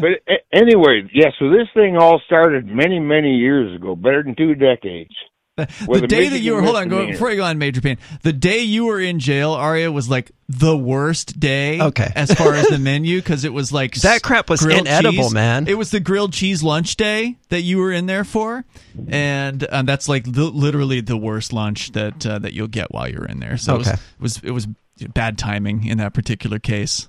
But 0.00 0.22
anyway, 0.52 1.08
yeah. 1.12 1.30
So 1.38 1.50
this 1.50 1.68
thing 1.74 1.96
all 1.96 2.20
started 2.26 2.66
many, 2.66 3.00
many 3.00 3.36
years 3.36 3.74
ago, 3.74 3.96
better 3.96 4.22
than 4.22 4.36
two 4.36 4.54
decades. 4.54 5.14
With 5.58 5.68
the 6.00 6.04
a 6.04 6.06
day 6.06 6.28
that 6.28 6.38
you 6.38 6.54
were 6.54 6.62
hold 6.62 6.76
on 6.76 6.88
go, 6.88 6.96
misdemeanor. 6.96 7.12
before 7.12 7.30
you 7.30 7.36
go 7.36 7.44
on 7.44 7.58
Major 7.58 7.82
Payne 7.82 7.98
the 8.22 8.32
day 8.32 8.60
you 8.60 8.86
were 8.86 8.98
in 8.98 9.18
jail 9.18 9.52
aria 9.52 9.92
was 9.92 10.08
like 10.08 10.30
the 10.48 10.74
worst 10.74 11.38
day 11.38 11.78
Okay. 11.78 12.10
as 12.16 12.32
far 12.32 12.54
as 12.54 12.68
the 12.68 12.78
menu 12.80 13.18
because 13.18 13.44
it 13.44 13.52
was 13.52 13.70
like 13.70 13.94
That 13.96 14.14
s- 14.16 14.22
crap 14.22 14.48
was 14.48 14.62
grilled 14.62 14.80
inedible, 14.80 15.24
cheese. 15.24 15.34
man. 15.34 15.68
it 15.68 15.76
was 15.76 15.90
the 15.90 16.00
grilled 16.00 16.32
cheese 16.32 16.62
lunch 16.62 16.96
day 16.96 17.36
that 17.50 17.60
you 17.60 17.76
were 17.78 17.92
in 17.92 18.06
there 18.06 18.24
for 18.24 18.64
and 19.08 19.66
um, 19.70 19.84
that's 19.84 20.08
like 20.08 20.24
the, 20.24 20.44
literally 20.44 21.02
the 21.02 21.18
worst 21.18 21.52
lunch 21.52 21.92
that 21.92 22.24
uh, 22.26 22.38
that 22.38 22.54
you'll 22.54 22.66
get 22.66 22.90
while 22.90 23.06
you're 23.06 23.26
in 23.26 23.38
there 23.38 23.58
so 23.58 23.76
Okay. 23.76 23.90
it, 23.90 23.98
was, 24.18 24.38
it 24.42 24.50
was 24.52 24.66
it 24.98 25.04
was 25.04 25.08
bad 25.12 25.36
timing 25.36 25.84
in 25.86 25.98
that 25.98 26.14
particular 26.14 26.58
case 26.58 27.08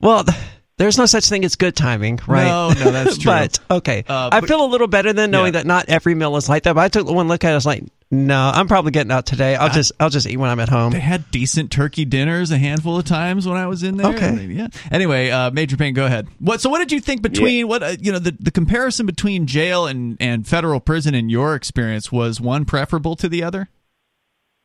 Well, 0.00 0.24
th- 0.24 0.36
there's 0.78 0.98
no 0.98 1.06
such 1.06 1.28
thing 1.28 1.44
as 1.44 1.56
good 1.56 1.74
timing, 1.74 2.18
right? 2.26 2.44
No, 2.46 2.68
no, 2.72 2.90
that's 2.90 3.18
true. 3.22 3.30
but 3.32 3.58
okay, 3.70 4.04
Uh, 4.08 4.30
I 4.32 4.40
feel 4.42 4.64
a 4.64 4.66
little 4.68 4.88
better 4.88 5.12
than 5.12 5.30
knowing 5.30 5.54
Yeah. 5.54 5.60
that 5.62 5.66
not 5.66 5.88
every 5.88 6.14
meal 6.14 6.36
is 6.36 6.48
like 6.48 6.64
that. 6.64 6.74
But 6.74 6.80
I 6.82 6.88
took 6.88 7.08
one 7.08 7.28
look 7.28 7.44
at 7.44 7.48
it, 7.48 7.52
I 7.52 7.54
was 7.54 7.66
like, 7.66 7.84
no, 8.10 8.52
I'm 8.54 8.68
probably 8.68 8.92
getting 8.92 9.10
out 9.10 9.26
today. 9.26 9.56
I'll 9.56 9.68
just 9.68 9.90
I'll 9.98 10.10
just 10.10 10.28
eat 10.28 10.36
when 10.36 10.48
I'm 10.48 10.60
at 10.60 10.68
home. 10.68 10.92
they 10.92 11.00
had 11.00 11.28
decent 11.32 11.72
turkey 11.72 12.04
dinners 12.04 12.52
a 12.52 12.58
handful 12.58 12.96
of 12.98 13.04
times 13.04 13.48
when 13.48 13.56
I 13.56 13.66
was 13.66 13.82
in 13.82 13.96
there. 13.96 14.14
Okay. 14.14 14.28
I 14.28 14.32
mean, 14.32 14.52
yeah. 14.52 14.68
Anyway, 14.92 15.30
uh, 15.30 15.50
Major 15.50 15.76
Payne, 15.76 15.92
go 15.92 16.06
ahead. 16.06 16.28
What? 16.38 16.60
So, 16.60 16.70
what 16.70 16.78
did 16.78 16.92
you 16.92 17.00
think 17.00 17.20
between 17.22 17.66
what 17.66 17.82
uh, 17.82 17.96
you 18.00 18.12
know 18.12 18.20
the 18.20 18.30
the 18.38 18.52
comparison 18.52 19.06
between 19.06 19.46
jail 19.48 19.86
and 19.88 20.16
and 20.20 20.46
federal 20.46 20.78
prison 20.78 21.16
in 21.16 21.28
your 21.30 21.56
experience 21.56 22.12
was 22.12 22.40
one 22.40 22.64
preferable 22.64 23.16
to 23.16 23.28
the 23.28 23.42
other? 23.42 23.70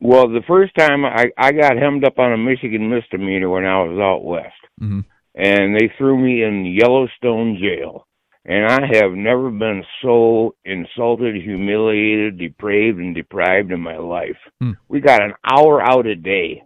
Well, 0.00 0.28
the 0.28 0.42
first 0.46 0.72
time 0.78 1.04
I 1.04 1.26
I 1.36 1.50
got 1.50 1.76
hemmed 1.76 2.04
up 2.04 2.20
on 2.20 2.32
a 2.32 2.36
Michigan 2.38 2.90
misdemeanor 2.90 3.48
when 3.50 3.64
I 3.64 3.82
was 3.82 3.98
out 3.98 4.24
west, 4.24 4.54
Mhm. 4.80 5.04
And 5.34 5.74
they 5.74 5.92
threw 5.98 6.18
me 6.18 6.42
in 6.42 6.64
Yellowstone 6.66 7.58
jail. 7.60 8.06
And 8.44 8.66
I 8.66 8.86
have 8.98 9.12
never 9.12 9.50
been 9.50 9.84
so 10.02 10.56
insulted, 10.64 11.36
humiliated, 11.36 12.38
depraved, 12.38 12.98
and 12.98 13.14
deprived 13.14 13.70
in 13.70 13.80
my 13.80 13.98
life. 13.98 14.36
Hmm. 14.60 14.72
We 14.88 15.00
got 15.00 15.22
an 15.22 15.34
hour 15.44 15.80
out 15.80 16.06
a 16.06 16.16
day 16.16 16.62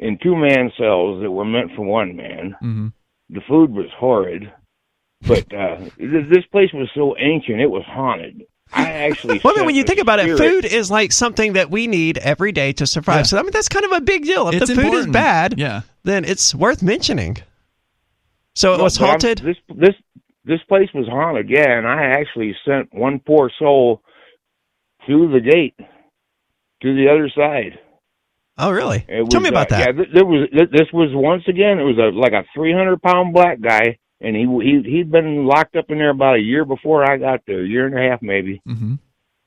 in 0.00 0.18
two 0.20 0.34
man 0.36 0.72
cells 0.76 1.22
that 1.22 1.30
were 1.30 1.44
meant 1.44 1.70
for 1.76 1.82
one 1.84 2.16
man. 2.16 2.56
Mm-hmm. 2.62 2.88
The 3.30 3.40
food 3.48 3.70
was 3.70 3.86
horrid, 3.96 4.52
but 5.26 5.52
uh, 5.54 5.76
this 5.96 6.44
place 6.50 6.72
was 6.74 6.88
so 6.94 7.16
ancient 7.18 7.60
it 7.60 7.70
was 7.70 7.84
haunted. 7.86 8.42
I 8.72 8.90
actually. 8.90 9.40
Well, 9.44 9.54
I 9.54 9.58
mean, 9.58 9.66
when 9.66 9.74
you 9.76 9.84
think 9.84 9.98
a 9.98 10.02
about 10.02 10.20
it, 10.20 10.36
food 10.36 10.64
is 10.64 10.90
like 10.90 11.12
something 11.12 11.52
that 11.54 11.70
we 11.70 11.86
need 11.86 12.18
every 12.18 12.52
day 12.52 12.72
to 12.74 12.86
survive. 12.86 13.18
Yeah. 13.18 13.22
So 13.22 13.38
I 13.38 13.42
mean, 13.42 13.52
that's 13.52 13.68
kind 13.68 13.84
of 13.84 13.92
a 13.92 14.00
big 14.00 14.24
deal. 14.24 14.48
If 14.48 14.62
It's 14.62 14.68
the 14.68 14.74
food 14.74 14.94
is 14.94 15.06
bad, 15.06 15.54
Yeah. 15.56 15.82
then 16.02 16.24
it's 16.24 16.54
worth 16.54 16.82
mentioning. 16.82 17.38
So 18.54 18.74
it 18.74 18.78
No, 18.78 18.84
was 18.84 18.98
but 18.98 19.04
I'm- 19.04 19.10
haunted. 19.12 19.38
This 19.38 19.56
this 19.76 19.94
this 20.44 20.62
place 20.68 20.88
was 20.94 21.06
haunted, 21.08 21.48
yeah, 21.50 21.78
and 21.78 21.86
I 21.88 22.04
actually 22.04 22.54
sent 22.66 22.92
one 22.92 23.18
poor 23.20 23.50
soul 23.58 24.02
through 25.06 25.32
the 25.32 25.40
gate 25.40 25.74
to 26.82 26.94
the 26.94 27.08
other 27.10 27.28
side. 27.34 27.78
Oh, 28.56 28.70
really? 28.70 29.04
It 29.08 29.28
Tell 29.30 29.40
me 29.40 29.48
about 29.48 29.72
uh, 29.72 29.78
that. 29.78 29.86
Yeah, 29.86 29.92
th- 29.92 30.08
there 30.14 30.24
was 30.24 30.48
th- 30.52 30.70
this 30.70 30.92
was 30.92 31.10
once 31.12 31.42
again. 31.48 31.78
It 31.80 31.82
was 31.84 31.98
a 31.98 32.16
like 32.16 32.32
a 32.32 32.44
three 32.54 32.72
hundred 32.72 33.02
pound 33.02 33.32
black 33.34 33.60
guy, 33.60 33.98
and 34.20 34.36
he 34.36 34.44
he 34.62 34.82
he'd 34.88 35.10
been 35.10 35.46
locked 35.46 35.74
up 35.76 35.86
in 35.90 35.98
there 35.98 36.10
about 36.10 36.36
a 36.36 36.40
year 36.40 36.64
before 36.64 37.08
I 37.10 37.16
got 37.16 37.40
there, 37.46 37.64
a 37.64 37.66
year 37.68 37.86
and 37.86 37.98
a 37.98 38.08
half 38.10 38.22
maybe. 38.22 38.60
Mm-hmm. 38.68 38.94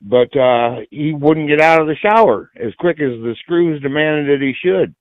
But 0.02 0.36
uh 0.36 0.80
he 0.90 1.12
wouldn't 1.14 1.48
get 1.48 1.60
out 1.60 1.80
of 1.80 1.86
the 1.86 1.96
shower 1.96 2.50
as 2.56 2.74
quick 2.78 3.00
as 3.00 3.12
the 3.22 3.34
screws 3.40 3.80
demanded 3.80 4.28
that 4.28 4.44
he 4.44 4.52
should. 4.62 4.94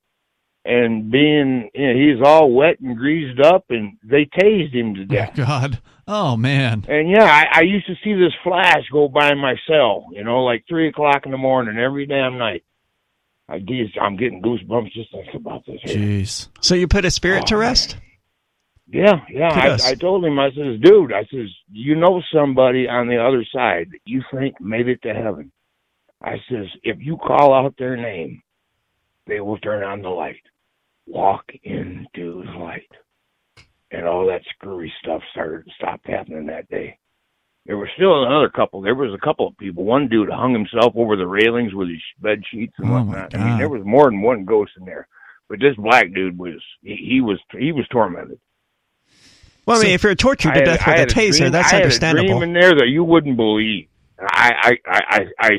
And 0.68 1.10
being, 1.10 1.70
you 1.74 1.88
know, 1.88 1.94
he's 1.98 2.22
all 2.28 2.52
wet 2.52 2.82
and 2.82 2.98
greased 2.98 3.40
up, 3.40 3.64
and 3.70 3.98
they 4.04 4.26
tased 4.26 4.74
him 4.76 4.96
to 4.96 5.06
death. 5.06 5.34
God. 5.34 5.80
Oh 6.10 6.36
man. 6.36 6.86
And 6.90 7.10
yeah, 7.10 7.24
I, 7.24 7.60
I 7.60 7.62
used 7.62 7.88
to 7.88 7.96
see 8.04 8.14
this 8.14 8.34
flash 8.44 8.84
go 8.92 9.08
by 9.08 9.34
my 9.34 9.56
cell, 9.66 10.08
you 10.12 10.24
know, 10.26 10.44
like 10.44 10.66
three 10.68 10.90
o'clock 10.90 11.26
in 11.26 11.32
the 11.32 11.38
morning 11.38 11.78
every 11.78 12.06
damn 12.06 12.38
night. 12.38 12.64
I 13.48 13.60
geez, 13.60 13.90
I'm 14.02 14.18
getting 14.18 14.42
goosebumps 14.42 14.92
just 14.92 15.10
thinking 15.12 15.36
about 15.38 15.66
this. 15.66 15.80
Here. 15.84 15.96
Jeez. 15.96 16.50
So 16.60 16.76
you 16.76 16.88
put 16.88 17.06
a 17.06 17.12
spirit 17.12 17.48
to 17.48 17.56
Oh, 17.56 17.60
rest? 17.60 17.96
Yeah, 18.90 19.22
yeah. 19.30 19.50
I, 19.50 19.92
I 19.92 19.96
told 19.96 20.24
him, 20.26 20.38
I 20.40 20.50
says, 20.50 20.80
dude, 20.82 21.14
I 21.14 21.24
says, 21.32 21.48
you 21.72 21.96
know 21.96 22.22
somebody 22.34 22.88
on 22.90 23.08
the 23.08 23.18
other 23.22 23.46
side 23.54 23.88
that 23.92 24.00
you 24.06 24.22
think 24.34 24.60
made 24.62 24.88
it 24.90 25.02
to 25.04 25.14
heaven. 25.14 25.52
I 26.22 26.38
says, 26.50 26.68
if 26.84 26.98
you 27.00 27.18
call 27.18 27.54
out 27.54 27.76
their 27.78 27.96
name, 27.98 28.42
they 29.28 29.40
will 29.42 29.58
turn 29.60 29.84
on 29.84 30.02
the 30.02 30.10
light. 30.10 30.42
Walk 31.08 31.46
into 31.64 32.44
the 32.44 32.52
light. 32.60 32.90
And 33.92 34.06
all 34.06 34.28
that 34.28 34.42
screwy 34.54 34.92
stuff 35.02 35.22
started 35.32 35.66
stopped 35.78 36.08
happening 36.08 36.46
that 36.48 36.68
day. 36.70 36.98
There 37.66 37.78
was 37.78 37.90
still 37.96 38.24
another 38.26 38.50
couple. 38.50 38.82
There 38.82 38.96
was 38.96 39.14
a 39.14 39.26
couple 39.26 39.48
of 39.48 39.58
people. 39.58 39.84
One 39.86 40.08
dude 40.10 40.30
hung 40.30 40.54
himself 40.54 40.94
over 40.96 41.16
the 41.16 41.28
railings 41.28 41.74
with 41.74 41.90
his 41.90 42.02
bed 42.22 42.42
sheets 42.52 42.74
and 42.78 42.90
Oh, 42.90 42.94
whatnot. 43.04 43.36
I 43.36 43.44
mean, 43.50 43.58
there 43.58 43.70
was 43.70 43.84
more 43.86 44.06
than 44.10 44.22
one 44.22 44.46
ghost 44.46 44.72
in 44.80 44.86
there. 44.86 45.08
But 45.50 45.60
this 45.62 45.76
black 45.78 46.14
dude 46.14 46.38
was 46.38 46.62
he, 46.82 46.96
he 46.96 47.22
was 47.22 47.40
he 47.58 47.72
was 47.72 47.88
tormented. 47.90 48.40
Well, 49.66 49.80
I 49.80 49.84
mean, 49.84 49.92
if 49.94 50.04
you're 50.04 50.16
tortured 50.16 50.54
to 50.54 50.56
I 50.56 50.58
had- 50.60 50.66
death 50.66 50.88
I 50.88 50.92
with 50.92 50.96
a 50.96 51.00
had 51.00 51.10
taser, 51.10 51.38
dream- 51.38 51.52
that's 51.54 51.68
I 51.72 51.76
had 51.76 51.82
understandable. 51.84 52.26
A 52.26 52.40
dream 52.40 52.44
in 52.44 52.54
there 52.54 52.76
that 52.76 52.88
you 52.88 53.04
wouldn't 53.06 53.38
believe. 53.38 53.88
I 54.20 54.78
I 54.86 54.92
I 54.92 55.02
I 55.10 55.26
I, 55.40 55.50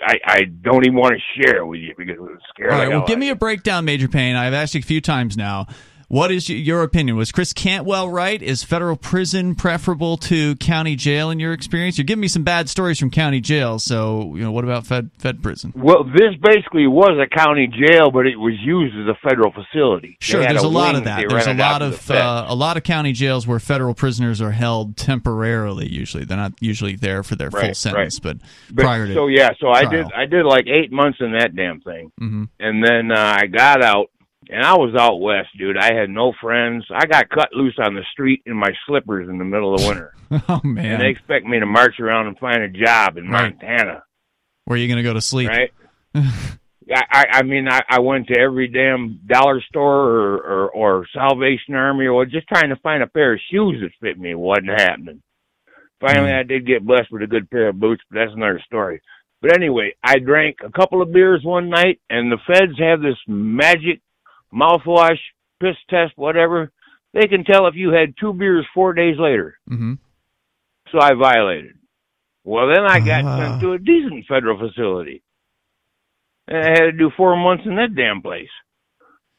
I, 0.00 0.18
I 0.26 0.40
don't 0.44 0.84
even 0.84 0.96
want 0.96 1.14
to 1.14 1.42
share 1.42 1.58
it 1.58 1.66
with 1.66 1.80
you 1.80 1.94
because 1.96 2.16
it 2.16 2.20
was 2.20 2.38
scary. 2.50 2.70
All 2.70 2.78
right. 2.78 2.88
Well, 2.88 3.06
give 3.06 3.18
me 3.18 3.30
a 3.30 3.34
breakdown, 3.34 3.84
Major 3.84 4.08
Payne. 4.08 4.36
I've 4.36 4.52
asked 4.52 4.74
you 4.74 4.80
a 4.80 4.82
few 4.82 5.00
times 5.00 5.36
now. 5.36 5.66
What 6.08 6.30
is 6.30 6.48
your 6.48 6.84
opinion? 6.84 7.16
Was 7.16 7.32
Chris 7.32 7.52
Cantwell 7.52 8.08
right? 8.08 8.40
Is 8.40 8.62
federal 8.62 8.96
prison 8.96 9.56
preferable 9.56 10.16
to 10.18 10.54
county 10.56 10.94
jail 10.94 11.30
in 11.30 11.40
your 11.40 11.52
experience? 11.52 11.98
You're 11.98 12.04
giving 12.04 12.20
me 12.20 12.28
some 12.28 12.44
bad 12.44 12.68
stories 12.68 13.00
from 13.00 13.10
county 13.10 13.40
jail, 13.40 13.80
so 13.80 14.32
you 14.36 14.44
know 14.44 14.52
what 14.52 14.62
about 14.62 14.86
fed 14.86 15.10
fed 15.18 15.42
prison? 15.42 15.72
Well, 15.74 16.04
this 16.04 16.36
basically 16.40 16.86
was 16.86 17.18
a 17.20 17.28
county 17.28 17.66
jail, 17.66 18.12
but 18.12 18.24
it 18.26 18.36
was 18.36 18.54
used 18.62 18.94
as 18.96 19.08
a 19.08 19.18
federal 19.28 19.50
facility. 19.52 20.16
Sure, 20.20 20.42
there's 20.42 20.62
a, 20.62 20.68
lot 20.68 20.94
of 20.94 21.04
that. 21.04 21.24
There's 21.28 21.48
a 21.48 21.54
lot 21.54 21.82
of 21.82 22.08
uh, 22.08 22.46
a 22.48 22.54
lot 22.54 22.76
of 22.76 22.84
county 22.84 23.12
jails 23.12 23.44
where 23.48 23.58
federal 23.58 23.92
prisoners 23.94 24.40
are 24.40 24.52
held 24.52 24.96
temporarily. 24.96 25.88
Usually, 25.88 26.24
they're 26.24 26.36
not 26.36 26.52
usually 26.60 26.94
there 26.94 27.24
for 27.24 27.34
their 27.34 27.50
full 27.50 27.60
Right, 27.60 27.76
sentence, 27.76 28.20
but, 28.20 28.36
But- 28.70 28.84
prior 28.84 29.08
to 29.08 29.14
so 29.14 29.26
yeah, 29.26 29.50
so 29.60 29.70
I 29.70 29.84
did 29.86 30.06
I 30.12 30.26
did 30.26 30.46
like 30.46 30.68
eight 30.68 30.92
months 30.92 31.18
in 31.20 31.32
that 31.32 31.56
damn 31.56 31.80
thing, 31.80 32.12
hmm 32.16 32.44
and 32.60 32.84
then 32.84 33.10
uh, 33.10 33.38
I 33.42 33.46
got 33.46 33.82
out, 33.82 34.10
and 34.50 34.62
I 34.64 34.74
was 34.74 34.94
out 34.98 35.16
west, 35.20 35.48
dude. 35.58 35.76
I 35.76 35.94
had 35.94 36.10
no 36.10 36.32
friends. 36.40 36.84
I 36.94 37.06
got 37.06 37.28
cut 37.28 37.52
loose 37.52 37.76
on 37.78 37.94
the 37.94 38.04
street 38.12 38.42
in 38.46 38.56
my 38.56 38.70
slippers 38.86 39.28
in 39.28 39.38
the 39.38 39.44
middle 39.44 39.74
of 39.74 39.84
winter, 39.84 40.14
Oh 40.48 40.60
man! 40.64 40.84
and 40.94 41.02
they 41.02 41.08
expect 41.08 41.46
me 41.46 41.58
to 41.60 41.66
march 41.66 41.98
around 42.00 42.26
and 42.28 42.38
find 42.38 42.62
a 42.62 42.68
job 42.68 43.16
in 43.16 43.28
Right. 43.28 43.52
Montana. 43.58 44.02
where 44.64 44.76
are 44.76 44.80
you 44.80 44.88
going 44.88 44.98
to 44.98 45.02
go 45.02 45.14
to 45.14 45.20
sleep? 45.20 45.48
right? 45.48 45.70
I, 46.94 47.24
I 47.32 47.42
mean 47.42 47.66
I, 47.68 47.80
I 47.88 47.98
went 48.00 48.28
to 48.28 48.38
every 48.38 48.68
damn 48.68 49.18
dollar 49.26 49.60
store 49.68 50.08
or, 50.08 50.38
or 50.38 50.70
or 50.70 51.06
Salvation 51.12 51.74
Army 51.74 52.06
or 52.06 52.24
just 52.26 52.46
trying 52.46 52.68
to 52.70 52.76
find 52.76 53.02
a 53.02 53.08
pair 53.08 53.32
of 53.34 53.40
shoes 53.50 53.82
that 53.82 53.90
fit 54.00 54.18
me. 54.18 54.34
Wasn't 54.36 54.68
happening. 54.68 55.20
Finally, 56.00 56.30
hmm. 56.30 56.36
I 56.38 56.42
did 56.44 56.66
get 56.66 56.86
blessed 56.86 57.10
with 57.10 57.22
a 57.22 57.26
good 57.26 57.50
pair 57.50 57.68
of 57.70 57.80
boots, 57.80 58.02
but 58.10 58.18
that's 58.20 58.34
another 58.36 58.60
story. 58.66 59.00
But 59.42 59.54
anyway, 59.56 59.94
I 60.02 60.18
drank 60.18 60.58
a 60.64 60.70
couple 60.70 61.02
of 61.02 61.12
beers 61.12 61.40
one 61.42 61.68
night, 61.70 62.00
and 62.08 62.30
the 62.30 62.38
feds 62.46 62.78
have 62.78 63.00
this 63.00 63.18
magic 63.26 64.00
mouthwash, 64.56 65.18
piss 65.60 65.76
test, 65.90 66.12
whatever. 66.16 66.72
They 67.12 67.26
can 67.28 67.44
tell 67.44 67.66
if 67.66 67.74
you 67.74 67.90
had 67.90 68.14
two 68.18 68.32
beers 68.32 68.66
four 68.74 68.92
days 68.92 69.16
later. 69.18 69.58
Mm-hmm. 69.70 69.94
So 70.92 71.00
I 71.00 71.14
violated. 71.14 71.72
Well, 72.44 72.68
then 72.68 72.84
I 72.86 73.00
got 73.00 73.24
Ah. 73.24 73.38
sent 73.38 73.60
to 73.62 73.72
a 73.72 73.78
decent 73.78 74.24
federal 74.26 74.58
facility. 74.58 75.22
And 76.48 76.58
I 76.58 76.68
had 76.70 76.80
to 76.82 76.92
do 76.92 77.10
four 77.16 77.36
months 77.36 77.64
in 77.66 77.74
that 77.76 77.94
damn 77.96 78.22
place. 78.22 78.48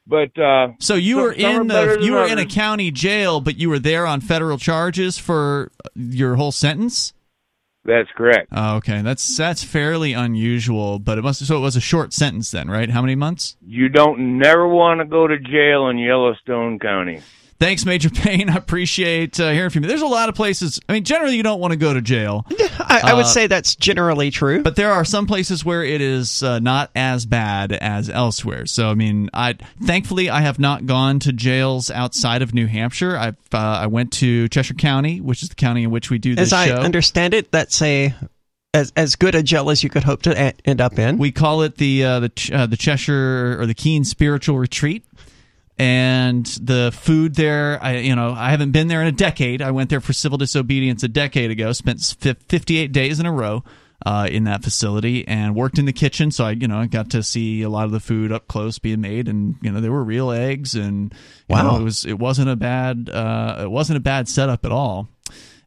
But 0.06 0.38
uh 0.39 0.69
So 0.80 0.95
you 0.95 1.18
were 1.18 1.31
in 1.34 1.68
the, 1.68 1.99
you 2.02 2.14
were 2.14 2.26
in 2.27 2.38
a 2.39 2.45
county 2.45 2.91
jail, 2.91 3.39
but 3.41 3.57
you 3.57 3.69
were 3.69 3.80
there 3.80 4.06
on 4.06 4.22
federal 4.22 4.57
charges 4.57 5.18
for 5.18 5.72
your 5.95 6.35
whole 6.35 6.52
sentence. 6.52 7.14
That's 7.88 8.10
correct. 8.18 8.50
Oh, 8.52 8.76
okay, 8.76 9.02
that's 9.02 9.38
that's 9.38 9.64
fairly 9.64 10.12
unusual, 10.12 11.00
but 11.00 11.18
it 11.18 11.22
must 11.22 11.46
so 11.46 11.56
it 11.56 11.62
was 11.62 11.78
a 11.78 11.82
short 11.82 12.12
sentence 12.12 12.52
then, 12.52 12.70
right? 12.70 12.90
How 12.90 13.02
many 13.02 13.16
months? 13.16 13.56
You 13.66 13.88
don't 13.88 14.38
never 14.38 14.68
want 14.68 15.00
to 15.00 15.06
go 15.06 15.26
to 15.26 15.40
jail 15.40 15.88
in 15.88 15.98
Yellowstone 15.98 16.80
County. 16.80 17.22
Thanks, 17.60 17.86
Major 17.86 18.10
Payne. 18.12 18.50
I 18.52 18.56
appreciate 18.56 19.40
uh, 19.40 19.50
hearing 19.52 19.70
from 19.72 19.84
you. 19.84 19.90
There's 19.90 20.02
a 20.04 20.06
lot 20.08 20.30
of 20.30 20.36
places. 20.36 20.80
I 20.88 20.94
mean, 20.94 21.04
generally, 21.04 21.36
you 21.36 21.44
don't 21.44 21.60
want 21.60 21.72
to 21.72 21.78
go 21.78 21.94
to 21.94 22.02
jail. 22.02 22.46
I, 22.80 23.02
I 23.06 23.14
would 23.16 23.26
Uh, 23.26 23.30
say 23.30 23.48
that's 23.48 23.76
generally 23.76 24.30
true. 24.30 24.62
But 24.62 24.76
there 24.76 24.92
are 24.92 25.04
some 25.04 25.26
places 25.26 25.66
where 25.66 25.84
it 25.84 26.00
is 26.00 26.44
uh, 26.44 26.60
not 26.60 26.92
as 26.96 27.26
bad 27.26 27.72
as 27.74 28.10
elsewhere. 28.10 28.66
So 28.68 28.90
I 28.90 28.94
mean, 28.94 29.30
I 29.34 29.56
thankfully 29.84 30.30
I 30.30 30.42
have 30.42 30.60
not 30.60 30.86
gone 30.86 31.20
to 31.20 31.34
jails 31.34 31.90
outside 31.90 32.42
of 32.44 32.54
New 32.54 32.68
Hampshire. 32.68 33.18
I 33.18 33.30
uh, 33.30 33.58
I 33.58 33.88
went 33.88 34.14
to 34.14 34.48
Cheshire 34.50 34.76
County, 34.76 35.20
which 35.20 35.42
is 35.42 35.50
the 35.50 35.56
county 35.56 35.84
in 35.84 35.90
which 35.92 36.10
we 36.12 36.20
do 36.20 36.36
this 36.36 36.48
As 36.48 36.54
I 36.54 36.68
show. 36.68 36.76
understand 36.76 37.34
it, 37.34 37.52
that's 37.52 37.82
a 37.82 38.14
as 38.74 38.94
as 38.96 39.16
good 39.16 39.34
a 39.34 39.42
jail 39.42 39.70
as 39.72 39.84
you 39.84 39.90
could 39.90 40.04
hope 40.04 40.22
to 40.24 40.38
end 40.66 40.80
up 40.82 41.00
in. 41.00 41.18
we 41.18 41.32
call 41.32 41.64
it 41.64 41.78
the 41.78 42.04
uh, 42.04 42.20
the 42.20 42.32
uh, 42.54 42.66
the 42.68 42.78
Cheshire 42.78 43.58
or 43.60 43.66
the 43.66 43.74
Keene 43.74 44.04
Spiritual 44.06 44.60
Retreat. 44.60 45.04
And 45.80 46.45
the 46.45 46.91
food 46.91 47.36
there, 47.36 47.78
I 47.84 47.98
you 47.98 48.16
know, 48.16 48.34
I 48.34 48.49
haven't 48.49 48.72
been 48.72 48.88
there 48.88 49.02
in 49.02 49.08
a 49.08 49.12
decade. 49.12 49.62
I 49.62 49.72
went 49.72 49.90
there 49.90 50.02
for 50.02 50.12
civil 50.14 50.38
disobedience 50.38 51.04
a 51.04 51.08
decade 51.08 51.52
ago. 51.52 51.72
Spent 51.72 52.02
58 52.02 52.91
days 52.91 53.20
in 53.20 53.26
a 53.28 53.32
row 53.32 53.64
uh, 54.06 54.28
in 54.32 54.45
that 54.45 54.64
facility 54.64 55.28
and 55.28 55.56
worked 55.56 55.78
in 55.78 55.86
the 55.86 55.94
kitchen. 55.94 56.32
So 56.32 56.45
I, 56.45 56.52
you 56.52 56.68
know, 56.68 56.80
I 56.80 56.88
got 56.88 57.12
to 57.12 57.22
see 57.22 57.62
a 57.62 57.70
lot 57.70 57.86
of 57.86 57.91
the 57.91 57.99
food 57.99 58.32
up 58.32 58.48
close 58.48 58.80
being 58.80 59.02
made, 59.02 59.28
and 59.28 59.56
you 59.62 59.72
know, 59.72 59.80
there 59.80 59.91
were 59.91 60.04
real 60.04 60.32
eggs, 60.32 60.74
and 60.74 61.14
you 61.48 61.56
Wow. 61.56 61.64
know, 61.76 61.82
it 61.82 61.84
was 61.84 62.06
it 62.06 62.18
wasn't 62.18 62.49
a 62.49 62.56
bad 62.56 63.10
uh, 63.14 63.58
it 63.62 63.70
wasn't 63.70 63.98
a 63.98 64.02
bad 64.02 64.28
setup 64.28 64.66
at 64.66 64.72
all. 64.72 65.10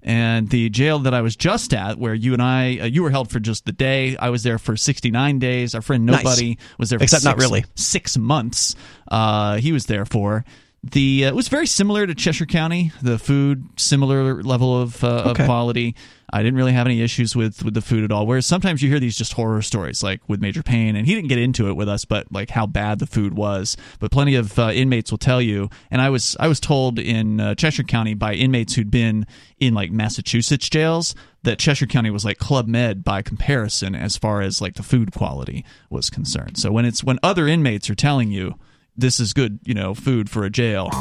And 0.03 0.49
the 0.49 0.71
jail 0.71 0.99
that 1.01 1.13
I 1.13 1.21
was 1.21 1.37
just 1.37 1.75
at, 1.75 1.99
where 1.99 2.15
you 2.15 2.33
and 2.33 2.41
I, 2.41 2.79
uh, 2.81 2.85
you 2.87 3.03
were 3.03 3.11
held 3.11 3.31
for 3.31 3.39
just 3.39 3.67
the 3.67 3.73
day. 3.73 4.17
I 4.17 4.31
was 4.31 4.43
there 4.43 4.59
for 4.59 4.77
69 4.77 5.39
days. 5.39 5.75
Our 5.75 5.83
friend 5.83 6.07
Nice. 6.07 6.25
Nobody 6.25 6.59
was 6.79 6.89
there 6.91 6.99
for 6.99 7.03
Except 7.05 7.25
not 7.25 7.33
six- 7.37 7.43
really. 7.45 7.65
six 7.75 8.17
months. 8.17 8.75
Uh, 9.09 9.57
he 9.57 9.73
was 9.73 9.87
there 9.87 10.07
for. 10.07 10.45
The 10.83 11.27
uh, 11.27 11.29
it 11.29 11.35
was 11.35 11.49
very 11.49 11.67
similar 11.67 12.07
to 12.07 12.15
Cheshire 12.15 12.47
County. 12.47 12.91
The 13.03 13.19
food 13.19 13.67
similar 13.77 14.43
level 14.43 14.81
of, 14.81 15.05
uh, 15.05 15.25
Okay. 15.27 15.43
of 15.43 15.47
quality. 15.47 15.95
I 16.33 16.43
didn't 16.43 16.57
really 16.57 16.73
have 16.73 16.87
any 16.87 17.03
issues 17.03 17.35
with 17.37 17.65
with 17.65 17.75
the 17.75 17.81
food 17.81 18.05
at 18.05 18.13
all. 18.13 18.27
Whereas 18.27 18.47
sometimes 18.47 18.83
you 18.83 18.89
hear 18.91 19.01
these 19.01 19.17
just 19.17 19.33
horror 19.35 19.63
stories, 19.63 20.03
like 20.03 20.21
with 20.29 20.41
Major 20.41 20.63
Payne, 20.63 20.97
and 20.97 21.07
he 21.07 21.15
didn't 21.15 21.29
get 21.29 21.39
into 21.39 21.69
it 21.69 21.75
with 21.75 21.89
us, 21.89 22.05
but 22.05 22.31
like 22.33 22.51
how 22.51 22.67
bad 22.67 22.99
the 22.99 23.07
food 23.07 23.35
was. 23.35 23.77
But 23.99 24.11
plenty 24.11 24.35
of 24.35 24.59
uh, 24.59 24.71
inmates 24.73 25.11
will 25.11 25.19
tell 25.19 25.43
you. 25.43 25.71
And 25.91 26.01
I 26.01 26.09
was 26.11 26.37
I 26.41 26.49
was 26.49 26.61
told 26.61 26.99
in 26.99 27.41
uh, 27.41 27.55
Cheshire 27.55 27.83
County 27.83 28.15
by 28.15 28.35
inmates 28.35 28.75
who'd 28.75 28.91
been 28.91 29.27
in 29.59 29.75
like 29.75 29.91
Massachusetts 29.91 30.69
jails 30.69 31.15
that 31.43 31.59
Cheshire 31.59 31.87
County 31.87 32.11
was 32.11 32.25
like 32.25 32.39
Club 32.39 32.67
Med 32.69 33.03
by 33.03 33.23
comparison 33.23 33.95
as 33.95 34.17
far 34.17 34.41
as 34.43 34.61
like 34.61 34.75
the 34.75 34.83
food 34.83 35.13
quality 35.13 35.65
was 35.89 36.11
concerned. 36.11 36.59
So 36.59 36.71
when 36.71 36.85
it's 36.85 37.03
when 37.03 37.19
other 37.23 37.47
inmates 37.49 37.89
are 37.91 37.95
telling 37.95 38.31
you 38.31 38.55
this 38.97 39.19
is 39.21 39.33
good, 39.33 39.61
you 39.65 39.73
know, 39.73 39.95
food 39.95 40.29
for 40.29 40.45
a 40.45 40.51
jail. 40.51 40.91
You 40.93 40.99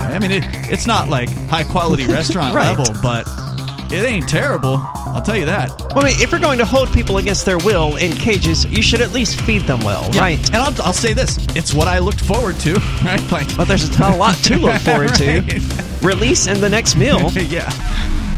know, 0.00 0.06
I 0.06 0.18
mean, 0.20 0.30
it, 0.30 0.44
it's 0.70 0.86
not 0.86 1.08
like 1.08 1.28
high 1.48 1.64
quality 1.64 2.06
restaurant 2.12 2.54
Right. 2.54 2.76
level, 2.78 2.94
but 3.02 3.24
it 3.92 4.04
ain't 4.04 4.28
terrible. 4.28 4.78
I'll 4.94 5.22
tell 5.22 5.36
you 5.36 5.46
that. 5.46 5.70
Well, 5.94 6.00
I 6.04 6.08
mean, 6.10 6.20
if 6.20 6.30
you're 6.30 6.40
going 6.40 6.58
to 6.58 6.64
hold 6.64 6.92
people 6.92 7.18
against 7.18 7.44
their 7.44 7.58
will 7.58 7.96
in 7.96 8.12
cages, 8.12 8.64
you 8.66 8.82
should 8.82 9.00
at 9.00 9.12
least 9.12 9.40
feed 9.42 9.62
them 9.62 9.80
well, 9.80 10.08
Yeah. 10.12 10.20
right? 10.20 10.46
And 10.48 10.56
I'll, 10.56 10.82
I'll 10.82 10.92
say 10.92 11.12
this: 11.12 11.38
it's 11.56 11.72
what 11.74 11.88
I 11.88 11.98
looked 11.98 12.20
forward 12.20 12.56
to, 12.60 12.74
right? 13.04 13.32
Like, 13.32 13.56
But 13.56 13.68
there's 13.68 13.96
not 13.98 14.12
a 14.14 14.16
lot 14.16 14.36
to 14.44 14.56
look 14.58 14.80
forward 14.82 15.14
to. 15.16 15.40
Release 16.02 16.46
and 16.48 16.58
the 16.60 16.68
next 16.68 16.96
meal. 16.96 17.30
yeah. 17.32 17.70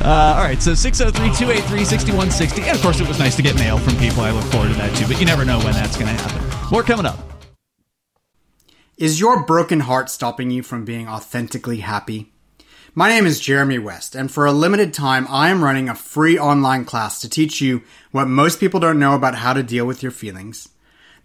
Uh, 0.02 0.34
all 0.36 0.44
right, 0.44 0.62
so 0.62 0.74
603 0.74 1.34
283 1.36 1.84
6160. 1.84 2.62
And 2.62 2.76
of 2.76 2.82
course, 2.82 3.00
it 3.00 3.08
was 3.08 3.18
nice 3.18 3.34
to 3.36 3.42
get 3.42 3.56
mail 3.56 3.78
from 3.78 3.96
people. 3.96 4.20
I 4.22 4.30
look 4.30 4.44
forward 4.52 4.68
to 4.68 4.74
that 4.74 4.94
too, 4.96 5.06
but 5.08 5.18
you 5.18 5.26
never 5.26 5.44
know 5.44 5.58
when 5.58 5.72
that's 5.72 5.96
going 5.96 6.14
to 6.14 6.22
happen. 6.22 6.70
More 6.70 6.82
coming 6.82 7.06
up. 7.06 7.18
Is 8.98 9.18
your 9.20 9.44
broken 9.44 9.80
heart 9.80 10.08
stopping 10.08 10.50
you 10.50 10.62
from 10.62 10.84
being 10.84 11.08
authentically 11.08 11.78
happy? 11.78 12.32
My 12.98 13.10
name 13.10 13.26
is 13.26 13.40
Jeremy 13.40 13.78
West, 13.78 14.14
and 14.14 14.32
for 14.32 14.46
a 14.46 14.52
limited 14.52 14.94
time, 14.94 15.26
I 15.28 15.50
am 15.50 15.62
running 15.62 15.90
a 15.90 15.94
free 15.94 16.38
online 16.38 16.86
class 16.86 17.20
to 17.20 17.28
teach 17.28 17.60
you 17.60 17.82
what 18.10 18.26
most 18.26 18.58
people 18.58 18.80
don't 18.80 18.98
know 18.98 19.14
about 19.14 19.34
how 19.34 19.52
to 19.52 19.62
deal 19.62 19.84
with 19.84 20.02
your 20.02 20.10
feelings, 20.10 20.70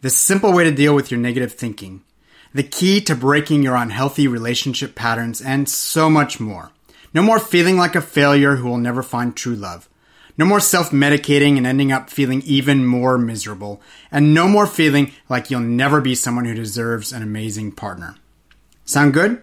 the 0.02 0.10
simple 0.10 0.52
way 0.52 0.65
to 0.65 0.72
deal 0.73 0.93
with 0.93 1.11
your 1.11 1.19
negative 1.22 1.53
thinking, 1.53 2.03
the 2.53 2.61
key 2.61 2.99
to 2.99 3.15
breaking 3.15 3.64
your 3.64 3.77
unhealthy 3.77 4.27
relationship 4.27 4.95
patterns, 4.95 5.39
and 5.39 5.69
so 5.69 6.10
much 6.10 6.41
more. 6.41 6.73
No 7.14 7.22
more 7.22 7.39
feeling 7.39 7.77
like 7.77 7.95
a 7.95 8.02
failure 8.02 8.57
who 8.57 8.68
will 8.68 8.77
never 8.77 9.02
find 9.02 9.34
true 9.34 9.56
love. 9.56 9.88
No 10.38 10.43
more 10.43 10.60
self 10.60 10.91
medicating 10.91 11.56
and 11.56 11.65
ending 11.65 11.93
up 11.93 12.10
feeling 12.10 12.41
even 12.41 12.85
more 12.85 13.18
miserable. 13.18 13.81
And 14.11 14.34
no 14.34 14.49
more 14.49 14.68
feeling 14.68 15.14
like 15.30 15.49
you'll 15.49 15.61
never 15.61 16.02
be 16.02 16.15
someone 16.15 16.43
who 16.43 16.53
deserves 16.53 17.14
an 17.14 17.23
amazing 17.23 17.72
partner. 17.72 18.18
Sound 18.84 19.14
good? 19.14 19.41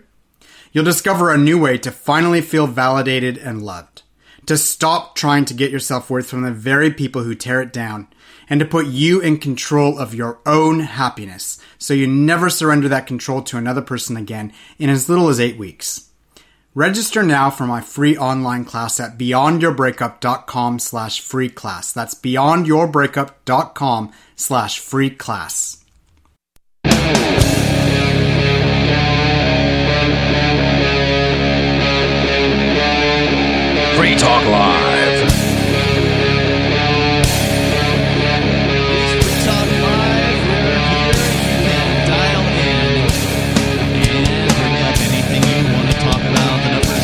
You'll 0.73 0.85
discover 0.85 1.31
a 1.31 1.39
new 1.39 1.59
way 1.59 1.79
to 1.79 1.91
finally 1.91 2.41
feel 2.41 2.67
validated 2.67 3.39
and 3.39 3.63
loved. 3.63 4.03
To 4.47 4.57
stop 4.57 5.15
trying 5.15 5.45
to 5.47 5.55
get 5.55 5.71
your 5.71 5.81
self 5.81 6.11
worth 6.11 6.29
from 6.29 6.43
the 6.43 6.53
very 6.53 6.91
people 6.91 7.23
who 7.23 7.35
tear 7.35 7.61
it 7.61 7.73
down. 7.73 8.09
And 8.51 8.61
to 8.61 8.67
put 8.67 8.87
you 8.87 9.21
in 9.21 9.39
control 9.39 9.99
of 9.99 10.15
your 10.15 10.39
own 10.47 10.81
happiness 10.81 11.61
so 11.77 11.93
you 11.93 12.07
never 12.07 12.49
surrender 12.49 12.89
that 12.89 13.07
control 13.07 13.43
to 13.43 13.59
another 13.59 13.83
person 13.83 14.17
again 14.17 14.53
in 14.79 14.89
as 14.89 15.09
little 15.09 15.29
as 15.29 15.39
eight 15.39 15.59
weeks. 15.59 16.09
Register 16.75 17.23
now 17.23 17.51
for 17.51 17.67
my 17.67 17.81
free 17.81 18.17
online 18.17 18.65
class 18.65 19.01
at 19.01 19.19
beyondyourbreakup.com 19.19 20.79
slash 20.79 21.21
free 21.21 21.49
class. 21.49 21.93
That's 21.93 22.15
beyondyourbreakup.com 22.15 24.13
slash 24.37 24.79
free 24.79 25.11
class. 25.11 25.85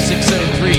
603 0.07 0.75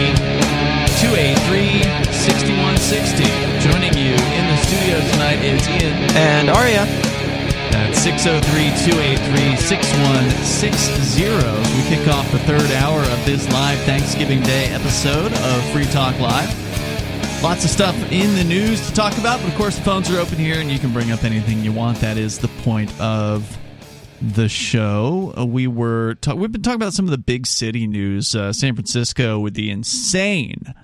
283 1.02 1.84
6160. 2.14 3.24
Joining 3.60 3.94
you 3.98 4.14
in 4.14 4.48
the 4.48 4.58
studio 4.64 5.02
tonight 5.12 5.44
is 5.44 5.68
Ian. 5.68 5.94
And 6.16 6.50
Aria. 6.50 7.05
That's 8.06 8.22
603 8.22 8.94
283 8.94 9.56
6160. 9.58 11.24
We 11.26 11.82
kick 11.90 12.08
off 12.08 12.32
the 12.32 12.38
third 12.40 12.70
hour 12.74 13.00
of 13.00 13.26
this 13.26 13.52
live 13.52 13.80
Thanksgiving 13.80 14.44
Day 14.44 14.66
episode 14.66 15.34
of 15.34 15.70
Free 15.72 15.86
Talk 15.86 16.20
Live. 16.20 16.54
Lots 17.42 17.64
of 17.64 17.72
stuff 17.72 17.96
in 18.12 18.36
the 18.36 18.44
news 18.44 18.88
to 18.88 18.94
talk 18.94 19.18
about, 19.18 19.40
but 19.40 19.50
of 19.50 19.56
course, 19.56 19.78
the 19.78 19.82
phones 19.82 20.12
are 20.12 20.20
open 20.20 20.38
here 20.38 20.60
and 20.60 20.72
you 20.72 20.78
can 20.78 20.94
bring 20.94 21.12
up 21.12 21.24
anything 21.24 21.64
you 21.64 21.72
want. 21.72 22.00
That 22.02 22.18
is 22.18 22.38
the 22.38 22.48
point 22.48 22.92
of 23.02 23.58
the 24.22 24.50
show. 24.50 25.34
Uh, 25.36 25.44
we 25.44 25.66
were 25.66 26.14
ta- 26.22 26.36
we've 26.36 26.52
been 26.52 26.62
talking 26.62 26.76
about 26.76 26.94
some 26.94 27.06
of 27.06 27.12
the 27.12 27.18
big 27.18 27.48
city 27.48 27.88
news. 27.88 28.36
Uh, 28.36 28.54
San 28.54 28.76
Francisco 28.76 29.40
with 29.40 29.56
the 29.56 29.72
insane 29.72 30.76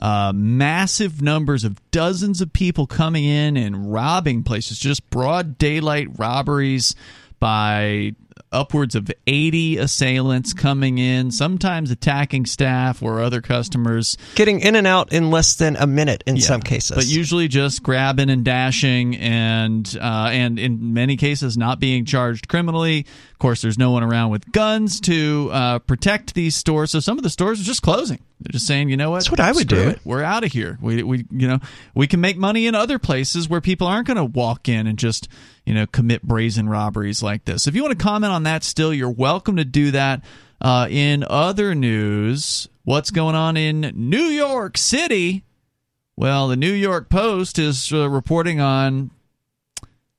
uh, 0.00 0.32
massive 0.34 1.22
numbers 1.22 1.64
of 1.64 1.78
dozens 1.90 2.40
of 2.40 2.52
people 2.52 2.86
coming 2.86 3.24
in 3.24 3.56
and 3.56 3.92
robbing 3.92 4.42
places, 4.42 4.78
just 4.78 5.08
broad 5.10 5.58
daylight 5.58 6.08
robberies 6.18 6.94
by 7.38 8.14
upwards 8.54 8.94
of 8.94 9.10
80 9.26 9.78
assailants 9.78 10.52
coming 10.52 10.98
in, 10.98 11.30
sometimes 11.30 11.90
attacking 11.90 12.46
staff 12.46 13.02
or 13.02 13.20
other 13.20 13.40
customers. 13.40 14.16
Getting 14.34 14.60
in 14.60 14.76
and 14.76 14.86
out 14.86 15.12
in 15.12 15.30
less 15.30 15.56
than 15.56 15.76
a 15.76 15.86
minute 15.86 16.22
in 16.26 16.40
some 16.40 16.62
cases. 16.62 16.96
But 16.96 17.06
usually 17.06 17.48
just 17.48 17.82
grabbing 17.82 18.30
and 18.30 18.44
dashing, 18.44 19.16
and 19.16 19.98
uh, 20.00 20.28
and 20.32 20.58
in 20.58 20.94
many 20.94 21.16
cases 21.16 21.56
not 21.56 21.80
being 21.80 22.04
charged 22.04 22.48
criminally. 22.48 23.06
Of 23.32 23.38
course, 23.38 23.60
there's 23.60 23.76
no 23.76 23.90
one 23.90 24.02
around 24.02 24.30
with 24.30 24.50
guns 24.52 25.00
to 25.02 25.50
uh, 25.52 25.78
protect 25.80 26.34
these 26.34 26.54
stores, 26.54 26.92
so 26.92 27.00
some 27.00 27.18
of 27.18 27.24
the 27.24 27.30
stores 27.30 27.60
are 27.60 27.64
just 27.64 27.82
closing. 27.82 28.20
They're 28.40 28.52
just 28.52 28.66
saying, 28.66 28.88
you 28.88 28.96
know 28.96 29.10
what? 29.10 29.18
That's 29.18 29.30
what 29.30 29.40
I 29.40 29.52
would 29.52 29.68
do. 29.68 29.88
it. 29.90 30.00
We're 30.04 30.22
out 30.22 30.44
of 30.44 30.52
here. 30.52 30.78
We 30.80 31.02
we 31.02 31.26
you 31.30 31.48
know 31.48 31.58
we 31.94 32.06
can 32.06 32.20
make 32.20 32.36
money 32.36 32.66
in 32.66 32.74
other 32.74 32.98
places 32.98 33.48
where 33.48 33.60
people 33.60 33.86
aren't 33.86 34.06
going 34.06 34.16
to 34.16 34.24
walk 34.24 34.68
in 34.68 34.86
and 34.86 34.98
just 34.98 35.28
you 35.64 35.74
know 35.74 35.86
commit 35.86 36.22
brazen 36.22 36.68
robberies 36.68 37.22
like 37.22 37.44
this. 37.44 37.66
If 37.66 37.74
you 37.74 37.82
want 37.82 37.98
to 37.98 38.02
comment 38.02 38.32
on 38.32 38.42
that, 38.44 38.64
still 38.64 38.92
you're 38.92 39.10
welcome 39.10 39.56
to 39.56 39.64
do 39.64 39.90
that. 39.92 40.22
Uh, 40.60 40.86
in 40.88 41.24
other 41.28 41.74
news, 41.74 42.68
what's 42.84 43.10
going 43.10 43.34
on 43.34 43.56
in 43.56 43.92
New 43.94 44.24
York 44.24 44.78
City? 44.78 45.44
Well, 46.16 46.48
the 46.48 46.56
New 46.56 46.72
York 46.72 47.08
Post 47.08 47.58
is 47.58 47.92
uh, 47.92 48.08
reporting 48.08 48.60
on 48.60 49.10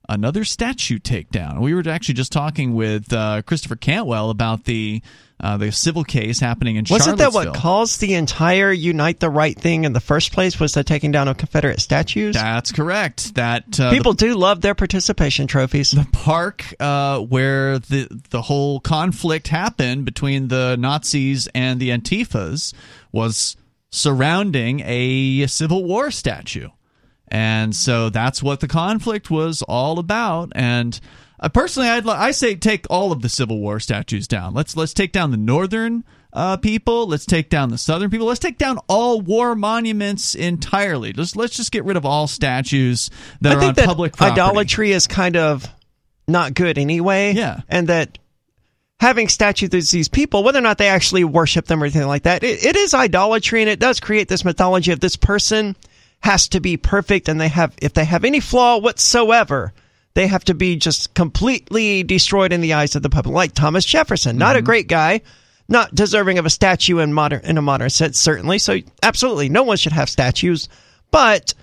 another 0.10 0.44
statue 0.44 1.00
takedown. 1.00 1.60
We 1.62 1.74
were 1.74 1.84
actually 1.88 2.16
just 2.16 2.32
talking 2.32 2.74
with 2.76 3.12
uh, 3.14 3.42
Christopher 3.44 3.76
Cantwell 3.76 4.30
about 4.30 4.66
the 4.66 5.02
uh, 5.40 5.58
the 5.58 5.72
civil 5.72 6.04
case 6.06 6.40
happening 6.40 6.78
in 6.78 6.86
Wasn't 6.90 7.18
that 7.18 7.34
what 7.34 7.54
caused 7.54 8.00
the 8.00 8.14
entire 8.14 8.72
Unite 8.72 9.20
the 9.20 9.30
Right 9.30 9.58
thing 9.60 9.84
in 9.84 9.92
the 9.92 10.00
first 10.00 10.32
place? 10.32 10.60
Was 10.60 10.74
the 10.74 10.84
taking 10.84 11.12
down 11.12 11.28
of 11.28 11.38
Confederate 11.38 11.82
statues? 11.82 12.36
That's 12.36 12.72
correct. 12.72 13.36
That 13.36 13.80
uh, 13.80 13.92
People 13.92 14.14
do 14.14 14.36
love 14.36 14.62
their 14.62 14.76
participation 14.76 15.48
trophies. 15.48 15.92
The 15.92 16.08
park 16.14 16.64
uh, 16.80 17.20
where 17.20 17.80
the 17.80 18.08
the 18.30 18.42
whole 18.42 18.80
conflict 18.80 19.50
happened 19.50 20.06
between 20.06 20.48
the 20.48 20.78
Nazis 20.80 21.48
and 21.54 21.80
the 21.80 21.90
Antifas 21.90 22.74
was 23.12 23.58
surrounding 23.92 24.82
a 24.86 25.48
Civil 25.48 25.84
War 25.84 26.12
statue, 26.12 26.70
and 27.28 27.76
so 27.76 28.10
that's 28.10 28.44
what 28.44 28.60
the 28.60 28.68
conflict 28.68 29.30
was 29.30 29.62
all 29.64 30.00
about. 30.00 30.52
And 30.56 31.00
uh, 31.40 31.50
personally, 31.50 31.90
I'd 31.90 32.08
I 32.08 32.32
say 32.32 32.56
take 32.56 32.86
all 32.90 33.12
of 33.12 33.22
the 33.22 33.30
Civil 33.30 33.60
War 33.60 33.80
statues 33.80 34.28
down. 34.28 34.54
Let's 34.54 34.76
let's 34.78 34.94
take 34.94 35.12
down 35.12 35.32
the 35.32 35.38
northern 35.38 36.04
uh, 36.34 36.58
people. 36.58 37.08
Let's 37.08 37.26
take 37.26 37.50
down 37.50 37.70
the 37.70 37.78
southern 37.78 38.10
people. 38.10 38.28
Let's 38.28 38.40
take 38.40 38.58
down 38.58 38.80
all 38.88 39.22
war 39.22 39.56
monuments 39.56 40.36
entirely. 40.36 41.14
Let's 41.14 41.36
let's 41.36 41.56
just 41.56 41.72
get 41.72 41.86
rid 41.86 41.98
of 41.98 42.06
all 42.06 42.28
statues 42.28 43.10
that 43.42 43.54
I 43.54 43.56
are 43.56 43.60
think 43.60 43.70
on 43.70 43.76
that 43.76 43.86
public 43.86 44.16
property. 44.16 44.40
idolatry 44.40 44.92
is 44.92 45.08
kind 45.08 45.36
of 45.36 45.68
not 46.28 46.54
good 46.54 46.78
anyway. 46.78 47.34
Yeah. 47.34 47.62
And 47.70 47.88
that 47.88 48.18
having 49.00 49.28
statues 49.28 49.68
of 49.68 49.92
these 49.92 50.08
people, 50.08 50.44
whether 50.44 50.60
or 50.60 50.64
not 50.64 50.78
they 50.78 50.88
actually 50.88 51.24
worship 51.24 51.66
them 51.66 51.82
or 51.82 51.86
anything 51.86 52.08
like 52.08 52.24
that, 52.24 52.44
it, 52.44 52.66
it 52.66 52.76
is 52.76 52.94
idolatry 52.94 53.62
and 53.62 53.70
it 53.70 53.80
does 53.80 54.00
create 54.00 54.28
this 54.28 54.46
mythology 54.46 54.92
of 54.92 55.00
this 55.00 55.16
person 55.16 55.76
has 56.22 56.48
to 56.50 56.60
be 56.60 56.78
perfect 56.78 57.30
and 57.30 57.40
they 57.40 57.48
have 57.50 57.74
if 57.82 57.94
they 57.94 58.06
have 58.06 58.26
any 58.26 58.40
flaw 58.40 58.78
whatsoever, 58.78 59.74
they 60.16 60.28
have 60.28 60.46
to 60.46 60.54
be 60.54 60.76
just 60.76 61.14
completely 61.14 62.04
destroyed 62.04 62.54
in 62.54 62.62
the 62.62 62.74
eyes 62.74 62.96
of 62.96 63.04
the 63.04 63.10
public. 63.10 63.36
Like 63.36 63.54
Thomas 63.54 63.86
Jefferson, 63.86 64.38
not 64.38 64.56
a 64.56 64.60
Mm-hmm. 64.60 64.66
great 64.66 64.88
guy, 64.88 65.22
not 65.68 65.94
deserving 65.94 66.38
of 66.38 66.46
a 66.46 66.50
statue 66.50 67.00
in 67.00 67.14
modern 67.14 67.42
in 67.44 67.58
a 67.58 67.62
modern 67.62 67.90
sense, 67.90 68.20
certainly. 68.20 68.58
So 68.60 68.80
absolutely, 69.04 69.50
no 69.50 69.64
one 69.64 69.78
should 69.78 69.94
have 69.94 70.10
statues. 70.10 70.70
But 71.12 71.54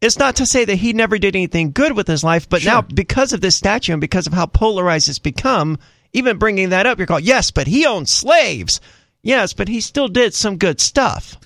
it's 0.00 0.18
not 0.18 0.36
to 0.36 0.46
say 0.46 0.64
that 0.64 0.76
he 0.76 0.92
never 0.92 1.18
did 1.18 1.34
anything 1.34 1.72
good 1.72 1.92
with 1.96 2.06
his 2.06 2.22
life, 2.22 2.48
but 2.48 2.64
now 2.64 2.82
because 2.82 3.32
of 3.32 3.40
this 3.40 3.56
statue 3.56 3.92
and 3.92 4.00
because 4.00 4.26
of 4.26 4.32
how 4.32 4.46
polarized 4.46 5.08
it's 5.08 5.18
become, 5.18 5.78
even 6.12 6.38
bringing 6.38 6.70
that 6.70 6.86
up, 6.86 6.98
you're 6.98 7.06
called 7.06 7.22
yes, 7.24 7.50
but 7.50 7.66
he 7.66 7.84
owned 7.84 8.08
slaves. 8.08 8.80
Yes, 9.22 9.52
but 9.52 9.68
he 9.68 9.80
still 9.80 10.08
did 10.08 10.34
some 10.34 10.56
good 10.56 10.80
stuff. 10.80 11.36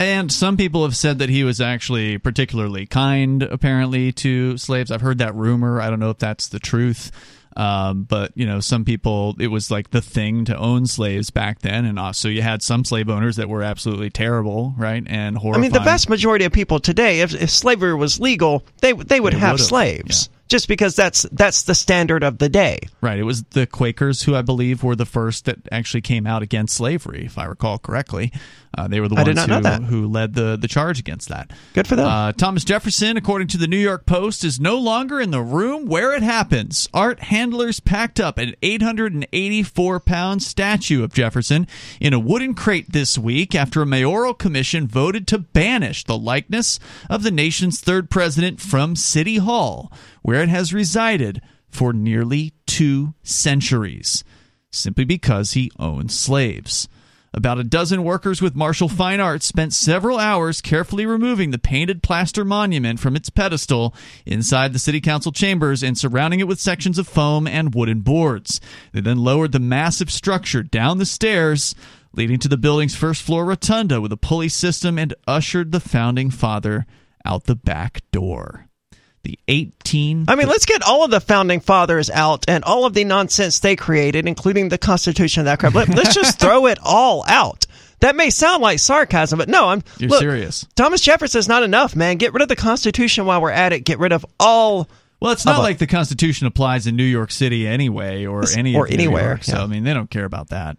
And 0.00 0.32
some 0.32 0.56
people 0.56 0.82
have 0.84 0.96
said 0.96 1.18
that 1.18 1.28
he 1.28 1.44
was 1.44 1.60
actually 1.60 2.16
particularly 2.16 2.86
kind, 2.86 3.42
apparently, 3.42 4.12
to 4.12 4.56
slaves. 4.56 4.90
I've 4.90 5.02
heard 5.02 5.18
that 5.18 5.34
rumor. 5.34 5.78
I 5.78 5.90
don't 5.90 6.00
know 6.00 6.08
if 6.08 6.18
that's 6.18 6.48
the 6.48 6.58
truth. 6.58 7.12
Um, 7.54 8.04
but, 8.04 8.32
you 8.34 8.46
know, 8.46 8.60
some 8.60 8.86
people, 8.86 9.36
it 9.38 9.48
was 9.48 9.70
like 9.70 9.90
the 9.90 10.00
thing 10.00 10.46
to 10.46 10.56
own 10.56 10.86
slaves 10.86 11.28
back 11.28 11.60
then. 11.60 11.84
And 11.84 11.98
also, 11.98 12.30
you 12.30 12.40
had 12.40 12.62
some 12.62 12.82
slave 12.82 13.10
owners 13.10 13.36
that 13.36 13.50
were 13.50 13.62
absolutely 13.62 14.08
terrible, 14.08 14.72
right? 14.78 15.04
And 15.06 15.36
horrible. 15.36 15.58
I 15.58 15.62
mean, 15.62 15.72
the 15.72 15.80
vast 15.80 16.08
majority 16.08 16.46
of 16.46 16.52
people 16.52 16.80
today, 16.80 17.20
if, 17.20 17.34
if 17.34 17.50
slavery 17.50 17.94
was 17.94 18.18
legal, 18.18 18.64
they 18.80 18.94
they 18.94 19.20
would 19.20 19.34
They 19.34 19.38
have 19.38 19.52
would've, 19.54 19.66
slaves 19.66 20.30
just 20.50 20.68
because 20.68 20.94
that's 20.94 21.22
that's 21.32 21.62
the 21.62 21.74
standard 21.74 22.22
of 22.22 22.38
the 22.38 22.48
day. 22.48 22.80
Right. 23.00 23.18
It 23.18 23.22
was 23.22 23.44
the 23.44 23.66
Quakers 23.66 24.22
who 24.22 24.34
I 24.34 24.42
believe 24.42 24.82
were 24.82 24.96
the 24.96 25.06
first 25.06 25.46
that 25.46 25.56
actually 25.72 26.02
came 26.02 26.26
out 26.26 26.42
against 26.42 26.74
slavery, 26.74 27.24
if 27.24 27.38
I 27.38 27.44
recall 27.44 27.78
correctly. 27.78 28.32
Uh, 28.76 28.86
they 28.86 29.00
were 29.00 29.08
the 29.08 29.16
ones 29.16 29.26
did 29.26 29.36
not 29.36 29.48
know 29.48 29.70
who, 29.70 30.02
who 30.02 30.08
led 30.08 30.34
the, 30.34 30.56
the 30.56 30.68
charge 30.68 31.00
against 31.00 31.28
that. 31.28 31.50
Good 31.74 31.88
for 31.88 31.96
them. 31.96 32.06
Uh, 32.06 32.32
Thomas 32.32 32.64
Jefferson, 32.64 33.16
according 33.16 33.48
to 33.48 33.58
the 33.58 33.66
New 33.66 33.76
York 33.76 34.06
Post, 34.06 34.44
is 34.44 34.60
no 34.60 34.78
longer 34.78 35.20
in 35.20 35.32
the 35.32 35.42
room 35.42 35.86
where 35.86 36.14
it 36.14 36.22
happens. 36.22 36.88
Art 36.94 37.20
handlers 37.20 37.80
packed 37.80 38.20
up 38.20 38.38
an 38.38 38.54
884 38.62 40.00
pound 40.00 40.42
statue 40.42 41.02
of 41.02 41.12
Jefferson 41.12 41.66
in 42.00 42.12
a 42.12 42.18
wooden 42.20 42.54
crate 42.54 42.92
this 42.92 43.18
week 43.18 43.56
after 43.56 43.82
a 43.82 43.86
mayoral 43.86 44.34
commission 44.34 44.86
voted 44.86 45.26
to 45.28 45.38
banish 45.38 46.04
the 46.04 46.18
likeness 46.18 46.78
of 47.08 47.24
the 47.24 47.32
nation's 47.32 47.80
third 47.80 48.08
president 48.08 48.60
from 48.60 48.94
City 48.94 49.38
Hall, 49.38 49.90
where 50.22 50.42
it 50.42 50.48
has 50.48 50.74
resided 50.74 51.40
for 51.68 51.92
nearly 51.92 52.52
two 52.66 53.14
centuries, 53.22 54.24
simply 54.70 55.04
because 55.04 55.52
he 55.52 55.70
owned 55.78 56.10
slaves. 56.10 56.88
About 57.32 57.60
a 57.60 57.64
dozen 57.64 58.02
workers 58.02 58.42
with 58.42 58.56
Marshall 58.56 58.88
Fine 58.88 59.20
Arts 59.20 59.46
spent 59.46 59.72
several 59.72 60.18
hours 60.18 60.60
carefully 60.60 61.06
removing 61.06 61.52
the 61.52 61.58
painted 61.58 62.02
plaster 62.02 62.44
monument 62.44 62.98
from 62.98 63.14
its 63.14 63.30
pedestal 63.30 63.94
inside 64.26 64.72
the 64.72 64.80
city 64.80 65.00
council 65.00 65.30
chambers 65.30 65.84
and 65.84 65.96
surrounding 65.96 66.40
it 66.40 66.48
with 66.48 66.58
sections 66.58 66.98
of 66.98 67.06
foam 67.06 67.46
and 67.46 67.72
wooden 67.72 68.00
boards. 68.00 68.60
They 68.92 69.00
then 69.00 69.18
lowered 69.18 69.52
the 69.52 69.60
massive 69.60 70.10
structure 70.10 70.64
down 70.64 70.98
the 70.98 71.06
stairs 71.06 71.76
leading 72.12 72.38
to 72.40 72.48
the 72.48 72.56
building's 72.56 72.96
first 72.96 73.22
floor 73.22 73.44
rotunda 73.44 74.00
with 74.00 74.12
a 74.12 74.16
pulley 74.16 74.48
system 74.48 74.98
and 74.98 75.14
ushered 75.28 75.70
the 75.70 75.80
founding 75.80 76.30
father 76.30 76.84
out 77.24 77.44
the 77.44 77.54
back 77.54 78.02
door. 78.10 78.69
The 79.22 79.38
18 79.48 80.26
I 80.28 80.34
mean, 80.34 80.48
let's 80.48 80.64
get 80.64 80.82
all 80.82 81.04
of 81.04 81.10
the 81.10 81.20
founding 81.20 81.60
fathers 81.60 82.08
out 82.08 82.46
and 82.48 82.64
all 82.64 82.86
of 82.86 82.94
the 82.94 83.04
nonsense 83.04 83.58
they 83.58 83.76
created, 83.76 84.26
including 84.26 84.70
the 84.70 84.78
Constitution 84.78 85.40
and 85.40 85.48
that 85.48 85.58
crap. 85.58 85.74
Let, 85.74 85.90
us 85.90 86.14
just 86.14 86.38
throw 86.40 86.66
it 86.66 86.78
all 86.82 87.22
out. 87.28 87.66
That 88.00 88.16
may 88.16 88.30
sound 88.30 88.62
like 88.62 88.78
sarcasm, 88.78 89.38
but 89.38 89.48
no, 89.48 89.68
I'm 89.68 89.82
You're 89.98 90.08
look, 90.08 90.20
serious. 90.20 90.66
Thomas 90.74 91.02
Jefferson's 91.02 91.48
not 91.48 91.62
enough, 91.62 91.94
man. 91.94 92.16
Get 92.16 92.32
rid 92.32 92.40
of 92.42 92.48
the 92.48 92.56
Constitution 92.56 93.26
while 93.26 93.42
we're 93.42 93.50
at 93.50 93.74
it. 93.74 93.80
Get 93.80 93.98
rid 93.98 94.12
of 94.12 94.24
all. 94.38 94.88
Well, 95.20 95.32
it's 95.32 95.44
not 95.44 95.56
of 95.56 95.60
it. 95.60 95.64
like 95.64 95.78
the 95.78 95.86
Constitution 95.86 96.46
applies 96.46 96.86
in 96.86 96.96
New 96.96 97.04
York 97.04 97.30
City 97.30 97.66
anyway, 97.66 98.24
or 98.24 98.44
any 98.56 98.74
or 98.74 98.86
of 98.86 98.90
anywhere, 98.90 99.26
York, 99.26 99.44
so 99.44 99.58
yeah. 99.58 99.64
I 99.64 99.66
mean, 99.66 99.84
they 99.84 99.92
don't 99.92 100.08
care 100.08 100.24
about 100.24 100.48
that. 100.48 100.78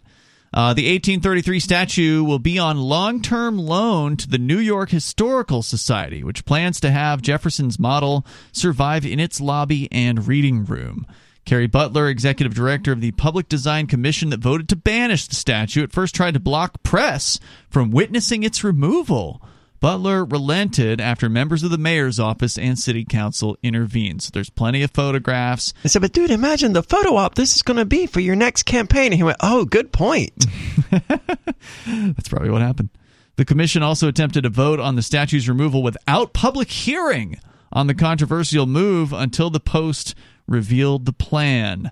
Uh, 0.54 0.74
the 0.74 0.84
1833 0.84 1.60
statue 1.60 2.22
will 2.22 2.38
be 2.38 2.58
on 2.58 2.76
long-term 2.76 3.58
loan 3.58 4.18
to 4.18 4.28
the 4.28 4.36
New 4.36 4.58
York 4.58 4.90
Historical 4.90 5.62
Society, 5.62 6.22
which 6.22 6.44
plans 6.44 6.78
to 6.80 6.90
have 6.90 7.22
Jefferson's 7.22 7.78
model 7.78 8.26
survive 8.52 9.06
in 9.06 9.18
its 9.18 9.40
lobby 9.40 9.88
and 9.90 10.28
reading 10.28 10.64
room. 10.64 11.06
Keri 11.44 11.66
Butler, 11.66 12.08
executive 12.08 12.54
director 12.54 12.92
of 12.92 13.00
the 13.00 13.12
Public 13.12 13.48
Design 13.48 13.86
Commission 13.86 14.28
that 14.30 14.40
voted 14.40 14.68
to 14.68 14.76
banish 14.76 15.26
the 15.26 15.34
statue, 15.34 15.82
at 15.82 15.92
first 15.92 16.14
tried 16.14 16.34
to 16.34 16.40
block 16.40 16.82
press 16.82 17.40
from 17.68 17.90
witnessing 17.90 18.42
its 18.42 18.62
removal. 18.62 19.42
Butler 19.82 20.24
relented 20.24 21.00
after 21.00 21.28
members 21.28 21.64
of 21.64 21.72
the 21.72 21.76
mayor's 21.76 22.20
office 22.20 22.56
and 22.56 22.78
city 22.78 23.04
council 23.04 23.58
intervened. 23.64 24.22
So 24.22 24.30
there's 24.32 24.48
plenty 24.48 24.84
of 24.84 24.92
photographs. 24.92 25.74
I 25.84 25.88
said, 25.88 26.02
but 26.02 26.12
dude, 26.12 26.30
imagine 26.30 26.72
the 26.72 26.84
photo 26.84 27.16
op 27.16 27.34
this 27.34 27.56
is 27.56 27.62
going 27.62 27.78
to 27.78 27.84
be 27.84 28.06
for 28.06 28.20
your 28.20 28.36
next 28.36 28.62
campaign. 28.62 29.06
And 29.06 29.14
he 29.14 29.24
went, 29.24 29.38
oh, 29.40 29.64
good 29.64 29.92
point. 29.92 30.46
That's 31.84 32.28
probably 32.28 32.50
what 32.50 32.62
happened. 32.62 32.90
The 33.34 33.44
commission 33.44 33.82
also 33.82 34.06
attempted 34.06 34.42
to 34.42 34.50
vote 34.50 34.78
on 34.78 34.94
the 34.94 35.02
statue's 35.02 35.48
removal 35.48 35.82
without 35.82 36.32
public 36.32 36.70
hearing 36.70 37.40
on 37.72 37.88
the 37.88 37.94
controversial 37.94 38.66
move 38.66 39.12
until 39.12 39.50
the 39.50 39.58
Post 39.58 40.14
revealed 40.46 41.06
the 41.06 41.12
plan. 41.12 41.90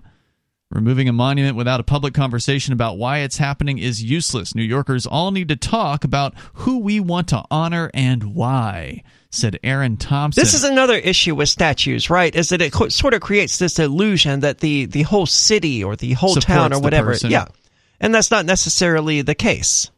Removing 0.71 1.09
a 1.09 1.13
monument 1.13 1.57
without 1.57 1.81
a 1.81 1.83
public 1.83 2.13
conversation 2.13 2.71
about 2.71 2.97
why 2.97 3.19
it's 3.19 3.37
happening 3.37 3.77
is 3.77 4.01
useless. 4.01 4.55
New 4.55 4.63
Yorkers 4.63 5.05
all 5.05 5.31
need 5.31 5.49
to 5.49 5.57
talk 5.57 6.05
about 6.05 6.33
who 6.53 6.79
we 6.79 7.01
want 7.01 7.27
to 7.29 7.43
honor 7.51 7.91
and 7.93 8.33
why, 8.33 9.03
said 9.29 9.59
Erin 9.63 9.97
Thompson. 9.97 10.41
This 10.41 10.53
is 10.53 10.63
another 10.63 10.95
issue 10.95 11.35
with 11.35 11.49
statues, 11.49 12.09
right? 12.09 12.33
Is 12.33 12.49
that 12.49 12.61
it 12.61 12.71
co- 12.71 12.87
sort 12.87 13.13
of 13.13 13.19
creates 13.19 13.59
this 13.59 13.79
illusion 13.79 14.39
that 14.39 14.59
the, 14.59 14.85
the 14.85 15.01
whole 15.01 15.25
city 15.25 15.83
or 15.83 15.97
the 15.97 16.13
whole 16.13 16.35
town 16.35 16.71
or 16.71 16.79
whatever. 16.79 17.15
Yeah. 17.21 17.47
And 17.99 18.15
that's 18.15 18.31
not 18.31 18.45
necessarily 18.45 19.21
the 19.21 19.35
case. 19.35 19.91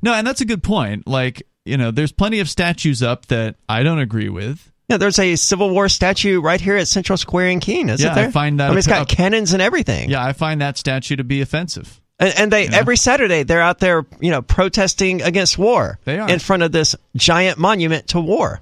No, 0.00 0.14
and 0.14 0.26
that's 0.26 0.40
a 0.40 0.46
good 0.46 0.62
point. 0.62 1.06
Like, 1.06 1.42
you 1.64 1.76
know, 1.76 1.90
there's 1.90 2.12
plenty 2.12 2.40
of 2.40 2.48
statues 2.48 3.02
up 3.02 3.26
that 3.26 3.56
I 3.68 3.82
don't 3.82 3.98
agree 3.98 4.28
with. 4.28 4.71
Yeah, 4.92 4.98
there's 4.98 5.18
a 5.18 5.36
Civil 5.36 5.70
War 5.70 5.88
statue 5.88 6.40
right 6.40 6.60
here 6.60 6.76
at 6.76 6.86
Central 6.86 7.16
Square 7.16 7.48
in 7.48 7.60
Keene, 7.60 7.88
isn't 7.88 8.06
Yeah, 8.06 8.26
I 8.26 8.30
find 8.30 8.60
that 8.60 8.66
I 8.66 8.68
mean, 8.68 8.78
it's 8.78 8.86
a- 8.86 8.90
got 8.90 9.08
cannons 9.08 9.52
and 9.52 9.62
everything. 9.62 10.10
Yeah, 10.10 10.24
I 10.24 10.32
find 10.34 10.60
that 10.60 10.76
statue 10.76 11.16
to 11.16 11.24
be 11.24 11.40
offensive. 11.40 12.00
And, 12.18 12.34
and 12.36 12.52
they 12.52 12.68
every 12.68 12.96
Saturday 12.96 13.42
they're 13.42 13.62
out 13.62 13.80
there, 13.80 14.06
you 14.20 14.30
know, 14.30 14.42
protesting 14.42 15.22
against 15.22 15.58
war. 15.58 15.98
They 16.04 16.18
are. 16.18 16.28
in 16.28 16.38
front 16.38 16.62
of 16.62 16.70
this 16.70 16.94
giant 17.16 17.58
monument 17.58 18.08
to 18.08 18.20
war. 18.20 18.60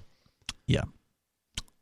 Yeah. 0.66 0.84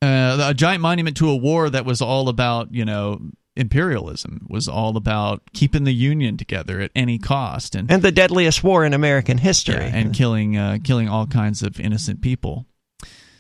Uh, 0.01 0.49
a 0.51 0.55
giant 0.55 0.81
monument 0.81 1.17
to 1.19 1.29
a 1.29 1.37
war 1.37 1.69
that 1.69 1.85
was 1.85 2.01
all 2.01 2.29
about, 2.29 2.73
you 2.73 2.85
know, 2.85 3.21
imperialism, 3.55 4.47
was 4.49 4.69
all 4.69 4.97
about 4.97 5.43
keeping 5.53 5.85
the 5.85 5.93
Union 5.93 6.37
together 6.37 6.81
at 6.81 6.91
any 6.95 7.19
cost, 7.19 7.75
and 7.75 7.91
And 7.91 8.03
the 8.03 8.13
deadliest 8.13 8.65
war 8.65 8.85
in 8.85 8.95
American 8.95 9.39
history. 9.39 9.75
Yeah, 9.75 9.95
and 9.95 10.15
killing 10.15 10.57
uh, 10.57 10.79
killing 10.83 11.09
all 11.09 11.27
kinds 11.27 11.63
of 11.63 11.79
innocent 11.79 12.23
people. 12.23 12.67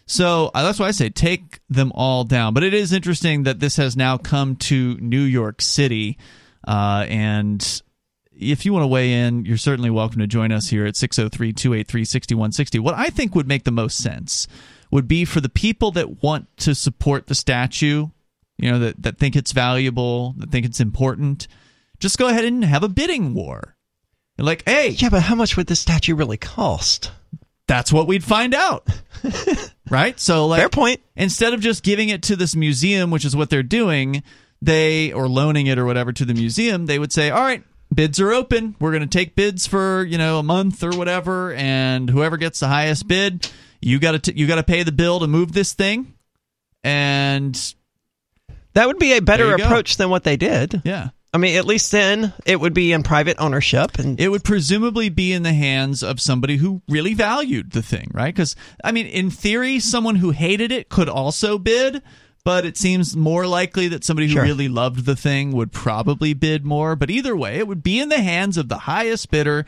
So 0.09 0.51
uh, 0.55 0.63
that's 0.63 0.79
why 0.79 0.87
I 0.87 0.93
say 0.93 1.11
take 1.11 1.61
them 1.69 1.93
all 1.95 2.25
down. 2.25 2.55
But 2.55 2.65
it 2.65 2.73
is 2.73 2.93
interesting 2.93 3.43
that 3.43 3.61
this 3.61 3.77
has 3.77 3.95
now 3.95 4.17
come 4.17 4.57
to 4.57 4.97
New 4.97 5.21
York 5.21 5.61
City, 5.61 6.19
uh, 6.67 7.05
and 7.09 7.83
if 8.33 8.65
you 8.65 8.73
want 8.73 8.85
to 8.85 8.89
weigh 8.89 9.13
in, 9.13 9.45
you're 9.45 9.59
certainly 9.59 9.91
welcome 9.91 10.21
to 10.21 10.27
join 10.27 10.51
us 10.51 10.69
here 10.69 10.87
at 10.87 10.97
603 10.97 11.53
283 11.53 12.05
6160. 12.05 12.79
What 12.79 12.95
I 12.95 13.09
think 13.11 13.35
would 13.35 13.47
make 13.47 13.65
the 13.65 13.71
most 13.71 13.99
sense 13.99 14.49
would 14.91 15.09
be 15.09 15.27
for 15.27 15.43
the 15.43 15.51
people 15.51 15.91
that 15.93 16.23
want 16.23 16.47
to 16.59 16.75
support 16.75 17.27
the 17.27 17.35
statue, 17.35 18.07
you 18.57 18.71
know, 18.71 18.79
that, 18.79 19.03
that 19.03 19.19
think 19.19 19.37
it's 19.37 19.53
valuable, 19.53 20.35
that 20.39 20.51
think 20.51 20.65
it's 20.65 20.81
important, 20.81 21.49
just 22.01 22.17
go 22.17 22.29
ahead 22.29 22.45
and 22.45 22.65
have 22.65 22.83
a 22.83 22.89
bidding 22.89 23.35
war. 23.35 23.77
Like, 24.39 24.63
hey. 24.67 24.91
Yeah, 24.91 25.11
but 25.11 25.23
how 25.23 25.35
much 25.35 25.57
would 25.57 25.67
this 25.67 25.81
statue 25.81 26.15
really 26.15 26.39
cost? 26.39 27.11
That's 27.69 27.93
what 27.93 28.09
we'd 28.09 28.25
find 28.25 28.55
out. 28.55 28.89
right? 29.91 30.19
So 30.19 30.47
like 30.49 30.59
Fair 30.61 30.69
point. 30.69 31.01
Instead 31.15 31.53
of 31.55 31.61
just 31.61 31.85
giving 31.85 32.09
it 32.09 32.23
to 32.25 32.35
this 32.35 32.57
museum, 32.57 33.11
which 33.13 33.25
is 33.25 33.37
what 33.37 33.51
they're 33.51 33.63
doing, 33.63 34.23
they 34.61 35.13
or 35.13 35.29
loaning 35.29 35.67
it 35.69 35.79
or 35.79 35.85
whatever 35.85 36.13
to 36.13 36.25
the 36.25 36.35
museum, 36.35 36.87
they 36.87 36.99
would 36.99 37.13
say, 37.13 37.31
"All 37.31 37.43
right, 37.43 37.63
bids 37.95 38.19
are 38.19 38.33
open. 38.33 38.75
We're 38.81 38.91
going 38.91 39.09
to 39.09 39.19
take 39.19 39.37
bids 39.37 39.67
for, 39.67 40.03
you 40.05 40.19
know, 40.19 40.39
a 40.39 40.43
month 40.43 40.83
or 40.83 40.91
whatever, 40.97 41.53
and 41.55 42.09
whoever 42.11 42.37
gets 42.37 42.59
the 42.61 42.69
highest 42.69 43.07
bid, 43.07 43.49
you 43.81 43.99
got 44.01 44.23
to 44.25 44.37
you 44.37 44.47
got 44.49 44.57
to 44.57 44.63
pay 44.65 44.83
the 44.83 44.93
bill 44.93 45.21
to 45.21 45.27
move 45.29 45.53
this 45.53 45.75
thing." 45.75 46.15
And 46.85 47.75
That 48.75 48.87
would 48.87 48.99
be 48.99 49.13
a 49.13 49.21
better 49.21 49.51
you 49.51 49.59
go. 49.59 49.65
approach 49.65 49.97
than 49.97 50.11
what 50.11 50.25
they 50.25 50.37
did. 50.37 50.81
yeah. 50.85 51.09
I 51.33 51.39
mean, 51.39 51.57
at 51.57 51.67
least 51.67 51.93
then 51.93 52.33
it 52.47 52.59
would 52.59 52.73
be 52.73 52.93
in 52.93 53.03
private 53.03 53.37
ownership 53.39 53.99
and 53.99 54.19
It 54.19 54.29
would 54.29 54.45
presumably 54.45 55.11
be 55.11 55.33
in 55.33 55.43
the 55.43 55.53
hands 55.53 56.03
of 56.03 56.21
somebody 56.21 56.57
who 56.57 56.81
really 56.89 57.13
valued 57.13 57.73
the 57.73 57.83
thing, 57.83 58.11
right? 58.15 58.35
Because, 58.35 58.57
I 58.83 58.93
mean, 58.93 59.07
in 59.07 59.31
theory, 59.31 59.79
someone 59.79 60.17
who 60.17 60.31
hated 60.31 60.73
it 60.73 60.89
could 60.89 61.09
also 61.09 61.59
bid, 61.59 62.03
but 62.45 62.65
it 62.65 62.79
seems 62.79 63.15
more 63.15 63.47
likely 63.47 63.89
that 63.89 64.05
somebody 64.05 64.27
who 64.27 64.35
Sure. 64.35 64.43
really 64.43 64.69
loved 64.69 65.05
the 65.05 65.17
thing 65.17 65.53
would 65.53 65.71
probably 65.71 66.33
bid 66.33 66.65
more. 66.65 66.97
But 66.97 67.11
either 67.11 67.37
way, 67.37 67.59
it 67.59 67.69
would 67.69 67.83
be 67.83 68.01
in 68.01 68.09
the 68.09 68.23
hands 68.23 68.57
of 68.57 68.71
the 68.71 68.79
highest 68.79 69.31
bidder. 69.31 69.67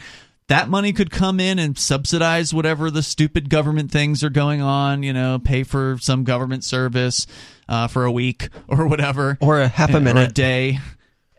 That 0.49 0.70
money 0.70 0.95
could 0.95 1.11
come 1.11 1.39
in 1.39 1.59
and 1.59 1.78
subsidize 1.78 2.55
whatever 2.55 2.91
the 2.91 3.03
stupid 3.03 3.51
government 3.51 3.91
things 3.91 4.24
are 4.24 4.31
going 4.31 4.62
on, 4.62 5.03
you 5.03 5.12
know, 5.12 5.39
pay 5.39 5.62
for 5.62 5.99
some 6.01 6.24
government 6.24 6.65
service 6.65 7.27
uh, 7.69 7.87
for 7.87 8.05
a 8.05 8.11
week 8.11 8.49
or 8.66 8.87
whatever. 8.87 9.37
Or 9.43 9.61
a 9.61 9.69
half 9.69 9.95
a 9.95 9.99
Or 9.99 10.16
a 10.16 10.27
day 10.28 10.78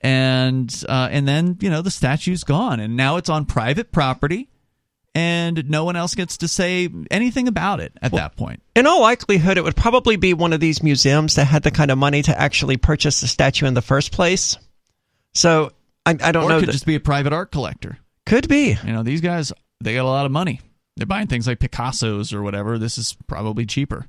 and 0.01 0.83
uh, 0.89 1.07
and 1.11 1.27
then 1.27 1.57
you 1.61 1.69
know 1.69 1.81
the 1.81 1.91
statue's 1.91 2.43
gone 2.43 2.79
and 2.79 2.97
now 2.97 3.17
it's 3.17 3.29
on 3.29 3.45
private 3.45 3.91
property 3.91 4.49
and 5.13 5.69
no 5.69 5.83
one 5.83 5.95
else 5.95 6.15
gets 6.15 6.37
to 6.37 6.47
say 6.47 6.87
anything 7.11 7.47
about 7.47 7.79
it 7.81 7.91
at 8.01 8.11
that 8.13 8.35
point 8.37 8.61
in 8.75 8.87
all 8.87 9.01
likelihood, 9.01 9.57
it 9.57 9.63
would 9.63 9.75
probably 9.75 10.15
be 10.15 10.33
one 10.33 10.53
of 10.53 10.59
these 10.61 10.81
museums 10.81 11.35
that 11.35 11.45
had 11.45 11.63
the 11.63 11.71
kind 11.71 11.91
of 11.91 11.97
money 11.97 12.21
to 12.21 12.39
actually 12.39 12.77
purchase 12.77 13.19
the 13.21 13.27
statue 13.27 13.65
in 13.65 13.73
the 13.73 13.81
first 13.81 14.13
place. 14.13 14.55
So 15.33 15.71
I, 16.05 16.11
I 16.11 16.31
don't 16.31 16.43
or 16.45 16.49
know. 16.49 16.57
it 16.57 16.59
could 16.61 16.69
that- 16.69 16.73
just 16.73 16.85
be 16.85 16.95
a 16.95 16.99
private 17.01 17.33
art 17.33 17.51
collector 17.51 17.97
could 18.25 18.47
be. 18.47 18.77
you 18.85 18.93
know 18.93 19.03
these 19.03 19.19
guys 19.21 19.51
they 19.81 19.93
got 19.95 20.03
a 20.03 20.07
lot 20.07 20.25
of 20.25 20.31
money 20.31 20.61
they're 20.95 21.05
buying 21.05 21.27
things 21.27 21.45
like 21.47 21.59
picasso's 21.59 22.33
or 22.33 22.41
whatever 22.41 22.77
this 22.77 22.97
is 22.97 23.17
probably 23.27 23.65
cheaper 23.65 24.07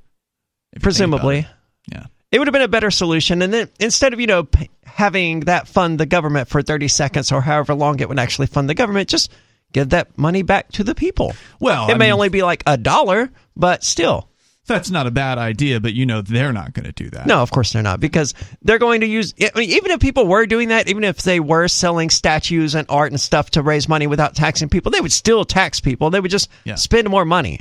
if 0.71 0.83
you 0.85 0.91
think 0.91 1.07
about 1.09 1.21
Presumably. 1.21 1.47
yeah 1.91 2.05
It 2.33 2.39
would 2.39 2.47
have 2.47 2.53
been 2.53 2.61
a 2.63 2.67
better 2.67 2.91
solution. 2.91 3.41
And 3.41 3.53
then 3.53 3.69
instead 3.79 4.11
of, 4.11 4.19
you 4.19 4.27
know, 4.27 4.43
p- 4.43 4.69
having 4.83 5.41
that 5.41 5.67
fund 5.67 5.99
the 5.99 6.05
government 6.05 6.49
for 6.49 6.61
30 6.61 6.87
seconds 6.89 7.31
or 7.31 7.39
however 7.41 7.73
long 7.75 7.99
it 7.99 8.09
would 8.09 8.19
actually 8.19 8.47
fund 8.47 8.67
the 8.67 8.73
government, 8.73 9.07
just 9.07 9.31
give 9.71 9.89
that 9.89 10.17
money 10.17 10.41
back 10.41 10.71
to 10.73 10.83
the 10.83 10.95
people. 10.95 11.33
well 11.59 11.87
it 11.89 11.93
I 11.93 11.97
may 11.97 12.05
mean, 12.07 12.13
only 12.13 12.29
be 12.29 12.41
like 12.43 12.63
a 12.67 12.75
dollar, 12.77 13.29
but 13.55 13.83
still. 13.83 14.29
that's 14.65 14.89
not 14.89 15.07
a 15.07 15.11
bad 15.11 15.37
idea 15.37 15.79
but 15.79 15.93
you 15.93 16.05
know 16.05 16.21
they're 16.21 16.53
not 16.53 16.73
going 16.73 16.85
to 16.85 16.91
do 16.93 17.09
that 17.09 17.25
No, 17.27 17.41
of 17.41 17.51
course 17.51 17.73
they're 17.73 17.83
not 17.83 17.99
because 17.99 18.33
they're 18.61 18.79
going 18.79 19.01
to 19.01 19.07
use. 19.07 19.33
I 19.41 19.51
mean, 19.59 19.69
even 19.71 19.91
if 19.91 19.99
people 19.99 20.25
were 20.25 20.45
doing 20.45 20.69
that, 20.69 20.87
even 20.89 21.03
if 21.03 21.21
they 21.23 21.39
were 21.39 21.67
selling 21.67 22.09
statues 22.09 22.73
and 22.75 22.85
art 22.89 23.11
and 23.11 23.19
stuff 23.19 23.49
to 23.51 23.61
raise 23.61 23.89
money 23.89 24.07
without 24.07 24.35
taxing 24.35 24.69
people, 24.69 24.91
they 24.91 25.01
would 25.01 25.11
still 25.11 25.43
tax 25.45 25.79
people. 25.79 26.09
They 26.09 26.19
would 26.19 26.31
just 26.31 26.49
Yeah. 26.65 26.75
spend 26.75 27.09
more 27.09 27.25
money. 27.25 27.59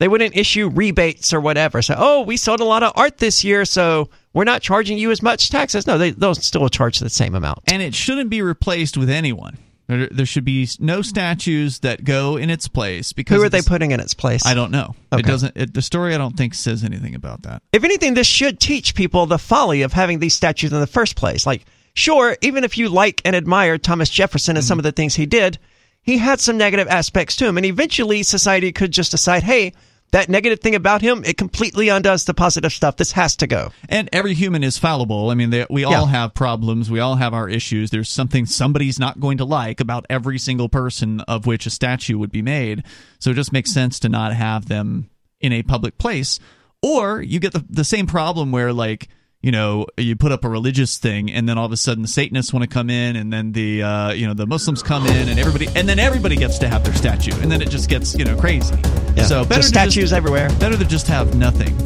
They 0.00 0.08
wouldn't 0.08 0.36
issue 0.36 0.68
rebates 0.68 1.32
or 1.32 1.40
whatever. 1.40 1.82
So, 1.82 1.94
oh, 1.98 2.22
we 2.22 2.36
sold 2.36 2.60
a 2.60 2.64
lot 2.64 2.82
of 2.82 2.92
art 2.94 3.18
this 3.18 3.42
year, 3.42 3.64
so 3.64 4.10
we're 4.32 4.44
not 4.44 4.62
charging 4.62 4.96
you 4.96 5.10
as 5.10 5.22
much 5.22 5.50
taxes. 5.50 5.86
No, 5.86 5.98
they, 5.98 6.10
they'll 6.10 6.36
still 6.36 6.68
charge 6.68 7.00
the 7.00 7.10
same 7.10 7.34
amount. 7.34 7.60
and 7.66 7.82
it 7.82 7.94
shouldn't 7.94 8.30
be 8.30 8.42
replaced 8.42 8.96
with 8.96 9.10
anyone 9.10 9.58
there, 9.88 10.06
there 10.08 10.26
should 10.26 10.44
be 10.44 10.68
no 10.78 11.02
statues 11.02 11.80
that 11.80 12.04
go 12.04 12.36
in 12.36 12.50
its 12.50 12.68
place 12.68 13.12
because 13.12 13.38
Who 13.38 13.42
are 13.42 13.48
they 13.48 13.62
putting 13.62 13.90
in 13.90 14.00
its 14.00 14.14
place? 14.14 14.44
I 14.44 14.54
don't 14.54 14.70
know. 14.70 14.94
It 15.12 15.24
doesn't. 15.24 15.56
It, 15.56 15.74
the 15.74 15.82
story 15.82 16.14
I 16.14 16.18
don't 16.18 16.36
think 16.36 16.54
says 16.54 16.84
anything 16.84 17.14
about 17.14 17.42
that. 17.42 17.62
If 17.72 17.84
anything, 17.84 18.14
this 18.14 18.26
should 18.26 18.60
teach 18.60 18.94
people 18.94 19.26
the 19.26 19.38
folly 19.38 19.82
of 19.82 19.94
having 19.94 20.18
these 20.18 20.34
statues 20.34 20.72
in 20.72 20.80
the 20.80 20.86
first 20.86 21.16
place. 21.16 21.46
Like, 21.46 21.64
sure, 21.94 22.36
even 22.42 22.64
if 22.64 22.76
you 22.76 22.90
like 22.90 23.22
and 23.24 23.34
admire 23.34 23.78
Thomas 23.78 24.10
Jefferson 24.10 24.56
and 24.56 24.64
some 24.64 24.74
mm-hmm. 24.74 24.80
of 24.80 24.84
the 24.84 24.92
things 24.92 25.14
he 25.14 25.26
did, 25.26 25.58
he 26.02 26.18
had 26.18 26.38
some 26.38 26.58
negative 26.58 26.88
aspects 26.88 27.36
to 27.36 27.46
him. 27.46 27.56
And 27.56 27.64
eventually, 27.64 28.22
society 28.22 28.72
could 28.72 28.92
just 28.92 29.10
decide, 29.10 29.42
hey, 29.42 29.72
that 30.12 30.28
negative 30.28 30.60
thing 30.60 30.74
about 30.74 31.02
him, 31.02 31.22
it 31.24 31.36
completely 31.36 31.88
undoes 31.88 32.24
the 32.24 32.34
positive 32.34 32.72
stuff. 32.72 32.96
This 32.96 33.12
has 33.12 33.36
to 33.36 33.46
go. 33.46 33.72
And 33.88 34.08
every 34.12 34.34
human 34.34 34.64
is 34.64 34.78
fallible. 34.78 35.30
I 35.30 35.34
mean, 35.34 35.50
they, 35.50 35.66
we 35.68 35.84
all 35.84 35.92
Yeah. 35.92 36.06
have 36.06 36.34
problems. 36.34 36.90
We 36.90 37.00
all 37.00 37.16
have 37.16 37.34
our 37.34 37.48
issues. 37.48 37.90
There's 37.90 38.08
something 38.08 38.46
somebody's 38.46 38.98
not 38.98 39.20
going 39.20 39.38
to 39.38 39.44
like 39.44 39.80
about 39.80 40.06
every 40.08 40.38
single 40.38 40.68
person 40.68 41.20
of 41.22 41.46
which 41.46 41.66
a 41.66 41.70
statue 41.70 42.16
would 42.18 42.32
be 42.32 42.42
made. 42.42 42.84
So 43.18 43.30
it 43.30 43.34
just 43.34 43.52
makes 43.52 43.72
sense 43.72 43.98
to 44.00 44.08
not 44.08 44.32
have 44.32 44.68
them 44.68 45.10
in 45.40 45.52
a 45.52 45.62
public 45.62 45.98
place. 45.98 46.40
Or 46.82 47.20
you 47.20 47.38
get 47.40 47.52
the, 47.52 47.64
the 47.68 47.84
same 47.84 48.06
problem 48.06 48.52
where, 48.52 48.72
like, 48.72 49.08
you 49.40 49.52
know, 49.52 49.86
you 49.96 50.16
put 50.16 50.32
up 50.32 50.44
a 50.44 50.48
religious 50.48 50.98
thing, 50.98 51.30
and 51.30 51.48
then 51.48 51.58
all 51.58 51.66
of 51.66 51.72
a 51.72 51.76
sudden 51.76 52.02
the 52.02 52.08
Satanists 52.08 52.52
want 52.52 52.64
to 52.64 52.68
come 52.68 52.90
in, 52.90 53.16
and 53.16 53.32
then 53.32 53.52
the 53.52 53.82
uh, 53.82 54.12
you 54.12 54.26
know 54.26 54.34
the 54.34 54.46
Muslims 54.46 54.82
come 54.82 55.06
in, 55.06 55.28
and 55.28 55.38
everybody, 55.38 55.68
and 55.76 55.88
then 55.88 55.98
everybody 55.98 56.36
gets 56.36 56.58
to 56.58 56.68
have 56.68 56.84
their 56.84 56.94
statue, 56.94 57.32
and 57.40 57.50
then 57.50 57.62
it 57.62 57.70
just 57.70 57.88
gets 57.88 58.14
you 58.16 58.24
know 58.24 58.36
crazy. 58.36 58.74
Yeah. 59.16 59.24
So 59.24 59.44
better 59.44 59.62
Just 59.62 59.74
to 59.74 59.74
just- 59.74 59.92
statues 59.92 60.12
everywhere. 60.12 60.48
Better 60.58 60.76
to 60.76 60.84
just 60.84 61.06
have 61.06 61.36
nothing. 61.36 61.76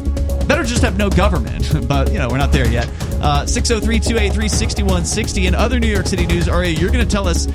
Better 0.47 0.63
just 0.63 0.81
have 0.81 0.97
no 0.97 1.09
government, 1.09 1.71
but 1.87 2.11
you 2.11 2.17
know 2.19 2.27
we're 2.27 2.37
not 2.37 2.51
there 2.51 2.67
yet. 2.67 2.87
Uh, 3.21 3.45
603-283-6160 3.45 5.47
and 5.47 5.55
other 5.55 5.79
New 5.79 5.87
York 5.87 6.07
City 6.07 6.25
news. 6.25 6.49
Aria, 6.49 6.71
you're 6.71 6.91
going 6.91 7.05
to 7.05 7.09
tell 7.09 7.27
us 7.27 7.47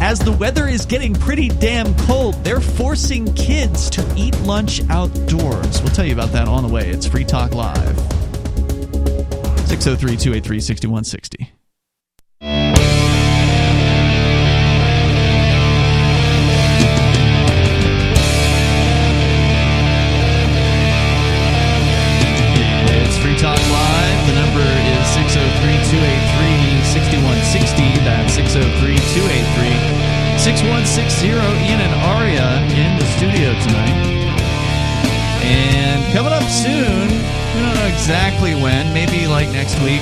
as 0.00 0.18
the 0.18 0.32
weather 0.32 0.66
is 0.66 0.84
getting 0.86 1.14
pretty 1.14 1.48
damn 1.48 1.94
cold, 2.06 2.34
they're 2.44 2.60
forcing 2.60 3.32
kids 3.34 3.88
to 3.90 4.04
eat 4.16 4.36
lunch 4.40 4.82
outdoors. 4.90 5.80
We'll 5.82 5.92
tell 5.92 6.04
you 6.04 6.14
about 6.14 6.32
that 6.32 6.48
on 6.48 6.66
the 6.66 6.72
way. 6.72 6.88
It's 6.90 7.06
Free 7.06 7.24
Talk 7.24 7.54
Live. 7.54 7.96
603 9.74 10.16
283 10.16 10.60
6160. 10.60 11.52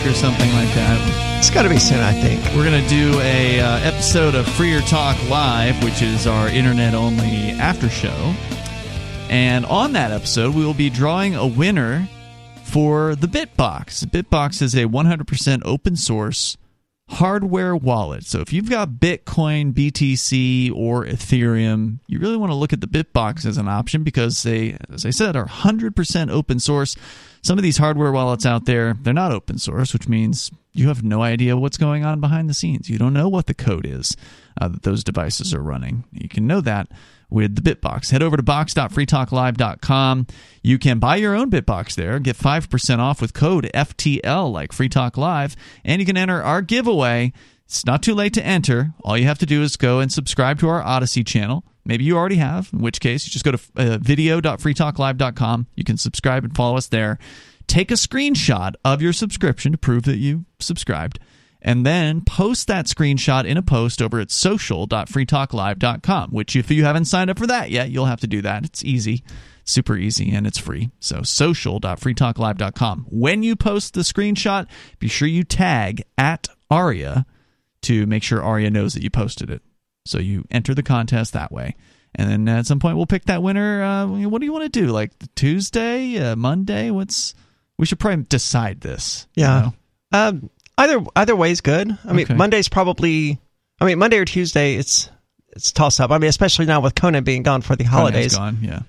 Or 0.07 0.13
something 0.15 0.53
like 0.53 0.69
that. 0.75 1.39
It's 1.39 1.51
got 1.51 1.63
to 1.63 1.69
be 1.69 1.79
soon, 1.79 2.01
I 2.01 2.13
think. 2.13 2.43
We're 2.57 2.65
going 2.65 2.83
to 2.83 2.89
do 2.89 3.19
a 3.21 3.61
uh, 3.61 3.79
episode 3.81 4.35
of 4.35 4.47
Freer 4.47 4.81
Talk 4.81 5.17
Live, 5.29 5.83
which 5.85 6.03
is 6.03 6.27
our 6.27 6.49
internet 6.49 6.95
only 6.95 7.51
after 7.53 7.89
show. 7.89 8.35
And 9.29 9.65
on 9.67 9.93
that 9.93 10.11
episode, 10.11 10.55
we 10.55 10.65
will 10.65 10.75
be 10.75 10.91
drawing 10.91 11.35
a 11.35 11.47
winner 11.47 12.09
for 12.65 13.15
the 13.15 13.27
Bitbox. 13.27 14.05
Bitbox 14.07 14.63
is 14.63 14.75
a 14.75 14.85
100% 14.85 15.63
open 15.65 15.97
source 15.97 16.57
hardware 17.13 17.77
wallet. 17.77 18.25
So 18.25 18.41
if 18.41 18.53
you've 18.53 18.71
got 18.71 18.91
Bitcoin, 18.93 19.73
BTC, 19.73 20.75
or 20.75 21.05
Ethereum, 21.05 21.99
you 22.07 22.19
really 22.19 22.37
want 22.37 22.51
to 22.51 22.57
look 22.57 22.73
at 22.73 22.81
the 22.81 22.87
Bitbox 22.87 23.45
as 23.45 23.59
an 23.59 23.69
option 23.69 24.03
because 24.03 24.43
they, 24.43 24.77
as 24.93 25.05
I 25.05 25.11
said, 25.11 25.37
are 25.37 25.47
100% 25.47 26.31
open 26.31 26.59
source. 26.59 26.97
Some 27.43 27.59
of 27.59 27.65
these 27.65 27.79
hardware 27.79 28.13
wallets 28.13 28.47
out 28.47 28.67
there, 28.67 28.95
they're 29.01 29.13
not 29.13 29.33
open 29.33 29.59
source, 29.59 29.93
which 29.93 30.09
means 30.09 30.53
you 30.73 30.89
have 30.89 31.03
no 31.03 31.23
idea 31.23 31.57
what's 31.57 31.77
going 31.77 32.05
on 32.05 32.21
behind 32.21 32.49
the 32.49 32.55
scenes. 32.55 32.89
You 32.89 32.99
don't 32.99 33.13
know 33.13 33.29
what 33.29 33.47
the 33.47 33.55
code 33.55 33.85
is 33.85 34.17
uh, 34.61 34.69
that 34.69 34.83
those 34.83 35.03
devices 35.03 35.53
are 35.53 35.63
running. 35.63 36.05
You 36.13 36.29
can 36.29 36.47
know 36.47 36.61
that 36.61 36.89
with 37.29 37.57
the 37.57 37.63
Bitbox. 37.63 38.11
Head 38.11 38.23
over 38.23 38.37
to 38.37 38.43
box.freetalklive.com. 38.43 40.27
You 40.63 40.79
can 40.79 40.99
buy 41.01 41.17
your 41.17 41.35
own 41.35 41.51
Bitbox 41.51 41.97
there, 41.97 42.21
get 42.21 42.37
5% 42.37 42.99
off 42.99 43.21
with 43.21 43.35
code 43.35 43.69
FTL 43.75 44.53
like 44.53 44.73
Free 44.73 44.89
Talk 44.89 45.17
Live, 45.17 45.57
and 45.85 46.01
you 46.01 46.07
can 46.07 46.17
enter 46.17 46.43
our 46.43 46.63
giveaway. 46.63 47.33
It's 47.65 47.85
not 47.85 48.03
too 48.03 48.15
late 48.15 48.35
to 48.35 48.45
enter. 48.45 48.93
All 49.03 49.19
you 49.19 49.25
have 49.25 49.39
to 49.39 49.47
do 49.47 49.63
is 49.63 49.77
go 49.77 49.99
and 49.99 50.13
subscribe 50.13 50.61
to 50.61 50.69
our 50.69 50.83
Odysee 50.83 51.25
channel. 51.25 51.65
Maybe 51.85 52.05
you 52.05 52.17
already 52.17 52.37
have, 52.37 52.71
in 52.73 52.81
which 52.81 53.01
case 53.01 53.27
you 53.27 53.33
just 53.33 53.45
go 53.45 53.53
to 53.53 53.61
uh, 53.77 53.99
video.freetalklive.com. 53.99 55.67
You 55.75 55.85
can 55.85 55.97
subscribe 55.97 56.45
and 56.45 56.55
follow 56.55 56.77
us 56.77 56.87
there. 56.87 57.19
Take 57.67 57.91
a 57.91 57.95
screenshot 57.95 58.75
of 58.85 59.03
your 59.03 59.13
subscription 59.13 59.73
to 59.73 59.79
prove 59.79 60.05
that 60.05 60.19
you 60.19 60.45
subscribed 60.61 61.19
and 61.63 61.87
then 61.87 62.21
post 62.23 62.67
that 62.67 62.87
screenshot 62.87 63.45
in 63.45 63.57
a 63.57 63.63
post 63.63 64.03
over 64.03 64.19
at 64.21 64.31
social.freetalklive.com, 64.31 66.31
which 66.31 66.55
if 66.57 66.71
you 66.71 66.85
haven't 66.85 67.07
signed 67.07 67.31
up 67.31 67.39
for 67.39 67.47
that 67.47 67.71
yet, 67.71 67.89
you'll 67.91 68.05
have 68.07 68.21
to 68.21 68.27
do 68.27 68.43
that. 68.43 68.65
It's 68.65 68.85
easy, 68.85 69.23
super 69.65 69.97
easy, 69.97 70.31
and 70.33 70.47
it's 70.47 70.59
free. 70.59 70.91
So 71.01 71.23
social.freetalklive.com. 71.23 73.07
When 73.09 73.43
you 73.43 73.57
post 73.57 73.95
the 73.95 74.03
screenshot, 74.03 74.67
be 74.99 75.09
sure 75.09 75.29
you 75.29 75.45
tag 75.45 76.03
at 76.19 76.49
Aria 76.71 77.25
to 77.83 78.07
make 78.07 78.25
sure 78.25 78.43
Aria 78.43 78.71
knows 78.71 78.95
that 78.95 79.03
you 79.03 79.11
posted 79.11 79.51
it. 79.51 79.63
So 80.05 80.19
you 80.19 80.45
enter 80.51 80.75
the 80.75 80.83
contest 80.83 81.33
that 81.35 81.53
way. 81.53 81.77
And 82.15 82.29
then 82.47 82.49
at 82.49 82.67
some 82.67 82.79
point 82.81 82.97
we'll 82.97 83.07
pick 83.07 83.25
that 83.27 83.43
winner. 83.43 83.83
Uh, 83.83 84.07
what 84.07 84.41
do 84.41 84.45
you 84.47 84.53
want 84.53 84.71
to 84.71 84.81
do? 84.81 84.89
Like 84.89 85.13
Tuesday, 85.35 86.19
uh, 86.19 86.37
Monday? 86.37 86.91
What's 86.91 87.35
we 87.79 87.87
should 87.87 87.99
probably 87.99 88.25
decide 88.25 88.81
this. 88.81 89.27
Yeah. 89.35 89.57
You 89.57 89.63
know? 89.63 89.73
Um, 90.13 90.51
either 90.79 91.05
either 91.17 91.35
way 91.37 91.51
is 91.51 91.61
good. 91.61 91.97
I 92.05 92.13
mean, 92.13 92.27
Okay. 92.27 92.35
Monday's 92.35 92.69
probably. 92.69 93.41
I 93.81 93.87
mean, 93.87 93.99
Monday 93.99 94.19
or 94.19 94.25
Tuesday, 94.25 94.75
it's 94.77 95.09
it's 95.57 95.73
toss 95.73 96.01
up. 96.01 96.11
I 96.11 96.19
mean, 96.19 96.29
especially 96.29 96.67
now 96.67 96.81
with 96.81 96.95
Conan 96.95 97.25
being 97.25 97.43
gone 97.43 97.63
for 97.63 97.77
the 97.77 97.85
Conan's 97.85 97.93
holidays. 97.99 98.37
gone, 98.37 98.59
yeah. 98.63 98.81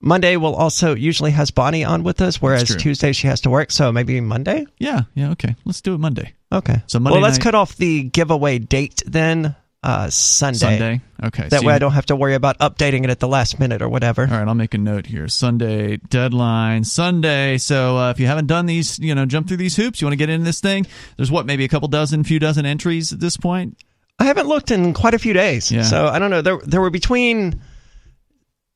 Monday 0.00 0.36
will 0.36 0.54
also 0.54 0.94
usually 0.94 1.30
has 1.30 1.50
Bonnie 1.50 1.82
on 1.82 2.02
with 2.04 2.20
us, 2.20 2.40
whereas. 2.40 2.76
Tuesday 2.76 3.12
she 3.12 3.26
has 3.26 3.40
to 3.40 3.50
work. 3.50 3.70
So 3.72 3.90
maybe 3.90 4.20
Monday. 4.20 4.66
Yeah, 4.78 5.02
yeah, 5.14 5.30
okay. 5.30 5.56
Let's 5.64 5.80
do 5.80 5.94
it 5.94 5.98
Monday. 5.98 6.34
Okay. 6.52 6.82
So 6.86 6.98
Monday 7.00 7.14
well, 7.14 7.22
let's 7.22 7.38
night- 7.38 7.42
cut 7.44 7.54
off 7.54 7.76
the 7.76 8.02
giveaway 8.04 8.58
date 8.58 9.02
then. 9.06 9.56
Uh, 9.86 10.10
Sunday. 10.10 10.58
Sunday. 10.58 11.00
Okay. 11.22 11.48
That 11.48 11.60
so 11.60 11.66
way, 11.66 11.72
you- 11.72 11.76
I 11.76 11.78
don't 11.78 11.92
have 11.92 12.06
to 12.06 12.16
worry 12.16 12.34
about 12.34 12.58
updating 12.58 13.04
it 13.04 13.10
at 13.10 13.20
the 13.20 13.28
last 13.28 13.60
minute 13.60 13.82
or 13.82 13.88
whatever. 13.88 14.22
All 14.22 14.28
right, 14.38 14.48
I'll 14.48 14.54
make 14.54 14.74
a 14.74 14.78
note 14.78 15.06
here. 15.06 15.28
Sunday 15.28 15.98
deadline, 15.98 16.82
Sunday. 16.84 17.56
So 17.58 17.96
uh, 17.96 18.10
if 18.10 18.18
you 18.18 18.26
haven't 18.26 18.46
done 18.48 18.66
these, 18.66 18.98
you 18.98 19.14
know, 19.14 19.26
jump 19.26 19.46
through 19.46 19.58
these 19.58 19.76
hoops, 19.76 20.00
you 20.00 20.06
want 20.06 20.12
to 20.14 20.16
get 20.16 20.28
into 20.28 20.44
this 20.44 20.60
thing. 20.60 20.86
There's 21.16 21.30
what, 21.30 21.46
maybe 21.46 21.64
a 21.64 21.68
couple 21.68 21.86
dozen, 21.88 22.24
few 22.24 22.38
dozen 22.40 22.66
entries 22.66 23.12
at 23.12 23.20
this 23.20 23.36
point. 23.36 23.78
I 24.18 24.24
haven't 24.24 24.48
looked 24.48 24.70
in 24.72 24.92
quite 24.92 25.14
a 25.14 25.18
few 25.18 25.32
days, 25.34 25.70
Yeah. 25.70 25.82
so 25.82 26.06
I 26.06 26.18
don't 26.18 26.30
know. 26.30 26.42
There, 26.42 26.58
there 26.64 26.80
were 26.80 26.90
between 26.90 27.60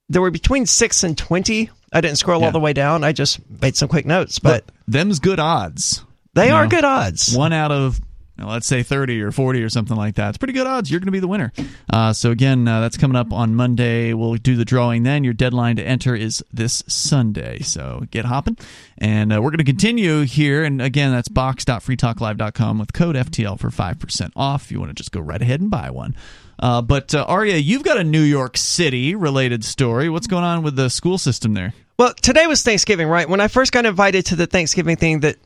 there 0.09 0.21
were 0.23 0.31
between 0.31 0.67
six 0.67 1.03
and 1.03 1.17
twenty. 1.17 1.71
I 1.93 2.01
didn't 2.01 2.19
scroll 2.19 2.41
Yeah. 2.41 2.47
all 2.47 2.53
the 2.53 2.61
way 2.61 2.73
down. 2.73 3.05
I 3.05 3.13
just 3.13 3.41
made 3.61 3.77
some 3.77 3.89
quick 3.89 4.07
notes, 4.07 4.39
but 4.39 4.65
them's 4.87 5.19
good 5.19 5.41
odds. 5.41 6.05
They 6.35 6.49
You 6.49 6.55
are 6.55 6.65
know, 6.65 6.71
good 6.71 6.85
odds. 6.85 7.35
One 7.37 7.53
out 7.53 7.73
of 7.73 8.01
let's 8.47 8.67
say 8.67 8.83
30 8.83 9.21
or 9.23 9.31
40 9.33 9.63
or 9.63 9.69
something 9.69 9.97
like 9.97 10.15
that. 10.17 10.31
It's 10.31 10.39
pretty 10.39 10.53
good 10.53 10.67
odds. 10.67 10.91
You're 10.91 11.01
going 11.01 11.07
to 11.07 11.13
be 11.13 11.21
the 11.21 11.29
winner. 11.29 11.53
Uh, 11.93 12.13
so, 12.13 12.31
again, 12.31 12.67
uh, 12.67 12.81
that's 12.81 12.97
coming 12.97 13.17
up 13.17 13.33
on 13.33 13.55
Monday. 13.55 14.13
We'll 14.15 14.35
do 14.35 14.57
the 14.57 14.65
drawing 14.65 15.03
then. 15.03 15.25
Your 15.25 15.33
deadline 15.33 15.77
to 15.77 15.83
enter 15.83 16.15
is 16.15 16.45
this 16.53 16.83
Sunday. 16.87 17.61
So, 17.61 18.05
get 18.11 18.25
hopping. 18.25 18.57
And 18.99 19.33
uh, 19.33 19.43
we're 19.43 19.51
going 19.51 19.59
to 19.59 19.65
continue 19.65 20.23
here. 20.23 20.65
And 20.65 20.81
again, 20.81 21.13
that's 21.13 21.29
box.freetalklive.com 21.29 22.79
with 22.79 22.93
code 22.93 23.17
FTL 23.17 23.59
for 23.59 23.71
5% 23.71 24.33
off. 24.37 24.65
If 24.65 24.73
You 24.73 24.81
want 24.81 24.91
to 24.91 24.95
just 24.95 25.13
go 25.13 25.21
right 25.21 25.41
ahead 25.41 25.61
and 25.61 25.71
buy 25.71 25.91
one. 25.91 26.15
Uh, 26.59 26.83
but, 26.83 27.15
uh, 27.15 27.25
Aria, 27.27 27.57
you've 27.57 27.83
got 27.85 27.97
a 27.97 28.05
New 28.05 28.21
York 28.21 28.57
City 28.57 29.15
related 29.15 29.65
story. 29.65 30.09
What's 30.11 30.27
going 30.27 30.45
on 30.45 30.63
with 30.63 30.77
the 30.77 30.91
school 30.91 31.17
system 31.17 31.55
there? 31.55 31.73
Well, 31.99 32.15
today 32.15 32.47
was 32.47 32.63
Thanksgiving, 32.63 33.09
right? 33.09 33.29
When 33.29 33.41
I 33.41 33.49
first 33.49 33.73
got 33.73 33.85
invited 33.85 34.27
to 34.27 34.37
the 34.37 34.47
Thanksgiving 34.47 34.97
thing 34.97 35.21
that 35.21 35.37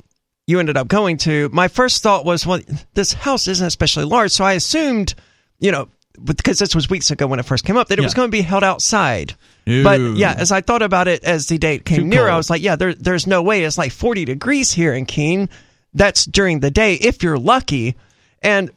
you 0.47 0.61
ended 0.61 0.77
up 0.77 0.89
going 0.89 1.17
to, 1.19 1.49
my 1.53 1.69
first 1.69 2.03
thought 2.03 2.25
was, 2.25 2.47
well, 2.47 2.61
this 2.95 3.13
house 3.13 3.49
isn't 3.49 3.67
especially 3.67 4.05
large, 4.05 4.31
so 4.31 4.45
I 4.45 4.53
assumed, 4.53 5.15
you 5.59 5.73
know, 5.73 5.89
because 6.23 6.59
this 6.59 6.75
was 6.75 6.89
weeks 6.89 7.11
ago 7.11 7.27
when 7.27 7.41
it 7.41 7.45
first 7.45 7.65
came 7.65 7.77
up, 7.77 7.89
that 7.89 7.99
it 7.99 8.03
was 8.03 8.15
going 8.15 8.29
to 8.29 8.33
be 8.33 8.43
held 8.43 8.63
outside. 8.63 9.35
No. 9.67 9.83
But 9.83 10.01
yeah, 10.17 10.35
as 10.37 10.53
I 10.53 10.61
thought 10.61 10.83
about 10.83 11.09
it 11.09 11.25
as 11.25 11.49
the 11.49 11.59
date 11.59 11.85
came 11.85 11.99
Too 11.99 12.05
nearer, 12.05 12.31
I 12.31 12.37
was 12.37 12.51
like, 12.51 12.63
yeah, 12.63 12.77
there, 12.77 12.95
there's 12.95 13.27
no 13.27 13.43
way. 13.43 13.65
It's 13.65 13.79
like 13.79 13.91
40 13.91 14.25
degrees 14.25 14.71
here 14.71 14.95
in 14.95 15.07
Keene. 15.07 15.49
That's 15.93 16.25
during 16.25 16.61
the 16.61 16.71
day 16.71 16.95
if 16.95 17.23
you're 17.23 17.39
lucky. 17.39 17.97
And 18.43 18.71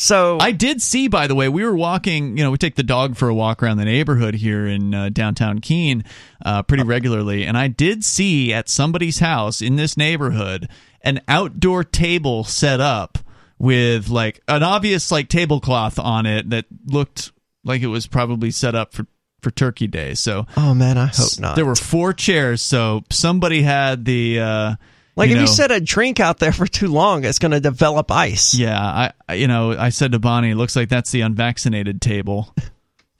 so 0.00 0.38
I 0.40 0.52
did 0.52 0.80
see, 0.80 1.08
by 1.08 1.26
the 1.26 1.34
way, 1.34 1.50
we 1.50 1.62
were 1.62 1.76
walking. 1.76 2.38
You 2.38 2.44
know, 2.44 2.50
we 2.50 2.56
take 2.56 2.76
the 2.76 2.82
dog 2.82 3.16
for 3.16 3.28
a 3.28 3.34
walk 3.34 3.62
around 3.62 3.76
the 3.76 3.84
neighborhood 3.84 4.34
here 4.34 4.66
in 4.66 4.94
uh, 4.94 5.10
downtown 5.10 5.58
Keene 5.58 6.04
uh, 6.42 6.62
pretty 6.62 6.84
regularly, 6.84 7.44
and 7.44 7.58
I 7.58 7.68
did 7.68 8.02
see 8.02 8.50
at 8.50 8.70
somebody's 8.70 9.18
house 9.18 9.60
in 9.60 9.76
this 9.76 9.98
neighborhood 9.98 10.70
an 11.02 11.20
outdoor 11.28 11.84
table 11.84 12.44
set 12.44 12.80
up 12.80 13.18
with 13.58 14.08
like 14.08 14.40
an 14.48 14.62
obvious 14.62 15.12
like 15.12 15.28
tablecloth 15.28 15.98
on 15.98 16.24
it 16.24 16.48
that 16.48 16.64
looked 16.86 17.32
like 17.62 17.82
it 17.82 17.88
was 17.88 18.06
probably 18.06 18.50
set 18.50 18.74
up 18.74 18.94
for 18.94 19.06
for 19.42 19.50
Turkey 19.50 19.86
Day. 19.86 20.14
So, 20.14 20.46
oh 20.56 20.72
man, 20.72 20.96
I 20.96 21.06
hope 21.08 21.38
not. 21.38 21.56
There 21.56 21.66
were 21.66 21.76
four 21.76 22.14
chairs, 22.14 22.62
so 22.62 23.02
somebody 23.10 23.60
had 23.62 24.06
the. 24.06 24.40
Uh, 24.40 24.74
like 25.20 25.30
if 25.30 25.36
know, 25.36 25.42
you 25.42 25.46
set 25.46 25.70
a 25.70 25.80
drink 25.80 26.18
out 26.20 26.38
there 26.38 26.52
for 26.52 26.66
too 26.66 26.88
long, 26.88 27.24
it's 27.24 27.38
going 27.38 27.52
to 27.52 27.60
develop 27.60 28.10
ice. 28.10 28.54
yeah, 28.54 29.12
I 29.28 29.34
you 29.34 29.46
know 29.46 29.72
I 29.72 29.90
said 29.90 30.12
to 30.12 30.18
Bonnie, 30.18 30.50
it 30.50 30.56
looks 30.56 30.74
like 30.76 30.88
that's 30.88 31.10
the 31.12 31.20
unvaccinated 31.20 32.00
table 32.02 32.54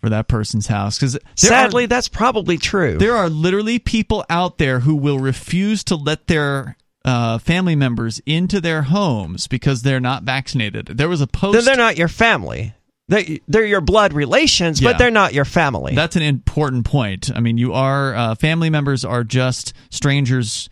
for 0.00 0.08
that 0.08 0.28
person's 0.28 0.66
house 0.66 0.98
because 0.98 1.18
Sadly, 1.36 1.86
that's 1.86 2.08
probably 2.08 2.56
true. 2.58 2.96
there 2.98 3.16
are 3.16 3.28
literally 3.28 3.78
people 3.78 4.24
out 4.30 4.58
there 4.58 4.80
who 4.80 4.94
will 4.96 5.18
refuse 5.18 5.84
to 5.84 5.94
let 5.96 6.26
their 6.26 6.76
uh, 7.04 7.38
family 7.38 7.76
members 7.76 8.20
into 8.26 8.60
their 8.60 8.82
homes 8.82 9.46
because 9.46 9.82
they're 9.82 10.00
not 10.00 10.22
vaccinated. 10.22 10.86
There 10.86 11.08
was 11.08 11.20
a 11.20 11.26
post. 11.26 11.54
Then 11.54 11.64
they're 11.64 11.76
not 11.76 11.96
your 11.98 12.08
family. 12.08 12.74
They, 13.08 13.40
they're 13.48 13.64
your 13.66 13.80
blood 13.80 14.12
relations, 14.12 14.80
Yeah. 14.80 14.90
but 14.92 14.98
they're 14.98 15.10
not 15.10 15.34
your 15.34 15.44
family. 15.44 15.94
That's 15.96 16.14
an 16.14 16.22
important 16.22 16.84
point. 16.84 17.30
I 17.34 17.40
mean, 17.40 17.58
you 17.58 17.72
are 17.72 18.14
uh, 18.14 18.34
family 18.36 18.70
members 18.70 19.04
are 19.04 19.24
just 19.24 19.72
strangers 19.90 20.68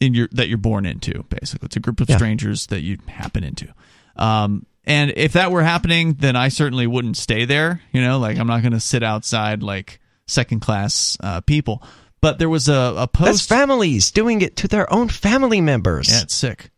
in 0.00 0.14
your 0.14 0.28
that 0.32 0.48
you're 0.48 0.58
born 0.58 0.86
into. 0.86 1.24
Basically, 1.24 1.66
it's 1.66 1.76
a 1.76 1.80
group 1.80 2.00
of 2.00 2.08
Yeah. 2.08 2.16
strangers 2.16 2.66
that 2.68 2.82
you 2.82 2.98
happen 3.06 3.44
into. 3.44 3.68
Um, 4.16 4.66
and 4.84 5.12
if 5.16 5.34
that 5.34 5.52
were 5.52 5.62
happening, 5.62 6.14
then 6.14 6.34
I 6.36 6.48
certainly 6.48 6.86
wouldn't 6.86 7.16
stay 7.16 7.44
there. 7.44 7.82
You 7.92 8.00
know, 8.00 8.18
like 8.18 8.38
I'm 8.38 8.46
not 8.46 8.62
going 8.62 8.72
to 8.72 8.80
sit 8.80 9.02
outside 9.02 9.62
like 9.62 10.00
second 10.26 10.60
class 10.60 11.16
uh, 11.20 11.40
people. 11.42 11.82
But 12.20 12.38
there 12.40 12.48
was 12.48 12.68
a, 12.68 12.94
a 12.96 13.06
post. 13.06 13.26
That's 13.26 13.46
families 13.46 14.10
doing 14.10 14.42
it 14.42 14.56
to 14.56 14.68
their 14.68 14.92
own 14.92 15.08
family 15.08 15.60
members. 15.60 16.10
yeah, 16.10 16.22
it's 16.22 16.34
sick. 16.34 16.70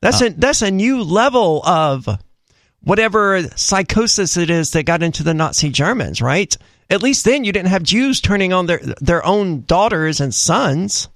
That's 0.00 0.20
Uh, 0.20 0.26
a 0.26 0.30
that's 0.30 0.62
a 0.62 0.70
new 0.72 1.02
level 1.04 1.62
of 1.64 2.08
whatever 2.80 3.42
psychosis 3.56 4.36
it 4.36 4.50
is 4.50 4.72
that 4.72 4.84
got 4.84 5.02
into 5.02 5.22
the 5.22 5.34
Nazi 5.34 5.70
Germans, 5.70 6.20
right? 6.20 6.56
At 6.90 7.02
least 7.02 7.24
then 7.24 7.44
you 7.44 7.52
didn't 7.52 7.68
have 7.70 7.82
Jews 7.84 8.20
turning 8.20 8.52
on 8.52 8.66
their 8.66 8.80
their 9.00 9.24
own 9.24 9.62
daughters 9.66 10.20
and 10.20 10.34
sons. 10.34 11.08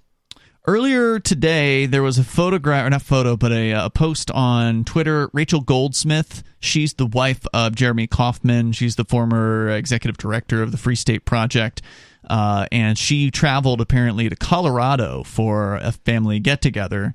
Earlier 0.69 1.21
today, 1.21 1.87
there 1.87 2.03
was 2.03 2.19
a 2.19 2.25
photograph, 2.25 2.87
or 2.87 2.91
not 2.91 3.03
photo, 3.03 3.37
but 3.37 3.53
a, 3.53 3.71
a 3.71 3.89
post 3.91 4.33
on 4.33 4.83
Twitter. 4.83 5.31
Rachel 5.33 5.61
Goldsmith, 5.61 6.43
she's 6.59 6.95
the 6.95 7.07
wife 7.07 7.47
of 7.55 7.77
Jeremy 7.77 8.09
Kauffman. 8.09 8.73
She's 8.73 8.97
the 8.97 9.05
former 9.05 9.69
executive 9.69 10.17
director 10.19 10.63
of 10.63 10.73
the 10.73 10.77
Free 10.79 10.97
State 10.97 11.25
Project. 11.25 11.83
Uh, 12.29 12.67
and 12.73 12.99
she 12.99 13.31
traveled 13.31 13.81
apparently 13.81 14.29
to 14.29 14.35
Colorado 14.35 15.23
for 15.23 15.77
a 15.77 15.93
family 15.93 16.41
get 16.41 16.61
together. 16.63 17.15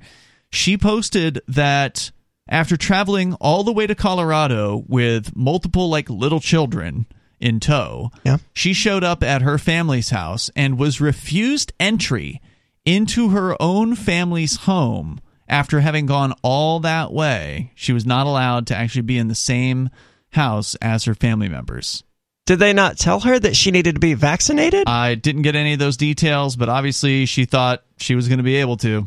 She 0.49 0.77
posted 0.77 1.41
that 1.49 2.11
after 2.47 2.77
traveling 2.77 3.33
all 3.33 3.65
the 3.65 3.73
way 3.73 3.85
to 3.85 3.95
Colorado 3.95 4.85
with 4.87 5.35
multiple, 5.35 5.89
like, 5.89 6.09
little 6.09 6.39
children 6.39 7.05
in 7.41 7.59
tow, 7.59 8.11
Yeah. 8.23 8.37
she 8.53 8.71
showed 8.71 9.03
up 9.03 9.23
at 9.23 9.41
her 9.41 9.57
family's 9.57 10.11
house 10.11 10.49
and 10.55 10.77
was 10.79 11.01
refused 11.01 11.73
entry 11.81 12.39
into 12.85 13.29
her 13.29 13.55
own 13.61 13.95
family's 13.95 14.57
home 14.57 15.19
after 15.47 15.81
having 15.81 16.05
gone 16.05 16.33
all 16.41 16.79
that 16.79 17.11
way. 17.11 17.71
She 17.75 17.93
was 17.93 18.05
not 18.05 18.25
allowed 18.25 18.67
to 18.67 18.75
actually 18.75 19.03
be 19.03 19.17
in 19.17 19.27
the 19.27 19.35
same 19.35 19.89
house 20.31 20.75
as 20.75 21.05
her 21.05 21.13
family 21.15 21.49
members. 21.49 22.03
Did 22.45 22.59
they 22.59 22.73
not 22.73 22.97
tell 22.97 23.19
her 23.21 23.37
that 23.37 23.55
she 23.55 23.71
needed 23.71 23.95
to 23.95 23.99
be 23.99 24.13
vaccinated? 24.13 24.87
I 24.87 25.15
didn't 25.15 25.43
get 25.43 25.55
any 25.55 25.73
of 25.73 25.79
those 25.79 25.97
details, 25.97 26.55
but 26.55 26.69
obviously 26.69 27.25
she 27.25 27.45
thought 27.45 27.83
she 27.97 28.15
was 28.15 28.27
going 28.27 28.39
to 28.39 28.43
be 28.43 28.55
able 28.55 28.77
to 28.77 29.05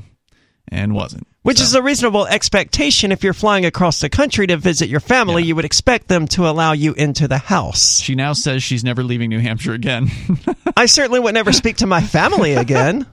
and 0.68 0.94
wasn't. 0.94 1.26
Which 1.42 1.60
is 1.60 1.74
a 1.74 1.82
reasonable 1.82 2.26
expectation 2.26 3.12
if 3.12 3.22
you're 3.22 3.34
flying 3.34 3.66
across 3.66 4.00
the 4.00 4.08
country 4.08 4.46
to 4.46 4.56
visit 4.56 4.88
your 4.88 5.00
family. 5.00 5.42
You 5.42 5.56
would 5.56 5.66
expect 5.66 6.08
them 6.08 6.26
to 6.28 6.48
allow 6.48 6.72
you 6.72 6.94
into 6.94 7.28
the 7.28 7.36
house. 7.36 8.00
She 8.00 8.14
now 8.14 8.32
says 8.32 8.62
she's 8.62 8.82
never 8.82 9.02
leaving 9.02 9.28
New 9.28 9.40
Hampshire 9.40 9.74
again. 9.74 10.10
I 10.76 10.86
certainly 10.86 11.20
would 11.20 11.34
never 11.34 11.52
speak 11.52 11.76
to 11.78 11.86
my 11.86 12.00
family 12.00 12.54
again. 12.54 13.06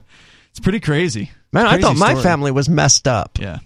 It's 0.52 0.60
pretty 0.60 0.80
crazy. 0.80 1.30
Man, 1.50 1.66
I 1.66 1.70
Crazy 1.70 1.82
thought 1.82 1.96
my 1.96 2.10
story. 2.10 2.22
family 2.22 2.50
was 2.50 2.68
messed 2.68 3.08
up. 3.08 3.38
Yeah. 3.40 3.58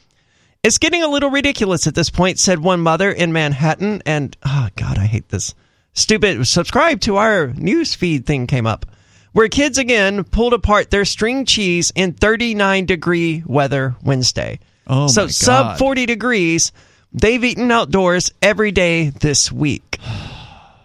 It's 0.65 0.79
getting 0.79 1.03
a 1.03 1.07
little 1.07 1.29
ridiculous 1.29 1.85
at 1.85 1.93
this 1.93 2.09
point, 2.09 2.39
said 2.39 2.57
one 2.57 2.79
mother 2.79 3.11
in 3.11 3.31
Manhattan, 3.31 4.01
and 4.03 4.35
oh 4.43 4.67
god, 4.75 4.97
I 4.97 5.05
hate 5.05 5.29
this. 5.29 5.53
Stupid 5.93 6.47
subscribe 6.47 7.01
to 7.01 7.17
our 7.17 7.53
news 7.53 7.93
feed 7.93 8.25
thing 8.25 8.47
came 8.47 8.65
up. 8.65 8.87
Where 9.33 9.47
kids 9.47 9.77
again 9.77 10.23
pulled 10.23 10.55
apart 10.55 10.89
their 10.89 11.05
string 11.05 11.45
cheese 11.45 11.91
in 11.93 12.13
39 12.13 12.87
degree 12.87 13.43
weather 13.45 13.95
Wednesday. 14.03 14.57
Oh 14.87 15.05
so 15.05 15.27
sub 15.27 15.77
40 15.77 16.07
degrees. 16.07 16.71
They've 17.13 17.43
eaten 17.43 17.69
outdoors 17.69 18.31
every 18.41 18.71
day 18.71 19.09
this 19.11 19.51
week. 19.51 19.99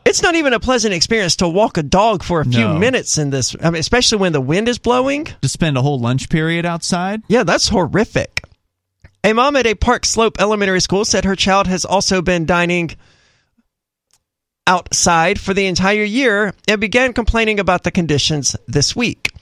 It's 0.02 0.22
not 0.22 0.34
even 0.34 0.54
a 0.54 0.60
pleasant 0.60 0.92
experience 0.92 1.36
to 1.36 1.48
walk 1.48 1.76
a 1.76 1.84
dog 1.84 2.24
for 2.24 2.40
a 2.40 2.44
few 2.44 2.60
No. 2.60 2.78
minutes 2.78 3.16
in 3.16 3.30
this, 3.30 3.54
I 3.62 3.70
mean, 3.70 3.78
especially 3.78 4.18
when 4.18 4.32
the 4.32 4.40
wind 4.40 4.68
is 4.68 4.78
blowing. 4.78 5.28
To 5.42 5.48
spend 5.48 5.76
a 5.76 5.82
whole 5.82 6.00
lunch 6.00 6.28
period 6.28 6.66
outside? 6.66 7.22
Yeah, 7.28 7.44
that's 7.44 7.68
horrific. 7.68 8.42
A 9.22 9.32
mom 9.34 9.56
at 9.56 9.66
a 9.66 9.74
Park 9.74 10.06
Slope 10.06 10.40
Elementary 10.40 10.80
School 10.80 11.04
said 11.04 11.24
her 11.24 11.36
child 11.36 11.66
has 11.66 11.84
also 11.84 12.22
been 12.22 12.46
dining 12.46 12.90
outside 14.66 15.38
for 15.38 15.52
the 15.52 15.66
entire 15.66 16.04
year 16.04 16.54
and 16.66 16.80
began 16.80 17.12
complaining 17.12 17.60
about 17.60 17.82
the 17.82 17.90
conditions 17.90 18.56
this 18.66 18.96
week. 18.96 19.32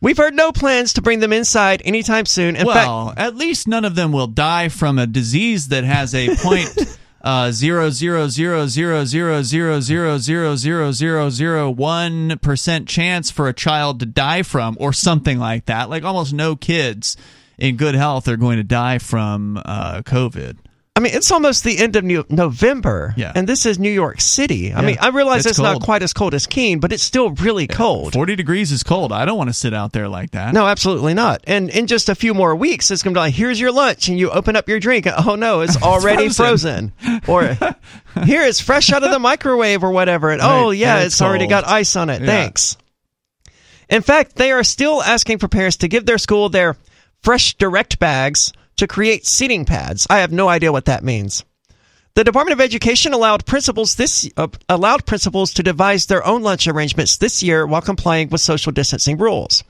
We've 0.00 0.16
heard 0.16 0.34
no 0.34 0.52
plans 0.52 0.92
to 0.92 1.02
bring 1.02 1.18
them 1.18 1.32
inside 1.32 1.82
anytime 1.84 2.26
soon. 2.26 2.54
In 2.54 2.66
fact, 2.66 2.86
well, 2.86 3.12
at 3.16 3.34
least 3.34 3.66
none 3.66 3.84
of 3.84 3.96
them 3.96 4.12
will 4.12 4.28
die 4.28 4.68
from 4.68 4.98
a 4.98 5.06
disease 5.06 5.68
that 5.68 5.82
has 5.82 6.14
a 6.14 6.36
point 6.36 6.96
uh, 7.20 7.50
zero 7.50 7.90
zero 7.90 8.28
zero 8.28 8.68
zero 8.68 9.04
zero 9.04 9.42
zero 9.42 9.80
zero 9.80 10.18
zero 10.18 10.54
zero 10.54 10.92
zero 10.92 11.30
zero 11.30 11.70
one 11.70 12.38
percent 12.38 12.86
chance 12.86 13.32
for 13.32 13.48
a 13.48 13.52
child 13.52 13.98
to 13.98 14.06
die 14.06 14.42
from, 14.42 14.76
or 14.78 14.92
something 14.92 15.40
like 15.40 15.66
that. 15.66 15.90
Like 15.90 16.04
almost 16.04 16.32
no 16.32 16.54
kids 16.54 17.16
in 17.58 17.76
good 17.76 17.94
health 17.94 18.28
are 18.28 18.36
going 18.36 18.56
to 18.58 18.64
die 18.64 18.98
from 18.98 19.60
uh, 19.64 20.02
COVID. 20.02 20.56
I 20.96 21.00
mean, 21.00 21.14
it's 21.14 21.30
almost 21.30 21.62
the 21.62 21.78
end 21.78 21.94
of 21.94 22.02
New- 22.02 22.24
November, 22.28 23.14
Yeah. 23.16 23.30
and 23.32 23.48
this 23.48 23.66
is 23.66 23.78
New 23.78 23.90
York 23.90 24.20
City. 24.20 24.72
I 24.72 24.80
Yeah. 24.80 24.86
mean, 24.86 24.96
I 25.00 25.10
realize 25.10 25.46
It's 25.46 25.50
it's, 25.50 25.58
not 25.60 25.80
quite 25.80 26.02
as 26.02 26.12
cold 26.12 26.34
as 26.34 26.48
Keene, 26.48 26.80
but 26.80 26.92
it's 26.92 27.04
still 27.04 27.30
really 27.30 27.68
cold. 27.68 28.14
Forty 28.14 28.34
degrees 28.34 28.72
is 28.72 28.82
cold. 28.82 29.12
I 29.12 29.24
don't 29.24 29.38
want 29.38 29.48
to 29.48 29.54
sit 29.54 29.72
out 29.72 29.92
there 29.92 30.08
like 30.08 30.32
that. 30.32 30.52
No, 30.54 30.66
absolutely 30.66 31.14
not. 31.14 31.42
And 31.46 31.70
in 31.70 31.86
just 31.86 32.08
a 32.08 32.16
few 32.16 32.34
more 32.34 32.56
weeks, 32.56 32.90
it's 32.90 33.04
going 33.04 33.14
to 33.14 33.18
be 33.18 33.22
like, 33.22 33.34
here's 33.34 33.60
your 33.60 33.70
lunch, 33.70 34.08
and 34.08 34.18
you 34.18 34.28
open 34.30 34.56
up 34.56 34.68
your 34.68 34.80
drink. 34.80 35.06
Oh 35.06 35.36
no, 35.36 35.60
it's 35.62 35.80
already 35.80 36.30
frozen. 36.30 36.92
frozen. 37.00 37.20
or 37.28 37.44
here, 38.24 38.42
it's 38.42 38.60
fresh 38.60 38.90
out 38.92 39.04
of 39.04 39.12
the 39.12 39.20
microwave 39.20 39.84
or 39.84 39.92
whatever. 39.92 40.30
And 40.32 40.42
oh 40.42 40.70
Right, 40.70 40.78
yeah, 40.78 40.96
and 40.96 41.04
it's, 41.06 41.14
it's 41.14 41.22
already 41.22 41.46
got 41.46 41.64
ice 41.64 41.94
on 41.94 42.10
it. 42.10 42.22
Yeah. 42.22 42.26
Thanks. 42.26 42.76
In 43.88 44.02
fact, 44.02 44.34
they 44.34 44.50
are 44.50 44.64
still 44.64 45.00
asking 45.00 45.38
for 45.38 45.46
parents 45.46 45.76
to 45.78 45.88
give 45.88 46.06
their 46.06 46.18
school 46.18 46.48
their 46.48 46.76
fresh 47.22 47.54
direct 47.54 47.98
bags 47.98 48.52
to 48.76 48.86
create 48.86 49.26
seating 49.26 49.64
pads. 49.64 50.06
I 50.08 50.18
have 50.18 50.32
no 50.32 50.48
idea 50.48 50.72
what 50.72 50.84
that 50.86 51.02
means. 51.04 51.44
The 52.14 52.24
Department 52.24 52.54
of 52.58 52.64
Education 52.64 53.12
allowed 53.12 53.46
principals 53.46 53.94
this 53.94 54.28
uh, 54.36 54.48
allowed 54.68 55.06
principals 55.06 55.54
to 55.54 55.62
devise 55.62 56.06
their 56.06 56.26
own 56.26 56.42
lunch 56.42 56.66
arrangements 56.66 57.16
this 57.16 57.42
year 57.42 57.64
while 57.66 57.80
complying 57.82 58.28
with 58.28 58.40
social 58.40 58.72
distancing 58.72 59.18
rules. 59.18 59.62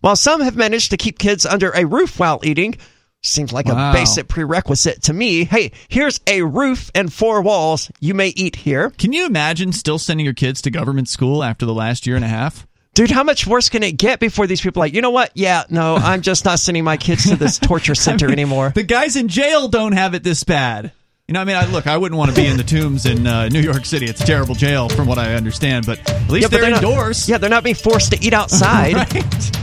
While 0.00 0.16
some 0.16 0.40
have 0.40 0.56
managed 0.56 0.90
to 0.90 0.96
keep 0.96 1.18
kids 1.18 1.44
under 1.44 1.70
a 1.70 1.84
roof 1.84 2.18
while 2.18 2.40
eating, 2.42 2.76
seems 3.22 3.52
like 3.52 3.66
Wow. 3.66 3.90
a 3.90 3.92
basic 3.92 4.26
prerequisite 4.26 5.02
to 5.02 5.12
me. 5.12 5.44
Hey, 5.44 5.70
here's 5.88 6.18
a 6.26 6.42
roof 6.42 6.90
and 6.94 7.12
four 7.12 7.42
walls. 7.42 7.90
You 8.00 8.14
may 8.14 8.28
eat 8.28 8.56
here. 8.56 8.90
Can 8.90 9.12
you 9.12 9.26
imagine 9.26 9.72
still 9.72 9.98
sending 9.98 10.24
your 10.24 10.34
kids 10.34 10.62
to 10.62 10.70
government 10.70 11.08
school 11.08 11.44
after 11.44 11.66
the 11.66 11.74
last 11.74 12.06
year 12.06 12.16
and 12.16 12.24
a 12.24 12.28
half? 12.28 12.66
Dude, 12.94 13.10
how 13.10 13.22
much 13.24 13.46
worse 13.46 13.70
can 13.70 13.82
it 13.82 13.92
get 13.92 14.20
before 14.20 14.46
these 14.46 14.60
people 14.60 14.82
are 14.82 14.84
like, 14.86 14.92
you 14.94 15.00
know 15.00 15.10
what? 15.10 15.30
Yeah, 15.34 15.64
no, 15.70 15.96
I'm 15.96 16.20
just 16.30 16.44
not 16.44 16.58
sending 16.58 16.84
my 16.84 16.98
kids 16.98 17.28
to 17.30 17.36
this 17.36 17.58
torture 17.58 17.94
center 17.94 18.30
anymore. 18.30 18.70
The 18.74 18.82
guys 18.82 19.16
in 19.16 19.28
jail 19.28 19.68
don't 19.68 19.92
have 19.92 20.14
it 20.14 20.22
this 20.22 20.44
bad. 20.44 20.92
You 21.26 21.32
know, 21.34 21.40
I 21.40 21.44
mean, 21.44 21.56
I, 21.56 21.64
look, 21.66 21.86
I 21.86 21.96
wouldn't 21.96 22.18
want 22.18 22.30
to 22.34 22.36
be 22.36 22.46
in 22.46 22.58
the 22.58 22.64
tombs 22.64 23.06
in 23.06 23.26
uh, 23.26 23.48
New 23.48 23.60
York 23.60 23.86
City. 23.86 24.06
It's 24.06 24.20
a 24.20 24.26
terrible 24.26 24.54
jail, 24.54 24.90
from 24.90 25.06
what 25.06 25.18
I 25.18 25.34
understand. 25.34 25.86
But 25.86 26.00
at 26.06 26.28
least 26.28 26.42
Yeah, 26.42 26.48
they're, 26.58 26.68
not- 26.70 26.82
indoors. 26.82 27.28
yeah, 27.28 27.38
they're 27.38 27.48
not 27.48 27.64
being 27.64 27.76
forced 27.76 28.12
to 28.12 28.22
eat 28.22 28.34
outside. 28.34 28.94
right. 29.14 29.61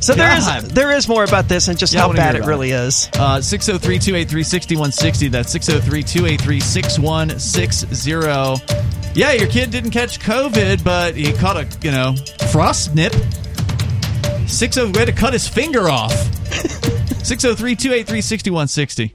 So 0.00 0.14
there 0.14 0.28
God. 0.28 0.64
is 0.64 0.68
there 0.70 0.92
is 0.92 1.08
more 1.08 1.24
about 1.24 1.48
this 1.48 1.68
and 1.68 1.78
just 1.78 1.92
Yeah, 1.92 2.02
how 2.02 2.12
bad 2.12 2.36
it 2.36 2.44
really 2.44 2.70
is. 2.70 3.10
Uh, 3.14 3.40
603 3.40 3.98
283 3.98 4.42
6160. 4.42 5.28
That's 5.28 5.52
603 5.52 6.02
283 6.02 6.60
6160. 6.60 8.78
Yeah, 9.14 9.32
your 9.32 9.48
kid 9.48 9.70
didn't 9.70 9.90
catch 9.90 10.20
COVID, 10.20 10.84
but 10.84 11.16
he 11.16 11.32
caught 11.32 11.56
a, 11.56 11.66
you 11.82 11.90
know, 11.90 12.14
frost 12.52 12.94
nip. 12.94 13.14
60 14.46 14.92
way 14.92 15.04
to 15.04 15.12
cut 15.12 15.32
his 15.32 15.48
finger 15.48 15.88
off. 15.88 16.12
603 17.24 17.74
283 17.74 18.20
6160. 18.20 19.14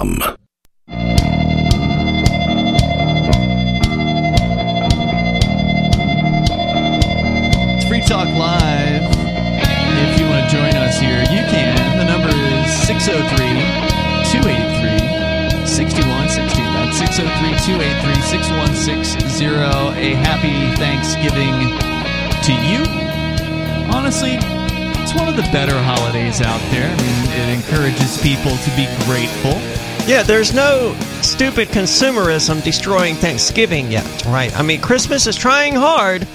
It's 0.00 0.08
Free 7.84 8.00
Talk 8.08 8.28
Live. 8.28 9.04
If 9.04 10.18
you 10.18 10.24
want 10.24 10.48
to 10.48 10.56
join 10.56 10.74
us 10.80 10.98
here, 10.98 11.20
you 11.20 11.44
can. 11.52 11.76
The 11.98 12.06
number 12.08 12.32
is 12.32 12.72
603 12.88 13.44
283 14.32 15.68
6160. 15.68 16.62
That's 16.72 16.96
603 16.96 17.60
283 17.60 18.24
6160. 18.24 19.52
A 20.00 20.16
happy 20.16 20.72
Thanksgiving 20.80 21.76
to 22.48 22.56
you. 22.56 22.88
Honestly, 23.92 24.38
it's 25.02 25.12
one 25.12 25.28
of 25.28 25.36
the 25.36 25.44
better 25.52 25.76
holidays 25.82 26.40
out 26.40 26.62
there. 26.70 26.88
I 26.88 26.96
mean, 27.02 27.20
it 27.36 27.52
encourages 27.52 28.16
people 28.22 28.56
to 28.56 28.70
be 28.80 28.88
grateful. 29.04 29.60
Yeah, 30.06 30.22
there's 30.24 30.52
no 30.52 30.94
stupid 31.22 31.68
consumerism 31.68 32.64
destroying 32.64 33.14
Thanksgiving 33.14 33.90
yet, 33.92 34.24
right? 34.26 34.56
I 34.58 34.62
mean, 34.62 34.80
Christmas 34.80 35.26
is 35.26 35.36
trying 35.36 35.74
hard, 35.74 36.26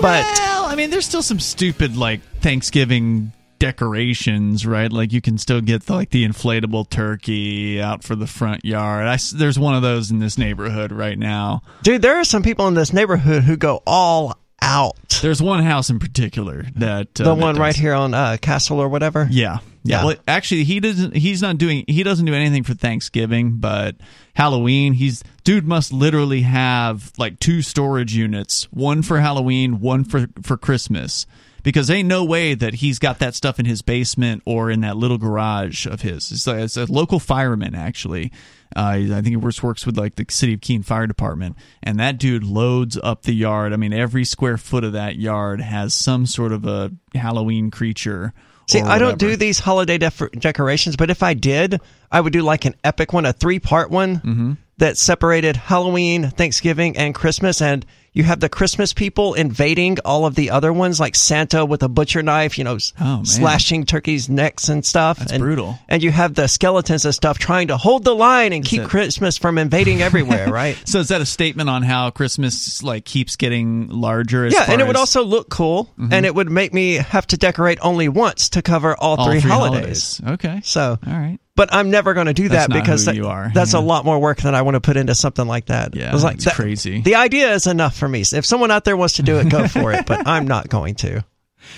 but 0.00 0.24
well, 0.38 0.64
I 0.66 0.74
mean, 0.74 0.90
there's 0.90 1.06
still 1.06 1.22
some 1.22 1.40
stupid 1.40 1.96
like 1.96 2.20
Thanksgiving 2.40 3.32
decorations, 3.58 4.66
right? 4.66 4.92
Like 4.92 5.12
you 5.12 5.22
can 5.22 5.38
still 5.38 5.62
get 5.62 5.86
the, 5.86 5.94
like 5.94 6.10
the 6.10 6.26
inflatable 6.26 6.90
turkey 6.90 7.80
out 7.80 8.04
for 8.04 8.14
the 8.14 8.26
front 8.26 8.64
yard. 8.64 9.06
I 9.06 9.18
there's 9.34 9.58
one 9.58 9.74
of 9.74 9.80
those 9.80 10.10
in 10.10 10.18
this 10.18 10.36
neighborhood 10.36 10.92
right 10.92 11.18
now. 11.18 11.62
dude, 11.82 12.02
there 12.02 12.16
are 12.16 12.24
some 12.24 12.42
people 12.42 12.68
in 12.68 12.74
this 12.74 12.92
neighborhood 12.92 13.44
who 13.44 13.56
go 13.56 13.82
all 13.86 14.36
out. 14.64 15.20
There's 15.22 15.42
one 15.42 15.62
house 15.62 15.90
in 15.90 15.98
particular 15.98 16.64
that 16.76 17.20
uh, 17.20 17.24
The 17.24 17.34
that 17.34 17.34
one 17.34 17.56
right 17.56 17.76
here 17.76 17.94
on 17.94 18.14
uh, 18.14 18.36
Castle 18.40 18.80
or 18.80 18.88
whatever. 18.88 19.28
Yeah. 19.30 19.44
Yeah. 19.44 19.58
Yeah. 19.86 20.04
Well, 20.06 20.16
actually, 20.26 20.64
he 20.64 20.80
doesn't. 20.80 21.14
He's 21.14 21.42
not 21.42 21.58
doing. 21.58 21.84
He 21.86 22.02
doesn't 22.02 22.24
do 22.24 22.32
anything 22.32 22.62
for 22.64 22.72
Thanksgiving, 22.72 23.58
but 23.58 23.96
Halloween. 24.32 24.94
He's 24.94 25.22
dude 25.44 25.66
must 25.66 25.92
literally 25.92 26.40
have 26.40 27.12
like 27.18 27.38
two 27.38 27.60
storage 27.60 28.14
units, 28.14 28.64
one 28.72 29.02
for 29.02 29.20
Halloween, 29.20 29.80
one 29.80 30.04
for 30.04 30.26
for 30.42 30.56
Christmas, 30.56 31.26
because 31.64 31.90
ain't 31.90 32.06
no 32.06 32.24
way 32.24 32.54
that 32.54 32.74
he's 32.74 33.00
got 33.00 33.18
that 33.18 33.34
stuff 33.34 33.58
in 33.58 33.66
his 33.66 33.82
basement 33.82 34.42
or 34.46 34.70
in 34.70 34.82
that 34.82 34.96
little 34.96 35.18
garage 35.18 35.86
of 35.86 36.02
his. 36.02 36.30
It's, 36.30 36.46
like, 36.46 36.58
it's 36.58 36.76
a 36.76 36.84
local 36.90 37.18
fireman 37.18 37.74
actually. 37.74 38.30
Uh, 38.76 38.98
I 39.02 39.06
think 39.06 39.26
he 39.28 39.36
works 39.36 39.62
works 39.62 39.86
with 39.86 39.96
like 39.96 40.16
the 40.16 40.26
city 40.30 40.54
of 40.54 40.60
Keene 40.60 40.82
Fire 40.82 41.06
Department, 41.06 41.56
and 41.82 41.98
that 42.00 42.18
dude 42.18 42.42
loads 42.44 42.98
up 43.02 43.22
the 43.22 43.32
yard. 43.32 43.72
I 43.72 43.76
mean, 43.76 43.92
every 43.92 44.24
square 44.24 44.56
foot 44.58 44.84
of 44.84 44.92
that 44.94 45.16
yard 45.16 45.60
has 45.60 45.94
some 45.94 46.26
sort 46.26 46.52
of 46.52 46.64
a 46.64 46.90
Halloween 47.14 47.70
creature. 47.70 48.32
See, 48.66 48.80
I 48.80 48.98
don't 48.98 49.18
do 49.18 49.36
these 49.36 49.58
holiday 49.60 49.98
def- 49.98 50.30
decorations, 50.32 50.96
but 50.96 51.10
if 51.10 51.22
I 51.22 51.34
did, 51.34 51.80
I 52.10 52.20
would 52.20 52.32
do 52.32 52.40
like 52.42 52.64
an 52.64 52.74
epic 52.82 53.12
one, 53.12 53.26
a 53.26 53.32
three 53.32 53.58
part 53.60 53.90
one 53.90 54.16
Mm-hmm. 54.16 54.52
that 54.78 54.96
separated 54.96 55.54
Halloween, 55.56 56.30
Thanksgiving, 56.30 56.96
and 56.96 57.14
Christmas. 57.14 57.60
And 57.62 57.84
you 58.14 58.22
have 58.22 58.40
the 58.40 58.48
Christmas 58.48 58.94
people 58.94 59.34
invading 59.34 59.98
all 60.04 60.24
of 60.24 60.34
the 60.36 60.50
other 60.50 60.72
ones, 60.72 60.98
like 61.00 61.14
Santa 61.16 61.66
with 61.66 61.82
a 61.82 61.88
butcher 61.88 62.22
knife, 62.22 62.56
you 62.56 62.64
know, 62.64 62.78
Oh, 63.00 63.22
slashing 63.24 63.84
turkeys' 63.84 64.28
necks 64.28 64.68
and 64.68 64.84
stuff. 64.86 65.18
That's 65.18 65.32
and, 65.32 65.42
brutal. 65.42 65.78
And 65.88 66.02
you 66.02 66.10
have 66.12 66.34
the 66.34 66.46
skeletons 66.46 67.04
and 67.04 67.14
stuff 67.14 67.38
trying 67.38 67.68
to 67.68 67.76
hold 67.76 68.04
the 68.04 68.14
line 68.14 68.52
and 68.52 68.64
keep 68.64 68.82
that- 68.82 68.88
Christmas 68.90 69.36
from 69.36 69.58
invading 69.58 70.00
everywhere, 70.00 70.48
right? 70.50 70.76
So 70.86 71.00
is 71.00 71.08
that 71.08 71.20
a 71.20 71.26
statement 71.26 71.68
on 71.68 71.82
how 71.82 72.10
Christmas 72.10 72.82
like 72.82 73.04
keeps 73.04 73.36
getting 73.36 73.88
larger? 73.88 74.46
As 74.46 74.54
yeah, 74.54 74.64
and 74.68 74.80
it 74.80 74.86
would 74.86 74.96
also 74.96 75.24
look 75.24 75.48
cool, 75.50 75.86
mm-hmm. 75.98 76.12
and 76.12 76.24
it 76.24 76.34
would 76.34 76.50
make 76.50 76.72
me 76.72 76.94
have 76.94 77.26
to 77.28 77.36
decorate 77.36 77.78
only 77.82 78.08
once 78.08 78.48
to 78.50 78.62
cover 78.62 78.94
all, 78.96 79.16
all 79.18 79.26
three, 79.26 79.40
three 79.40 79.50
holidays. 79.50 80.20
Okay, 80.26 80.60
So, 80.64 80.98
all 81.04 81.12
right. 81.12 81.38
but 81.56 81.72
I'm 81.74 81.90
never 81.90 82.14
going 82.14 82.26
to 82.26 82.32
do 82.34 82.48
That's 82.48 82.68
that 82.68 82.74
not 82.74 82.80
because 82.82 83.04
that- 83.06 83.16
you 83.16 83.26
are. 83.26 83.50
that's 83.52 83.72
Yeah. 83.74 83.80
a 83.80 83.82
lot 83.82 84.04
more 84.04 84.18
work 84.20 84.40
than 84.40 84.54
I 84.54 84.62
want 84.62 84.74
to 84.76 84.80
put 84.80 84.96
into 84.96 85.14
something 85.14 85.46
like 85.46 85.66
that. 85.66 85.94
Yeah, 85.96 86.10
It 86.10 86.14
was 86.14 86.22
like 86.24 86.36
it's 86.36 86.44
that- 86.44 86.54
crazy. 86.54 87.00
The 87.02 87.16
idea 87.16 87.52
is 87.54 87.66
enough 87.66 87.96
for 88.04 88.08
me. 88.08 88.20
If 88.20 88.44
someone 88.44 88.70
out 88.70 88.84
there 88.84 88.98
wants 88.98 89.14
to 89.14 89.22
do 89.22 89.38
it, 89.38 89.48
go 89.48 89.66
for 89.66 89.90
it. 89.92 90.04
But 90.04 90.26
I'm 90.26 90.46
not 90.46 90.68
going 90.68 90.94
to. 90.96 91.24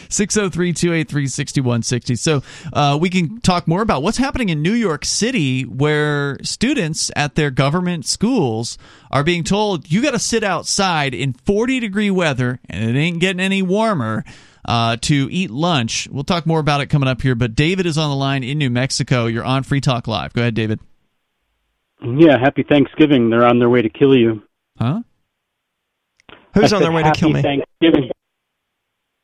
603 0.08 0.72
283 0.72 1.28
6160. 1.28 2.16
So 2.16 2.42
uh, 2.72 2.98
we 3.00 3.08
can 3.08 3.40
talk 3.40 3.68
more 3.68 3.80
about 3.82 4.02
what's 4.02 4.18
happening 4.18 4.48
in 4.48 4.60
New 4.60 4.72
York 4.72 5.04
City, 5.04 5.62
where 5.62 6.38
students 6.42 7.12
at 7.14 7.36
their 7.36 7.52
government 7.52 8.06
schools 8.06 8.76
are 9.12 9.22
being 9.22 9.44
told 9.44 9.88
you 9.88 10.02
got 10.02 10.10
to 10.10 10.18
sit 10.18 10.42
outside 10.42 11.14
in 11.14 11.32
40 11.32 11.78
degree 11.78 12.10
weather, 12.10 12.58
and 12.68 12.90
it 12.90 12.98
ain't 12.98 13.20
getting 13.20 13.40
any 13.40 13.62
warmer. 13.62 14.24
Uh, 14.68 14.96
to 14.96 15.28
eat 15.30 15.48
lunch. 15.48 16.08
We'll 16.10 16.24
talk 16.24 16.44
more 16.44 16.58
about 16.58 16.80
it 16.80 16.86
coming 16.86 17.08
up 17.08 17.22
here. 17.22 17.36
But 17.36 17.54
David 17.54 17.86
is 17.86 17.96
on 17.96 18.10
the 18.10 18.16
line 18.16 18.42
in 18.42 18.58
New 18.58 18.68
Mexico. 18.68 19.26
You're 19.26 19.44
on 19.44 19.62
Free 19.62 19.80
Talk 19.80 20.08
Live. 20.08 20.32
Go 20.32 20.40
ahead, 20.40 20.56
David. 20.56 20.80
Yeah, 22.02 22.36
happy 22.36 22.64
Thanksgiving. 22.68 23.30
They're 23.30 23.46
on 23.46 23.60
their 23.60 23.70
way 23.70 23.82
to 23.82 23.88
kill 23.88 24.16
you. 24.16 24.42
Huh? 24.76 25.02
Who's 26.56 26.72
on 26.72 26.82
their 26.82 26.92
way 26.92 27.02
to 27.02 27.12
kill 27.12 27.30
me? 27.30 27.42
Thanksgiving. 27.42 28.10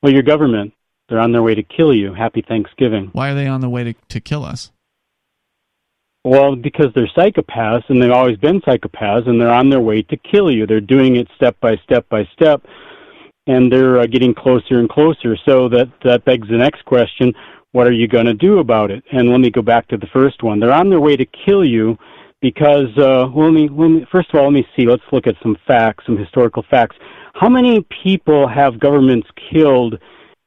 Well, 0.02 0.12
your 0.12 0.22
government. 0.22 0.74
They're 1.08 1.20
on 1.20 1.32
their 1.32 1.42
way 1.42 1.54
to 1.54 1.62
kill 1.62 1.94
you. 1.94 2.14
Happy 2.14 2.42
Thanksgiving. 2.46 3.10
Why 3.12 3.30
are 3.30 3.34
they 3.34 3.46
on 3.46 3.60
the 3.60 3.68
way 3.68 3.84
to, 3.84 3.94
to 4.08 4.20
kill 4.20 4.44
us? 4.44 4.70
Well, 6.24 6.54
because 6.54 6.86
they're 6.94 7.10
psychopaths, 7.16 7.82
and 7.88 8.00
they've 8.00 8.12
always 8.12 8.38
been 8.38 8.60
psychopaths, 8.60 9.28
and 9.28 9.40
they're 9.40 9.50
on 9.50 9.68
their 9.68 9.80
way 9.80 10.02
to 10.02 10.16
kill 10.16 10.50
you. 10.50 10.66
They're 10.66 10.80
doing 10.80 11.16
it 11.16 11.28
step 11.36 11.58
by 11.60 11.76
step 11.84 12.08
by 12.08 12.28
step, 12.32 12.64
and 13.46 13.72
they're 13.72 13.98
uh, 13.98 14.06
getting 14.06 14.32
closer 14.32 14.78
and 14.78 14.88
closer. 14.88 15.36
So 15.44 15.68
that 15.70 15.92
that 16.04 16.24
begs 16.24 16.48
the 16.48 16.56
next 16.56 16.84
question: 16.84 17.34
What 17.72 17.88
are 17.88 17.92
you 17.92 18.06
going 18.06 18.26
to 18.26 18.34
do 18.34 18.60
about 18.60 18.90
it? 18.90 19.02
And 19.12 19.30
let 19.30 19.40
me 19.40 19.50
go 19.50 19.62
back 19.62 19.88
to 19.88 19.96
the 19.96 20.06
first 20.12 20.42
one. 20.42 20.60
They're 20.60 20.72
on 20.72 20.90
their 20.90 21.00
way 21.00 21.16
to 21.16 21.26
kill 21.26 21.64
you 21.64 21.98
because 22.40 22.96
uh, 22.96 23.26
well, 23.34 23.52
let 23.52 23.54
me, 23.54 23.68
let 23.68 23.88
me 23.88 24.06
first 24.12 24.32
of 24.32 24.38
all 24.38 24.44
let 24.44 24.52
me 24.52 24.66
see. 24.76 24.86
Let's 24.86 25.02
look 25.10 25.26
at 25.26 25.34
some 25.42 25.56
facts, 25.66 26.06
some 26.06 26.16
historical 26.16 26.64
facts. 26.70 26.96
How 27.34 27.48
many 27.48 27.84
people 28.02 28.46
have 28.48 28.78
governments 28.78 29.28
killed 29.50 29.98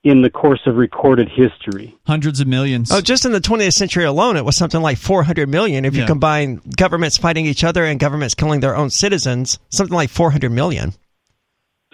in 0.04 0.22
the 0.22 0.30
course 0.30 0.62
of 0.66 0.76
recorded 0.76 1.28
history? 1.28 1.98
Hundreds 2.06 2.40
of 2.40 2.48
millions. 2.48 2.92
Oh, 2.92 3.02
just 3.02 3.26
in 3.26 3.32
the 3.32 3.42
20th 3.42 3.74
century 3.74 4.06
alone, 4.06 4.38
it 4.38 4.46
was 4.46 4.56
something 4.56 4.82
like 4.82 4.98
400 4.98 5.50
million. 5.50 5.84
If 5.84 5.96
you 5.96 6.06
combine 6.06 6.62
governments 6.78 7.18
fighting 7.18 7.46
each 7.46 7.64
other 7.64 7.84
and 7.86 8.00
governments 8.00 8.36
killing 8.36 8.60
their 8.60 8.76
own 8.76 8.90
citizens, 8.90 9.60
something 9.70 9.96
like 9.96 10.10
400 10.10 10.52
million. 10.52 10.94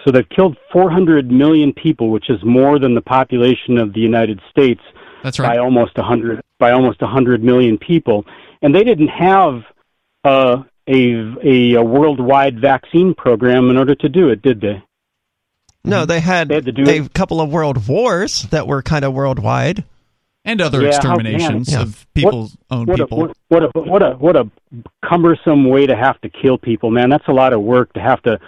So 0.03 0.11
they've 0.11 0.27
killed 0.29 0.57
400 0.73 1.31
million 1.31 1.73
people, 1.73 2.09
which 2.09 2.29
is 2.29 2.43
more 2.43 2.79
than 2.79 2.95
the 2.95 3.01
population 3.01 3.77
of 3.77 3.93
the 3.93 3.99
United 3.99 4.41
States 4.49 4.81
That's 5.23 5.39
right. 5.39 5.47
by 5.47 5.57
right. 5.57 5.59
almost 5.59 5.97
100 5.97 6.41
by 6.57 6.71
almost 6.71 7.01
100 7.01 7.43
million 7.43 7.77
people. 7.77 8.25
And 8.61 8.73
they 8.73 8.83
didn't 8.83 9.09
have 9.09 9.61
uh, 10.23 10.63
a, 10.87 11.35
a 11.43 11.73
a 11.75 11.83
worldwide 11.83 12.59
vaccine 12.59 13.13
program 13.13 13.69
in 13.69 13.77
order 13.77 13.95
to 13.95 14.09
do 14.09 14.29
it, 14.29 14.41
did 14.41 14.61
they? 14.61 14.81
No, 15.83 15.97
mm-hmm. 16.01 16.07
they 16.07 16.19
had, 16.19 16.47
They 16.49 16.55
had 16.55 16.65
to 16.65 16.71
do 16.71 16.83
a 16.89 16.93
it- 17.05 17.13
couple 17.13 17.41
of 17.41 17.49
world 17.51 17.87
wars 17.87 18.43
that 18.51 18.67
were 18.67 18.81
kind 18.81 19.03
of 19.05 19.13
worldwide. 19.13 19.83
And 20.43 20.59
other 20.59 20.81
Yeah, 20.81 20.89
how- 20.91 20.95
exterminations 20.97 21.71
man, 21.71 21.81
of 21.81 22.07
people's 22.15 22.57
own 22.71 22.87
what 22.87 22.97
people. 22.97 23.17
A, 23.25 23.27
what, 23.27 23.37
what 23.49 23.63
a 23.63 23.69
what 23.79 24.01
a 24.03 24.09
what 24.15 24.35
a 24.35 24.49
cumbersome 25.07 25.69
way 25.69 25.85
to 25.85 25.95
have 25.95 26.19
to 26.21 26.29
kill 26.29 26.57
people, 26.57 26.89
man. 26.89 27.09
That's 27.09 27.27
a 27.27 27.31
lot 27.33 27.53
of 27.53 27.61
work 27.61 27.93
to 27.93 27.99
have 27.99 28.21
to 28.23 28.39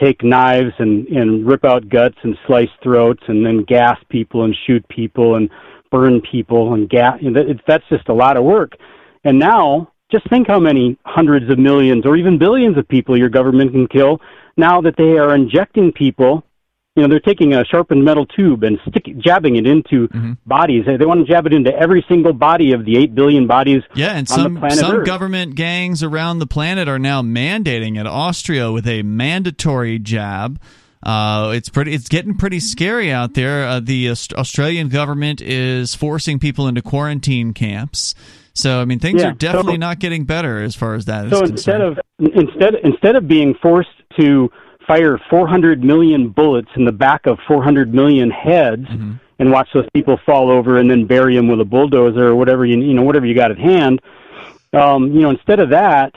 take 0.00 0.22
knives 0.24 0.72
and 0.78 1.06
and 1.08 1.46
rip 1.46 1.64
out 1.64 1.88
guts 1.90 2.16
and 2.22 2.36
slice 2.46 2.70
throats 2.82 3.22
and 3.28 3.44
then 3.44 3.62
gas 3.64 3.98
people 4.08 4.44
and 4.44 4.56
shoot 4.66 4.86
people 4.88 5.34
and 5.36 5.50
burn 5.90 6.22
people 6.22 6.72
and 6.74 6.88
gas. 6.88 7.18
You 7.20 7.30
know, 7.30 7.44
that- 7.44 7.60
that's 7.66 7.84
just 7.90 8.08
a 8.08 8.14
lot 8.14 8.36
of 8.38 8.44
work. 8.44 8.72
And 9.22 9.38
now, 9.38 9.92
just 10.14 10.28
think 10.30 10.46
how 10.46 10.60
many 10.60 10.96
hundreds 11.04 11.50
of 11.50 11.58
millions 11.58 12.06
or 12.06 12.16
even 12.16 12.38
billions 12.38 12.76
of 12.78 12.86
people 12.88 13.16
your 13.18 13.28
government 13.38 13.72
can 13.72 13.86
kill 13.88 14.20
now 14.56 14.80
that 14.80 14.94
they 14.96 15.12
are 15.22 15.34
injecting 15.34 15.90
people 15.92 16.42
you 16.96 17.02
know 17.02 17.08
they're 17.08 17.18
taking 17.32 17.54
a 17.54 17.64
sharpened 17.64 18.04
metal 18.04 18.24
tube 18.26 18.62
and 18.62 18.78
stick 18.88 19.06
jabbing 19.18 19.56
it 19.56 19.66
into 19.66 20.08
bodies 20.46 20.84
they, 20.86 20.96
they 20.96 21.04
want 21.04 21.18
to 21.26 21.32
jab 21.32 21.44
it 21.46 21.52
into 21.52 21.72
every 21.74 22.04
single 22.08 22.32
body 22.32 22.72
of 22.72 22.84
the 22.84 22.96
8 22.96 23.14
billion 23.16 23.46
bodies 23.48 23.82
Yeah, 23.96 24.10
and 24.18 24.26
on 24.30 24.38
some 24.38 24.54
the 24.54 24.60
planet 24.60 24.78
some 24.78 24.96
Earth. 24.98 25.06
government 25.06 25.56
gangs 25.56 26.02
around 26.04 26.38
the 26.38 26.46
planet 26.46 26.86
are 26.88 27.00
now 27.00 27.20
mandating 27.22 27.98
it. 27.98 28.06
Austria 28.06 28.70
with 28.70 28.86
a 28.86 29.02
mandatory 29.02 29.98
jab. 29.98 30.60
Uh, 31.02 31.52
it's 31.54 31.68
pretty. 31.68 31.92
It's 31.92 32.08
getting 32.08 32.34
pretty 32.38 32.60
scary 32.60 33.12
out 33.12 33.34
there. 33.34 33.66
Uh, 33.68 33.80
the 33.80 34.08
Aust- 34.10 34.32
Australian 34.34 34.88
government 34.88 35.42
is 35.42 35.94
forcing 35.94 36.38
people 36.38 36.66
into 36.66 36.80
quarantine 36.80 37.52
camps. 37.52 38.14
So 38.54 38.80
I 38.80 38.84
mean, 38.84 38.98
things 39.00 39.20
Yeah, 39.22 39.30
are 39.30 39.32
definitely 39.32 39.74
so- 39.74 39.78
not 39.78 39.98
getting 39.98 40.24
better 40.24 40.62
as 40.62 40.74
far 40.74 40.94
as 40.94 41.04
that 41.06 41.26
is 41.26 41.30
so 41.32 41.40
concerned. 41.40 41.50
instead 41.58 41.80
of 41.80 41.98
instead 42.18 42.74
instead 42.84 43.16
of 43.16 43.26
being 43.28 43.54
forced 43.60 43.88
to 44.18 44.50
fire 44.86 45.18
400 45.30 45.82
million 45.82 46.28
bullets 46.28 46.68
in 46.76 46.84
the 46.84 46.92
back 46.92 47.26
of 47.26 47.38
400 47.48 47.92
million 47.94 48.30
heads 48.30 48.86
Mm-hmm. 48.86 49.12
and 49.38 49.50
watch 49.50 49.68
those 49.74 49.86
people 49.94 50.18
fall 50.24 50.50
over 50.50 50.76
and 50.78 50.88
then 50.90 51.06
bury 51.06 51.34
them 51.36 51.48
with 51.48 51.60
a 51.60 51.64
bulldozer 51.64 52.28
or 52.28 52.36
whatever 52.36 52.64
you 52.64 52.78
you 52.80 52.94
know 52.94 53.02
whatever 53.02 53.26
you 53.26 53.34
got 53.34 53.50
at 53.50 53.58
hand 53.58 54.00
um, 54.72 55.12
you 55.12 55.20
know 55.22 55.30
instead 55.30 55.58
of 55.58 55.70
that 55.70 56.14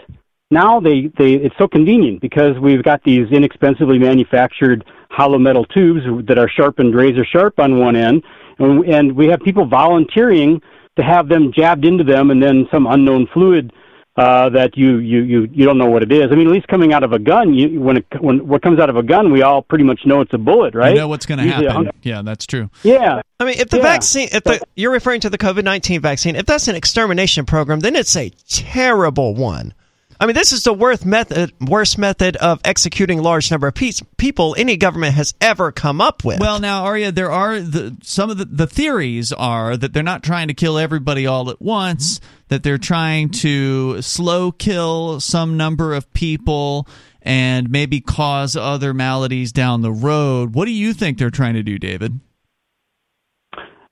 now 0.51 0.79
they 0.79 1.09
they 1.17 1.33
it's 1.33 1.55
so 1.57 1.67
convenient 1.67 2.21
because 2.21 2.57
we've 2.59 2.83
got 2.83 3.01
these 3.03 3.27
inexpensively 3.31 3.97
manufactured 3.97 4.83
hollow 5.09 5.39
metal 5.39 5.65
tubes 5.65 6.01
that 6.27 6.37
are 6.37 6.49
sharpened 6.49 6.93
razor 6.93 7.25
sharp 7.25 7.59
on 7.59 7.79
one 7.79 7.95
end 7.95 8.21
and, 8.59 8.85
and 8.85 9.15
we 9.15 9.27
have 9.27 9.39
people 9.41 9.65
volunteering 9.65 10.61
to 10.97 11.03
have 11.03 11.29
them 11.29 11.51
jabbed 11.53 11.85
into 11.85 12.03
them 12.03 12.29
and 12.31 12.41
then 12.43 12.67
some 12.71 12.85
unknown 12.85 13.27
fluid 13.33 13.71
uh, 14.17 14.49
that 14.49 14.75
you, 14.75 14.97
you 14.97 15.21
you 15.21 15.47
you 15.53 15.63
don't 15.63 15.77
know 15.77 15.85
what 15.85 16.01
it 16.01 16.11
is. 16.11 16.25
I 16.31 16.35
mean, 16.35 16.47
at 16.47 16.51
least 16.53 16.67
coming 16.67 16.91
out 16.91 17.03
of 17.03 17.13
a 17.13 17.19
gun, 17.19 17.53
you, 17.53 17.79
when 17.79 17.97
it, 17.97 18.05
when 18.19 18.47
what 18.47 18.63
comes 18.63 18.79
out 18.79 18.89
of 18.89 18.95
a 18.97 19.03
gun, 19.03 19.31
we 19.31 19.43
all 19.43 19.61
pretty 19.61 19.83
much 19.83 20.01
know 20.07 20.21
it's 20.21 20.33
a 20.33 20.39
bullet, 20.39 20.73
right? 20.73 20.89
You 20.95 21.01
know 21.01 21.07
what's 21.07 21.27
going 21.27 21.37
to 21.37 21.43
happen. 21.45 21.67
hunk- 21.69 21.89
Yeah, 22.01 22.23
that's 22.23 22.47
true. 22.47 22.71
yeah, 22.81 23.21
I 23.39 23.45
mean, 23.45 23.59
if 23.59 23.69
the 23.69 23.77
Yeah. 23.77 23.83
vaccine, 23.83 24.29
if 24.31 24.43
the, 24.43 24.59
you're 24.75 24.91
referring 24.91 25.19
to 25.21 25.29
the 25.29 25.37
COVID 25.37 25.63
19 25.63 26.01
vaccine, 26.01 26.35
if 26.35 26.47
that's 26.47 26.67
an 26.67 26.75
extermination 26.75 27.45
program, 27.45 27.79
then 27.81 27.95
it's 27.95 28.15
a 28.17 28.31
terrible 28.49 29.35
one. 29.35 29.75
I 30.19 30.25
mean, 30.25 30.33
this 30.33 30.51
is 30.51 30.63
the 30.63 30.73
worst 30.73 31.05
method, 31.05 31.53
worst 31.61 31.97
method 31.97 32.35
of 32.37 32.59
executing 32.65 33.21
large 33.21 33.51
number 33.51 33.67
of 33.67 33.75
pe- 33.75 33.91
people 34.17 34.55
any 34.57 34.75
government 34.75 35.13
has 35.13 35.35
ever 35.39 35.71
come 35.71 36.01
up 36.01 36.23
with. 36.23 36.39
Well, 36.39 36.59
now, 36.59 36.85
Aria, 36.85 37.11
there 37.11 37.31
are 37.31 37.59
the, 37.59 37.95
some 38.01 38.29
of 38.31 38.37
the, 38.37 38.45
the 38.45 38.67
theories 38.67 39.31
are 39.31 39.77
that 39.77 39.93
they're 39.93 40.01
not 40.01 40.23
trying 40.23 40.47
to 40.47 40.55
kill 40.55 40.79
everybody 40.79 41.27
all 41.27 41.49
at 41.51 41.61
once, 41.61 42.19
that 42.47 42.63
they're 42.63 42.79
trying 42.79 43.29
to 43.29 44.01
slow 44.01 44.51
kill 44.51 45.19
some 45.19 45.55
number 45.55 45.93
of 45.93 46.11
people 46.13 46.87
and 47.21 47.69
maybe 47.69 48.01
cause 48.01 48.55
other 48.55 48.93
maladies 48.93 49.51
down 49.51 49.81
the 49.81 49.91
road. 49.91 50.55
What 50.55 50.65
do 50.65 50.71
you 50.71 50.93
think 50.93 51.19
they're 51.19 51.29
trying 51.29 51.53
to 51.55 51.63
do, 51.63 51.77
David? 51.77 52.19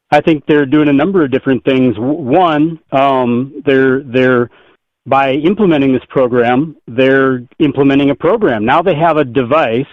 I 0.10 0.22
think 0.22 0.46
they're 0.48 0.66
doing 0.66 0.88
a 0.88 0.94
number 0.94 1.24
of 1.24 1.32
different 1.32 1.66
things. 1.66 1.96
One, 1.98 2.80
um, 2.92 3.62
they're 3.66 4.02
they're 4.02 4.50
by 5.06 5.34
implementing 5.34 5.94
this 5.94 6.04
program, 6.10 6.76
they're 6.88 7.42
implementing 7.60 8.10
a 8.10 8.16
program. 8.16 8.66
Now 8.66 8.82
they 8.82 8.96
have 8.96 9.18
a 9.18 9.26
device. 9.26 9.86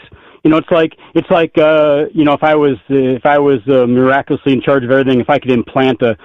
You 0.44 0.51
know, 0.51 0.56
it's 0.56 0.70
like 0.70 0.93
it's 1.14 1.30
like 1.30 1.56
uh, 1.59 2.05
you 2.14 2.24
know, 2.24 2.32
if 2.32 2.43
I 2.43 2.55
was 2.55 2.76
if 2.89 3.24
I 3.26 3.39
was 3.39 3.60
uh, 3.68 3.86
miraculously 3.86 4.52
in 4.52 4.62
charge 4.62 4.84
of 4.84 4.90
everything, 4.90 5.20
if 5.20 5.30
I 5.30 5.39
could 5.39 5.52
implant 5.52 6.02
a 6.02 6.16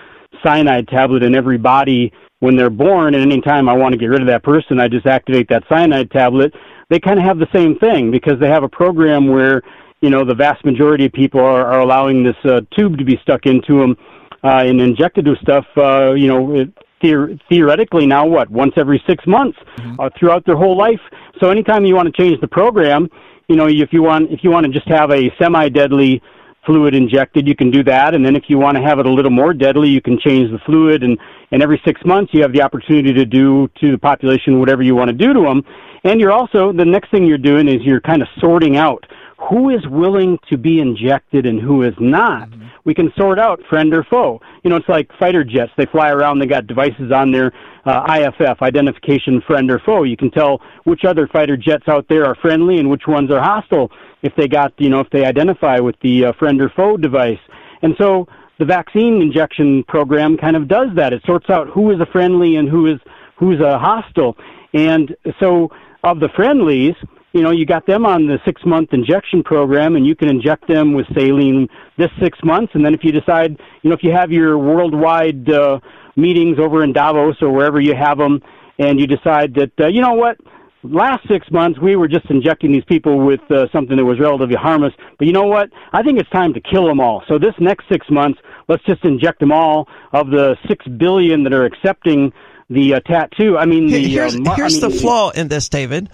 cyanide 0.44 0.88
tablet 0.88 1.24
in 1.24 1.36
every 1.36 1.58
body 1.58 2.12
when 2.40 2.56
they're 2.56 2.70
born, 2.70 3.16
and 3.16 3.24
any 3.24 3.42
time 3.42 3.68
I 3.68 3.74
want 3.74 3.94
to 3.94 3.98
get 3.98 4.08
rid 4.08 4.22
of 4.22 4.28
that 4.28 4.44
person, 4.44 4.80
I 4.80 4.88
just 4.88 5.06
activate 5.06 5.50
that 5.50 5.64
cyanide 5.70 6.12
tablet. 6.12 6.54
They 6.90 7.00
kind 7.00 7.20
of 7.20 7.26
have 7.26 7.40
the 7.40 7.48
same 7.54 7.78
thing 7.80 8.12
because 8.12 8.40
they 8.40 8.48
have 8.48 8.64
a 8.64 8.70
program 8.70 9.28
where 9.28 9.62
you 10.02 10.10
know, 10.10 10.24
the 10.24 10.36
vast 10.36 10.64
majority 10.64 11.06
of 11.06 11.14
people 11.14 11.40
are, 11.40 11.66
are 11.66 11.80
allowing 11.80 12.24
this 12.24 12.36
uh, 12.46 12.62
tube 12.78 12.98
to 12.98 13.04
be 13.04 13.18
stuck 13.24 13.46
into 13.46 13.80
them 13.80 13.98
uh, 14.44 14.64
and 14.64 14.80
injected 14.80 15.28
with 15.28 15.40
stuff. 15.40 15.66
Uh, 15.76 16.14
you 16.14 16.28
know, 16.28 16.66
theor- 17.02 17.40
theoretically 17.50 18.06
now 18.06 18.26
what 18.26 18.50
once 18.50 18.74
every 18.78 19.02
six 19.08 19.26
months 19.28 19.58
uh, 20.00 20.10
throughout 20.18 20.46
their 20.46 20.58
whole 20.58 20.78
life. 20.78 21.02
So 21.40 21.50
anytime 21.50 21.86
you 21.86 21.96
want 21.96 22.14
to 22.14 22.22
change 22.22 22.40
the 22.42 22.48
program, 22.48 23.10
you 23.48 23.56
know, 23.56 23.68
if 23.68 23.94
you 23.94 24.04
want 24.04 24.32
if 24.32 24.44
you 24.44 24.52
want 24.52 24.66
to 24.66 24.72
just 24.72 24.88
have 24.88 25.12
a 25.12 25.32
semi-deadly 25.40 26.22
fluid 26.66 26.94
injected, 26.94 27.48
you 27.48 27.56
can 27.56 27.72
do 27.72 27.82
that. 27.86 28.14
And 28.14 28.24
then 28.26 28.36
if 28.36 28.44
you 28.50 28.58
want 28.60 28.76
to 28.76 28.84
have 28.84 29.00
it 29.00 29.06
a 29.06 29.10
little 29.10 29.32
more 29.32 29.54
deadly, 29.54 29.90
you 29.90 30.02
can 30.02 30.20
change 30.20 30.52
the 30.52 30.60
fluid. 30.66 31.02
And, 31.02 31.18
and 31.52 31.64
every 31.64 31.82
six 31.86 32.02
months, 32.06 32.34
you 32.34 32.42
have 32.42 32.52
the 32.52 32.62
opportunity 32.62 33.14
to 33.14 33.26
do 33.26 33.70
to 33.80 33.92
the 33.92 33.98
population 33.98 34.60
whatever 34.60 34.84
you 34.84 34.94
want 34.94 35.08
to 35.08 35.14
do 35.14 35.34
to 35.34 35.42
them. 35.42 35.64
And 36.04 36.20
you're 36.20 36.34
also, 36.34 36.74
the 36.74 36.86
next 36.86 37.10
thing 37.10 37.26
you're 37.26 37.38
doing 37.38 37.68
is 37.70 37.78
you're 37.84 38.02
kind 38.02 38.22
of 38.22 38.28
sorting 38.40 38.76
out 38.76 39.06
who 39.50 39.70
is 39.70 39.86
willing 39.88 40.40
to 40.50 40.58
be 40.58 40.80
injected 40.80 41.46
and 41.46 41.60
who 41.60 41.84
is 41.84 41.94
not. 42.00 42.50
We 42.86 42.96
can 42.96 43.12
sort 43.18 43.38
out 43.40 43.62
friend 43.70 43.94
or 43.94 44.04
foe. 44.04 44.42
You 44.64 44.70
know, 44.70 44.78
it's 44.78 44.90
like 44.90 45.10
fighter 45.20 45.44
jets. 45.44 45.72
They 45.78 45.86
fly 45.86 46.10
around, 46.10 46.40
they 46.40 46.48
got 46.48 46.68
devices 46.68 47.12
on 47.12 47.32
their 47.32 47.52
uh, 47.86 48.04
IFF, 48.10 48.62
identification 48.62 49.42
friend 49.46 49.70
or 49.70 49.80
foe. 49.80 50.04
You 50.04 50.18
can 50.18 50.32
tell 50.32 50.62
which 50.86 51.06
other 51.06 51.28
fighter 51.28 51.56
jets 51.56 51.88
out 51.88 52.08
there 52.10 52.26
are 52.26 52.36
friendly 52.36 52.78
and 52.78 52.90
which 52.90 53.04
ones 53.08 53.32
are 53.32 53.42
hostile 53.42 53.92
if 54.24 54.34
they 54.36 54.48
got, 54.48 54.74
you 54.78 54.90
know, 54.90 55.02
if 55.02 55.10
they 55.12 55.26
identify 55.26 55.80
with 55.80 55.96
the 56.02 56.26
uh, 56.26 56.34
friend 56.40 56.60
or 56.60 56.70
foe 56.76 56.98
device. 56.98 57.40
And 57.82 57.94
so 58.00 58.28
the 58.58 58.66
vaccine 58.66 59.22
injection 59.22 59.84
program 59.88 60.36
kind 60.38 60.56
of 60.56 60.68
does 60.68 60.88
that. 60.96 61.14
It 61.14 61.22
sorts 61.26 61.50
out 61.50 61.68
who 61.70 61.92
is 61.92 62.00
a 62.00 62.08
friendly 62.08 62.56
and 62.56 62.68
who 62.68 62.88
is 62.88 63.00
who's 63.36 63.60
a 63.60 63.78
hostile. 63.78 64.36
And 64.74 65.16
so 65.40 65.70
of 66.04 66.20
the 66.20 66.30
friendlies, 66.36 66.96
you 67.34 67.42
know, 67.42 67.52
you 67.52 67.66
got 67.66 67.86
them 67.86 68.06
on 68.06 68.26
the 68.28 68.40
six 68.46 68.62
month 68.66 68.94
injection 68.94 69.44
program 69.44 69.96
and 69.96 70.06
you 70.06 70.16
can 70.16 70.30
inject 70.30 70.68
them 70.68 70.94
with 70.94 71.06
saline 71.14 71.68
this 71.98 72.10
six 72.22 72.40
months. 72.44 72.72
And 72.74 72.86
then 72.86 72.94
if 72.94 73.04
you 73.04 73.12
decide, 73.12 73.60
you 73.82 73.90
know, 73.90 73.96
if 73.96 74.04
you 74.04 74.12
have 74.12 74.32
your 74.32 74.58
worldwide 74.58 75.50
uh, 75.50 75.80
meetings 76.16 76.58
over 76.60 76.84
in 76.84 76.94
Davos 76.94 77.36
or 77.42 77.52
wherever 77.52 77.80
you 77.80 77.96
have 77.96 78.18
them 78.18 78.42
and 78.80 79.00
you 79.00 79.08
decide 79.08 79.54
that, 79.56 79.72
uh, 79.80 79.88
you 79.88 80.02
know 80.02 80.14
what, 80.14 80.38
last 80.84 81.28
six 81.28 81.50
months 81.52 81.80
we 81.80 81.96
were 81.96 82.08
just 82.08 82.30
injecting 82.30 82.72
these 82.72 82.86
people 82.86 83.26
with 83.26 83.42
uh, 83.52 83.68
something 83.72 83.98
that 83.98 84.06
was 84.06 84.20
relatively 84.20 84.56
harmless. 84.56 84.94
But 85.18 85.28
you 85.28 85.34
know 85.34 85.48
what? 85.48 85.70
I 85.94 86.04
think 86.04 86.20
it's 86.20 86.30
time 86.30 86.54
to 86.54 86.62
kill 86.62 86.86
them 86.86 87.00
all. 87.00 87.24
So 87.28 87.38
this 87.38 87.54
next 87.60 87.86
six 87.92 88.10
months, 88.10 88.40
let's 88.68 88.84
just 88.86 89.04
inject 89.04 89.40
them 89.40 89.52
all 89.52 89.88
of 90.14 90.30
the 90.30 90.56
six 90.68 90.86
billion 90.88 91.44
that 91.44 91.54
are 91.54 91.66
accepting 91.66 92.32
the 92.70 92.96
uh, 92.96 93.00
tattoo. 93.02 93.58
I 93.58 93.66
mean, 93.66 93.88
the, 93.88 94.08
here's 94.08 94.36
uh, 94.36 94.40
I 94.48 94.56
here's 94.56 94.82
mean, 94.82 94.92
the 94.92 94.98
flaw 94.98 95.30
in 95.32 95.48
this, 95.48 95.70
David. 95.70 96.10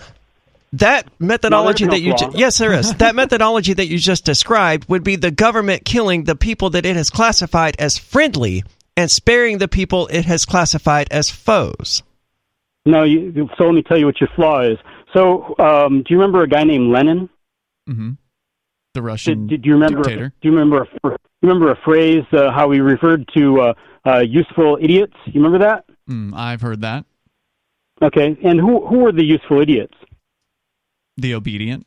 That 0.73 1.07
methodology 1.19 1.85
no 1.85 1.91
that 1.91 1.99
you 1.99 2.15
ju- 2.15 2.31
yes 2.33 2.57
there 2.57 2.73
is 2.73 2.93
that 2.97 3.15
methodology 3.15 3.73
that 3.73 3.87
you 3.87 3.97
just 3.99 4.25
described 4.25 4.89
would 4.89 5.03
be 5.03 5.15
the 5.15 5.31
government 5.31 5.85
killing 5.85 6.23
the 6.23 6.35
people 6.35 6.71
that 6.71 6.85
it 6.85 6.95
has 6.95 7.09
classified 7.09 7.75
as 7.79 7.97
friendly 7.97 8.63
and 8.97 9.09
sparing 9.09 9.59
the 9.59 9.67
people 9.67 10.07
it 10.07 10.25
has 10.25 10.45
classified 10.45 11.07
as 11.11 11.29
foes. 11.29 12.03
No, 12.85 13.03
you, 13.03 13.49
so 13.57 13.65
let 13.65 13.73
me 13.73 13.83
tell 13.83 13.97
you 13.97 14.05
what 14.05 14.19
your 14.19 14.29
flaw 14.35 14.61
is. 14.61 14.77
So, 15.13 15.55
um, 15.59 16.03
do 16.03 16.13
you 16.13 16.17
remember 16.17 16.43
a 16.43 16.47
guy 16.47 16.63
named 16.63 16.91
Lenin? 16.91 17.29
Mm-hmm. 17.89 18.11
The 18.93 19.01
Russian 19.01 19.47
Did, 19.47 19.61
did 19.61 19.65
you 19.65 19.73
remember? 19.73 20.03
dictator. 20.03 20.33
Do 20.41 20.49
you 20.49 20.51
remember? 20.51 20.81
A, 20.81 20.85
fr- 21.01 21.15
you 21.41 21.49
remember 21.49 21.71
a 21.71 21.77
phrase 21.83 22.23
uh, 22.33 22.51
how 22.51 22.71
he 22.71 22.79
referred 22.79 23.29
to 23.35 23.61
uh, 23.61 23.73
uh, 24.05 24.19
useful 24.19 24.77
idiots? 24.81 25.15
You 25.25 25.41
remember 25.41 25.59
that? 25.59 25.85
Mm, 26.09 26.33
I've 26.35 26.61
heard 26.61 26.81
that. 26.81 27.05
Okay, 28.01 28.37
and 28.43 28.59
who 28.59 28.85
who 28.85 28.99
were 28.99 29.11
the 29.11 29.23
useful 29.23 29.61
idiots? 29.61 29.93
The 31.17 31.35
obedient. 31.35 31.85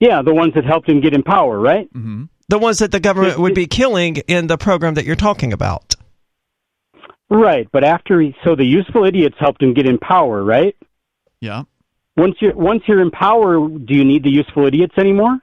Yeah, 0.00 0.22
the 0.22 0.34
ones 0.34 0.54
that 0.54 0.64
helped 0.64 0.88
him 0.88 1.00
get 1.00 1.14
in 1.14 1.22
power, 1.22 1.58
right? 1.58 1.92
Mm-hmm. 1.92 2.24
The 2.48 2.58
ones 2.58 2.78
that 2.78 2.92
the 2.92 3.00
government 3.00 3.38
would 3.38 3.54
be 3.54 3.66
killing 3.66 4.16
in 4.28 4.46
the 4.46 4.58
program 4.58 4.94
that 4.94 5.04
you're 5.04 5.16
talking 5.16 5.52
about. 5.52 5.94
Right, 7.28 7.68
but 7.72 7.82
after 7.82 8.20
he, 8.20 8.36
so 8.44 8.54
the 8.54 8.64
useful 8.64 9.04
idiots 9.04 9.36
helped 9.38 9.62
him 9.62 9.74
get 9.74 9.86
in 9.86 9.98
power, 9.98 10.44
right? 10.44 10.76
Yeah. 11.40 11.64
Once 12.16 12.36
you're 12.40 12.54
once 12.54 12.82
you're 12.86 13.02
in 13.02 13.10
power, 13.10 13.68
do 13.68 13.94
you 13.94 14.04
need 14.04 14.22
the 14.22 14.30
useful 14.30 14.66
idiots 14.66 14.94
anymore? 14.96 15.38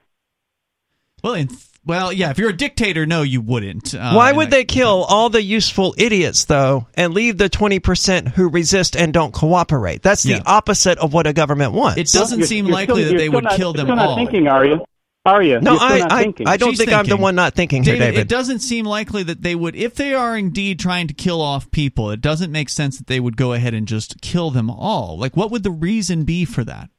Well, 1.22 1.34
in, 1.34 1.48
well, 1.86 2.12
yeah. 2.12 2.30
If 2.30 2.38
you're 2.38 2.50
a 2.50 2.56
dictator, 2.56 3.06
no, 3.06 3.22
you 3.22 3.40
wouldn't. 3.40 3.94
Uh, 3.94 4.12
Why 4.12 4.28
and 4.30 4.36
would 4.38 4.46
I- 4.48 4.50
they 4.50 4.64
kill 4.64 5.04
all 5.04 5.28
the 5.30 5.42
useful 5.42 5.94
idiots 5.98 6.44
though 6.46 6.86
and 6.94 7.12
leave 7.14 7.38
the 7.38 7.48
20% 7.50 8.28
who 8.28 8.48
resist 8.48 8.96
and 8.96 9.12
don't 9.12 9.32
cooperate? 9.32 10.02
That's 10.02 10.22
the 10.22 10.34
Yeah. 10.34 10.42
opposite 10.46 10.98
of 10.98 11.12
what 11.12 11.26
a 11.26 11.32
government 11.32 11.72
wants. 11.72 11.98
It 11.98 12.16
doesn't 12.16 12.38
You're- 12.38 12.46
seem 12.48 12.66
you're 12.66 12.74
likely 12.74 13.02
still- 13.02 13.12
that 13.12 13.18
they 13.18 13.24
still 13.26 13.32
would 13.34 13.44
not- 13.44 13.56
kill 13.56 13.68
you're 13.76 13.84
them 13.84 13.86
still 13.96 13.98
all. 13.98 14.16
not 14.16 14.16
thinking, 14.16 14.48
are 14.48 14.64
you? 14.64 14.84
Are 15.26 15.42
you? 15.42 15.58
No, 15.60 15.70
You're 15.72 15.80
still 15.80 15.92
I, 15.92 15.98
not 16.00 16.12
I, 16.12 16.22
thinking. 16.22 16.46
I 16.48 16.56
don't 16.58 16.70
She's 16.72 16.78
think 16.80 16.92
I'm 16.92 17.06
the 17.06 17.16
one 17.16 17.34
not 17.34 17.54
thinking 17.54 17.82
here, 17.82 17.96
David. 17.98 18.20
It 18.20 18.28
doesn't 18.28 18.58
seem 18.58 18.84
likely 18.84 19.22
that 19.22 19.40
they 19.40 19.54
would, 19.54 19.74
if 19.74 19.94
they 19.94 20.12
are 20.12 20.36
indeed 20.36 20.78
trying 20.78 21.06
to 21.08 21.14
kill 21.14 21.40
off 21.40 21.70
people. 21.70 22.10
It 22.10 22.20
doesn't 22.20 22.52
make 22.52 22.68
sense 22.68 22.98
that 22.98 23.06
they 23.06 23.20
would 23.20 23.36
go 23.38 23.54
ahead 23.54 23.72
and 23.72 23.88
just 23.88 24.20
kill 24.20 24.50
them 24.50 24.68
all. 24.68 25.16
Like, 25.18 25.34
what 25.34 25.50
would 25.50 25.62
the 25.62 25.70
reason 25.70 26.24
be 26.24 26.44
for 26.44 26.62
that? 26.64 26.90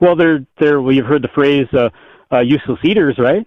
Well, 0.00 0.14
they're 0.14 0.44
they're. 0.60 0.80
Well, 0.80 0.92
you've 0.94 1.06
heard 1.06 1.22
the 1.22 1.28
phrase 1.34 1.66
uh, 1.72 1.88
uh, 2.30 2.40
"useless 2.40 2.78
eaters," 2.84 3.16
right? 3.18 3.44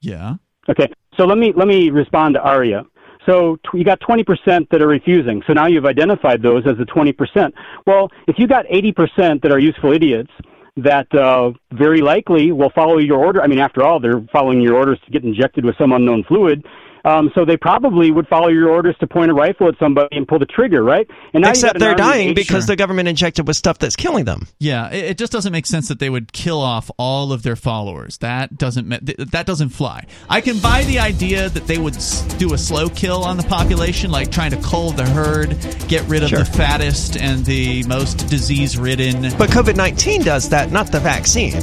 Yeah. 0.00 0.34
Okay, 0.68 0.88
so 1.16 1.24
let 1.24 1.38
me 1.38 1.52
let 1.56 1.68
me 1.68 1.90
respond 1.90 2.34
to 2.34 2.40
Aria. 2.40 2.84
So 3.26 3.56
tw- 3.56 3.74
you 3.74 3.84
got 3.84 4.00
20% 4.00 4.68
that 4.70 4.80
are 4.80 4.86
refusing. 4.86 5.42
So 5.46 5.52
now 5.52 5.66
you've 5.66 5.84
identified 5.84 6.42
those 6.42 6.66
as 6.66 6.78
the 6.78 6.86
20%. 6.86 7.52
Well, 7.86 8.08
if 8.26 8.38
you 8.38 8.46
got 8.46 8.64
80% 8.66 9.42
that 9.42 9.52
are 9.52 9.58
useful 9.58 9.92
idiots 9.92 10.30
that 10.76 11.12
uh, 11.14 11.52
very 11.72 12.00
likely 12.00 12.52
will 12.52 12.70
follow 12.70 12.98
your 12.98 13.18
order. 13.18 13.42
I 13.42 13.46
mean, 13.46 13.58
after 13.58 13.82
all, 13.82 14.00
they're 14.00 14.24
following 14.32 14.60
your 14.60 14.76
orders 14.76 14.98
to 15.04 15.10
get 15.10 15.24
injected 15.24 15.64
with 15.64 15.76
some 15.76 15.92
unknown 15.92 16.24
fluid. 16.24 16.64
Um, 17.04 17.30
so 17.34 17.44
they 17.44 17.56
probably 17.56 18.10
would 18.10 18.28
follow 18.28 18.48
your 18.48 18.68
orders 18.70 18.96
to 19.00 19.06
point 19.06 19.30
a 19.30 19.34
rifle 19.34 19.68
at 19.68 19.78
somebody 19.78 20.16
and 20.16 20.26
pull 20.28 20.38
the 20.38 20.46
trigger, 20.46 20.82
right? 20.82 21.08
And 21.34 21.44
Except 21.46 21.76
an 21.76 21.80
they're 21.80 21.94
dying 21.94 22.30
80 22.30 22.34
because 22.34 22.66
the 22.66 22.76
government 22.76 23.08
injected 23.08 23.46
with 23.46 23.56
stuff 23.56 23.78
that's 23.78 23.96
killing 23.96 24.24
them. 24.24 24.48
Yeah, 24.58 24.90
it, 24.90 25.04
it 25.12 25.18
just 25.18 25.32
doesn't 25.32 25.52
make 25.52 25.66
sense 25.66 25.88
that 25.88 25.98
they 25.98 26.10
would 26.10 26.32
kill 26.32 26.60
off 26.60 26.90
all 26.98 27.32
of 27.32 27.42
their 27.42 27.56
followers. 27.56 28.18
That 28.18 28.56
doesn't 28.58 28.88
that 29.32 29.46
doesn't 29.46 29.70
fly. 29.70 30.06
I 30.28 30.40
can 30.40 30.58
buy 30.58 30.84
the 30.84 30.98
idea 30.98 31.48
that 31.48 31.66
they 31.66 31.78
would 31.78 31.96
do 32.38 32.52
a 32.54 32.58
slow 32.58 32.88
kill 32.88 33.24
on 33.24 33.36
the 33.36 33.42
population, 33.44 34.10
like 34.10 34.30
trying 34.30 34.50
to 34.50 34.60
cull 34.62 34.90
the 34.90 35.04
herd, 35.06 35.56
get 35.88 36.02
rid 36.08 36.22
of 36.22 36.28
Sure. 36.30 36.38
the 36.40 36.44
fattest 36.44 37.16
and 37.16 37.44
the 37.44 37.82
most 37.84 38.28
disease-ridden. 38.28 39.22
But 39.38 39.50
COVID 39.50 39.76
19 39.76 40.22
does 40.22 40.48
that, 40.50 40.70
not 40.70 40.92
the 40.92 41.00
vaccine. 41.00 41.54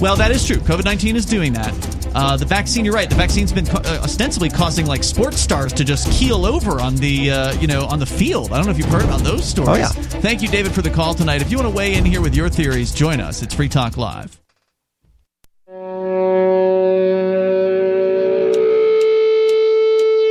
Well, 0.00 0.16
that 0.16 0.30
is 0.30 0.46
true. 0.46 0.56
COVID 0.56 0.84
nineteen 0.84 1.16
is 1.16 1.24
doing 1.24 1.52
that. 1.54 1.72
Uh, 2.14 2.36
the 2.36 2.44
vaccine, 2.44 2.84
you're 2.84 2.94
right. 2.94 3.08
The 3.08 3.16
vaccine's 3.16 3.52
been 3.52 3.66
co- 3.66 3.78
uh, 3.78 4.00
ostensibly 4.02 4.48
causing 4.48 4.86
like 4.86 5.02
sports 5.02 5.40
stars 5.40 5.72
to 5.72 5.84
just 5.84 6.10
keel 6.12 6.46
over 6.46 6.80
on 6.80 6.94
the 6.96 7.30
uh, 7.30 7.52
you 7.54 7.66
know 7.66 7.86
on 7.86 7.98
the 7.98 8.06
field. 8.06 8.52
I 8.52 8.56
don't 8.56 8.66
know 8.66 8.72
if 8.72 8.78
you've 8.78 8.88
heard 8.88 9.04
about 9.04 9.20
those 9.20 9.44
stories. 9.44 9.68
Oh, 9.70 9.74
yeah. 9.74 9.88
Thank 9.88 10.42
you, 10.42 10.48
David, 10.48 10.72
for 10.72 10.82
the 10.82 10.90
call 10.90 11.14
tonight. 11.14 11.42
If 11.42 11.50
you 11.50 11.56
want 11.56 11.70
to 11.70 11.74
weigh 11.74 11.94
in 11.94 12.04
here 12.04 12.20
with 12.20 12.34
your 12.34 12.48
theories, 12.48 12.92
join 12.92 13.20
us. 13.20 13.42
It's 13.42 13.54
Free 13.54 13.68
Talk 13.68 13.96
Live. 13.96 14.38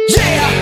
This 0.08 0.53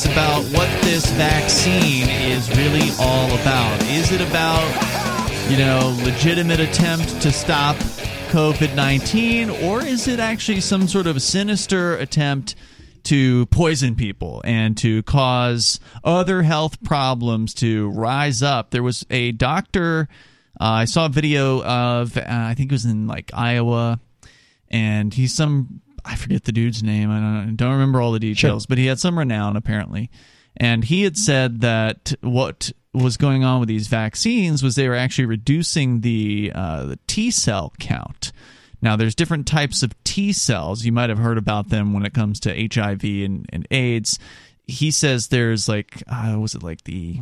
theorize 0.00 0.06
about 0.06 0.44
what 0.56 0.68
this 0.82 1.06
vaccine 1.12 2.08
is 2.08 2.48
really 2.56 2.90
all 2.98 3.26
about. 3.40 3.82
Is 3.84 4.12
it 4.12 4.20
about, 4.20 5.50
you 5.50 5.56
know, 5.58 5.96
legitimate 6.04 6.60
attempt 6.60 7.20
to 7.22 7.32
stop 7.32 7.76
COVID-19 8.30 9.62
or 9.64 9.84
is 9.84 10.08
it 10.08 10.20
actually 10.20 10.60
some 10.60 10.86
sort 10.86 11.06
of 11.06 11.20
sinister 11.22 11.96
attempt 11.96 12.54
to 13.04 13.46
poison 13.46 13.94
people 13.94 14.42
and 14.44 14.76
to 14.76 15.02
cause 15.04 15.80
other 16.04 16.42
health 16.42 16.82
problems 16.82 17.54
to 17.54 17.88
rise 17.90 18.42
up. 18.42 18.70
There 18.70 18.82
was 18.82 19.06
a 19.08 19.32
doctor, 19.32 20.06
uh, 20.60 20.64
I 20.64 20.84
saw 20.84 21.06
a 21.06 21.08
video 21.08 21.62
of, 21.62 22.16
uh, 22.16 22.24
I 22.26 22.54
think 22.54 22.70
it 22.70 22.74
was 22.74 22.84
in 22.84 23.06
like 23.06 23.30
Iowa, 23.32 24.00
and 24.68 25.14
he's 25.14 25.34
some, 25.34 25.80
I 26.04 26.16
forget 26.16 26.44
the 26.44 26.52
dude's 26.52 26.82
name, 26.82 27.10
I 27.10 27.20
don't, 27.20 27.56
don't 27.56 27.72
remember 27.72 28.00
all 28.00 28.12
the 28.12 28.18
details, 28.20 28.66
but 28.66 28.78
he 28.78 28.86
had 28.86 28.98
some 28.98 29.18
renown 29.18 29.56
apparently. 29.56 30.10
And 30.56 30.84
he 30.84 31.02
had 31.02 31.16
said 31.16 31.60
that 31.60 32.12
what 32.20 32.72
was 32.92 33.16
going 33.16 33.44
on 33.44 33.60
with 33.60 33.68
these 33.68 33.86
vaccines 33.86 34.62
was 34.62 34.74
they 34.74 34.88
were 34.88 34.96
actually 34.96 35.26
reducing 35.26 36.00
the 36.00 36.52
uh, 36.54 36.86
the 36.86 36.98
T 37.06 37.30
cell 37.30 37.72
count. 37.78 38.32
Now, 38.82 38.96
there's 38.96 39.14
different 39.14 39.46
types 39.46 39.82
of 39.82 39.92
T 40.04 40.32
cells. 40.32 40.84
You 40.84 40.92
might 40.92 41.10
have 41.10 41.18
heard 41.18 41.38
about 41.38 41.68
them 41.68 41.92
when 41.92 42.04
it 42.04 42.14
comes 42.14 42.40
to 42.40 42.68
HIV 42.68 43.04
and, 43.04 43.46
and 43.52 43.66
AIDS. 43.70 44.18
He 44.66 44.90
says 44.90 45.28
there's 45.28 45.68
like, 45.68 46.02
uh, 46.08 46.36
was 46.38 46.54
it 46.54 46.62
like 46.62 46.84
the. 46.84 47.20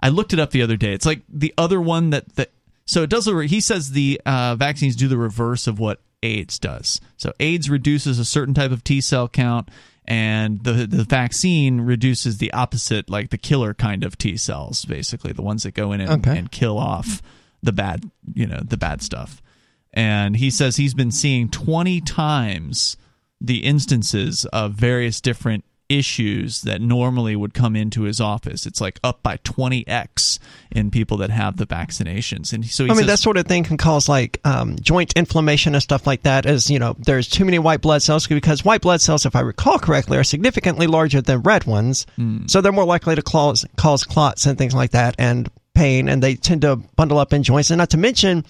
I 0.00 0.08
looked 0.08 0.32
it 0.32 0.38
up 0.38 0.50
the 0.50 0.62
other 0.62 0.76
day. 0.76 0.92
It's 0.92 1.06
like 1.06 1.22
the 1.28 1.54
other 1.56 1.80
one 1.80 2.10
that, 2.10 2.34
that 2.36 2.50
So 2.86 3.02
it 3.02 3.10
does. 3.10 3.26
He 3.26 3.60
says 3.60 3.90
the 3.90 4.20
uh, 4.26 4.56
vaccines 4.56 4.96
do 4.96 5.08
the 5.08 5.16
reverse 5.16 5.66
of 5.66 5.78
what 5.78 6.00
AIDS 6.24 6.58
does. 6.58 7.00
So 7.16 7.32
AIDS 7.38 7.70
reduces 7.70 8.18
a 8.18 8.24
certain 8.24 8.54
type 8.54 8.70
of 8.72 8.82
T 8.82 9.00
cell 9.00 9.28
count, 9.28 9.68
and 10.06 10.64
the 10.64 10.86
the 10.86 11.04
vaccine 11.04 11.80
reduces 11.82 12.38
the 12.38 12.52
opposite, 12.52 13.08
like 13.10 13.30
the 13.30 13.38
killer 13.38 13.74
kind 13.74 14.02
of 14.04 14.18
T 14.18 14.36
cells, 14.36 14.84
basically 14.84 15.32
the 15.32 15.42
ones 15.42 15.62
that 15.62 15.74
go 15.74 15.92
in 15.92 16.00
and, 16.00 16.10
Okay. 16.26 16.36
and 16.38 16.50
kill 16.50 16.78
off 16.78 17.22
the 17.62 17.72
bad, 17.72 18.10
you 18.34 18.46
know, 18.46 18.60
the 18.64 18.76
bad 18.76 19.02
stuff. 19.02 19.40
And 19.92 20.36
he 20.36 20.50
says 20.50 20.76
he's 20.76 20.94
been 20.94 21.12
seeing 21.12 21.48
twenty 21.48 22.00
times 22.00 22.96
the 23.40 23.58
instances 23.64 24.44
of 24.46 24.72
various 24.72 25.20
different 25.20 25.64
issues 25.88 26.62
that 26.62 26.80
normally 26.80 27.36
would 27.36 27.54
come 27.54 27.76
into 27.76 28.02
his 28.02 28.20
office. 28.20 28.66
It's 28.66 28.80
like 28.80 28.98
up 29.04 29.22
by 29.22 29.36
20x 29.38 30.38
in 30.72 30.90
people 30.90 31.16
that 31.18 31.30
have 31.30 31.56
the 31.56 31.66
vaccinations. 31.66 32.52
And 32.52 32.64
so 32.66 32.84
he 32.84 32.90
I 32.90 32.94
mean, 32.94 32.98
says, 33.00 33.06
that 33.06 33.18
sort 33.18 33.36
of 33.36 33.46
thing 33.46 33.64
can 33.64 33.76
cause 33.76 34.08
like 34.08 34.40
um, 34.44 34.76
joint 34.80 35.12
inflammation 35.14 35.74
and 35.74 35.82
stuff 35.82 36.06
like 36.06 36.22
that. 36.22 36.46
As 36.46 36.70
you 36.70 36.78
know, 36.78 36.96
there's 36.98 37.28
too 37.28 37.44
many 37.44 37.58
white 37.58 37.80
blood 37.80 38.02
cells 38.02 38.26
because 38.26 38.64
white 38.64 38.80
blood 38.80 39.00
cells, 39.00 39.26
if 39.26 39.36
I 39.36 39.40
recall 39.40 39.78
correctly, 39.78 40.18
are 40.18 40.24
significantly 40.24 40.86
larger 40.86 41.20
than 41.20 41.42
red 41.42 41.64
ones, 41.64 42.06
Hmm. 42.16 42.46
so 42.46 42.60
they're 42.60 42.72
more 42.72 42.84
likely 42.84 43.14
to 43.14 43.22
cause 43.22 43.64
cause 43.76 44.04
clots 44.04 44.46
and 44.46 44.56
things 44.58 44.74
like 44.74 44.92
that, 44.92 45.14
and 45.18 45.50
pain, 45.74 46.08
and 46.08 46.22
they 46.22 46.36
tend 46.36 46.62
to 46.62 46.76
bundle 46.76 47.18
up 47.18 47.32
in 47.32 47.42
joints. 47.42 47.70
And 47.70 47.78
not 47.78 47.90
to 47.90 47.96
mention, 47.98 48.44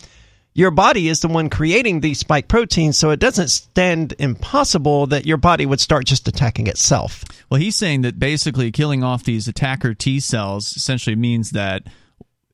your 0.55 0.71
body 0.71 1.09
is 1.09 1.21
the 1.21 1.29
one 1.29 1.51
creating 1.51 2.01
these 2.01 2.21
spike 2.21 2.47
proteins, 2.47 2.97
so 2.97 3.11
it 3.11 3.19
doesn't 3.19 3.49
stand 3.49 4.15
impossible 4.19 5.07
that 5.09 5.27
your 5.27 5.37
body 5.37 5.67
would 5.67 5.81
start 5.81 6.07
just 6.07 6.29
attacking 6.29 6.69
itself. 6.69 7.25
Well, 7.51 7.61
he's 7.61 7.75
saying 7.77 8.03
that 8.03 8.21
basically 8.21 8.71
killing 8.71 9.03
off 9.03 9.25
these 9.25 9.49
attacker 9.49 9.95
T 9.95 10.21
cells 10.21 10.77
essentially 10.77 11.17
means 11.17 11.51
that 11.51 11.83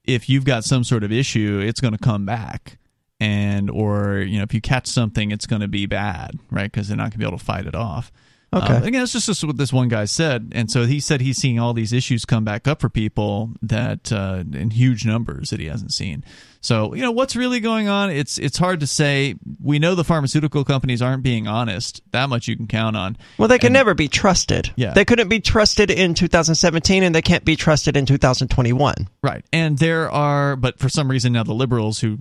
if 0.04 0.28
you've 0.30 0.46
got 0.46 0.64
some 0.64 0.82
sort 0.82 1.04
of 1.04 1.12
issue, 1.12 1.60
it's 1.62 1.80
going 1.80 1.92
to 1.92 1.98
come 1.98 2.24
back. 2.24 2.78
And, 3.22 3.68
or, 3.68 4.20
you 4.20 4.38
know, 4.38 4.44
if 4.44 4.54
you 4.54 4.62
catch 4.62 4.86
something, 4.86 5.30
it's 5.30 5.46
going 5.46 5.60
to 5.60 5.68
be 5.68 5.84
bad, 5.84 6.38
right? 6.50 6.72
Because 6.72 6.88
they're 6.88 6.96
not 6.96 7.04
going 7.04 7.12
to 7.12 7.18
be 7.18 7.26
able 7.26 7.36
to 7.36 7.44
fight 7.44 7.66
it 7.66 7.74
off. 7.74 8.10
Okay. 8.52 8.74
Um, 8.74 8.82
again, 8.82 9.02
it's 9.02 9.12
just, 9.12 9.26
just 9.26 9.44
what 9.44 9.56
this 9.56 9.72
one 9.72 9.88
guy 9.88 10.06
said. 10.06 10.52
And 10.54 10.70
so 10.70 10.84
he 10.84 10.98
said 10.98 11.20
he's 11.20 11.38
seeing 11.38 11.60
all 11.60 11.72
these 11.72 11.92
issues 11.92 12.24
come 12.24 12.44
back 12.44 12.66
up 12.66 12.80
for 12.80 12.88
people 12.88 13.52
that, 13.62 14.12
uh, 14.12 14.42
in 14.52 14.70
huge 14.70 15.06
numbers 15.06 15.50
that 15.50 15.60
he 15.60 15.66
hasn't 15.66 15.92
seen. 15.92 16.24
So, 16.60 16.92
you 16.94 17.00
know, 17.00 17.12
what's 17.12 17.36
really 17.36 17.60
going 17.60 17.88
on? 17.88 18.10
It's, 18.10 18.38
it's 18.38 18.58
hard 18.58 18.80
to 18.80 18.86
say. 18.86 19.36
We 19.62 19.78
know 19.78 19.94
the 19.94 20.04
pharmaceutical 20.04 20.64
companies 20.64 21.00
aren't 21.00 21.22
being 21.22 21.46
honest. 21.46 22.02
That 22.10 22.28
much 22.28 22.48
you 22.48 22.56
can 22.56 22.66
count 22.66 22.96
on. 22.96 23.16
Well, 23.38 23.48
they 23.48 23.58
can 23.58 23.72
never 23.72 23.94
be 23.94 24.08
trusted. 24.08 24.72
Yeah. 24.76 24.92
They 24.92 25.04
couldn't 25.04 25.28
be 25.28 25.40
trusted 25.40 25.90
in 25.90 26.14
2017, 26.14 27.02
and 27.02 27.14
they 27.14 27.22
can't 27.22 27.44
be 27.44 27.56
trusted 27.56 27.96
in 27.96 28.04
2021. 28.04 29.08
Right. 29.22 29.44
And 29.52 29.78
there 29.78 30.10
are, 30.10 30.56
but 30.56 30.78
for 30.78 30.88
some 30.88 31.10
reason 31.10 31.32
now 31.32 31.44
the 31.44 31.54
liberals 31.54 32.00
who 32.00 32.18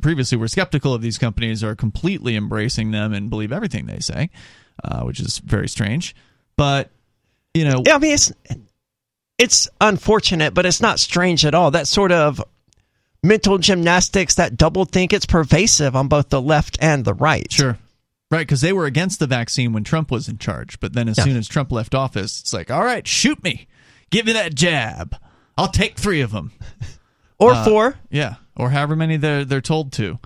previously 0.00 0.38
were 0.38 0.48
skeptical 0.48 0.94
of 0.94 1.02
these 1.02 1.18
companies 1.18 1.62
are 1.62 1.74
completely 1.74 2.36
embracing 2.36 2.92
them 2.92 3.12
and 3.12 3.28
believe 3.28 3.52
everything 3.52 3.86
they 3.86 3.98
say, 3.98 4.30
uh, 4.82 5.02
which 5.02 5.20
is 5.20 5.38
very 5.38 5.68
strange. 5.68 6.14
But, 6.56 6.90
you 7.54 7.64
know, 7.64 7.82
Yeah, 7.86 7.96
I 7.96 7.98
mean, 7.98 8.12
it's 8.12 8.32
it's 9.38 9.68
unfortunate, 9.80 10.54
but 10.54 10.66
it's 10.66 10.80
not 10.80 11.00
strange 11.00 11.44
at 11.44 11.54
all. 11.54 11.70
That 11.72 11.88
sort 11.88 12.12
of 12.12 12.42
mental 13.22 13.58
gymnastics, 13.58 14.34
that 14.36 14.56
double 14.56 14.84
think, 14.84 15.12
it's 15.12 15.26
pervasive 15.26 15.96
on 15.96 16.08
both 16.08 16.28
the 16.28 16.40
left 16.40 16.76
and 16.80 17.04
the 17.04 17.14
right. 17.14 17.50
Sure. 17.50 17.78
Right, 18.30 18.40
because 18.46 18.60
they 18.60 18.72
were 18.72 18.86
against 18.86 19.18
the 19.18 19.26
vaccine 19.26 19.72
when 19.72 19.84
Trump 19.84 20.10
was 20.10 20.28
in 20.28 20.38
charge. 20.38 20.80
But 20.80 20.92
then 20.94 21.08
as 21.08 21.18
Yeah. 21.18 21.24
soon 21.24 21.36
as 21.36 21.48
Trump 21.48 21.70
left 21.72 21.94
office, 21.94 22.40
it's 22.40 22.52
like, 22.52 22.70
all 22.70 22.84
right, 22.84 23.06
shoot 23.06 23.42
me. 23.42 23.66
Give 24.10 24.26
me 24.26 24.32
that 24.32 24.54
jab. 24.54 25.16
I'll 25.58 25.68
take 25.68 25.98
three 25.98 26.20
of 26.20 26.30
them. 26.32 26.52
Or 27.38 27.52
Uh, 27.52 27.64
four. 27.64 27.98
Yeah, 28.10 28.36
or 28.56 28.70
however 28.70 28.94
many 28.96 29.16
they're 29.16 29.44
they're 29.44 29.60
told 29.60 29.92
to. 29.94 30.18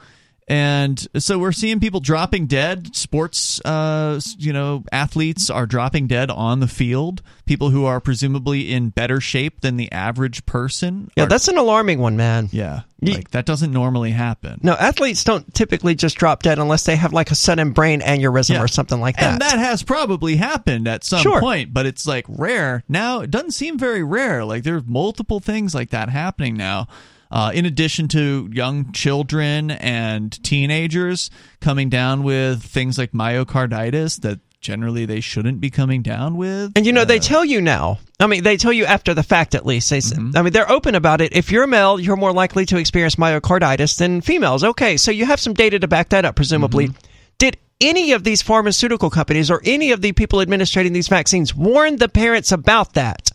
And 0.48 1.04
so 1.18 1.40
we're 1.40 1.50
seeing 1.50 1.80
people 1.80 1.98
dropping 1.98 2.46
dead. 2.46 2.94
Sports, 2.94 3.60
uh, 3.64 4.20
you 4.38 4.52
know, 4.52 4.84
athletes 4.92 5.50
are 5.50 5.66
dropping 5.66 6.06
dead 6.06 6.30
on 6.30 6.60
the 6.60 6.68
field. 6.68 7.20
People 7.46 7.70
who 7.70 7.84
are 7.84 8.00
presumably 8.00 8.72
in 8.72 8.90
better 8.90 9.20
shape 9.20 9.60
than 9.62 9.76
the 9.76 9.90
average 9.90 10.46
person. 10.46 11.10
Yeah, 11.16 11.24
are- 11.24 11.26
that's 11.26 11.48
an 11.48 11.58
alarming 11.58 11.98
one, 11.98 12.16
man. 12.16 12.48
yeah, 12.52 12.82
like 13.02 13.32
that 13.32 13.44
doesn't 13.44 13.72
normally 13.72 14.12
happen. 14.12 14.60
No, 14.62 14.74
athletes 14.74 15.24
don't 15.24 15.52
typically 15.52 15.96
just 15.96 16.16
drop 16.16 16.44
dead 16.44 16.60
unless 16.60 16.84
they 16.84 16.94
have 16.96 17.12
like 17.12 17.32
a 17.32 17.36
sudden 17.36 17.72
brain 17.72 18.00
aneurysm 18.00 18.50
Yeah. 18.54 18.62
or 18.62 18.68
something 18.68 19.00
like 19.00 19.16
that. 19.16 19.32
And 19.32 19.40
that 19.40 19.58
has 19.58 19.82
probably 19.82 20.36
happened 20.36 20.86
at 20.86 21.02
some 21.02 21.22
Sure. 21.22 21.40
point, 21.40 21.74
but 21.74 21.86
it's 21.86 22.06
like 22.06 22.24
rare. 22.28 22.84
Now, 22.88 23.20
it 23.20 23.32
doesn't 23.32 23.50
seem 23.52 23.78
very 23.78 24.04
rare. 24.04 24.44
Like 24.44 24.62
there's 24.62 24.84
multiple 24.86 25.40
things 25.40 25.74
like 25.74 25.90
that 25.90 26.08
happening 26.08 26.56
now. 26.56 26.86
Uh, 27.30 27.50
in 27.54 27.66
addition 27.66 28.08
to 28.08 28.48
young 28.52 28.92
children 28.92 29.70
and 29.70 30.42
teenagers 30.44 31.30
coming 31.60 31.88
down 31.88 32.22
with 32.22 32.62
things 32.62 32.98
like 32.98 33.12
myocarditis 33.12 34.20
that 34.20 34.40
generally 34.60 35.06
they 35.06 35.20
shouldn't 35.20 35.60
be 35.60 35.70
coming 35.70 36.02
down 36.02 36.36
with. 36.36 36.72
And 36.74 36.84
you 36.84 36.92
know, 36.92 37.04
they 37.04 37.18
tell 37.20 37.44
you 37.44 37.60
now. 37.60 37.98
I 38.18 38.26
mean, 38.26 38.42
they 38.42 38.56
tell 38.56 38.72
you 38.72 38.84
after 38.84 39.14
the 39.14 39.22
fact, 39.22 39.54
at 39.54 39.64
least. 39.64 39.90
They, 39.90 39.98
Mm-hmm. 39.98 40.36
I 40.36 40.42
mean, 40.42 40.52
they're 40.52 40.70
open 40.70 40.94
about 40.94 41.20
it. 41.20 41.34
If 41.34 41.50
you're 41.50 41.64
a 41.64 41.68
male, 41.68 41.98
you're 41.98 42.16
more 42.16 42.32
likely 42.32 42.66
to 42.66 42.76
experience 42.76 43.16
myocarditis 43.16 43.98
than 43.98 44.20
females. 44.20 44.62
Okay, 44.62 44.96
so 44.96 45.10
you 45.10 45.24
have 45.24 45.40
some 45.40 45.54
data 45.54 45.78
to 45.78 45.88
back 45.88 46.10
that 46.10 46.24
up, 46.24 46.36
presumably. 46.36 46.88
Mm-hmm. 46.88 47.06
Did 47.38 47.56
any 47.80 48.12
of 48.12 48.24
these 48.24 48.42
pharmaceutical 48.42 49.10
companies 49.10 49.50
or 49.50 49.60
any 49.64 49.92
of 49.92 50.00
the 50.00 50.12
people 50.12 50.40
administrating 50.40 50.92
these 50.92 51.08
vaccines 51.08 51.54
warn 51.54 51.96
the 51.96 52.08
parents 52.08 52.52
about 52.52 52.94
that? 52.94 53.25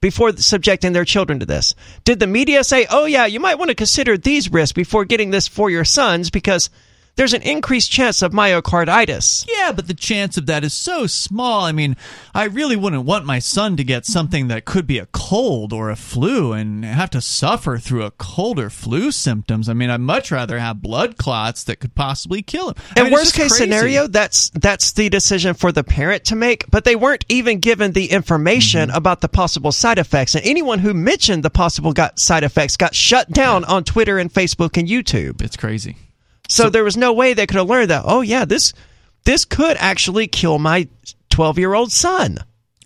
Before 0.00 0.36
subjecting 0.36 0.92
their 0.92 1.04
children 1.04 1.40
to 1.40 1.46
this, 1.46 1.74
did 2.04 2.20
the 2.20 2.26
media 2.26 2.64
say, 2.64 2.86
"Oh 2.90 3.06
yeah, 3.06 3.26
you 3.26 3.40
might 3.40 3.58
want 3.58 3.70
to 3.70 3.74
consider 3.74 4.16
these 4.16 4.52
risks 4.52 4.72
before 4.72 5.04
getting 5.04 5.30
this 5.30 5.48
for 5.48 5.70
your 5.70 5.84
sons 5.84 6.30
because 6.30 6.70
there's 7.16 7.34
an 7.34 7.42
increased 7.42 7.90
chance 7.90 8.22
of 8.22 8.32
myocarditis"? 8.32 9.46
Yeah, 9.48 9.72
but 9.72 9.86
the 9.88 9.94
chance 9.94 10.36
of 10.36 10.46
that 10.46 10.64
is 10.64 10.72
so 10.74 11.06
small. 11.06 11.62
I 11.64 11.72
mean, 11.72 11.96
I 12.34 12.44
really 12.44 12.76
wouldn't 12.76 13.04
want 13.04 13.24
my 13.24 13.38
son 13.38 13.76
to 13.76 13.84
get 13.84 14.06
something 14.06 14.48
that 14.48 14.64
could 14.64 14.86
be 14.86 14.98
a 14.98 15.06
cold 15.06 15.72
or 15.72 15.90
a 15.90 15.96
flu 15.96 16.52
and 16.52 16.84
have 16.84 17.10
to 17.10 17.20
suffer 17.20 17.78
through 17.78 18.04
a 18.04 18.10
cold 18.12 18.58
or 18.58 18.70
flu 18.70 19.10
symptoms. 19.10 19.68
I 19.68 19.72
mean, 19.74 19.90
I'd 19.90 20.00
much 20.00 20.30
rather 20.30 20.58
have 20.58 20.82
blood 20.82 21.16
clots 21.16 21.64
that 21.64 21.80
could 21.80 21.94
possibly 21.94 22.42
kill 22.42 22.68
him. 22.70 22.74
I 22.96 23.00
In 23.00 23.04
mean, 23.06 23.12
worst 23.14 23.34
case 23.34 23.52
crazy. 23.56 23.64
scenario, 23.64 24.06
that's 24.06 24.50
that's 24.50 24.92
the 24.92 25.08
decision 25.08 25.54
for 25.54 25.72
the 25.72 25.84
parent 25.84 26.24
to 26.26 26.36
make. 26.36 26.70
But 26.70 26.84
they 26.84 26.96
weren't 26.96 27.24
even 27.28 27.60
given 27.60 27.92
the 27.92 28.10
information 28.10 28.66
Mm-hmm. 28.66 28.96
about 28.96 29.20
the 29.20 29.28
possible 29.28 29.72
side 29.72 29.98
effects, 29.98 30.34
and 30.34 30.44
anyone 30.44 30.78
who 30.80 30.92
mentioned 30.92 31.42
the 31.42 31.50
possible 31.50 31.92
got 31.92 32.18
side 32.18 32.44
effects 32.44 32.76
got 32.76 32.94
shut 32.94 33.30
down 33.30 33.64
on 33.64 33.84
Twitter 33.84 34.18
and 34.18 34.32
Facebook 34.32 34.76
and 34.76 34.86
YouTube. 34.88 35.40
It's 35.40 35.56
crazy. 35.56 35.96
So, 36.48 36.70
there 36.70 36.84
was 36.84 36.96
no 36.96 37.12
way 37.12 37.34
they 37.34 37.46
could 37.46 37.56
have 37.56 37.68
learned 37.68 37.90
that. 37.90 38.02
Oh 38.06 38.20
yeah, 38.20 38.44
this 38.44 38.72
this 39.24 39.44
could 39.44 39.76
actually 39.78 40.26
kill 40.26 40.58
my 40.58 40.88
twelve 41.30 41.58
year 41.58 41.74
old 41.74 41.92
son. 41.92 42.38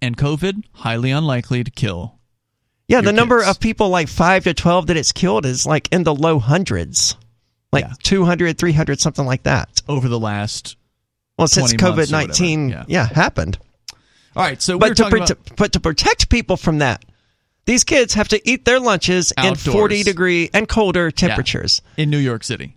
And 0.02 0.16
COVID, 0.16 0.64
highly 0.72 1.10
unlikely 1.10 1.62
to 1.64 1.70
kill. 1.70 2.18
Yeah, 2.88 3.02
the 3.02 3.12
number 3.12 3.42
of 3.44 3.60
people 3.60 3.88
like 3.90 4.08
five 4.08 4.44
to 4.44 4.54
twelve 4.54 4.86
that 4.88 4.96
it's 4.96 5.12
killed 5.12 5.46
is 5.46 5.66
like 5.66 5.88
in 5.92 6.02
the 6.04 6.14
low 6.14 6.38
hundreds, 6.38 7.16
like 7.72 7.84
Yeah. 7.84 7.92
200, 8.02 8.58
300, 8.58 8.98
something 9.00 9.26
like 9.26 9.42
that. 9.44 9.68
over 9.88 10.08
the 10.08 10.18
last. 10.18 10.76
Well, 11.38 11.46
since 11.48 11.72
20 11.72 11.82
months 11.82 12.00
or 12.00 12.04
COVID 12.08 12.12
nineteen, 12.12 12.68
whatever. 12.70 12.86
yeah, 12.88 13.06
happened. 13.06 13.58
All 14.36 14.42
right, 14.42 14.60
so 14.60 14.78
but 14.78 14.90
we're 14.90 14.94
to, 14.94 15.02
talking 15.02 15.18
prote- 15.22 15.30
about 15.30 15.56
but 15.56 15.72
to 15.72 15.80
protect 15.80 16.28
people 16.30 16.56
from 16.56 16.78
that, 16.78 17.04
these 17.66 17.84
kids 17.84 18.14
have 18.14 18.28
to 18.28 18.40
eat 18.48 18.64
their 18.64 18.80
lunches 18.80 19.32
in 19.42 19.54
40 19.54 20.02
degree 20.02 20.50
and 20.54 20.68
colder 20.68 21.10
temperatures. 21.10 21.82
in 21.96 22.10
New 22.10 22.18
York 22.18 22.42
City. 22.44 22.74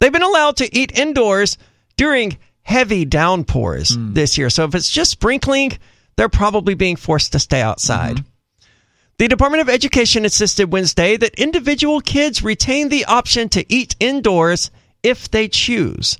They've 0.00 0.12
been 0.12 0.22
allowed 0.22 0.56
to 0.58 0.76
eat 0.76 0.96
indoors 0.98 1.58
during 1.96 2.38
heavy 2.62 3.04
downpours 3.04 3.94
Hmm. 3.94 4.12
this 4.14 4.36
year. 4.38 4.50
So 4.50 4.64
if 4.64 4.74
it's 4.74 4.90
just 4.90 5.10
sprinkling, 5.10 5.72
they're 6.16 6.28
probably 6.28 6.74
being 6.74 6.96
forced 6.96 7.32
to 7.32 7.38
stay 7.38 7.60
outside. 7.62 8.16
Mm-hmm. 8.16 8.24
The 9.18 9.28
Department 9.28 9.62
of 9.62 9.68
Education 9.68 10.24
insisted 10.24 10.72
Wednesday 10.72 11.16
that 11.16 11.34
individual 11.34 12.00
kids 12.00 12.42
retain 12.44 12.88
the 12.88 13.04
option 13.06 13.48
to 13.50 13.64
eat 13.72 13.96
indoors 13.98 14.70
if 15.02 15.30
they 15.30 15.48
choose. 15.48 16.16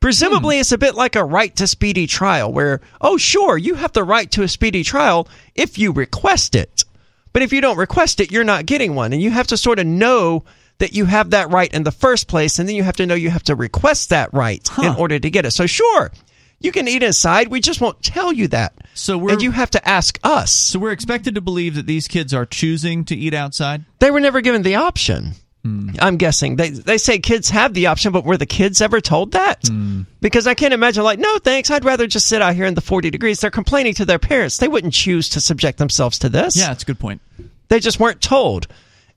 Presumably, 0.00 0.56
Hmm. 0.56 0.60
it's 0.62 0.72
a 0.72 0.78
bit 0.78 0.94
like 0.94 1.14
a 1.14 1.22
right 1.24 1.54
to 1.56 1.66
speedy 1.66 2.06
trial, 2.06 2.50
where, 2.52 2.80
oh, 3.00 3.18
sure, 3.18 3.56
you 3.58 3.74
have 3.74 3.92
the 3.92 4.02
right 4.02 4.30
to 4.32 4.42
a 4.42 4.48
speedy 4.48 4.82
trial 4.82 5.28
if 5.54 5.78
you 5.78 5.92
request 5.92 6.54
it. 6.56 6.84
But 7.32 7.42
if 7.42 7.52
you 7.52 7.60
don't 7.60 7.76
request 7.76 8.18
it, 8.18 8.32
you're 8.32 8.42
not 8.42 8.66
getting 8.66 8.94
one. 8.96 9.12
And 9.12 9.22
you 9.22 9.30
have 9.30 9.46
to 9.48 9.56
sort 9.56 9.78
of 9.78 9.86
know 9.86 10.42
that 10.80 10.92
you 10.92 11.04
have 11.04 11.30
that 11.30 11.50
right 11.50 11.72
in 11.72 11.84
the 11.84 11.92
first 11.92 12.26
place. 12.26 12.58
And 12.58 12.68
then 12.68 12.76
you 12.76 12.82
have 12.82 12.96
to 12.96 13.06
know 13.06 13.14
you 13.14 13.30
have 13.30 13.44
to 13.44 13.54
request 13.54 14.10
that 14.10 14.34
right 14.34 14.68
in 14.82 14.96
order 14.96 15.18
to 15.18 15.30
get 15.30 15.46
it. 15.46 15.52
So, 15.52 15.66
sure, 15.66 16.10
you 16.58 16.72
can 16.72 16.88
eat 16.88 17.02
inside. 17.02 17.48
We 17.48 17.60
just 17.60 17.80
won't 17.80 18.02
tell 18.02 18.32
you 18.32 18.48
that. 18.48 18.74
So 18.94 19.16
we're 19.16 19.32
and 19.32 19.42
you 19.42 19.52
have 19.52 19.70
to 19.70 19.88
ask 19.88 20.18
us. 20.22 20.52
so 20.52 20.78
we're 20.78 20.92
expected 20.92 21.36
to 21.36 21.40
believe 21.40 21.76
that 21.76 21.86
these 21.86 22.08
kids 22.08 22.34
are 22.34 22.44
choosing 22.44 23.04
to 23.06 23.16
eat 23.16 23.32
outside. 23.32 23.84
They 23.98 24.10
were 24.10 24.20
never 24.20 24.40
given 24.40 24.62
the 24.62 24.74
option. 24.74 25.32
Hmm. 25.62 25.90
I'm 26.00 26.16
guessing 26.16 26.56
they 26.56 26.70
they 26.70 26.96
say 26.96 27.18
kids 27.18 27.50
have 27.50 27.74
the 27.74 27.86
option, 27.86 28.12
but 28.12 28.24
were 28.24 28.38
the 28.38 28.46
kids 28.46 28.80
ever 28.80 29.00
told 29.00 29.32
that? 29.32 29.66
Hmm. 29.66 30.02
Because 30.20 30.46
I 30.46 30.54
can't 30.54 30.72
imagine 30.72 31.04
like, 31.04 31.18
no 31.18 31.38
thanks, 31.38 31.70
I'd 31.70 31.84
rather 31.84 32.06
just 32.06 32.26
sit 32.26 32.40
out 32.40 32.54
here 32.54 32.64
in 32.64 32.74
the 32.74 32.80
40 32.80 33.10
degrees. 33.10 33.40
They're 33.40 33.50
complaining 33.50 33.94
to 33.94 34.06
their 34.06 34.18
parents. 34.18 34.56
They 34.56 34.68
wouldn't 34.68 34.94
choose 34.94 35.28
to 35.30 35.40
subject 35.40 35.78
themselves 35.78 36.18
to 36.20 36.30
this. 36.30 36.56
Yeah, 36.56 36.68
that's 36.68 36.82
a 36.82 36.86
good 36.86 36.98
point. 36.98 37.20
They 37.68 37.78
just 37.78 38.00
weren't 38.00 38.22
told. 38.22 38.68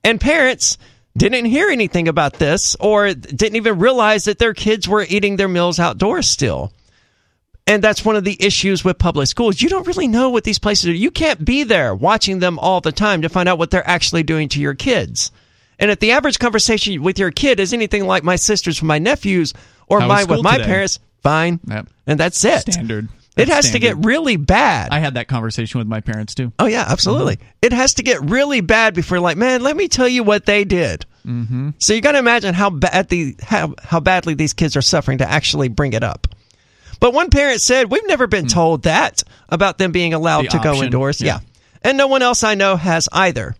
And 0.04 0.20
parents, 0.20 0.76
didn't 1.16 1.44
hear 1.44 1.68
anything 1.68 2.08
about 2.08 2.34
this 2.34 2.76
or 2.80 3.14
didn't 3.14 3.56
even 3.56 3.78
realize 3.78 4.24
that 4.24 4.38
their 4.38 4.54
kids 4.54 4.88
were 4.88 5.06
eating 5.08 5.36
their 5.36 5.48
meals 5.48 5.78
outdoors 5.78 6.28
still. 6.28 6.72
And 7.66 7.82
that's 7.82 8.04
one 8.04 8.16
of 8.16 8.24
the 8.24 8.36
issues 8.44 8.84
with 8.84 8.98
public 8.98 9.26
schools. 9.26 9.62
You 9.62 9.70
don't 9.70 9.86
really 9.86 10.08
know 10.08 10.28
what 10.28 10.44
these 10.44 10.58
places 10.58 10.88
are. 10.90 10.92
You 10.92 11.10
can't 11.10 11.42
be 11.44 11.64
there 11.64 11.94
watching 11.94 12.38
them 12.38 12.58
all 12.58 12.80
the 12.80 12.92
time 12.92 13.22
to 13.22 13.28
find 13.28 13.48
out 13.48 13.58
what 13.58 13.70
they're 13.70 13.88
actually 13.88 14.22
doing 14.22 14.50
to 14.50 14.60
your 14.60 14.74
kids. 14.74 15.30
And 15.78 15.90
if 15.90 15.98
the 15.98 16.12
average 16.12 16.38
conversation 16.38 17.02
with 17.02 17.18
your 17.18 17.30
kid 17.30 17.60
is 17.60 17.72
anything 17.72 18.06
like 18.06 18.22
my 18.22 18.36
sister's 18.36 18.82
with 18.82 18.88
my 18.88 18.98
nephews 18.98 19.54
or 19.88 20.00
How 20.00 20.08
mine 20.08 20.26
with 20.26 20.42
my 20.42 20.58
today? 20.58 20.66
parents, 20.66 20.98
fine. 21.22 21.58
Yep. 21.66 21.88
And 22.06 22.20
that's 22.20 22.44
it. 22.44 22.72
Standard. 22.72 23.08
It 23.36 23.46
That's 23.46 23.66
has 23.66 23.70
to 23.72 23.80
get 23.80 23.96
really 24.04 24.36
bad. 24.36 24.92
I 24.92 25.00
had 25.00 25.14
that 25.14 25.26
conversation 25.26 25.78
with 25.78 25.88
my 25.88 26.00
parents 26.00 26.36
too. 26.36 26.52
Oh 26.58 26.66
yeah, 26.66 26.84
absolutely. 26.86 27.40
It 27.62 27.72
has 27.72 27.94
to 27.94 28.04
get 28.04 28.20
really 28.22 28.60
bad 28.60 28.94
before 28.94 29.18
like, 29.18 29.36
man, 29.36 29.60
let 29.60 29.76
me 29.76 29.88
tell 29.88 30.06
you 30.06 30.22
what 30.22 30.46
they 30.46 30.64
did. 30.64 31.04
Mm-hmm. 31.26 31.70
So 31.78 31.94
you 31.94 32.00
got 32.00 32.12
to 32.12 32.18
imagine 32.18 32.54
how 32.54 32.70
bad 32.70 33.08
the 33.08 33.34
how, 33.42 33.74
how 33.82 33.98
badly 33.98 34.34
these 34.34 34.52
kids 34.52 34.76
are 34.76 34.82
suffering 34.82 35.18
to 35.18 35.28
actually 35.28 35.68
bring 35.68 35.94
it 35.94 36.04
up. 36.04 36.28
But 37.00 37.12
one 37.12 37.30
parent 37.30 37.60
said, 37.60 37.90
"We've 37.90 38.06
never 38.06 38.28
been 38.28 38.46
told 38.46 38.84
that 38.84 39.24
about 39.48 39.78
them 39.78 39.90
being 39.90 40.14
allowed. 40.14 40.44
The 40.44 40.50
to 40.50 40.58
go 40.60 40.82
indoors." 40.82 41.20
yeah. 41.20 41.26
Yeah. 41.26 41.40
And 41.82 41.98
no 41.98 42.06
one 42.06 42.22
else 42.22 42.44
I 42.44 42.54
know 42.54 42.76
has 42.76 43.08
either. 43.12 43.56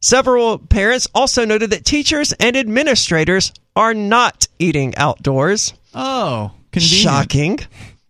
Several 0.00 0.58
parents 0.58 1.08
also 1.14 1.44
noted 1.44 1.70
that 1.70 1.84
teachers 1.84 2.32
and 2.34 2.56
administrators 2.56 3.52
are 3.74 3.94
not 3.94 4.48
eating 4.58 4.94
outdoors. 4.96 5.72
Oh, 5.94 6.52
convenient. 6.72 7.02
Shocking. 7.02 7.58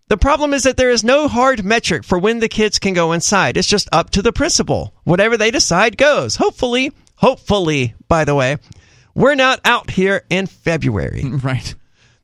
The 0.09 0.17
problem 0.17 0.53
is 0.53 0.63
that 0.63 0.75
there 0.75 0.89
is 0.89 1.03
no 1.03 1.27
hard 1.27 1.63
metric 1.63 2.03
for 2.03 2.17
when 2.19 2.39
the 2.39 2.49
kids 2.49 2.79
can 2.79 2.93
go 2.93 3.11
inside. 3.13 3.57
It's 3.57 3.67
just 3.67 3.87
up 3.91 4.09
to 4.11 4.21
the 4.21 4.33
principal. 4.33 4.93
Whatever 5.03 5.37
they 5.37 5.51
decide 5.51 5.97
goes. 5.97 6.35
Hopefully, 6.35 6.91
hopefully, 7.15 7.93
by 8.07 8.25
the 8.25 8.33
way, 8.35 8.57
we're 9.13 9.35
not 9.35 9.59
out 9.63 9.91
here 9.91 10.23
in 10.29 10.47
February. 10.47 11.23
Right. 11.43 11.75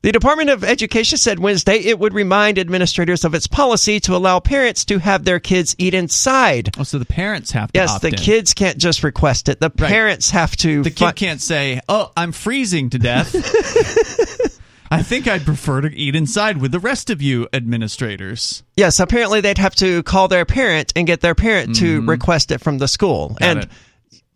The 0.02 0.12
Department 0.12 0.50
of 0.50 0.62
Education 0.62 1.18
said 1.18 1.40
Wednesday 1.40 1.78
it 1.78 1.98
would 1.98 2.14
remind 2.14 2.60
administrators 2.60 3.24
of 3.24 3.34
its 3.34 3.48
policy 3.48 3.98
to 4.00 4.14
allow 4.14 4.38
parents 4.38 4.84
to 4.84 4.98
have 4.98 5.24
their 5.24 5.40
kids 5.40 5.74
eat 5.78 5.94
inside. 5.94 6.70
Oh, 6.78 6.84
so 6.84 6.98
the 7.00 7.04
parents 7.04 7.50
have 7.52 7.72
to 7.72 7.80
Yes, 7.80 7.98
the 7.98 8.08
in. 8.08 8.14
kids 8.14 8.54
can't 8.54 8.78
just 8.78 9.02
request 9.02 9.48
it. 9.48 9.58
The 9.58 9.72
Right. 9.76 9.88
parents 9.90 10.30
have 10.30 10.54
to. 10.58 10.82
The 10.84 10.90
kid 10.90 11.16
can't 11.16 11.40
say, 11.40 11.80
"Oh, 11.88 12.12
I'm 12.16 12.30
freezing 12.30 12.90
to 12.90 12.98
death." 13.00 13.34
I 14.90 15.02
think 15.02 15.26
I'd 15.26 15.44
prefer 15.44 15.80
to 15.80 15.94
eat 15.94 16.14
inside 16.14 16.58
with 16.58 16.72
the 16.72 16.78
rest 16.78 17.10
of 17.10 17.20
you 17.20 17.48
administrators. 17.52 18.62
Yes, 18.76 19.00
apparently 19.00 19.40
they'd 19.40 19.58
have 19.58 19.74
to 19.76 20.02
call 20.02 20.28
their 20.28 20.44
parent 20.44 20.92
and 20.96 21.06
get 21.06 21.20
their 21.20 21.34
parent 21.34 21.76
to 21.76 22.06
request 22.06 22.50
it 22.50 22.60
from 22.60 22.78
the 22.78 22.88
school. 22.88 23.30
Mm-hmm. 23.30 23.34
Got 23.38 23.56
and 23.56 23.68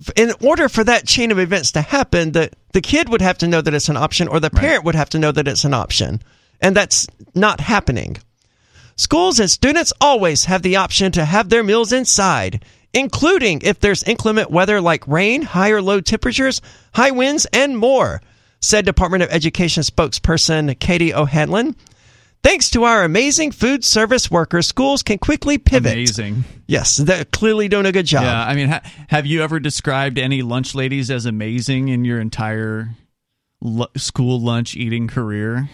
it. 0.07 0.13
in 0.17 0.49
order 0.49 0.69
for 0.69 0.85
that 0.85 1.07
chain 1.07 1.31
of 1.31 1.39
events 1.39 1.73
to 1.73 1.83
happen, 1.83 2.33
the 2.33 2.51
the 2.73 2.81
kid 2.81 3.09
would 3.09 3.23
have 3.23 3.39
to 3.39 3.49
know 3.49 3.61
that 3.61 3.75
it's 3.75 3.89
an 3.89 3.97
option 3.97 4.29
or 4.29 4.41
the 4.41 4.51
parent 4.51 4.85
would 4.85 4.95
have 4.95 5.11
to 5.11 5.19
know 5.19 5.33
that 5.33 5.49
it's 5.49 5.65
an 5.65 5.75
option. 5.75 6.23
And 6.61 6.77
that's 6.77 7.07
not 7.35 7.61
happening. 7.61 8.19
Schools 8.97 9.41
and 9.41 9.51
students 9.51 9.93
always 10.01 10.45
have 10.45 10.63
the 10.63 10.77
option 10.77 11.11
to 11.13 11.25
have 11.25 11.49
their 11.49 11.65
meals 11.65 11.91
inside, 11.93 12.65
including 12.93 13.63
if 13.65 13.81
there's 13.81 14.03
inclement 14.03 14.51
weather 14.51 14.81
like 14.81 15.09
rain, 15.09 15.43
high 15.43 15.71
or 15.71 15.81
low 15.81 16.01
temperatures, 16.01 16.61
high 16.93 17.11
winds, 17.11 17.47
and 17.47 17.79
more, 17.79 18.21
said 18.61 18.85
Department 18.85 19.23
of 19.23 19.31
Education 19.31 19.83
spokesperson 19.83 20.79
Katie 20.79 21.15
O'Hanlon. 21.15 21.75
Thanks 22.43 22.71
to 22.71 22.85
our 22.85 23.05
amazing 23.05 23.53
food 23.53 23.85
service 23.85 24.31
workers, 24.31 24.67
schools 24.67 25.03
can 25.03 25.19
quickly 25.19 25.59
pivot. 25.59 25.93
Amazing. 25.93 26.45
Yes, 26.67 26.97
they're 26.97 27.27
clearly 27.27 27.69
doing 27.69 27.85
a 27.85 27.93
good 27.93 28.07
job. 28.07 28.23
Yeah, 28.23 28.43
I 28.43 28.55
mean, 28.55 28.69
ha- 28.69 28.81
have 29.09 29.27
you 29.27 29.43
ever 29.43 29.61
described 29.61 30.19
any 30.19 30.41
lunch 30.41 30.75
ladies 30.75 31.11
as 31.11 31.27
amazing 31.27 31.89
in 31.89 32.05
your 32.07 32.19
entire 32.19 32.91
lu- 33.61 33.87
school 33.97 34.41
lunch 34.41 34.75
eating 34.75 35.07
career? 35.07 35.69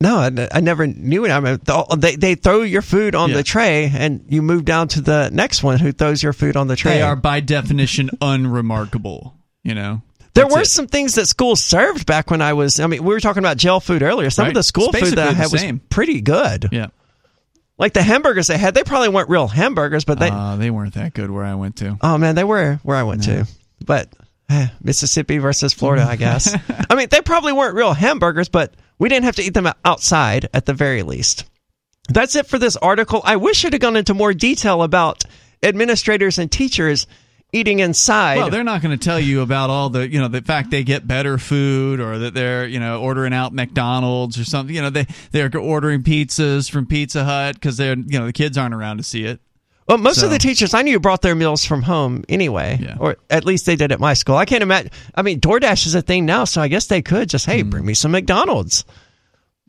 No, 0.00 0.16
I, 0.18 0.48
I 0.52 0.60
never 0.60 0.86
knew 0.88 1.24
it. 1.24 1.30
I 1.30 1.38
mean, 1.40 1.58
they 1.98 2.16
they 2.16 2.34
throw 2.34 2.62
your 2.62 2.82
food 2.82 3.14
on 3.14 3.30
Yeah. 3.30 3.36
the 3.36 3.42
tray, 3.44 3.90
and 3.94 4.24
you 4.28 4.42
move 4.42 4.64
down 4.64 4.88
to 4.88 5.00
the 5.00 5.30
next 5.32 5.62
one 5.62 5.78
who 5.78 5.92
throws 5.92 6.20
your 6.22 6.32
food 6.32 6.56
on 6.56 6.66
the 6.66 6.76
tray. 6.76 6.94
They 6.94 7.02
are 7.02 7.16
by 7.16 7.38
definition 7.40 8.10
unremarkable. 8.20 9.34
You 9.64 9.74
know, 9.74 10.02
There 10.38 10.44
That's 10.46 10.54
were 10.54 10.62
it. 10.62 10.66
some 10.66 10.86
things 10.86 11.16
that 11.16 11.26
schools 11.26 11.62
served 11.62 12.06
back 12.06 12.30
when 12.30 12.40
I 12.40 12.52
was. 12.52 12.78
I 12.78 12.86
mean, 12.86 13.02
we 13.02 13.12
were 13.12 13.18
talking 13.20 13.40
about 13.40 13.56
jail 13.56 13.80
food 13.80 14.02
earlier. 14.02 14.30
Some 14.30 14.44
Right. 14.44 14.48
of 14.50 14.54
the 14.54 14.62
school 14.62 14.92
food 14.92 15.14
that 15.16 15.28
I 15.28 15.32
had 15.32 15.50
was 15.50 15.60
same. 15.60 15.80
pretty 15.90 16.20
good. 16.20 16.66
Yeah, 16.70 16.86
Like 17.76 17.92
the 17.92 18.02
hamburgers 18.02 18.46
they 18.46 18.56
had, 18.56 18.72
they 18.74 18.84
probably 18.84 19.08
weren't 19.08 19.28
real 19.28 19.48
hamburgers, 19.48 20.04
but 20.04 20.18
they. 20.20 20.30
uh, 20.30 20.54
they 20.56 20.70
weren't 20.70 20.94
that 20.94 21.12
good 21.14 21.30
where 21.30 21.44
I 21.44 21.54
went 21.56 21.76
to. 21.78 21.98
oh 22.02 22.18
man, 22.18 22.36
they 22.36 22.44
were 22.44 22.78
where 22.84 22.96
I 22.96 23.02
went 23.02 23.24
to. 23.24 23.46
But 23.84 24.08
eh, 24.48 24.68
Mississippi 24.80 25.38
versus 25.38 25.72
Florida, 25.74 26.04
I 26.08 26.14
guess. 26.16 26.54
I 26.90 26.94
mean, 26.94 27.08
they 27.10 27.20
probably 27.20 27.52
weren't 27.52 27.74
real 27.74 27.92
hamburgers, 27.94 28.48
but 28.48 28.74
we 28.98 29.08
didn't 29.08 29.24
have 29.24 29.36
to 29.36 29.42
eat 29.42 29.54
them 29.54 29.68
outside 29.84 30.48
at 30.54 30.66
the 30.66 30.74
very 30.74 31.02
least. 31.02 31.44
That's 32.08 32.36
it 32.36 32.46
for 32.46 32.58
this 32.58 32.76
article. 32.76 33.20
I 33.24 33.36
wish 33.36 33.64
it 33.64 33.72
had 33.72 33.82
gone 33.82 33.96
into 33.96 34.14
more 34.14 34.32
detail 34.34 34.82
about 34.82 35.24
administrators 35.62 36.38
and 36.38 36.50
teachers 36.50 37.06
eating 37.52 37.80
inside. 37.80 38.36
Well, 38.36 38.50
they're 38.50 38.64
not 38.64 38.82
going 38.82 38.96
to 38.96 39.02
tell 39.02 39.18
you 39.18 39.40
about 39.40 39.70
all 39.70 39.88
the, 39.90 40.08
you 40.08 40.18
know, 40.20 40.28
the 40.28 40.42
fact 40.42 40.70
they 40.70 40.84
get 40.84 41.06
better 41.06 41.38
food 41.38 42.00
or 42.00 42.18
that 42.18 42.34
they're, 42.34 42.66
you 42.66 42.78
know, 42.78 43.00
ordering 43.00 43.32
out 43.32 43.52
McDonald's 43.52 44.38
or 44.38 44.44
something. 44.44 44.74
You 44.74 44.82
know, 44.82 44.90
they 44.90 45.06
they're 45.30 45.50
ordering 45.56 46.02
pizzas 46.02 46.70
from 46.70 46.86
Pizza 46.86 47.24
Hut 47.24 47.54
because 47.54 47.76
they're, 47.76 47.96
you 47.96 48.18
know, 48.18 48.26
the 48.26 48.32
kids 48.32 48.58
aren't 48.58 48.74
around 48.74 48.98
to 48.98 49.02
see 49.02 49.24
it. 49.24 49.40
Well, 49.88 49.96
most 49.96 50.20
So- 50.20 50.26
of 50.26 50.32
the 50.32 50.38
teachers 50.38 50.74
I 50.74 50.82
knew 50.82 51.00
brought 51.00 51.22
their 51.22 51.34
meals 51.34 51.64
from 51.64 51.80
home 51.82 52.22
anyway, 52.28 52.78
Yeah. 52.82 52.96
or 53.00 53.16
at 53.30 53.46
least 53.46 53.64
they 53.64 53.76
did 53.76 53.90
at 53.90 54.00
my 54.00 54.12
school. 54.12 54.36
I 54.36 54.44
can't 54.44 54.62
imagine. 54.62 54.90
I 55.14 55.22
mean, 55.22 55.40
DoorDash 55.40 55.86
is 55.86 55.94
a 55.94 56.02
thing 56.02 56.26
now, 56.26 56.44
so 56.44 56.60
I 56.60 56.68
guess 56.68 56.86
they 56.88 57.00
could 57.00 57.30
just, 57.30 57.46
hey, 57.46 57.62
hmm. 57.62 57.70
bring 57.70 57.86
me 57.86 57.94
some 57.94 58.10
McDonald's. 58.10 58.84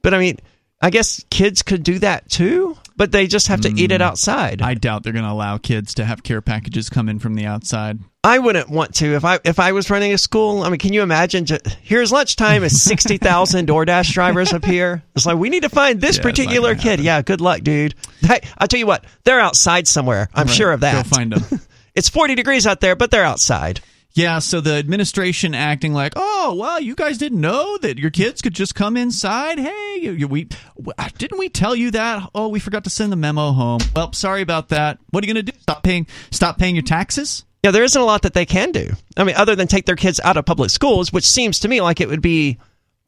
But 0.02 0.14
I 0.14 0.20
mean, 0.20 0.38
I 0.82 0.90
guess 0.92 1.24
kids 1.30 1.62
could 1.62 1.84
do 1.84 2.00
that 2.00 2.30
too, 2.30 2.78
but 2.96 3.12
they 3.12 3.28
just 3.28 3.48
have 3.48 3.62
to 3.62 3.70
eat 3.70 3.92
it 3.92 4.02
outside. 4.02 4.62
Hmm. 4.62 4.66
I 4.68 4.74
doubt 4.76 5.04
they're 5.04 5.12
going 5.14 5.26
to 5.26 5.32
allow 5.32 5.58
kids 5.58 5.94
to 5.96 6.06
have 6.06 6.24
care 6.24 6.42
packages 6.42 6.90
come 6.90 7.10
in 7.10 7.20
from 7.20 7.36
the 7.36 7.46
outside. 7.46 8.00
I 8.24 8.40
wouldn't 8.40 8.70
want 8.70 8.96
to 8.96 9.16
if 9.16 9.24
I 9.26 9.40
if 9.46 9.60
I 9.60 9.72
was 9.74 9.90
running 9.90 10.14
a 10.14 10.18
school. 10.18 10.64
I 10.64 10.70
mean, 10.70 10.80
can 10.80 10.94
you 10.94 11.02
imagine? 11.02 11.46
Just, 11.46 11.68
here's 11.82 12.12
lunchtime. 12.12 12.64
Is 12.64 12.82
sixty 12.82 13.18
thousand 13.18 13.68
DoorDash 13.68 14.12
drivers 14.14 14.54
up 14.54 14.64
here? 14.66 15.04
It's 15.16 15.26
like 15.26 15.38
we 15.38 15.50
need 15.50 15.64
to 15.64 15.70
find 15.70 16.00
this 16.00 16.18
Yeah, 16.18 16.24
particular 16.24 16.76
kid. 16.76 16.84
happen. 16.92 17.06
Yeah, 17.06 17.22
good 17.22 17.42
luck, 17.42 17.62
dude. 17.62 17.96
Hey, 18.22 18.40
I'll 18.58 18.68
tell 18.68 18.80
you 18.80 18.88
what, 18.88 19.04
they're 19.26 19.40
outside 19.40 19.88
somewhere. 19.88 20.30
I'm 20.34 20.48
Right. 20.48 20.56
sure 20.56 20.72
of 20.72 20.82
that. 20.82 21.04
Go 21.06 21.10
find 21.16 21.32
them. 21.34 21.60
It's 21.96 22.08
forty 22.08 22.36
degrees 22.36 22.66
out 22.68 22.80
there, 22.80 22.96
but 22.96 23.12
they're 23.12 23.26
outside. 23.26 23.82
Yeah, 24.20 24.40
so 24.40 24.60
the 24.60 24.74
administration 24.74 25.56
acting 25.56 25.94
like, 25.94 26.12
oh, 26.18 26.58
well, 26.60 26.82
you 26.82 26.94
guys 26.94 27.18
didn't 27.18 27.40
know 27.40 27.78
that 27.78 27.98
your 27.98 28.10
kids 28.10 28.42
could 28.42 28.54
just 28.54 28.76
come 28.76 28.98
inside. 28.98 29.60
Hey, 29.60 30.00
you, 30.02 30.12
you- 30.12 30.28
we 30.28 30.50
uh, 30.98 31.08
didn't 31.18 31.38
we 31.40 31.48
tell 31.48 31.74
you 31.74 31.92
that? 31.92 32.30
Oh, 32.36 32.50
we 32.50 32.60
forgot 32.60 32.84
to 32.84 32.90
send 32.90 33.14
the 33.14 33.16
memo 33.16 33.52
home. 33.54 33.80
Well, 33.96 34.12
sorry 34.12 34.42
about 34.42 34.70
that. 34.70 35.00
What 35.12 35.24
are 35.24 35.28
you 35.28 35.34
going 35.34 35.46
to 35.46 35.52
do? 35.54 35.58
Stop 35.62 35.84
paying? 35.84 36.06
Stop 36.32 36.58
paying 36.58 36.76
your 36.76 36.84
taxes? 36.84 37.46
Yeah, 37.64 37.72
there 37.72 37.84
isn't 37.84 38.02
a 38.02 38.04
lot 38.04 38.24
that 38.24 38.34
they 38.34 38.46
can 38.46 38.74
do. 38.74 38.92
I 39.16 39.24
mean, 39.24 39.36
other 39.38 39.56
than 39.56 39.68
take 39.68 39.86
their 39.86 39.96
kids 39.96 40.20
out 40.22 40.36
of 40.36 40.46
public 40.46 40.70
schools, 40.70 41.14
which 41.14 41.26
seems 41.26 41.62
to 41.62 41.70
me 41.70 41.80
like 41.80 42.02
it 42.02 42.10
would 42.10 42.22
be 42.22 42.58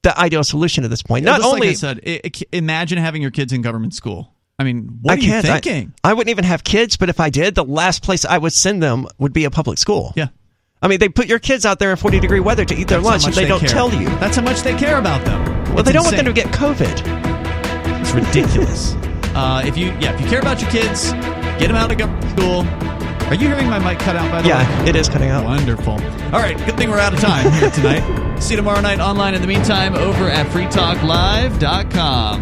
the 0.04 0.18
ideal 0.18 0.46
solution 0.46 0.86
at 0.86 0.90
this 0.90 1.02
point. 1.02 1.26
Not 1.26 1.42
only 1.42 1.68
like 1.68 1.70
I 1.70 1.74
said, 1.74 2.46
imagine 2.54 2.98
having 3.00 3.22
your 3.22 3.32
kids 3.32 3.52
in 3.52 3.62
government 3.62 3.94
school. 3.94 4.34
I 4.58 4.64
mean, 4.64 5.00
what 5.02 5.12
I 5.12 5.16
are 5.16 5.20
you 5.20 5.28
can't. 5.30 5.46
I- 5.46 5.60
thinking? 5.60 5.94
I, 6.04 6.14
wouldn't 6.14 6.30
even 6.30 6.46
have 6.46 6.64
kids, 6.64 6.96
but 6.96 7.10
if 7.10 7.20
I 7.20 7.30
did, 7.30 7.56
the 7.56 7.66
last 7.66 8.02
place 8.02 8.24
I 8.24 8.38
would 8.38 8.54
send 8.54 8.82
them 8.82 9.08
would 9.18 9.34
be 9.34 9.44
a 9.46 9.52
public 9.52 9.78
school. 9.78 10.14
Yeah. 10.16 10.28
I 10.82 10.88
mean, 10.88 11.00
they 11.00 11.10
put 11.10 11.28
your 11.28 11.38
kids 11.40 11.66
out 11.66 11.78
there 11.80 11.92
in 11.92 11.98
40 11.98 12.20
degree 12.20 12.40
weather 12.40 12.66
to 12.66 12.74
eat 12.74 12.88
their 12.88 13.00
That's 13.02 13.06
lunch, 13.06 13.24
and 13.26 13.36
much 13.36 13.42
they, 13.44 13.48
don't 13.48 13.60
care. 13.60 13.70
tell 13.70 13.94
you. 13.94 14.06
That's 14.20 14.36
how 14.36 14.42
much 14.42 14.62
they 14.62 14.76
care 14.76 14.98
about 14.98 15.24
them. 15.26 15.44
Well, 15.70 15.80
It's 15.80 15.88
they 15.88 15.94
don't 15.94 16.04
want 16.04 16.16
them 16.16 16.26
to 16.26 16.34
get 16.34 16.48
COVID. 16.48 18.02
It's 18.02 18.12
ridiculous. 18.12 18.94
uh, 19.36 19.62
if 19.66 19.78
you, 19.78 19.88
yeah, 20.00 20.14
if 20.16 20.22
you 20.22 20.28
care 20.28 20.40
about 20.40 20.60
your 20.62 20.72
kids, 20.72 21.12
get 21.60 21.68
them 21.68 21.76
out 21.76 21.92
of 21.92 22.00
school. 22.32 22.66
Are 23.28 23.36
you 23.36 23.48
hearing 23.48 23.70
my 23.70 23.80
mic 23.80 24.00
cut 24.00 24.16
out? 24.16 24.30
By 24.32 24.42
the 24.42 24.50
way, 24.50 24.56
Yeah, 24.56 24.86
it 24.86 24.96
is 24.96 25.08
cutting 25.08 25.30
out. 25.30 25.46
Wonderful. 25.46 25.94
All 25.94 26.40
right, 26.42 26.58
good 26.66 26.76
thing 26.78 26.90
we're 26.90 27.00
out 27.00 27.14
of 27.14 27.20
time 27.22 27.50
here 27.54 27.70
tonight. 27.70 28.04
See 28.42 28.54
you 28.54 28.58
tomorrow 28.58 28.82
night 28.82 29.00
online. 29.00 29.36
In 29.36 29.42
the 29.42 29.48
meantime, 29.48 29.94
over 29.96 30.28
at 30.28 30.48
freetalklive.com. 30.48 32.42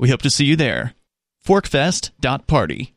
We 0.00 0.08
hope 0.08 0.22
to 0.22 0.30
see 0.30 0.46
you 0.46 0.56
there. 0.56 0.94
forkfest.party. 1.46 2.94